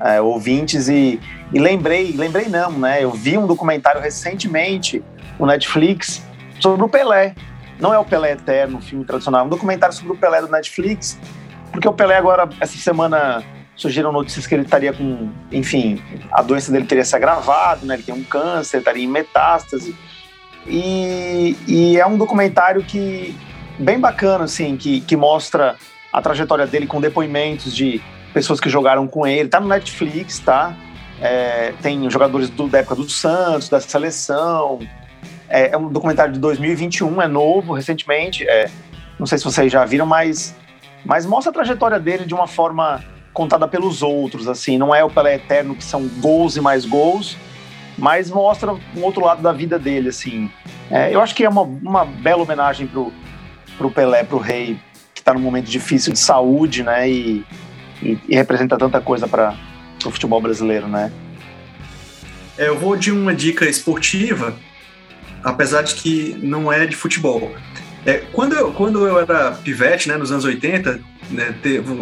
é, 0.00 0.20
ouvintes 0.20 0.88
e, 0.88 1.18
e 1.52 1.58
lembrei, 1.58 2.12
lembrei 2.16 2.46
não, 2.48 2.72
né? 2.72 3.02
Eu 3.02 3.10
vi 3.12 3.38
um 3.38 3.46
documentário 3.46 4.00
recentemente 4.00 5.02
no 5.38 5.46
Netflix 5.46 6.22
sobre 6.60 6.84
o 6.84 6.88
Pelé. 6.88 7.34
Não 7.78 7.92
é 7.92 7.98
o 7.98 8.04
Pelé 8.04 8.32
Eterno, 8.32 8.80
filme 8.80 9.04
tradicional, 9.04 9.42
é 9.42 9.44
um 9.44 9.48
documentário 9.48 9.94
sobre 9.94 10.12
o 10.12 10.16
Pelé 10.16 10.40
do 10.40 10.48
Netflix, 10.48 11.18
porque 11.70 11.86
o 11.86 11.92
Pelé 11.92 12.16
agora, 12.16 12.48
essa 12.58 12.76
semana, 12.78 13.44
surgiram 13.76 14.10
notícias 14.10 14.46
que 14.46 14.54
ele 14.54 14.62
estaria 14.62 14.92
com, 14.92 15.30
enfim, 15.52 16.02
a 16.32 16.40
doença 16.40 16.72
dele 16.72 16.86
teria 16.86 17.04
se 17.04 17.14
agravado, 17.14 17.84
né? 17.84 17.94
Ele 17.94 18.02
tem 18.02 18.14
um 18.14 18.24
câncer, 18.24 18.78
estaria 18.78 19.04
em 19.04 19.08
metástase. 19.08 19.94
E, 20.66 21.56
e 21.68 21.98
é 21.98 22.06
um 22.06 22.16
documentário 22.16 22.82
que 22.82 23.36
bem 23.78 24.00
bacana, 24.00 24.44
assim, 24.44 24.76
que, 24.76 25.00
que 25.02 25.16
mostra 25.16 25.76
a 26.12 26.22
trajetória 26.22 26.66
dele 26.66 26.86
com 26.86 27.00
depoimentos 27.00 27.74
de 27.74 28.00
pessoas 28.32 28.58
que 28.58 28.70
jogaram 28.70 29.06
com 29.06 29.26
ele. 29.26 29.48
Tá 29.48 29.60
no 29.60 29.68
Netflix, 29.68 30.38
tá? 30.38 30.74
É, 31.20 31.72
tem 31.82 32.08
jogadores 32.10 32.50
do, 32.50 32.68
da 32.68 32.78
época 32.78 32.96
do 32.96 33.08
Santos, 33.08 33.68
da 33.68 33.80
seleção. 33.80 34.80
É, 35.48 35.70
é, 35.72 35.76
um 35.76 35.88
documentário 35.88 36.32
de 36.32 36.38
2021, 36.38 37.22
é 37.22 37.28
novo, 37.28 37.72
recentemente. 37.72 38.46
É, 38.48 38.70
não 39.18 39.26
sei 39.26 39.38
se 39.38 39.44
vocês 39.44 39.72
já 39.72 39.84
viram, 39.84 40.06
mas, 40.06 40.54
mas 41.04 41.24
mostra 41.24 41.50
a 41.50 41.54
trajetória 41.54 41.98
dele 41.98 42.24
de 42.24 42.34
uma 42.34 42.46
forma 42.46 43.02
contada 43.32 43.66
pelos 43.68 44.02
outros, 44.02 44.48
assim. 44.48 44.78
Não 44.78 44.94
é 44.94 45.04
o 45.04 45.10
Pelé 45.10 45.36
Eterno, 45.36 45.74
que 45.74 45.84
são 45.84 46.06
gols 46.20 46.56
e 46.56 46.60
mais 46.60 46.84
gols, 46.84 47.36
mas 47.96 48.30
mostra 48.30 48.72
um 48.72 49.02
outro 49.02 49.24
lado 49.24 49.42
da 49.42 49.52
vida 49.52 49.78
dele, 49.78 50.08
assim. 50.08 50.50
É, 50.90 51.14
eu 51.14 51.20
acho 51.20 51.34
que 51.34 51.44
é 51.44 51.48
uma, 51.48 51.62
uma 51.62 52.04
bela 52.04 52.42
homenagem 52.42 52.86
pro, 52.86 53.12
pro 53.78 53.90
Pelé, 53.90 54.22
pro 54.22 54.38
rei, 54.38 54.78
que 55.14 55.20
está 55.20 55.32
num 55.32 55.40
momento 55.40 55.66
difícil 55.66 56.12
de 56.12 56.18
saúde, 56.18 56.82
né? 56.82 57.08
E, 57.08 57.44
e, 58.02 58.18
e 58.28 58.36
representa 58.36 58.76
tanta 58.76 59.00
coisa 59.00 59.26
para 59.26 59.54
o 60.08 60.12
futebol 60.12 60.40
brasileiro, 60.40 60.88
né? 60.88 61.12
É, 62.58 62.68
eu 62.68 62.78
vou 62.78 62.96
de 62.96 63.12
uma 63.12 63.34
dica 63.34 63.68
esportiva, 63.68 64.56
apesar 65.42 65.82
de 65.82 65.94
que 65.94 66.36
não 66.42 66.72
é 66.72 66.86
de 66.86 66.96
futebol. 66.96 67.54
É, 68.04 68.22
quando, 68.32 68.54
eu, 68.54 68.72
quando 68.72 69.06
eu 69.06 69.18
era 69.18 69.52
pivete, 69.52 70.08
né, 70.08 70.16
nos 70.16 70.30
anos 70.30 70.44
80, 70.44 71.00
né, 71.30 71.54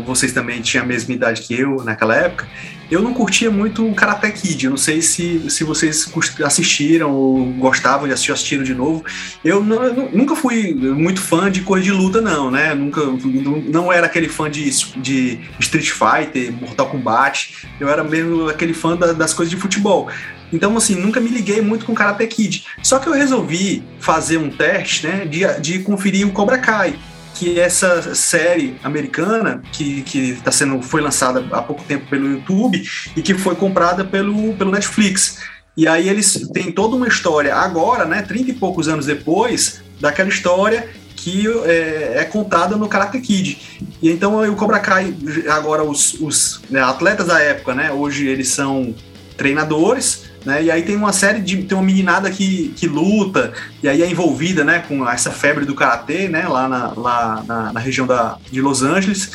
vocês 0.04 0.32
também 0.32 0.60
tinham 0.60 0.84
a 0.84 0.86
mesma 0.86 1.14
idade 1.14 1.42
que 1.42 1.54
eu 1.54 1.82
naquela 1.84 2.14
época, 2.14 2.46
eu 2.90 3.00
não 3.00 3.14
curtia 3.14 3.50
muito 3.50 3.86
o 3.86 3.94
Karate 3.94 4.30
Kid. 4.32 4.64
Eu 4.64 4.70
não 4.70 4.76
sei 4.76 5.00
se, 5.00 5.50
se 5.50 5.64
vocês 5.64 6.12
assistiram 6.44 7.10
ou 7.10 7.44
gostavam 7.54 8.06
de 8.06 8.12
assistir, 8.12 8.32
assistiram 8.32 8.62
de 8.62 8.74
novo. 8.74 9.04
Eu, 9.44 9.64
não, 9.64 9.82
eu 9.82 10.10
nunca 10.12 10.36
fui 10.36 10.74
muito 10.74 11.20
fã 11.20 11.50
de 11.50 11.62
coisa 11.62 11.84
de 11.84 11.90
luta, 11.90 12.20
não, 12.20 12.50
né? 12.50 12.74
Nunca, 12.74 13.00
não, 13.04 13.60
não 13.60 13.92
era 13.92 14.06
aquele 14.06 14.28
fã 14.28 14.50
de, 14.50 14.70
de 14.96 15.40
Street 15.58 15.90
Fighter, 15.90 16.52
Mortal 16.52 16.90
Kombat. 16.90 17.66
Eu 17.80 17.88
era 17.88 18.04
mesmo 18.04 18.48
aquele 18.48 18.74
fã 18.74 18.96
da, 18.96 19.12
das 19.12 19.32
coisas 19.32 19.50
de 19.50 19.60
futebol. 19.60 20.08
Então, 20.52 20.76
assim, 20.76 20.94
nunca 20.94 21.20
me 21.20 21.30
liguei 21.30 21.60
muito 21.60 21.86
com 21.86 21.94
Karate 21.94 22.26
Kid. 22.26 22.64
Só 22.82 22.98
que 22.98 23.08
eu 23.08 23.12
resolvi 23.12 23.82
fazer 23.98 24.36
um 24.36 24.50
teste, 24.50 25.06
né, 25.06 25.24
de, 25.24 25.60
de 25.60 25.78
conferir 25.80 26.26
o 26.26 26.32
Cobra 26.32 26.58
Kai 26.58 26.96
que 27.34 27.58
essa 27.58 28.14
série 28.14 28.76
americana 28.82 29.62
que, 29.72 30.02
que 30.02 30.34
tá 30.42 30.52
sendo, 30.52 30.80
foi 30.80 31.00
lançada 31.00 31.44
há 31.52 31.60
pouco 31.60 31.82
tempo 31.82 32.06
pelo 32.08 32.30
YouTube 32.30 32.82
e 33.16 33.22
que 33.22 33.34
foi 33.34 33.54
comprada 33.56 34.04
pelo, 34.04 34.54
pelo 34.54 34.70
Netflix. 34.70 35.40
E 35.76 35.88
aí 35.88 36.08
eles 36.08 36.48
têm 36.52 36.70
toda 36.70 36.94
uma 36.94 37.08
história 37.08 37.54
agora, 37.54 38.04
né, 38.04 38.22
30 38.22 38.50
e 38.50 38.54
poucos 38.54 38.88
anos 38.88 39.06
depois, 39.06 39.82
daquela 40.00 40.28
história 40.28 40.88
que 41.16 41.46
é, 41.64 42.18
é 42.18 42.24
contada 42.24 42.76
no 42.76 42.88
Karate 42.88 43.20
Kid. 43.20 43.80
E 44.00 44.10
então 44.10 44.48
o 44.48 44.56
Cobra 44.56 44.78
Kai, 44.78 45.14
agora 45.48 45.82
os, 45.82 46.14
os 46.20 46.60
né, 46.70 46.80
atletas 46.80 47.26
da 47.26 47.40
época, 47.40 47.74
né, 47.74 47.90
hoje 47.90 48.26
eles 48.26 48.48
são 48.48 48.94
treinadores, 49.36 50.24
né? 50.44 50.62
E 50.62 50.70
aí 50.70 50.82
tem 50.82 50.96
uma 50.96 51.12
série 51.12 51.40
de. 51.40 51.62
Tem 51.64 51.76
uma 51.76 51.84
meninada 51.84 52.30
que, 52.30 52.72
que 52.76 52.86
luta, 52.86 53.52
e 53.82 53.88
aí 53.88 54.02
é 54.02 54.10
envolvida 54.10 54.64
né, 54.64 54.84
com 54.86 55.08
essa 55.08 55.30
febre 55.30 55.64
do 55.64 55.74
karatê, 55.74 56.28
né? 56.28 56.46
Lá 56.46 56.68
na, 56.68 56.92
lá 56.96 57.44
na, 57.46 57.72
na 57.72 57.80
região 57.80 58.06
da, 58.06 58.36
de 58.50 58.60
Los 58.60 58.82
Angeles. 58.82 59.30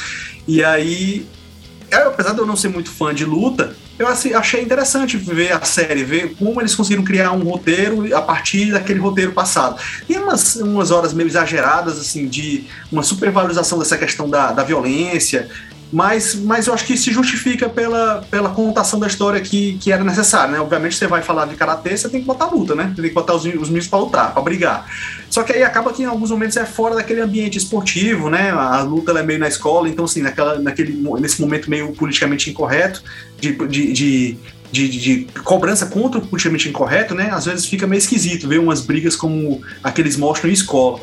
E 0.47 0.63
aí, 0.63 1.25
eu, 1.91 2.09
apesar 2.09 2.33
de 2.33 2.39
eu 2.39 2.45
não 2.45 2.55
ser 2.55 2.69
muito 2.69 2.91
fã 2.91 3.13
de 3.13 3.25
luta, 3.25 3.75
eu 3.99 4.07
achei 4.07 4.61
interessante 4.61 5.17
ver 5.17 5.51
a 5.51 5.61
série, 5.65 6.05
ver 6.05 6.33
como 6.35 6.61
eles 6.61 6.73
conseguiram 6.73 7.03
criar 7.03 7.33
um 7.33 7.43
roteiro 7.43 8.15
a 8.15 8.21
partir 8.21 8.71
daquele 8.71 8.97
roteiro 8.97 9.33
passado. 9.33 9.77
Tem 10.07 10.17
umas, 10.17 10.55
umas 10.55 10.89
horas 10.89 11.13
meio 11.13 11.27
exageradas, 11.27 11.99
assim, 11.99 12.25
de 12.25 12.63
uma 12.89 13.03
supervalorização 13.03 13.77
dessa 13.77 13.97
questão 13.97 14.29
da, 14.29 14.53
da 14.53 14.63
violência, 14.63 15.49
mas, 15.91 16.35
mas 16.35 16.67
eu 16.67 16.73
acho 16.73 16.85
que 16.85 16.95
se 16.95 17.11
justifica 17.11 17.67
pela, 17.67 18.23
pela 18.29 18.49
contação 18.49 18.99
da 18.99 19.07
história 19.07 19.41
que, 19.41 19.77
que 19.79 19.91
era 19.91 20.03
necessária, 20.03 20.51
né? 20.51 20.59
Obviamente 20.59 20.95
você 20.95 21.07
vai 21.07 21.23
falar 21.23 21.45
de 21.45 21.55
karatê, 21.55 21.97
você 21.97 22.07
tem 22.07 22.21
que 22.21 22.27
botar 22.27 22.45
luta, 22.45 22.75
né? 22.75 22.91
Você 22.95 23.01
tem 23.01 23.09
que 23.09 23.15
botar 23.15 23.33
os, 23.33 23.43
os 23.43 23.69
meninos 23.69 23.87
para 23.87 23.99
lutar, 23.99 24.33
para 24.33 24.41
brigar. 24.41 24.85
Só 25.29 25.41
que 25.41 25.51
aí 25.51 25.63
acaba 25.63 25.91
que 25.91 26.03
em 26.03 26.05
alguns 26.05 26.29
momentos 26.29 26.57
é 26.57 26.65
fora 26.65 26.95
daquele 26.95 27.21
ambiente 27.21 27.57
esportivo, 27.57 28.29
né? 28.29 28.51
A 28.51 28.81
luta 28.83 29.11
é 29.13 29.23
meio 29.23 29.39
na 29.39 29.47
escola, 29.47 29.89
então 29.89 30.05
assim, 30.05 30.21
naquela, 30.21 30.59
naquele, 30.59 30.93
nesse 31.19 31.41
momento 31.41 31.69
meio 31.69 31.91
politicamente 31.93 32.49
incorreto 32.49 33.03
de, 33.39 33.53
de, 33.67 33.93
de 33.93 34.37
de, 34.71 34.87
de, 34.87 34.99
de, 34.99 35.41
cobrança 35.43 35.87
contra 35.87 36.19
o 36.19 36.27
politicamente 36.27 36.69
incorreto, 36.69 37.15
né? 37.15 37.31
Às 37.31 37.45
vezes 37.45 37.65
fica 37.65 37.87
meio 37.87 37.97
esquisito 37.97 38.47
ver 38.47 38.59
umas 38.59 38.81
brigas 38.81 39.15
como 39.15 39.63
aqueles 39.83 40.15
mostram 40.15 40.47
em 40.47 40.53
escola. 40.53 40.99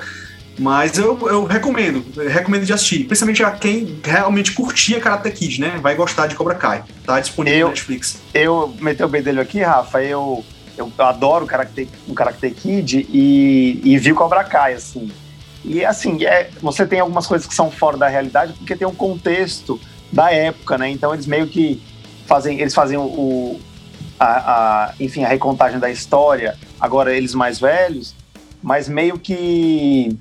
Mas 0.59 0.97
eu, 0.97 1.29
eu 1.29 1.45
recomendo, 1.45 2.05
eu 2.17 2.31
recomendo 2.31 2.65
de 2.65 2.73
assistir. 2.73 3.05
Principalmente 3.05 3.43
a 3.45 3.51
quem 3.51 4.01
realmente 4.03 4.53
curtia 4.53 5.01
Karate 5.01 5.31
Kid, 5.31 5.61
né? 5.61 5.79
Vai 5.83 5.95
gostar 5.95 6.27
de 6.27 6.35
Cobra 6.35 6.55
Kai. 6.55 6.83
Tá 7.05 7.21
disponível 7.21 7.59
eu, 7.59 7.65
no 7.67 7.71
Netflix. 7.71 8.23
Eu 8.33 8.75
meti 8.81 9.03
o 9.03 9.09
bedelho 9.09 9.41
aqui, 9.41 9.61
Rafa. 9.61 10.03
Eu, 10.03 10.45
eu 10.79 10.91
adoro 10.99 11.45
o 11.45 11.49
Karate, 11.49 11.89
o 12.09 12.15
Karate 12.15 12.51
Kid 12.51 13.07
e, 13.11 13.81
e 13.85 13.99
vi 13.99 14.13
o 14.13 14.15
Cobra 14.15 14.45
Kai, 14.45 14.75
assim. 14.75 15.11
E 15.65 15.85
assim, 15.85 16.25
é, 16.25 16.49
você 16.63 16.87
tem 16.87 17.01
algumas 17.01 17.27
coisas 17.27 17.47
que 17.47 17.55
são 17.55 17.71
fora 17.71 17.97
da 17.97 18.09
realidade 18.09 18.53
porque 18.53 18.77
tem 18.77 18.87
um 18.87 18.95
contexto 18.95 19.81
da 20.13 20.33
época, 20.33 20.79
né? 20.79 20.89
Então 20.89 21.13
eles 21.13 21.27
meio 21.27 21.47
que 21.49 21.83
fazem, 22.27 22.61
eles 22.61 22.73
fazem 22.73 22.97
o, 22.97 23.61
a, 24.19 24.27
a, 24.27 24.95
enfim, 24.99 25.25
a 25.25 25.29
recontagem 25.29 25.79
da 25.79 25.91
história, 25.91 26.57
agora 26.81 27.15
eles 27.15 27.35
mais 27.35 27.59
velhos, 27.59 28.15
mas 28.63 28.89
meio 28.89 29.19
que, 29.19 30.17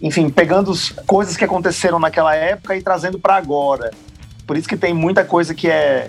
enfim, 0.00 0.30
pegando 0.30 0.72
coisas 1.06 1.36
que 1.36 1.44
aconteceram 1.44 1.98
naquela 1.98 2.34
época 2.34 2.76
e 2.76 2.82
trazendo 2.82 3.18
para 3.18 3.36
agora. 3.36 3.90
Por 4.46 4.56
isso 4.56 4.68
que 4.68 4.76
tem 4.76 4.94
muita 4.94 5.24
coisa 5.24 5.54
que 5.54 5.68
é 5.68 6.08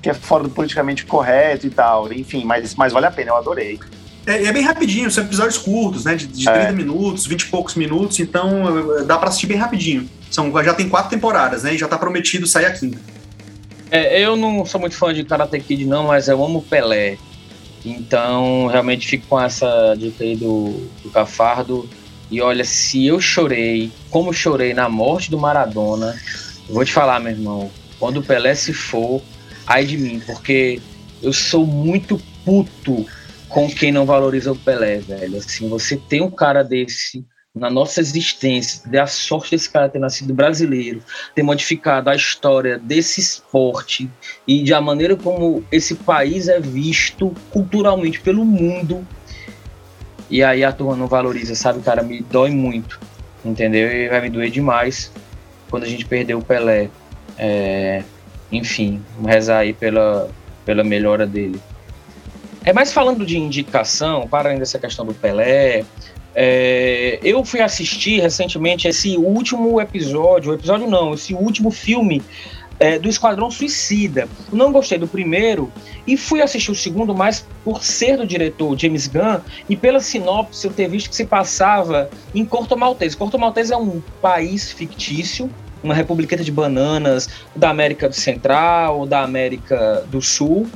que 0.00 0.08
é 0.08 0.14
fora 0.14 0.44
do 0.44 0.50
politicamente 0.50 1.04
correto 1.04 1.66
e 1.66 1.70
tal. 1.70 2.12
Enfim, 2.12 2.44
mas, 2.44 2.74
mas 2.74 2.92
vale 2.92 3.06
a 3.06 3.10
pena, 3.10 3.30
eu 3.30 3.36
adorei. 3.36 3.78
É, 4.26 4.44
é 4.44 4.52
bem 4.52 4.62
rapidinho, 4.62 5.10
são 5.10 5.24
episódios 5.24 5.58
curtos, 5.58 6.04
né? 6.04 6.14
De, 6.14 6.26
de 6.26 6.48
é. 6.48 6.52
30 6.52 6.72
minutos, 6.72 7.26
20 7.26 7.42
e 7.42 7.46
poucos 7.46 7.74
minutos, 7.74 8.20
então 8.20 9.04
dá 9.06 9.18
para 9.18 9.28
assistir 9.28 9.46
bem 9.46 9.56
rapidinho. 9.56 10.08
São, 10.30 10.52
já 10.62 10.74
tem 10.74 10.88
quatro 10.88 11.10
temporadas, 11.10 11.62
né? 11.62 11.74
E 11.74 11.78
já 11.78 11.88
tá 11.88 11.98
prometido 11.98 12.46
sair 12.46 12.66
a 12.66 12.72
quinta. 12.72 12.98
É, 13.90 14.20
eu 14.20 14.36
não 14.36 14.64
sou 14.66 14.80
muito 14.80 14.96
fã 14.96 15.14
de 15.14 15.24
Karate 15.24 15.58
Kid, 15.60 15.86
não, 15.86 16.08
mas 16.08 16.28
eu 16.28 16.44
amo 16.44 16.62
Pelé. 16.62 17.16
Então, 17.84 18.66
realmente 18.66 19.08
fico 19.08 19.26
com 19.28 19.40
essa 19.40 19.94
dica 19.96 20.22
aí 20.22 20.36
do, 20.36 20.88
do 21.02 21.10
Cafardo. 21.10 21.88
E 22.30 22.40
olha, 22.40 22.64
se 22.64 23.06
eu 23.06 23.20
chorei, 23.20 23.90
como 24.10 24.32
chorei 24.32 24.74
na 24.74 24.88
morte 24.88 25.30
do 25.30 25.38
Maradona, 25.38 26.14
vou 26.68 26.84
te 26.84 26.92
falar, 26.92 27.20
meu 27.20 27.32
irmão, 27.32 27.70
quando 27.98 28.18
o 28.18 28.22
Pelé 28.22 28.54
se 28.54 28.72
for, 28.72 29.22
ai 29.66 29.84
de 29.84 29.96
mim, 29.96 30.20
porque 30.20 30.80
eu 31.22 31.32
sou 31.32 31.66
muito 31.66 32.20
puto 32.44 33.06
com 33.48 33.68
quem 33.68 33.90
não 33.90 34.04
valoriza 34.04 34.52
o 34.52 34.56
Pelé, 34.56 34.98
velho. 34.98 35.38
Assim, 35.38 35.68
você 35.68 35.96
tem 35.96 36.20
um 36.20 36.30
cara 36.30 36.62
desse 36.62 37.24
na 37.54 37.68
nossa 37.68 38.00
existência, 38.00 38.88
da 38.88 39.06
sorte 39.06 39.50
desse 39.50 39.68
cara 39.68 39.88
ter 39.88 39.98
nascido 39.98 40.32
brasileiro, 40.32 41.02
ter 41.34 41.42
modificado 41.42 42.08
a 42.08 42.14
história 42.14 42.78
desse 42.78 43.20
esporte 43.20 44.08
e 44.46 44.62
de 44.62 44.72
a 44.72 44.80
maneira 44.80 45.16
como 45.16 45.64
esse 45.72 45.94
país 45.96 46.48
é 46.48 46.60
visto 46.60 47.34
culturalmente 47.50 48.20
pelo 48.20 48.44
mundo. 48.44 49.06
E 50.30 50.42
aí 50.42 50.64
a 50.64 50.72
turma 50.72 50.94
não 50.94 51.06
valoriza, 51.06 51.54
sabe, 51.54 51.80
cara? 51.80 52.02
Me 52.02 52.20
dói 52.20 52.50
muito, 52.50 53.00
entendeu? 53.44 53.90
E 53.90 54.08
vai 54.08 54.20
me 54.20 54.30
doer 54.30 54.50
demais 54.50 55.10
quando 55.70 55.84
a 55.84 55.88
gente 55.88 56.04
perdeu 56.04 56.38
o 56.38 56.44
Pelé. 56.44 56.88
É, 57.38 58.02
enfim, 58.50 59.02
rezar 59.24 59.58
aí 59.58 59.72
pela, 59.72 60.28
pela 60.64 60.84
melhora 60.84 61.26
dele. 61.26 61.60
É 62.64 62.72
mais 62.72 62.92
falando 62.92 63.24
de 63.24 63.38
indicação, 63.38 64.26
para 64.28 64.50
ainda 64.50 64.62
essa 64.62 64.78
questão 64.78 65.06
do 65.06 65.14
Pelé, 65.14 65.84
é, 66.34 67.18
eu 67.22 67.44
fui 67.44 67.60
assistir 67.60 68.20
recentemente 68.20 68.86
esse 68.86 69.16
último 69.16 69.80
episódio, 69.80 70.52
episódio 70.52 70.88
não, 70.88 71.14
esse 71.14 71.34
último 71.34 71.70
filme 71.70 72.22
é, 72.78 72.98
do 72.98 73.08
Esquadrão 73.08 73.50
Suicida. 73.50 74.28
não 74.52 74.72
gostei 74.72 74.98
do 74.98 75.08
primeiro 75.08 75.70
e 76.06 76.16
fui 76.16 76.40
assistir 76.40 76.70
o 76.70 76.74
segundo 76.74 77.14
mais 77.14 77.46
por 77.64 77.82
ser 77.82 78.16
do 78.16 78.26
diretor 78.26 78.78
James 78.78 79.06
Gunn 79.06 79.40
e 79.68 79.76
pela 79.76 80.00
sinopse 80.00 80.66
eu 80.66 80.72
ter 80.72 80.88
visto 80.88 81.10
que 81.10 81.16
se 81.16 81.26
passava 81.26 82.08
em 82.34 82.44
Corto 82.44 82.76
Maltese. 82.76 83.16
Corto 83.16 83.38
Maltese 83.38 83.72
é 83.72 83.76
um 83.76 84.00
país 84.22 84.72
fictício, 84.72 85.50
uma 85.82 85.94
republiqueta 85.94 86.42
de 86.42 86.52
bananas 86.52 87.28
da 87.54 87.70
América 87.70 88.10
Central, 88.12 89.06
da 89.06 89.22
América 89.22 90.04
do 90.08 90.20
Sul, 90.20 90.66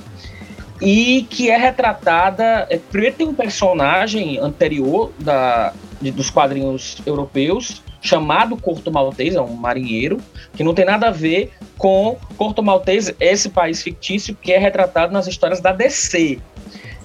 e 0.81 1.27
que 1.31 1.51
é 1.51 1.57
retratada. 1.57 2.66
É, 2.69 2.79
primeiro 2.79 3.16
tem 3.16 3.29
um 3.29 3.35
personagem 3.35 4.39
anterior 4.39 5.12
da, 5.19 5.73
de, 6.01 6.11
dos 6.11 6.31
quadrinhos 6.31 6.99
europeus 7.07 7.83
chamado 8.03 8.57
Corto 8.57 8.91
Maltese, 8.91 9.37
é 9.37 9.41
um 9.41 9.55
marinheiro, 9.55 10.19
que 10.55 10.65
não 10.65 10.74
tem 10.74 10.85
nada 10.85 11.07
a 11.07 11.11
ver 11.11 11.53
com 11.79 12.19
Corto 12.37 12.62
Maltese, 12.62 13.15
esse 13.20 13.49
país 13.49 13.81
fictício 13.81 14.35
que 14.35 14.53
é 14.53 14.59
retratado 14.59 15.12
nas 15.12 15.27
histórias 15.29 15.61
da 15.61 15.73
DC. 15.73 16.41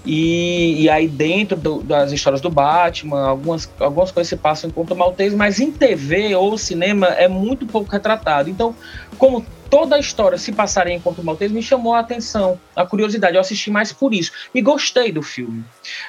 E, 0.05 0.83
e 0.83 0.89
aí 0.89 1.07
dentro 1.07 1.57
do, 1.57 1.83
das 1.83 2.11
histórias 2.11 2.41
do 2.41 2.49
Batman, 2.49 3.27
algumas, 3.27 3.69
algumas 3.79 4.09
coisas 4.09 4.29
se 4.29 4.37
passam 4.37 4.69
em 4.69 4.73
Corto 4.73 4.95
Maltese, 4.95 5.35
mas 5.35 5.59
em 5.59 5.71
TV 5.71 6.33
ou 6.33 6.57
cinema 6.57 7.07
é 7.07 7.27
muito 7.27 7.67
pouco 7.67 7.91
retratado. 7.91 8.49
Então, 8.49 8.73
como 9.17 9.45
toda 9.69 9.97
a 9.97 9.99
história 9.99 10.37
se 10.37 10.51
passar 10.51 10.87
em 10.87 10.99
Corto 10.99 11.23
Maltese 11.23 11.53
me 11.53 11.61
chamou 11.61 11.93
a 11.93 11.99
atenção, 11.99 12.57
a 12.75 12.85
curiosidade. 12.85 13.35
Eu 13.35 13.41
assisti 13.41 13.69
mais 13.69 13.91
por 13.91 14.13
isso. 14.13 14.31
E 14.55 14.61
gostei 14.61 15.11
do 15.11 15.21
filme. 15.21 15.63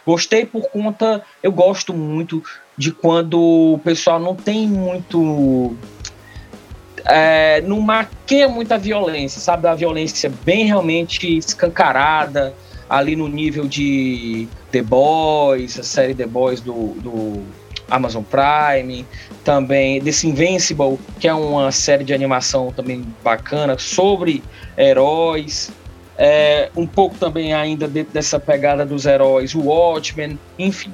Gostei 0.06 0.47
por 0.47 0.70
conta. 0.70 1.23
Eu 1.43 1.51
gosto 1.51 1.93
muito 1.93 2.43
de 2.78 2.92
quando 2.92 3.38
o 3.38 3.80
pessoal 3.82 4.20
não 4.20 4.34
tem 4.34 4.66
muito. 4.66 5.76
É, 7.05 7.60
não 7.62 7.80
maqueia 7.80 8.48
muita 8.48 8.78
violência, 8.78 9.40
sabe? 9.40 9.66
A 9.66 9.74
violência 9.74 10.32
bem 10.44 10.66
realmente 10.66 11.38
escancarada, 11.38 12.55
ali 12.88 13.16
no 13.16 13.26
nível 13.26 13.66
de 13.66 14.46
The 14.70 14.82
Boys, 14.82 15.78
a 15.78 15.82
série 15.82 16.14
The 16.14 16.26
Boys 16.26 16.60
do, 16.60 16.94
do 17.00 17.42
Amazon 17.90 18.22
Prime, 18.22 19.06
também 19.42 20.00
desse 20.00 20.28
Invincible, 20.28 20.98
que 21.18 21.26
é 21.26 21.34
uma 21.34 21.72
série 21.72 22.05
de 22.05 22.12
animação 22.12 22.70
também 22.72 23.05
bacana 23.24 23.78
sobre 23.78 24.42
heróis. 24.76 25.70
É, 26.20 26.68
um 26.76 26.84
pouco 26.84 27.16
também 27.16 27.54
ainda 27.54 27.86
dentro 27.86 28.12
dessa 28.12 28.40
pegada 28.40 28.84
dos 28.84 29.06
heróis, 29.06 29.54
o 29.54 29.60
Watchmen, 29.60 30.36
enfim. 30.58 30.92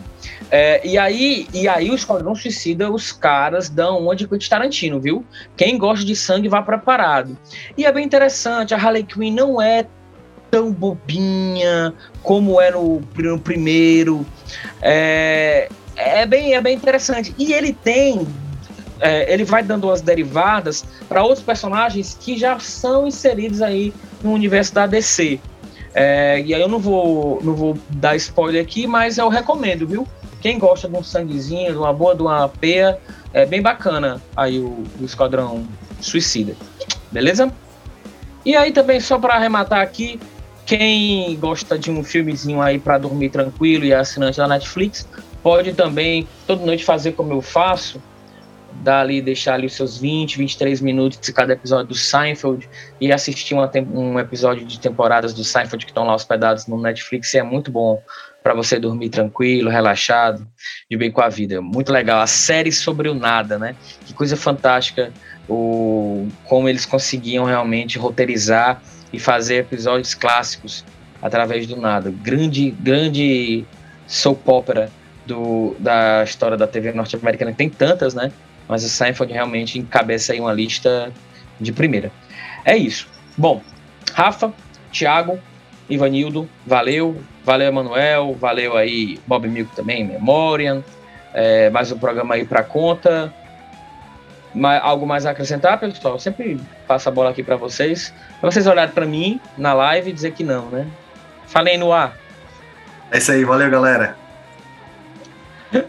É, 0.51 0.86
e 0.86 0.98
aí, 0.98 1.46
e 1.52 1.66
aí 1.66 1.90
o 1.90 1.94
Esquadrão 1.94 2.34
Suicida, 2.34 2.90
os 2.90 3.10
caras 3.10 3.70
dão 3.70 4.01
uma 4.01 4.14
de 4.14 4.28
Quentin 4.28 4.51
Tarantino, 4.51 5.01
viu? 5.01 5.24
Quem 5.56 5.78
gosta 5.78 6.05
de 6.05 6.14
sangue 6.14 6.48
vá 6.48 6.60
preparado. 6.60 7.38
E 7.76 7.86
é 7.86 7.92
bem 7.92 8.05
interessante, 8.05 8.74
a 8.74 8.76
Harley 8.76 9.05
Quinn 9.05 9.32
não 9.32 9.62
é 9.62 9.86
tão 10.51 10.70
bobinha 10.70 11.92
como 12.22 12.60
é 12.60 12.70
no, 12.70 13.02
no 13.16 13.38
primeiro. 13.40 14.24
É, 14.80 15.68
é 15.96 16.26
bem, 16.26 16.55
é 16.55 16.60
bem 16.60 16.76
interessante. 16.76 17.34
E 17.38 17.52
ele 17.52 17.72
tem. 17.72 18.26
É, 19.01 19.33
ele 19.33 19.45
vai 19.45 19.62
dando 19.62 19.91
as 19.91 20.01
derivadas 20.01 20.85
para 21.09 21.23
outros 21.23 21.43
personagens 21.43 22.16
que 22.19 22.37
já 22.37 22.59
são 22.59 23.07
inseridos 23.07 23.61
aí 23.61 23.93
no 24.23 24.33
universo 24.33 24.73
da 24.75 24.87
DC. 24.87 25.41
É, 25.95 26.41
e 26.41 26.55
aí 26.55 26.61
eu 26.61 26.69
não 26.69 26.79
vou, 26.79 27.41
não 27.43 27.55
vou 27.55 27.79
dar 27.91 28.16
spoiler 28.16 28.62
aqui, 28.62 28.87
mas 28.87 29.19
eu 29.19 29.29
recomendo, 29.29 29.87
viu? 29.87 30.07
Quem 30.41 30.59
gosta 30.59 30.89
de 30.89 30.97
um 30.97 31.03
sanguezinho, 31.03 31.73
de 31.73 31.79
uma 31.79 31.93
boa, 31.93 32.15
de 32.15 32.23
uma 32.23 32.49
peia, 32.49 32.99
é 33.33 33.47
bem 33.47 33.62
bacana 33.62 34.21
aí 34.37 34.59
o, 34.59 34.85
o 35.01 35.05
Esquadrão 35.05 35.66
Suicida. 36.01 36.55
Beleza? 37.11 37.53
E 38.45 38.55
aí 38.55 38.73
também, 38.73 39.01
só 39.01 39.19
para 39.19 39.35
arrematar 39.35 39.81
aqui, 39.81 40.21
quem 40.66 41.37
gosta 41.37 41.79
de 41.79 41.91
um 41.91 42.03
filmezinho 42.03 42.61
aí 42.61 42.79
para 42.79 42.99
dormir 42.99 43.31
tranquilo 43.31 43.85
e 43.85 43.93
é 43.93 43.97
assinante 43.97 44.39
da 44.39 44.49
Netflix, 44.49 45.09
pode 45.43 45.73
também 45.75 46.27
toda 46.47 46.65
noite 46.65 46.85
fazer 46.85 47.12
como 47.12 47.33
eu 47.33 47.41
faço, 47.41 48.01
dar 48.85 49.01
ali, 49.01 49.20
deixar 49.20 49.55
ali 49.55 49.66
os 49.66 49.74
seus 49.74 49.98
20, 49.98 50.39
23 50.39 50.81
minutos 50.81 51.19
de 51.19 51.32
cada 51.32 51.55
episódio 51.55 51.86
do 51.86 51.94
Seinfeld 51.94 52.69
e 53.01 53.11
assistir 53.11 53.55
uma, 53.55 53.70
um 53.93 54.19
episódio 54.19 54.65
de 54.66 54.78
temporadas 54.78 55.32
do 55.32 55.43
Seinfeld 55.43 55.85
que 55.85 55.90
estão 55.90 56.05
lá 56.05 56.15
hospedados 56.15 56.66
no 56.66 56.81
Netflix 56.81 57.32
e 57.35 57.39
é 57.39 57.43
muito 57.43 57.70
bom 57.70 58.01
para 58.43 58.52
você 58.52 58.78
dormir 58.78 59.09
tranquilo, 59.09 59.70
relaxado, 59.70 60.47
de 60.90 60.97
bem 60.98 61.11
com 61.11 61.23
a 61.23 61.31
vida. 61.31 61.62
Muito 61.62 61.90
legal. 61.90 62.20
A 62.20 62.27
série 62.27 62.70
sobre 62.70 63.09
o 63.09 63.15
nada, 63.15 63.59
né? 63.59 63.74
Que 64.05 64.12
coisa 64.12 64.36
fantástica 64.36 65.11
o 65.48 66.28
como 66.44 66.69
eles 66.69 66.85
conseguiam 66.85 67.44
realmente 67.44 67.98
roteirizar 67.98 68.82
e 69.12 69.19
fazer 69.19 69.56
episódios 69.56 70.15
clássicos 70.15 70.85
através 71.23 71.66
do 71.66 71.77
nada. 71.77 72.12
Grande, 72.23 72.70
grande 72.70 73.65
soap 74.06 74.47
opera 74.47 74.90
do, 75.27 75.74
da 75.78 76.23
história 76.23 76.56
da 76.56 76.66
TV 76.66 76.93
norte-americana, 76.93 77.52
tem 77.52 77.70
tantas, 77.70 78.15
né? 78.15 78.31
Mas 78.69 78.85
o 78.85 78.89
Seinfeld 78.89 79.32
realmente 79.32 79.78
encabeça 79.78 80.32
aí 80.32 80.41
uma 80.41 80.53
lista 80.53 81.12
de 81.61 81.73
primeira. 81.73 82.11
É 82.65 82.77
isso. 82.77 83.09
Bom, 83.36 83.62
Rafa, 84.12 84.53
Thiago, 84.93 85.39
Ivanildo, 85.89 86.49
valeu. 86.66 87.20
Valeu, 87.45 87.69
Emanuel. 87.69 88.35
Valeu 88.41 88.77
aí, 88.77 89.20
Bob 89.27 89.47
Milk 89.49 89.74
também, 89.77 90.05
Memoriam. 90.05 90.82
É, 91.35 91.69
mais 91.69 91.93
um 91.93 91.99
programa 91.99 92.35
aí 92.35 92.45
para 92.45 92.62
conta. 92.62 93.32
Algo 94.82 95.05
mais 95.05 95.27
a 95.27 95.31
acrescentar, 95.31 95.78
pessoal? 95.78 96.15
Eu 96.15 96.20
sempre 96.20 96.61
passo 96.86 97.09
a 97.09 97.12
bola 97.12 97.31
aqui 97.31 97.43
para 97.43 97.57
vocês. 97.57 98.15
Pra 98.41 98.51
vocês 98.51 98.66
olharem 98.66 98.95
para 98.95 99.05
mim 99.05 99.41
na 99.59 99.74
live 99.74 100.11
e 100.11 100.12
dizer 100.12 100.32
que 100.32 100.45
não, 100.45 100.66
né? 100.66 100.86
Falei 101.47 101.77
no 101.77 101.93
ar. 101.93 102.16
É 103.11 103.19
isso 103.19 103.32
aí, 103.32 103.45
valeu, 103.45 103.70
galera. 103.70 104.16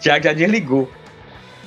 Já 0.00 0.20
já 0.20 0.32
desligou. 0.32 0.90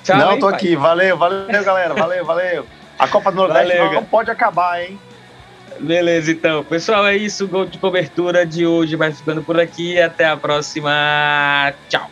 Tchau, 0.03 0.17
não, 0.17 0.39
tô 0.39 0.47
pai. 0.47 0.55
aqui. 0.55 0.76
Valeu, 0.76 1.17
valeu, 1.17 1.63
galera. 1.63 1.93
Valeu, 1.93 2.26
valeu. 2.26 2.65
A 2.97 3.07
Copa 3.07 3.31
do 3.31 3.38
Nordeste 3.47 3.77
valeu, 3.77 3.93
não 3.93 4.03
pode 4.03 4.31
acabar, 4.31 4.81
hein? 4.81 4.99
Beleza, 5.80 6.31
então. 6.31 6.63
Pessoal, 6.63 7.07
é 7.07 7.15
isso. 7.15 7.45
O 7.45 7.47
gol 7.47 7.65
de 7.65 7.77
cobertura 7.77 8.45
de 8.45 8.65
hoje 8.65 8.95
vai 8.95 9.11
ficando 9.11 9.41
por 9.41 9.59
aqui. 9.59 9.99
Até 9.99 10.26
a 10.26 10.35
próxima. 10.35 11.73
Tchau. 11.88 12.09